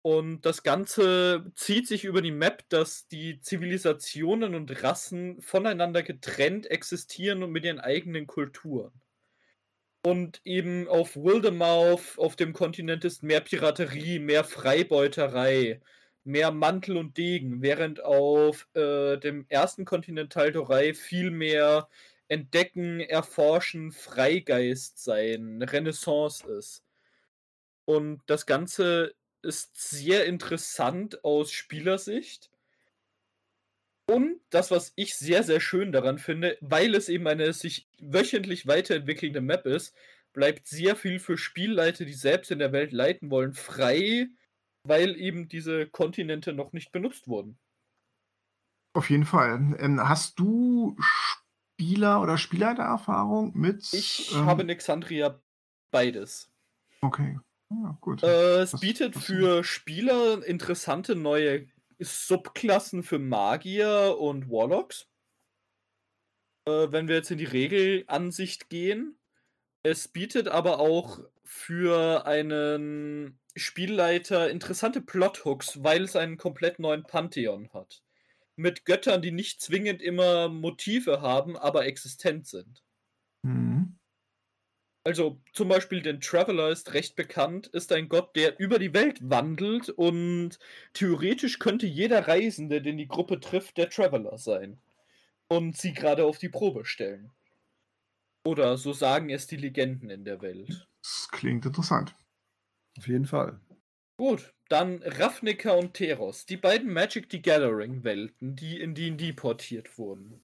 Und 0.01 0.45
das 0.45 0.63
Ganze 0.63 1.51
zieht 1.55 1.85
sich 1.85 2.05
über 2.05 2.21
die 2.21 2.31
Map, 2.31 2.63
dass 2.69 3.09
die 3.09 3.41
Zivilisationen 3.41 4.55
und 4.55 4.83
Rassen 4.83 5.41
voneinander 5.41 6.01
getrennt 6.01 6.65
existieren 6.67 7.43
und 7.43 7.51
mit 7.51 7.65
ihren 7.65 7.81
eigenen 7.81 8.25
Kulturen. 8.25 8.93
Und 10.01 10.41
eben 10.45 10.87
auf 10.87 11.15
Wildermouth, 11.17 12.17
auf 12.17 12.35
dem 12.35 12.53
Kontinent 12.53 13.03
ist 13.03 13.21
mehr 13.21 13.41
Piraterie, 13.41 14.19
mehr 14.19 14.45
Freibeuterei, 14.45 15.81
mehr 16.23 16.51
Mantel 16.51 16.97
und 16.97 17.17
Degen, 17.17 17.61
während 17.61 18.03
auf 18.03 18.67
äh, 18.75 19.17
dem 19.17 19.45
ersten 19.49 19.83
Kontinent 19.83 20.31
Taldorei 20.31 20.93
viel 20.93 21.31
mehr 21.31 21.89
Entdecken, 22.29 23.01
Erforschen, 23.01 23.91
Freigeist 23.91 25.03
sein, 25.03 25.61
Renaissance 25.61 26.47
ist. 26.47 26.83
Und 27.85 28.21
das 28.27 28.45
Ganze 28.45 29.15
ist 29.41 29.75
sehr 29.75 30.25
interessant 30.25 31.23
aus 31.23 31.51
Spielersicht. 31.51 32.51
Und 34.09 34.39
das, 34.49 34.71
was 34.71 34.91
ich 34.95 35.15
sehr, 35.15 35.43
sehr 35.43 35.59
schön 35.59 35.91
daran 35.91 36.17
finde, 36.17 36.57
weil 36.61 36.95
es 36.95 37.09
eben 37.09 37.27
eine 37.27 37.53
sich 37.53 37.87
wöchentlich 37.99 38.65
weiterentwickelnde 38.67 39.41
Map 39.41 39.65
ist, 39.65 39.95
bleibt 40.33 40.67
sehr 40.67 40.95
viel 40.95 41.19
für 41.19 41.37
Spielleiter, 41.37 42.05
die 42.05 42.13
selbst 42.13 42.51
in 42.51 42.59
der 42.59 42.71
Welt 42.71 42.91
leiten 42.91 43.29
wollen, 43.31 43.53
frei, 43.53 44.27
weil 44.83 45.15
eben 45.17 45.47
diese 45.49 45.87
Kontinente 45.87 46.53
noch 46.53 46.71
nicht 46.73 46.91
benutzt 46.91 47.27
wurden. 47.27 47.57
Auf 48.93 49.09
jeden 49.09 49.25
Fall. 49.25 49.75
Ähm, 49.79 49.99
hast 50.07 50.39
du 50.39 50.95
Spieler- 50.99 52.21
oder 52.21 52.37
Spielleitererfahrung 52.37 53.51
mit. 53.55 53.93
Ich 53.93 54.33
ähm, 54.33 54.45
habe 54.45 54.63
in 54.63 54.69
Exandria 54.69 55.39
beides. 55.91 56.51
Okay. 57.01 57.39
Ja, 57.71 57.97
gut. 58.01 58.23
Äh, 58.23 58.61
es 58.61 58.71
Das- 58.71 58.81
bietet 58.81 59.15
das- 59.15 59.23
für 59.23 59.63
Spieler 59.63 60.43
interessante 60.45 61.15
neue 61.15 61.67
Subklassen 61.99 63.03
für 63.03 63.19
Magier 63.19 64.17
und 64.19 64.49
Warlocks. 64.49 65.07
Äh, 66.65 66.91
wenn 66.91 67.07
wir 67.07 67.15
jetzt 67.15 67.31
in 67.31 67.37
die 67.37 67.45
Regelansicht 67.45 68.69
gehen. 68.69 69.17
Es 69.83 70.07
bietet 70.07 70.47
aber 70.47 70.79
auch 70.79 71.19
für 71.43 72.25
einen 72.25 73.39
Spielleiter 73.55 74.49
interessante 74.49 75.01
Plothooks, 75.01 75.83
weil 75.83 76.03
es 76.03 76.15
einen 76.15 76.37
komplett 76.37 76.79
neuen 76.79 77.03
Pantheon 77.03 77.69
hat. 77.73 78.03
Mit 78.55 78.85
Göttern, 78.85 79.21
die 79.21 79.31
nicht 79.31 79.61
zwingend 79.61 80.01
immer 80.01 80.49
Motive 80.49 81.21
haben, 81.21 81.57
aber 81.57 81.85
existent 81.85 82.45
sind. 82.47 82.83
Mhm. 83.41 83.88
Also 85.03 85.41
zum 85.53 85.69
Beispiel 85.69 86.01
den 86.01 86.19
Traveler 86.19 86.69
ist 86.69 86.93
recht 86.93 87.15
bekannt, 87.15 87.67
ist 87.67 87.91
ein 87.91 88.09
Gott, 88.09 88.35
der 88.35 88.59
über 88.59 88.79
die 88.79 88.93
Welt 88.93 89.17
wandelt 89.21 89.89
und 89.89 90.59
theoretisch 90.93 91.59
könnte 91.59 91.87
jeder 91.87 92.27
Reisende, 92.27 92.81
den 92.81 92.97
die 92.97 93.07
Gruppe 93.07 93.39
trifft, 93.39 93.77
der 93.77 93.89
Traveler 93.89 94.37
sein. 94.37 94.79
Und 95.47 95.77
sie 95.77 95.93
gerade 95.93 96.25
auf 96.25 96.37
die 96.37 96.49
Probe 96.49 96.85
stellen. 96.85 97.31
Oder 98.45 98.77
so 98.77 98.93
sagen 98.93 99.29
es 99.29 99.47
die 99.47 99.57
Legenden 99.57 100.09
in 100.09 100.25
der 100.25 100.41
Welt. 100.41 100.87
Das 101.01 101.29
klingt 101.31 101.65
interessant. 101.65 102.13
Auf 102.97 103.07
jeden 103.07 103.25
Fall. 103.25 103.59
Gut, 104.17 104.53
dann 104.67 105.01
Ravnica 105.03 105.71
und 105.71 105.93
Teros, 105.93 106.45
die 106.45 106.57
beiden 106.57 106.91
Magic 106.91 107.27
the 107.31 107.41
Gathering 107.41 108.03
Welten, 108.03 108.55
die 108.55 108.79
in 108.79 108.93
D&D 108.93 109.33
portiert 109.33 109.97
wurden. 109.97 110.43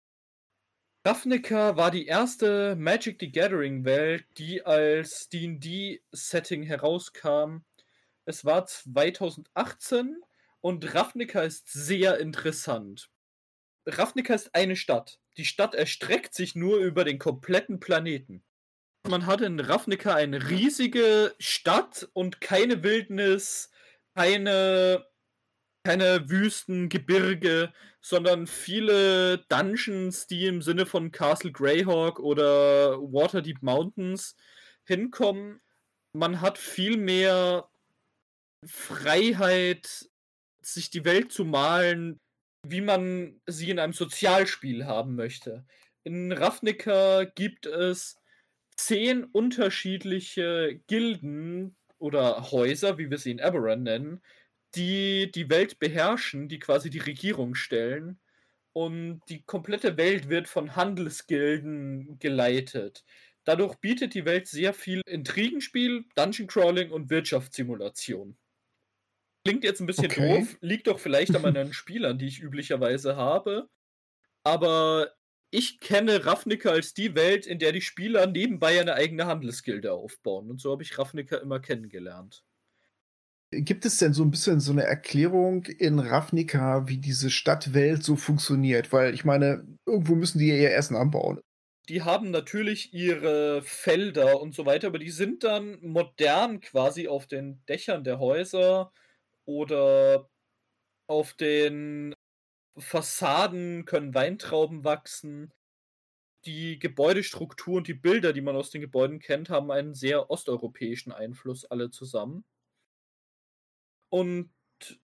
Ravnica 1.08 1.78
war 1.78 1.92
die 1.92 2.08
erste 2.08 2.76
Magic 2.76 3.18
the 3.20 3.32
Gathering 3.32 3.86
Welt, 3.86 4.26
die 4.40 4.66
als 4.66 5.30
D&D 5.30 6.02
Setting 6.12 6.64
herauskam. 6.64 7.58
Es 8.26 8.44
war 8.44 8.66
2018 8.66 10.18
und 10.62 10.96
Ravnica 10.96 11.44
ist 11.44 11.72
sehr 11.72 12.18
interessant. 12.20 13.12
Ravnica 13.86 14.34
ist 14.34 14.56
eine 14.56 14.76
Stadt. 14.76 15.20
Die 15.38 15.46
Stadt 15.46 15.76
erstreckt 15.76 16.34
sich 16.34 16.56
nur 16.56 16.80
über 16.80 17.04
den 17.04 17.20
kompletten 17.20 17.80
Planeten. 17.80 18.44
Man 19.08 19.28
hat 19.28 19.42
in 19.42 19.60
Ravnica 19.60 20.16
eine 20.16 20.50
riesige 20.50 21.36
Stadt 21.38 22.10
und 22.14 22.42
keine 22.42 22.82
Wildnis, 22.82 23.70
keine, 24.16 25.06
keine 25.84 26.32
Wüsten, 26.32 26.90
Gebirge, 26.90 27.72
sondern 28.06 28.46
viele 28.46 29.40
Dungeons, 29.50 30.28
die 30.28 30.46
im 30.46 30.62
Sinne 30.62 30.86
von 30.86 31.12
Castle 31.12 31.52
Greyhawk 31.52 32.20
oder 32.20 33.00
Waterdeep 33.00 33.64
Mountains 33.64 34.36
hinkommen. 34.84 35.60
Man 36.14 36.40
hat 36.40 36.60
viel 36.60 36.98
mehr 36.98 37.68
Freiheit, 38.64 40.08
sich 40.62 40.92
die 40.92 41.04
Welt 41.04 41.32
zu 41.32 41.46
malen, 41.46 42.20
wie 42.62 42.82
man 42.82 43.42
sie 43.48 43.72
in 43.72 43.80
einem 43.80 43.94
Sozialspiel 43.94 44.86
haben 44.86 45.16
möchte. 45.16 45.66
In 46.04 46.32
Ravnica 46.32 47.24
gibt 47.24 47.66
es 47.66 48.18
zehn 48.76 49.24
unterschiedliche 49.24 50.80
Gilden 50.86 51.76
oder 51.98 52.52
Häuser, 52.52 53.00
wie 53.00 53.10
wir 53.10 53.18
sie 53.18 53.32
in 53.32 53.40
Eberron 53.40 53.82
nennen, 53.82 54.22
die 54.76 55.32
die 55.32 55.50
Welt 55.50 55.80
beherrschen, 55.80 56.50
die 56.50 56.60
quasi 56.60 56.90
die 56.90 57.00
Regierung 57.00 57.56
stellen. 57.56 58.20
Und 58.74 59.22
die 59.30 59.44
komplette 59.46 59.98
Welt 59.98 60.30
wird 60.30 60.48
von 60.50 60.76
Handelsgilden 60.76 62.20
geleitet. 62.20 63.06
Dadurch 63.46 63.76
bietet 63.78 64.14
die 64.16 64.26
Welt 64.26 64.48
sehr 64.48 64.74
viel 64.74 65.02
Intrigenspiel, 65.08 66.06
Dungeon 66.16 66.48
Crawling 66.48 66.92
und 66.92 67.10
Wirtschaftssimulation. 67.10 68.38
Klingt 69.46 69.64
jetzt 69.64 69.80
ein 69.80 69.86
bisschen 69.86 70.14
Okay. 70.14 70.16
doof, 70.16 70.58
liegt 70.62 70.88
doch 70.88 71.00
vielleicht 71.00 71.36
an 71.36 71.44
meinen 71.44 71.72
Spielern, 71.74 72.18
die 72.18 72.28
ich 72.28 72.40
üblicherweise 72.42 73.16
habe. 73.16 73.70
Aber 74.46 75.14
ich 75.52 75.82
kenne 75.82 76.26
Ravnica 76.26 76.72
als 76.72 76.96
die 76.96 77.16
Welt, 77.16 77.48
in 77.48 77.60
der 77.60 77.74
die 77.74 77.82
Spieler 77.82 78.28
nebenbei 78.28 78.82
eine 78.82 78.96
eigene 78.96 79.28
Handelsgilde 79.28 79.94
aufbauen. 79.94 80.52
Und 80.52 80.62
so 80.62 80.72
habe 80.74 80.84
ich 80.84 80.98
Ravnica 81.00 81.38
immer 81.38 81.62
kennengelernt. 81.62 82.45
Gibt 83.52 83.86
es 83.86 83.98
denn 84.00 84.14
so 84.14 84.24
ein 84.24 84.32
bisschen 84.32 84.60
so 84.60 84.72
eine 84.72 84.84
Erklärung 84.84 85.66
in 85.66 86.00
Ravnica, 86.00 86.88
wie 86.88 86.98
diese 86.98 87.30
Stadtwelt 87.32 88.04
so 88.04 88.16
funktioniert? 88.16 88.92
Weil 88.92 89.14
ich 89.14 89.24
meine, 89.24 89.66
irgendwo 89.86 90.16
müssen 90.16 90.40
die 90.40 90.48
ja 90.48 90.56
ihr 90.56 90.76
Essen 90.76 90.96
anbauen. 90.96 91.40
Die 91.88 92.02
haben 92.02 92.32
natürlich 92.32 92.94
ihre 92.94 93.62
Felder 93.62 94.42
und 94.42 94.56
so 94.56 94.66
weiter, 94.66 94.88
aber 94.88 94.98
die 95.00 95.12
sind 95.12 95.44
dann 95.44 95.78
modern 95.82 96.60
quasi 96.60 97.08
auf 97.08 97.28
den 97.28 97.64
Dächern 97.68 98.04
der 98.04 98.18
Häuser 98.20 98.92
oder 99.46 100.30
auf 101.08 101.34
den 101.34 102.16
Fassaden 102.80 103.86
können 103.86 104.14
Weintrauben 104.16 104.84
wachsen. 104.86 105.54
Die 106.46 106.80
Gebäudestruktur 106.80 107.78
und 107.78 107.88
die 107.88 107.94
Bilder, 107.96 108.34
die 108.34 108.42
man 108.42 108.56
aus 108.56 108.72
den 108.72 108.82
Gebäuden 108.82 109.20
kennt, 109.20 109.50
haben 109.50 109.72
einen 109.72 109.96
sehr 109.96 110.30
osteuropäischen 110.32 111.12
Einfluss 111.12 111.66
alle 111.66 111.92
zusammen. 111.92 112.46
Und 114.16 114.50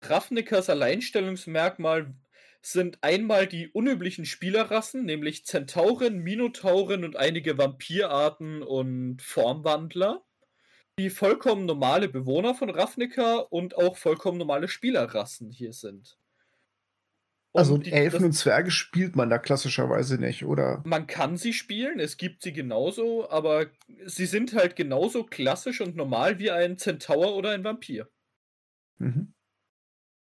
Ravnikas 0.01 0.69
Alleinstellungsmerkmal 0.69 2.13
sind 2.61 2.97
einmal 3.01 3.47
die 3.47 3.69
unüblichen 3.69 4.25
Spielerrassen, 4.25 5.05
nämlich 5.05 5.45
Zentauren, 5.45 6.19
Minotauren 6.19 7.05
und 7.05 7.15
einige 7.15 7.57
Vampirarten 7.57 8.63
und 8.63 9.21
Formwandler. 9.21 10.25
Die 10.99 11.09
vollkommen 11.09 11.65
normale 11.65 12.09
Bewohner 12.09 12.53
von 12.53 12.69
Ravnica 12.69 13.35
und 13.37 13.77
auch 13.77 13.95
vollkommen 13.95 14.39
normale 14.39 14.67
Spielerrassen 14.67 15.51
hier 15.51 15.71
sind. 15.71 16.17
Also 17.53 17.75
Und 17.75 17.85
die- 17.85 17.93
Elfen 17.93 18.17
das- 18.17 18.23
und 18.23 18.33
Zwerge 18.33 18.71
spielt 18.71 19.15
man 19.15 19.29
da 19.29 19.37
klassischerweise 19.37 20.17
nicht, 20.17 20.43
oder? 20.43 20.83
man 20.85 21.07
kann 21.07 21.37
sie 21.37 21.53
spielen, 21.53 22.01
es 22.01 22.17
gibt 22.17 22.43
sie 22.43 22.51
genauso, 22.51 23.29
aber 23.29 23.67
sie 24.05 24.25
sind 24.25 24.53
halt 24.53 24.75
genauso 24.75 25.23
klassisch 25.23 25.79
und 25.79 25.95
normal 25.95 26.39
wie 26.39 26.51
ein 26.51 26.77
Zentaur 26.77 27.37
oder 27.37 27.51
ein 27.51 27.63
Vampir. 27.63 28.09
Mhm. 28.99 29.33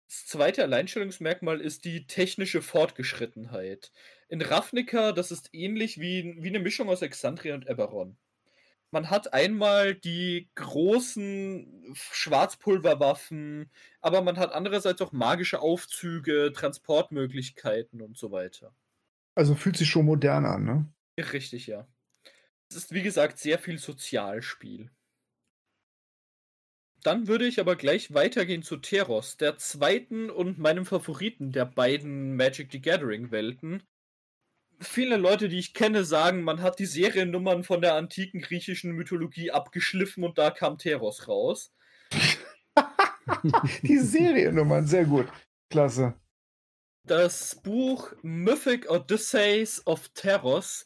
Das 0.09 0.27
zweite 0.27 0.63
Alleinstellungsmerkmal 0.63 1.59
ist 1.59 1.83
die 1.85 2.07
technische 2.07 2.61
Fortgeschrittenheit. 2.61 3.91
In 4.29 4.41
Ravnica, 4.41 5.11
das 5.11 5.29
ist 5.31 5.49
ähnlich 5.53 5.99
wie, 5.99 6.35
wie 6.39 6.47
eine 6.49 6.59
Mischung 6.59 6.87
aus 6.89 7.01
Exandria 7.01 7.53
und 7.55 7.67
Eberron. 7.67 8.17
Man 8.91 9.09
hat 9.09 9.33
einmal 9.33 9.95
die 9.95 10.51
großen 10.55 11.93
Schwarzpulverwaffen, 11.95 13.71
aber 14.01 14.21
man 14.21 14.37
hat 14.37 14.53
andererseits 14.53 15.01
auch 15.01 15.11
magische 15.13 15.61
Aufzüge, 15.61 16.51
Transportmöglichkeiten 16.55 18.01
und 18.01 18.17
so 18.17 18.31
weiter. 18.31 18.75
Also 19.35 19.53
fühlt 19.55 19.77
sich 19.77 19.89
schon 19.89 20.05
modern 20.05 20.45
an, 20.45 20.63
ne? 20.63 20.93
Richtig, 21.17 21.67
ja. 21.67 21.87
Es 22.69 22.77
ist 22.77 22.93
wie 22.93 23.03
gesagt 23.03 23.39
sehr 23.39 23.59
viel 23.59 23.77
Sozialspiel. 23.79 24.91
Dann 27.03 27.27
würde 27.27 27.45
ich 27.45 27.59
aber 27.59 27.75
gleich 27.75 28.13
weitergehen 28.13 28.63
zu 28.63 28.77
Teros, 28.77 29.35
der 29.35 29.57
zweiten 29.57 30.29
und 30.29 30.57
meinem 30.57 30.85
Favoriten 30.85 31.51
der 31.51 31.65
beiden 31.65 32.35
Magic 32.35 32.71
the 32.71 32.81
Gathering 32.81 33.29
Welten. 33.29 33.83
Viele 34.79 35.17
Leute, 35.17 35.49
die 35.49 35.59
ich 35.59 35.73
kenne, 35.73 36.05
sagen, 36.05 36.43
man 36.43 36.61
hat 36.61 36.79
die 36.79 36.85
Seriennummern 36.85 37.63
von 37.63 37.81
der 37.81 37.95
antiken 37.95 38.41
griechischen 38.41 38.93
Mythologie 38.93 39.51
abgeschliffen 39.51 40.23
und 40.23 40.37
da 40.37 40.49
kam 40.49 40.77
Teros 40.77 41.27
raus. 41.27 41.73
Die 43.81 43.99
Seriennummern, 43.99 44.85
sehr 44.85 45.05
gut. 45.05 45.27
Klasse. 45.69 46.13
Das 47.05 47.55
Buch 47.55 48.13
Mythic 48.21 48.89
Odysseys 48.89 49.85
of 49.85 50.09
Teros, 50.09 50.85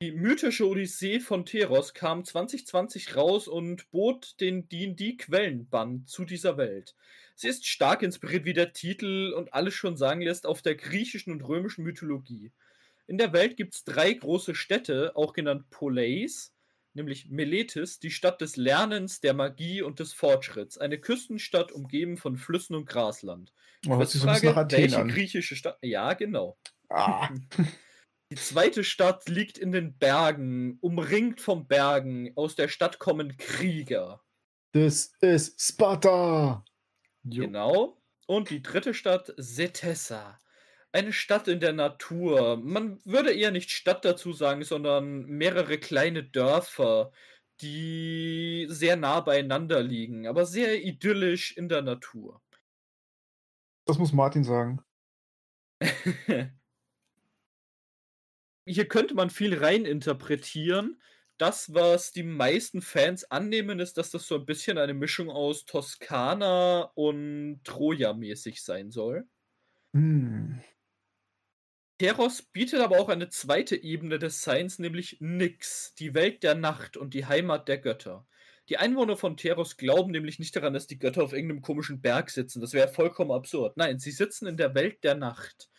die 0.00 0.12
mythische 0.12 0.66
Odyssee 0.66 1.20
von 1.20 1.44
Teros, 1.44 1.92
kam 1.92 2.24
2020 2.24 3.16
raus 3.16 3.48
und 3.48 3.90
bot 3.90 4.40
den 4.40 4.68
D&D-Quellenband 4.68 6.08
zu 6.08 6.24
dieser 6.24 6.56
Welt. 6.56 6.94
Sie 7.34 7.48
ist 7.48 7.66
stark 7.66 8.02
inspiriert, 8.02 8.44
wie 8.44 8.52
der 8.52 8.72
Titel 8.72 9.32
und 9.36 9.54
alles 9.54 9.74
schon 9.74 9.96
sagen 9.96 10.20
lässt, 10.20 10.46
auf 10.46 10.62
der 10.62 10.76
griechischen 10.76 11.32
und 11.32 11.42
römischen 11.42 11.84
Mythologie. 11.84 12.52
In 13.06 13.18
der 13.18 13.32
Welt 13.32 13.56
gibt 13.56 13.74
es 13.74 13.84
drei 13.84 14.12
große 14.12 14.54
Städte, 14.54 15.16
auch 15.16 15.32
genannt 15.32 15.70
Poleis, 15.70 16.52
nämlich 16.94 17.30
Meletis, 17.30 17.98
die 17.98 18.10
Stadt 18.10 18.40
des 18.40 18.56
Lernens, 18.56 19.20
der 19.20 19.34
Magie 19.34 19.82
und 19.82 19.98
des 19.98 20.12
Fortschritts, 20.12 20.78
eine 20.78 20.98
Küstenstadt 20.98 21.72
umgeben 21.72 22.16
von 22.16 22.36
Flüssen 22.36 22.76
und 22.76 22.86
Grasland. 22.86 23.52
Oh, 23.86 23.90
so 23.90 23.92
ein 23.92 23.98
bisschen 24.00 24.26
nach 24.26 24.38
Frage, 24.38 24.56
Athen 24.56 24.78
welche 24.78 24.98
an. 24.98 25.08
griechische 25.08 25.56
Stadt? 25.56 25.78
Ja, 25.82 26.12
genau. 26.14 26.58
Ah, 26.88 27.30
Die 28.30 28.36
zweite 28.36 28.84
Stadt 28.84 29.26
liegt 29.28 29.56
in 29.56 29.72
den 29.72 29.96
Bergen, 29.96 30.78
umringt 30.80 31.40
von 31.40 31.66
Bergen. 31.66 32.32
Aus 32.36 32.56
der 32.56 32.68
Stadt 32.68 32.98
kommen 32.98 33.36
Krieger. 33.38 34.22
das 34.72 35.12
ist 35.20 35.60
Sparta. 35.60 36.62
Jo. 37.22 37.44
Genau. 37.44 38.02
Und 38.26 38.50
die 38.50 38.62
dritte 38.62 38.92
Stadt, 38.92 39.32
Setessa. 39.38 40.38
eine 40.92 41.12
Stadt 41.14 41.48
in 41.48 41.60
der 41.60 41.72
Natur. 41.72 42.58
Man 42.58 43.00
würde 43.04 43.32
eher 43.32 43.50
nicht 43.50 43.70
Stadt 43.70 44.04
dazu 44.04 44.32
sagen, 44.32 44.62
sondern 44.62 45.22
mehrere 45.24 45.78
kleine 45.78 46.24
Dörfer, 46.24 47.12
die 47.62 48.66
sehr 48.68 48.96
nah 48.96 49.20
beieinander 49.20 49.82
liegen, 49.82 50.26
aber 50.26 50.44
sehr 50.46 50.82
idyllisch 50.82 51.56
in 51.56 51.68
der 51.68 51.82
Natur. 51.82 52.42
Das 53.86 53.98
muss 53.98 54.12
Martin 54.12 54.44
sagen. 54.44 54.82
Hier 58.68 58.86
könnte 58.86 59.14
man 59.14 59.30
viel 59.30 59.56
reininterpretieren. 59.56 61.00
Das, 61.38 61.72
was 61.72 62.12
die 62.12 62.24
meisten 62.24 62.82
Fans 62.82 63.24
annehmen, 63.30 63.80
ist, 63.80 63.96
dass 63.96 64.10
das 64.10 64.26
so 64.26 64.34
ein 64.34 64.44
bisschen 64.44 64.76
eine 64.76 64.94
Mischung 64.94 65.30
aus 65.30 65.64
Toskana 65.64 66.90
und 66.94 67.60
Troja 67.64 68.12
mäßig 68.12 68.62
sein 68.62 68.90
soll. 68.90 69.26
Hm. 69.94 70.60
Teros 71.98 72.42
bietet 72.42 72.80
aber 72.80 73.00
auch 73.00 73.08
eine 73.08 73.28
zweite 73.28 73.76
Ebene 73.76 74.18
des 74.18 74.42
Seins, 74.42 74.78
nämlich 74.78 75.16
Nix, 75.20 75.94
die 75.98 76.14
Welt 76.14 76.42
der 76.42 76.54
Nacht 76.54 76.96
und 76.96 77.14
die 77.14 77.26
Heimat 77.26 77.68
der 77.68 77.78
Götter. 77.78 78.26
Die 78.68 78.76
Einwohner 78.76 79.16
von 79.16 79.36
Teros 79.36 79.76
glauben 79.76 80.12
nämlich 80.12 80.38
nicht 80.38 80.54
daran, 80.54 80.74
dass 80.74 80.86
die 80.86 80.98
Götter 80.98 81.24
auf 81.24 81.32
irgendeinem 81.32 81.62
komischen 81.62 82.00
Berg 82.00 82.30
sitzen. 82.30 82.60
Das 82.60 82.72
wäre 82.74 82.88
vollkommen 82.88 83.32
absurd. 83.32 83.76
Nein, 83.76 83.98
sie 83.98 84.10
sitzen 84.10 84.46
in 84.46 84.56
der 84.56 84.74
Welt 84.74 85.02
der 85.04 85.14
Nacht. 85.14 85.70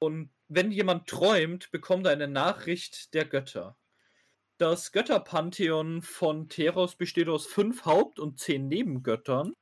Und 0.00 0.30
wenn 0.48 0.72
jemand 0.72 1.06
träumt, 1.08 1.70
bekommt 1.70 2.06
er 2.06 2.12
eine 2.12 2.26
Nachricht 2.26 3.14
der 3.14 3.26
Götter. 3.26 3.76
Das 4.58 4.92
Götterpantheon 4.92 6.02
von 6.02 6.48
Teros 6.48 6.96
besteht 6.96 7.28
aus 7.28 7.46
fünf 7.46 7.84
Haupt- 7.84 8.18
und 8.18 8.40
zehn 8.40 8.66
Nebengöttern. 8.68 9.54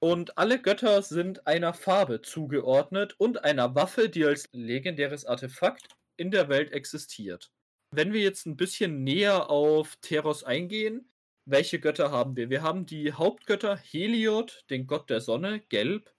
Und 0.00 0.38
alle 0.38 0.60
Götter 0.60 1.02
sind 1.02 1.46
einer 1.46 1.74
Farbe 1.74 2.22
zugeordnet 2.22 3.14
und 3.18 3.44
einer 3.44 3.74
Waffe, 3.74 4.08
die 4.08 4.24
als 4.24 4.48
legendäres 4.52 5.24
Artefakt 5.26 5.88
in 6.16 6.30
der 6.30 6.48
Welt 6.48 6.72
existiert. 6.72 7.52
Wenn 7.92 8.12
wir 8.12 8.20
jetzt 8.20 8.46
ein 8.46 8.56
bisschen 8.56 9.04
näher 9.04 9.50
auf 9.50 9.96
Teros 10.00 10.44
eingehen, 10.44 11.12
welche 11.44 11.80
Götter 11.80 12.10
haben 12.10 12.36
wir? 12.36 12.50
Wir 12.50 12.62
haben 12.62 12.86
die 12.86 13.12
Hauptgötter 13.12 13.76
Heliod, 13.76 14.64
den 14.70 14.86
Gott 14.86 15.10
der 15.10 15.20
Sonne, 15.20 15.60
gelb, 15.68 16.12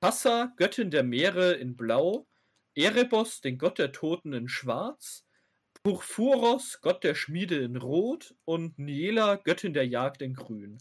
Passa, 0.00 0.52
Göttin 0.56 0.90
der 0.90 1.04
Meere 1.04 1.52
in 1.52 1.76
blau, 1.76 2.26
Erebos, 2.76 3.40
den 3.40 3.58
Gott 3.58 3.78
der 3.78 3.92
Toten 3.92 4.32
in 4.32 4.48
schwarz, 4.48 5.26
Purphuros, 5.82 6.80
Gott 6.82 7.04
der 7.04 7.14
Schmiede 7.14 7.56
in 7.56 7.76
rot 7.76 8.34
und 8.44 8.78
Niela, 8.78 9.36
Göttin 9.36 9.72
der 9.72 9.86
Jagd 9.86 10.20
in 10.20 10.34
grün. 10.34 10.78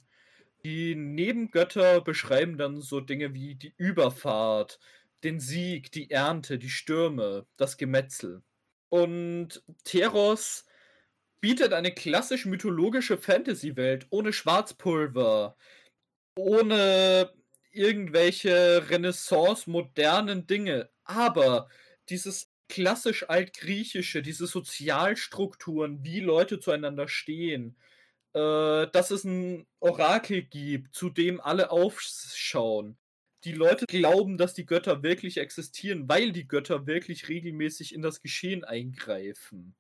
Die 0.64 0.96
Nebengötter 0.96 2.02
beschreiben 2.02 2.58
dann 2.58 2.82
so 2.82 3.00
Dinge 3.00 3.34
wie 3.34 3.56
die 3.56 3.74
Überfahrt, 3.78 4.80
den 5.24 5.40
Sieg, 5.40 5.92
die 5.92 6.12
Ernte, 6.12 6.58
die 6.58 6.70
Stürme, 6.70 7.46
das 7.56 7.78
Gemetzel. 7.78 8.42
Und 8.90 9.64
Teros 9.84 10.66
bietet 11.40 11.74
eine 11.74 11.94
klassisch 11.94 12.46
mythologische 12.46 13.18
Fantasy-Welt 13.18 14.08
ohne 14.10 14.34
Schwarzpulver, 14.34 15.56
ohne 16.36 17.32
irgendwelche 17.72 18.90
Renaissance-modernen 18.90 20.48
Dinge. 20.48 20.90
Aber 21.04 21.70
dieses 22.10 22.50
klassisch 22.68 23.30
altgriechische, 23.30 24.22
diese 24.22 24.48
Sozialstrukturen, 24.48 26.04
wie 26.04 26.20
Leute 26.20 26.60
zueinander 26.60 27.08
stehen, 27.08 27.78
äh, 28.34 28.88
dass 28.92 29.12
es 29.12 29.24
ein 29.24 29.68
Orakel 29.80 30.44
gibt, 30.44 30.96
zu 30.96 31.10
dem 31.10 31.40
alle 31.42 31.72
aufschauen. 31.72 32.98
Die 33.44 33.54
Leute 33.54 33.86
glauben, 33.86 34.38
dass 34.38 34.56
die 34.56 34.66
Götter 34.66 35.04
wirklich 35.04 35.38
existieren, 35.38 36.10
weil 36.10 36.32
die 36.32 36.48
Götter 36.48 36.88
wirklich 36.88 37.30
regelmäßig 37.30 37.94
in 37.94 38.02
das 38.02 38.22
Geschehen 38.22 38.64
eingreifen. 38.64 39.76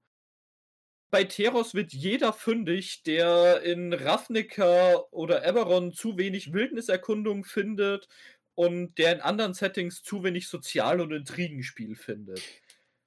Bei 1.09 1.23
Teros 1.23 1.73
wird 1.73 1.93
jeder 1.93 2.33
fündig, 2.33 3.03
der 3.03 3.61
in 3.61 3.93
Ravnica 3.93 4.97
oder 5.11 5.45
Eberron 5.45 5.93
zu 5.93 6.17
wenig 6.17 6.51
Wildniserkundung 6.51 7.45
findet 7.45 8.07
und 8.55 8.97
der 8.97 9.13
in 9.13 9.21
anderen 9.21 9.53
Settings 9.53 10.01
zu 10.01 10.23
wenig 10.23 10.47
Sozial- 10.47 11.01
und 11.01 11.11
Intrigenspiel 11.11 11.95
findet. 11.95 12.41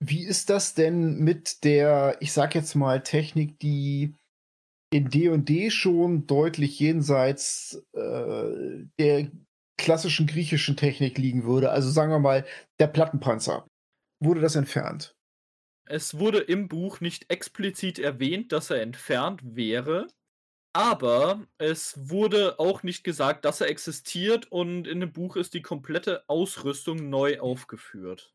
Wie 0.01 0.25
ist 0.25 0.49
das 0.51 0.75
denn 0.75 1.19
mit 1.19 1.65
der, 1.65 2.17
ich 2.21 2.33
sag 2.33 2.55
jetzt 2.55 2.75
mal, 2.75 3.03
Technik, 3.03 3.59
die 3.59 4.15
in 4.93 5.11
D&D 5.11 5.71
schon 5.71 6.27
deutlich 6.27 6.79
jenseits 6.79 7.83
äh, 7.95 8.85
der 8.99 9.31
klassischen 9.77 10.27
griechischen 10.27 10.77
Technik 10.77 11.19
liegen 11.19 11.45
würde? 11.45 11.71
Also 11.71 11.91
sagen 11.91 12.13
wir 12.13 12.21
mal, 12.21 12.47
der 12.79 12.87
Plattenpanzer. 12.87 13.67
Wurde 14.21 14.41
das 14.41 14.57
entfernt? 14.57 15.15
Es 15.87 16.19
wurde 16.19 16.39
im 16.39 16.69
Buch 16.69 17.01
nicht 17.01 17.31
explizit 17.31 17.99
erwähnt, 17.99 18.53
dass 18.53 18.71
er 18.71 18.83
entfernt 18.83 19.41
wäre, 19.43 20.07
aber 20.73 21.47
es 21.59 22.09
wurde 22.09 22.59
auch 22.59 22.83
nicht 22.83 23.05
gesagt, 23.05 23.45
dass 23.45 23.61
er 23.61 23.69
existiert 23.69 24.51
und 24.51 24.87
in 24.87 25.01
dem 25.01 25.13
Buch 25.13 25.37
ist 25.37 25.55
die 25.55 25.63
komplette 25.63 26.29
Ausrüstung 26.29 27.09
neu 27.09 27.41
aufgeführt. 27.41 28.35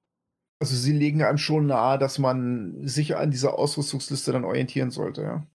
Also 0.60 0.76
sie 0.76 0.93
legen 0.93 1.23
einem 1.23 1.38
schon 1.38 1.68
nahe, 1.68 1.97
dass 1.99 2.19
man 2.19 2.88
sich 2.88 3.15
an 3.15 3.31
dieser 3.31 3.57
Ausrüstungsliste 3.57 4.31
dann 4.31 4.45
orientieren 4.45 4.91
sollte, 4.91 5.22
ja. 5.22 5.47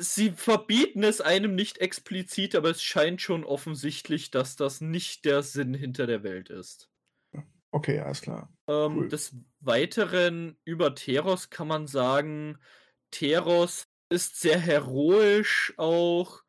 Sie 0.00 0.30
verbieten 0.30 1.02
es 1.02 1.20
einem 1.20 1.54
nicht 1.54 1.78
explizit, 1.78 2.54
aber 2.54 2.70
es 2.70 2.82
scheint 2.82 3.20
schon 3.20 3.44
offensichtlich, 3.44 4.30
dass 4.30 4.54
das 4.54 4.80
nicht 4.80 5.24
der 5.24 5.42
Sinn 5.42 5.74
hinter 5.74 6.06
der 6.06 6.22
Welt 6.22 6.50
ist. 6.50 6.88
Okay, 7.70 8.00
alles 8.00 8.22
klar. 8.22 8.48
Ähm, 8.68 8.98
Cool. 8.98 9.08
Des 9.08 9.36
Weiteren 9.60 10.56
über 10.64 10.94
Teros 10.94 11.50
kann 11.50 11.68
man 11.68 11.86
sagen, 11.86 12.58
Teros 13.10 13.88
ist 14.08 14.40
sehr 14.40 14.58
heroisch 14.58 15.74
auch. 15.76 16.42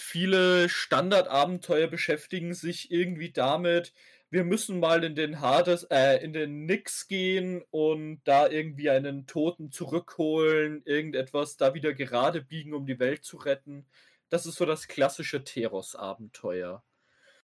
Viele 0.00 0.68
Standardabenteuer 0.68 1.86
beschäftigen 1.86 2.54
sich 2.54 2.90
irgendwie 2.90 3.30
damit, 3.30 3.92
wir 4.32 4.44
müssen 4.44 4.80
mal 4.80 5.04
in 5.04 5.14
den 5.14 5.40
Hades, 5.40 5.84
äh, 5.90 6.16
in 6.24 6.32
den 6.32 6.64
Nix 6.64 7.06
gehen 7.06 7.62
und 7.70 8.22
da 8.24 8.48
irgendwie 8.48 8.88
einen 8.88 9.26
Toten 9.26 9.70
zurückholen, 9.70 10.82
irgendetwas 10.86 11.58
da 11.58 11.74
wieder 11.74 11.92
gerade 11.92 12.40
biegen, 12.40 12.72
um 12.72 12.86
die 12.86 12.98
Welt 12.98 13.24
zu 13.24 13.36
retten. 13.36 13.86
Das 14.30 14.46
ist 14.46 14.56
so 14.56 14.64
das 14.64 14.88
klassische 14.88 15.44
Teros-Abenteuer. 15.44 16.82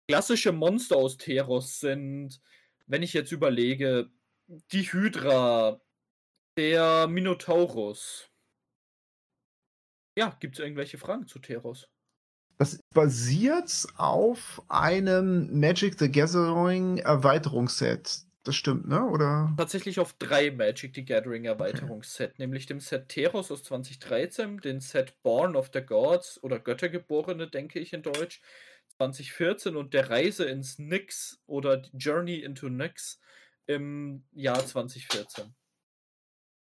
Klassische 0.10 0.52
Monster 0.52 0.98
aus 0.98 1.18
Teros 1.18 1.80
sind, 1.80 2.42
wenn 2.88 3.04
ich 3.04 3.14
jetzt 3.14 3.32
überlege, 3.32 4.10
die 4.48 4.84
Hydra, 4.92 5.80
der 6.58 7.08
Minotaurus. 7.08 8.30
Ja, 10.18 10.36
gibt 10.40 10.56
es 10.56 10.60
irgendwelche 10.60 10.98
Fragen 10.98 11.28
zu 11.28 11.40
Teros? 11.40 11.88
Das 12.58 12.80
basiert 12.94 13.86
auf 13.98 14.62
einem 14.70 15.60
Magic 15.60 16.00
the 16.00 16.10
Gathering 16.10 17.00
Erweiterungsset. 17.00 18.22
Das 18.46 18.56
stimmt, 18.56 18.88
ne? 18.88 19.04
Oder? 19.04 19.54
Tatsächlich 19.58 20.00
auf 20.00 20.14
drei 20.14 20.52
Magic 20.52 20.94
the 20.96 21.04
Gathering 21.04 21.46
Erweiterungsset, 21.46 22.38
nämlich 22.38 22.68
dem 22.68 22.80
Set 22.80 23.10
Teros 23.10 23.52
aus 23.52 23.64
2013, 23.64 24.60
den 24.60 24.80
Set 24.80 25.22
Born 25.24 25.56
of 25.56 25.72
the 25.74 25.82
Gods 25.82 26.42
oder 26.44 26.60
Göttergeborene, 26.60 27.50
denke 27.50 27.80
ich 27.80 27.92
in 27.92 28.04
Deutsch, 28.04 28.42
2014 28.98 29.76
und 29.76 29.94
der 29.94 30.10
Reise 30.10 30.46
ins 30.46 30.80
Nix 30.80 31.42
oder 31.48 31.82
Journey 31.94 32.40
into 32.40 32.70
Nix 32.70 33.20
im 33.66 34.24
Jahr 34.32 34.64
2014. 34.64 35.56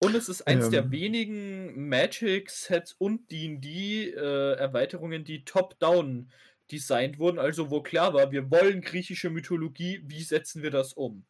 Und 0.01 0.15
es 0.15 0.29
ist 0.29 0.47
eins 0.47 0.69
der 0.69 0.83
Ähm. 0.83 0.91
wenigen 0.91 1.89
Magic-Sets 1.89 2.93
und 2.93 3.29
D&D-Erweiterungen, 3.31 5.25
die 5.25 5.43
top-down 5.43 6.31
designt 6.71 7.19
wurden, 7.19 7.39
also 7.39 7.69
wo 7.69 7.81
klar 7.81 8.13
war, 8.13 8.31
wir 8.31 8.49
wollen 8.49 8.81
griechische 8.81 9.29
Mythologie, 9.29 10.01
wie 10.05 10.23
setzen 10.23 10.63
wir 10.63 10.71
das 10.71 10.93
um? 10.93 11.25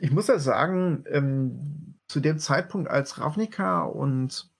Ich 0.00 0.10
muss 0.10 0.26
ja 0.26 0.38
sagen, 0.38 1.04
ähm, 1.08 1.94
zu 2.08 2.20
dem 2.20 2.38
Zeitpunkt, 2.38 2.90
als 2.90 3.18
Ravnica 3.18 3.84
und 3.84 4.50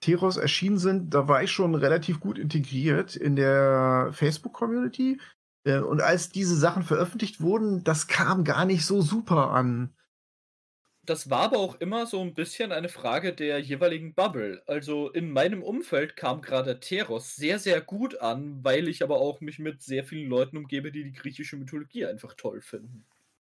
Teros 0.00 0.36
erschienen 0.36 0.78
sind, 0.78 1.14
da 1.14 1.28
war 1.28 1.42
ich 1.42 1.50
schon 1.52 1.74
relativ 1.74 2.20
gut 2.20 2.38
integriert 2.38 3.16
in 3.16 3.36
der 3.36 4.10
Facebook-Community. 4.12 5.20
Äh, 5.64 5.78
und 5.78 6.02
als 6.02 6.30
diese 6.30 6.56
Sachen 6.56 6.82
veröffentlicht 6.82 7.40
wurden, 7.40 7.84
das 7.84 8.06
kam 8.06 8.44
gar 8.44 8.64
nicht 8.64 8.84
so 8.84 9.00
super 9.00 9.50
an. 9.50 9.94
Das 11.06 11.28
war 11.28 11.42
aber 11.42 11.58
auch 11.58 11.80
immer 11.80 12.06
so 12.06 12.20
ein 12.20 12.34
bisschen 12.34 12.72
eine 12.72 12.88
Frage 12.88 13.34
der 13.34 13.58
jeweiligen 13.58 14.14
Bubble. 14.14 14.62
Also 14.66 15.10
in 15.10 15.30
meinem 15.30 15.62
Umfeld 15.62 16.16
kam 16.16 16.40
gerade 16.40 16.80
Teros 16.80 17.36
sehr, 17.36 17.58
sehr 17.58 17.80
gut 17.80 18.20
an, 18.20 18.64
weil 18.64 18.88
ich 18.88 19.02
aber 19.02 19.18
auch 19.18 19.40
mich 19.40 19.58
mit 19.58 19.82
sehr 19.82 20.04
vielen 20.04 20.28
Leuten 20.28 20.56
umgebe, 20.56 20.90
die 20.92 21.04
die 21.04 21.12
griechische 21.12 21.56
Mythologie 21.56 22.06
einfach 22.06 22.34
toll 22.34 22.60
finden. 22.60 23.04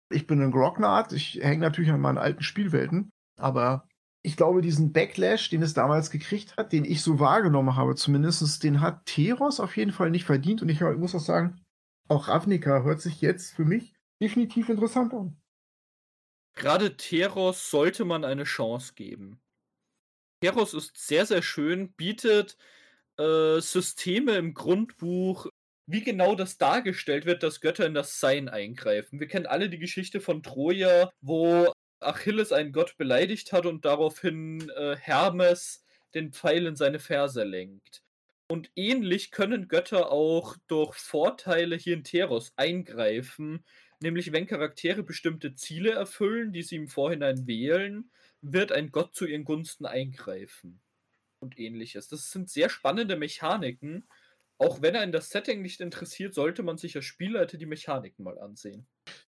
Ich 0.09 0.27
bin 0.27 0.41
ein 0.41 0.51
Grognard, 0.51 1.13
ich 1.13 1.39
hänge 1.41 1.61
natürlich 1.61 1.91
an 1.91 2.01
meinen 2.01 2.17
alten 2.17 2.43
Spielwelten, 2.43 3.09
aber 3.37 3.87
ich 4.23 4.35
glaube, 4.35 4.61
diesen 4.61 4.91
Backlash, 4.91 5.49
den 5.49 5.61
es 5.61 5.73
damals 5.73 6.11
gekriegt 6.11 6.55
hat, 6.57 6.73
den 6.73 6.83
ich 6.83 7.01
so 7.01 7.19
wahrgenommen 7.19 7.75
habe, 7.77 7.95
zumindest, 7.95 8.61
den 8.63 8.81
hat 8.81 9.05
Teros 9.05 9.61
auf 9.61 9.77
jeden 9.77 9.91
Fall 9.91 10.11
nicht 10.11 10.25
verdient. 10.25 10.61
Und 10.61 10.69
ich 10.69 10.81
muss 10.81 11.15
auch 11.15 11.21
sagen, 11.21 11.61
auch 12.09 12.27
Ravnica 12.27 12.83
hört 12.83 12.99
sich 12.99 13.21
jetzt 13.21 13.53
für 13.53 13.63
mich 13.63 13.93
definitiv 14.21 14.67
interessant 14.67 15.13
an. 15.13 15.37
Gerade 16.57 16.97
Teros 16.97 17.69
sollte 17.69 18.03
man 18.03 18.25
eine 18.25 18.43
Chance 18.43 18.93
geben. 18.95 19.39
Teros 20.41 20.73
ist 20.73 20.97
sehr, 20.97 21.25
sehr 21.25 21.43
schön, 21.43 21.93
bietet 21.93 22.57
äh, 23.17 23.59
Systeme 23.59 24.35
im 24.35 24.53
Grundbuch, 24.53 25.47
wie 25.85 26.03
genau 26.03 26.35
das 26.35 26.57
dargestellt 26.57 27.25
wird, 27.25 27.43
dass 27.43 27.61
Götter 27.61 27.85
in 27.85 27.93
das 27.93 28.19
Sein 28.19 28.49
eingreifen. 28.49 29.19
Wir 29.19 29.27
kennen 29.27 29.45
alle 29.45 29.69
die 29.69 29.79
Geschichte 29.79 30.19
von 30.19 30.41
Troja, 30.43 31.11
wo 31.21 31.71
Achilles 31.99 32.51
einen 32.51 32.71
Gott 32.71 32.97
beleidigt 32.97 33.53
hat 33.53 33.65
und 33.65 33.85
daraufhin 33.85 34.69
äh, 34.71 34.95
Hermes 34.95 35.85
den 36.15 36.33
Pfeil 36.33 36.65
in 36.65 36.75
seine 36.75 36.99
Ferse 36.99 37.43
lenkt. 37.43 38.03
Und 38.49 38.71
ähnlich 38.75 39.31
können 39.31 39.67
Götter 39.67 40.11
auch 40.11 40.55
durch 40.67 40.95
Vorteile 40.95 41.75
hier 41.75 41.95
in 41.95 42.03
Teros 42.03 42.53
eingreifen, 42.55 43.63
nämlich 44.01 44.31
wenn 44.31 44.47
Charaktere 44.47 45.03
bestimmte 45.03 45.55
Ziele 45.55 45.91
erfüllen, 45.91 46.53
die 46.53 46.63
sie 46.63 46.75
im 46.75 46.87
Vorhinein 46.87 47.47
wählen, 47.47 48.11
wird 48.41 48.71
ein 48.71 48.91
Gott 48.91 49.15
zu 49.15 49.25
ihren 49.25 49.43
Gunsten 49.43 49.85
eingreifen. 49.85 50.81
Und 51.39 51.59
ähnliches. 51.59 52.07
Das 52.07 52.31
sind 52.31 52.49
sehr 52.49 52.69
spannende 52.69 53.15
Mechaniken. 53.15 54.07
Auch 54.57 54.81
wenn 54.81 54.95
einen 54.95 55.11
das 55.11 55.29
Setting 55.29 55.61
nicht 55.61 55.81
interessiert, 55.81 56.33
sollte 56.33 56.63
man 56.63 56.77
sich 56.77 56.95
als 56.95 57.05
Spielleiter 57.05 57.57
die 57.57 57.67
Mechaniken 57.67 58.23
mal 58.23 58.39
ansehen. 58.39 58.87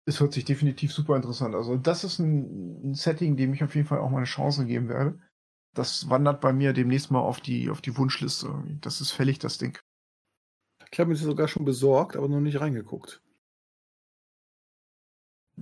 Es 0.06 0.20
hört 0.20 0.34
sich 0.34 0.46
definitiv 0.46 0.92
super 0.92 1.16
interessant. 1.16 1.54
Also, 1.54 1.78
das 1.78 2.04
ist 2.04 2.18
ein, 2.18 2.92
ein 2.92 2.94
Setting, 2.96 3.38
dem 3.38 3.54
ich 3.54 3.64
auf 3.64 3.76
jeden 3.76 3.88
Fall 3.88 4.00
auch 4.00 4.10
mal 4.10 4.18
eine 4.18 4.26
Chance 4.26 4.66
geben 4.66 4.90
werde. 4.90 5.20
Das 5.76 6.10
wandert 6.10 6.42
bei 6.42 6.54
mir 6.54 6.74
demnächst 6.74 7.12
mal 7.12 7.20
auf 7.20 7.40
die, 7.40 7.70
auf 7.70 7.82
die 7.82 7.96
Wunschliste. 7.96 8.52
Das 8.82 9.00
ist 9.00 9.12
fällig, 9.12 9.38
das 9.38 9.60
Ding. 9.60 9.78
Ich 10.92 11.00
habe 11.00 11.10
mir 11.10 11.14
das 11.14 11.24
sogar 11.24 11.48
schon 11.48 11.66
besorgt, 11.66 12.18
aber 12.18 12.28
noch 12.28 12.42
nicht 12.42 12.60
reingeguckt. 12.60 13.22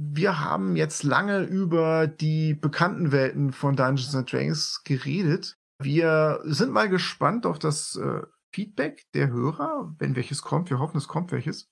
Wir 0.02 0.40
haben 0.40 0.78
jetzt 0.78 1.04
lange 1.04 1.42
über 1.42 2.08
die 2.08 2.54
bekannten 2.54 3.12
Welten 3.12 3.52
von 3.52 3.76
Dungeons 3.76 4.16
and 4.16 4.32
Dragons 4.32 4.82
geredet. 4.86 5.58
Wir 5.78 6.40
sind 6.46 6.72
mal 6.72 6.88
gespannt 6.88 7.46
auf 7.46 7.60
das 7.60 7.98
äh, 7.98 8.22
Feedback 8.54 9.08
der 9.14 9.28
Hörer, 9.28 9.94
wenn 9.98 10.16
welches 10.16 10.42
kommt. 10.42 10.70
Wir 10.70 10.80
hoffen, 10.80 10.96
es 10.96 11.10
kommt 11.10 11.34
welches. 11.34 11.70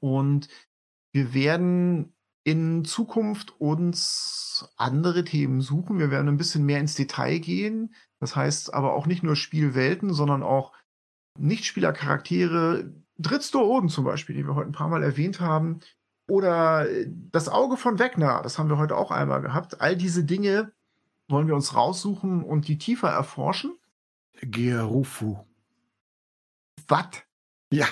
Und 0.00 0.48
wir 1.12 1.34
werden 1.34 2.16
in 2.42 2.84
Zukunft 2.84 3.60
uns 3.60 4.68
andere 4.76 5.22
Themen 5.22 5.60
suchen. 5.60 6.00
Wir 6.00 6.10
werden 6.10 6.26
ein 6.26 6.38
bisschen 6.38 6.64
mehr 6.64 6.80
ins 6.80 6.96
Detail 6.96 7.38
gehen. 7.38 7.94
Das 8.18 8.34
heißt 8.34 8.74
aber 8.74 8.92
auch 8.92 9.06
nicht 9.06 9.22
nur 9.22 9.36
Spielwelten, 9.36 10.12
sondern 10.12 10.42
auch 10.42 10.72
Nichtspielercharaktere. 11.38 12.92
Drittstore 13.18 13.68
Oden 13.68 13.88
zum 13.88 14.04
Beispiel, 14.04 14.34
die 14.34 14.44
wir 14.48 14.56
heute 14.56 14.70
ein 14.70 14.72
paar 14.72 14.88
Mal 14.88 15.04
erwähnt 15.04 15.38
haben. 15.38 15.78
Oder 16.28 16.86
das 17.30 17.48
Auge 17.48 17.76
von 17.76 17.98
Wegner, 17.98 18.40
das 18.42 18.58
haben 18.58 18.68
wir 18.68 18.78
heute 18.78 18.96
auch 18.96 19.10
einmal 19.10 19.42
gehabt. 19.42 19.80
All 19.80 19.96
diese 19.96 20.24
Dinge 20.24 20.72
wollen 21.28 21.46
wir 21.46 21.54
uns 21.54 21.74
raussuchen 21.74 22.42
und 22.44 22.68
die 22.68 22.78
tiefer 22.78 23.10
erforschen. 23.10 23.76
Gerufu. 24.40 25.44
Was? 26.88 27.06
Ja. 27.72 27.86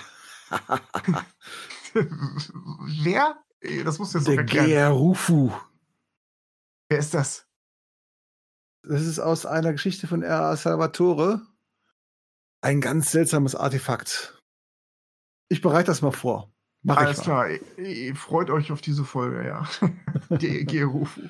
Wer? 3.02 3.36
Das 3.84 3.98
muss 3.98 4.14
jetzt 4.14 4.28
Der 4.28 4.44
Gerufu. 4.44 5.52
Wer 6.88 6.98
ist 6.98 7.14
das? 7.14 7.46
Das 8.82 9.02
ist 9.02 9.18
aus 9.18 9.46
einer 9.46 9.72
Geschichte 9.72 10.06
von 10.06 10.22
R.A. 10.22 10.56
Salvatore. 10.56 11.46
Ein 12.62 12.80
ganz 12.80 13.10
seltsames 13.12 13.54
Artefakt. 13.54 14.42
Ich 15.48 15.60
bereite 15.60 15.86
das 15.86 16.02
mal 16.02 16.12
vor. 16.12 16.52
Mach 16.82 16.96
Alles 16.96 17.20
klar. 17.20 17.48
Ihr 17.76 18.16
freut 18.16 18.50
euch 18.50 18.72
auf 18.72 18.80
diese 18.80 19.04
Folge, 19.04 19.46
ja. 19.46 19.68
Der 20.30 20.64
Gerufu. 20.64 21.20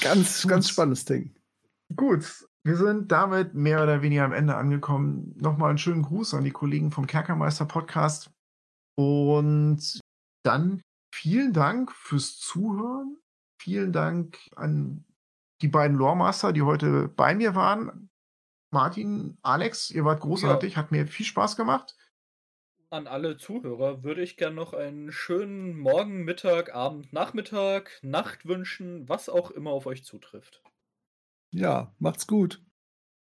Ganz, 0.00 0.46
ganz 0.46 0.68
spannendes 0.68 1.04
Ding. 1.04 1.34
Gut, 1.96 2.46
wir 2.64 2.76
sind 2.76 3.10
damit 3.10 3.54
mehr 3.54 3.82
oder 3.82 4.02
weniger 4.02 4.24
am 4.24 4.32
Ende 4.32 4.54
angekommen. 4.54 5.34
Nochmal 5.36 5.70
einen 5.70 5.78
schönen 5.78 6.02
Gruß 6.02 6.34
an 6.34 6.44
die 6.44 6.52
Kollegen 6.52 6.92
vom 6.92 7.06
Kerkermeister 7.06 7.64
Podcast. 7.64 8.30
Und 8.96 10.00
dann 10.44 10.80
vielen 11.12 11.52
Dank 11.52 11.90
fürs 11.92 12.38
Zuhören. 12.38 13.18
Vielen 13.60 13.92
Dank 13.92 14.38
an 14.54 15.04
die 15.62 15.68
beiden 15.68 15.96
Loremaster, 15.96 16.52
die 16.52 16.62
heute 16.62 17.08
bei 17.08 17.34
mir 17.34 17.54
waren. 17.54 18.10
Martin, 18.72 19.36
Alex, 19.42 19.90
ihr 19.90 20.04
wart 20.04 20.20
großartig, 20.20 20.74
ja. 20.74 20.78
hat 20.78 20.92
mir 20.92 21.06
viel 21.06 21.26
Spaß 21.26 21.56
gemacht. 21.56 21.96
An 22.92 23.06
alle 23.06 23.38
Zuhörer 23.38 24.04
würde 24.04 24.20
ich 24.22 24.36
gerne 24.36 24.54
noch 24.54 24.74
einen 24.74 25.12
schönen 25.12 25.78
Morgen, 25.78 26.24
Mittag, 26.24 26.74
Abend, 26.74 27.10
Nachmittag, 27.10 27.98
Nacht 28.02 28.44
wünschen, 28.44 29.08
was 29.08 29.30
auch 29.30 29.50
immer 29.50 29.70
auf 29.70 29.86
euch 29.86 30.04
zutrifft. 30.04 30.62
Ja, 31.54 31.94
macht's 31.98 32.26
gut. 32.26 32.62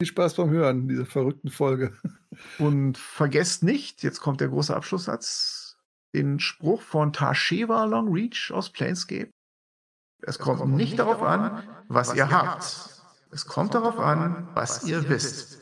Viel 0.00 0.08
Spaß 0.08 0.36
beim 0.36 0.48
Hören 0.48 0.88
dieser 0.88 1.04
verrückten 1.04 1.50
Folge. 1.50 1.92
Und 2.58 2.96
vergesst 2.96 3.62
nicht, 3.62 4.02
jetzt 4.02 4.20
kommt 4.20 4.40
der 4.40 4.48
große 4.48 4.74
Abschlusssatz, 4.74 5.76
den 6.14 6.40
Spruch 6.40 6.80
von 6.80 7.12
Tasheva 7.12 7.84
Longreach 7.84 8.52
aus 8.52 8.70
Planescape. 8.70 9.28
Es, 10.22 10.36
es 10.36 10.38
kommt, 10.38 10.60
kommt, 10.60 10.74
nicht 10.74 10.98
darauf 10.98 11.20
an, 11.20 11.68
was, 11.88 12.08
was 12.08 12.16
ihr 12.16 12.30
habt. 12.30 12.46
habt. 12.46 13.02
Es 13.30 13.44
kommt 13.44 13.74
darauf 13.74 13.98
an, 13.98 14.48
was 14.54 14.84
ihr 14.84 15.06
wisst. 15.10 15.59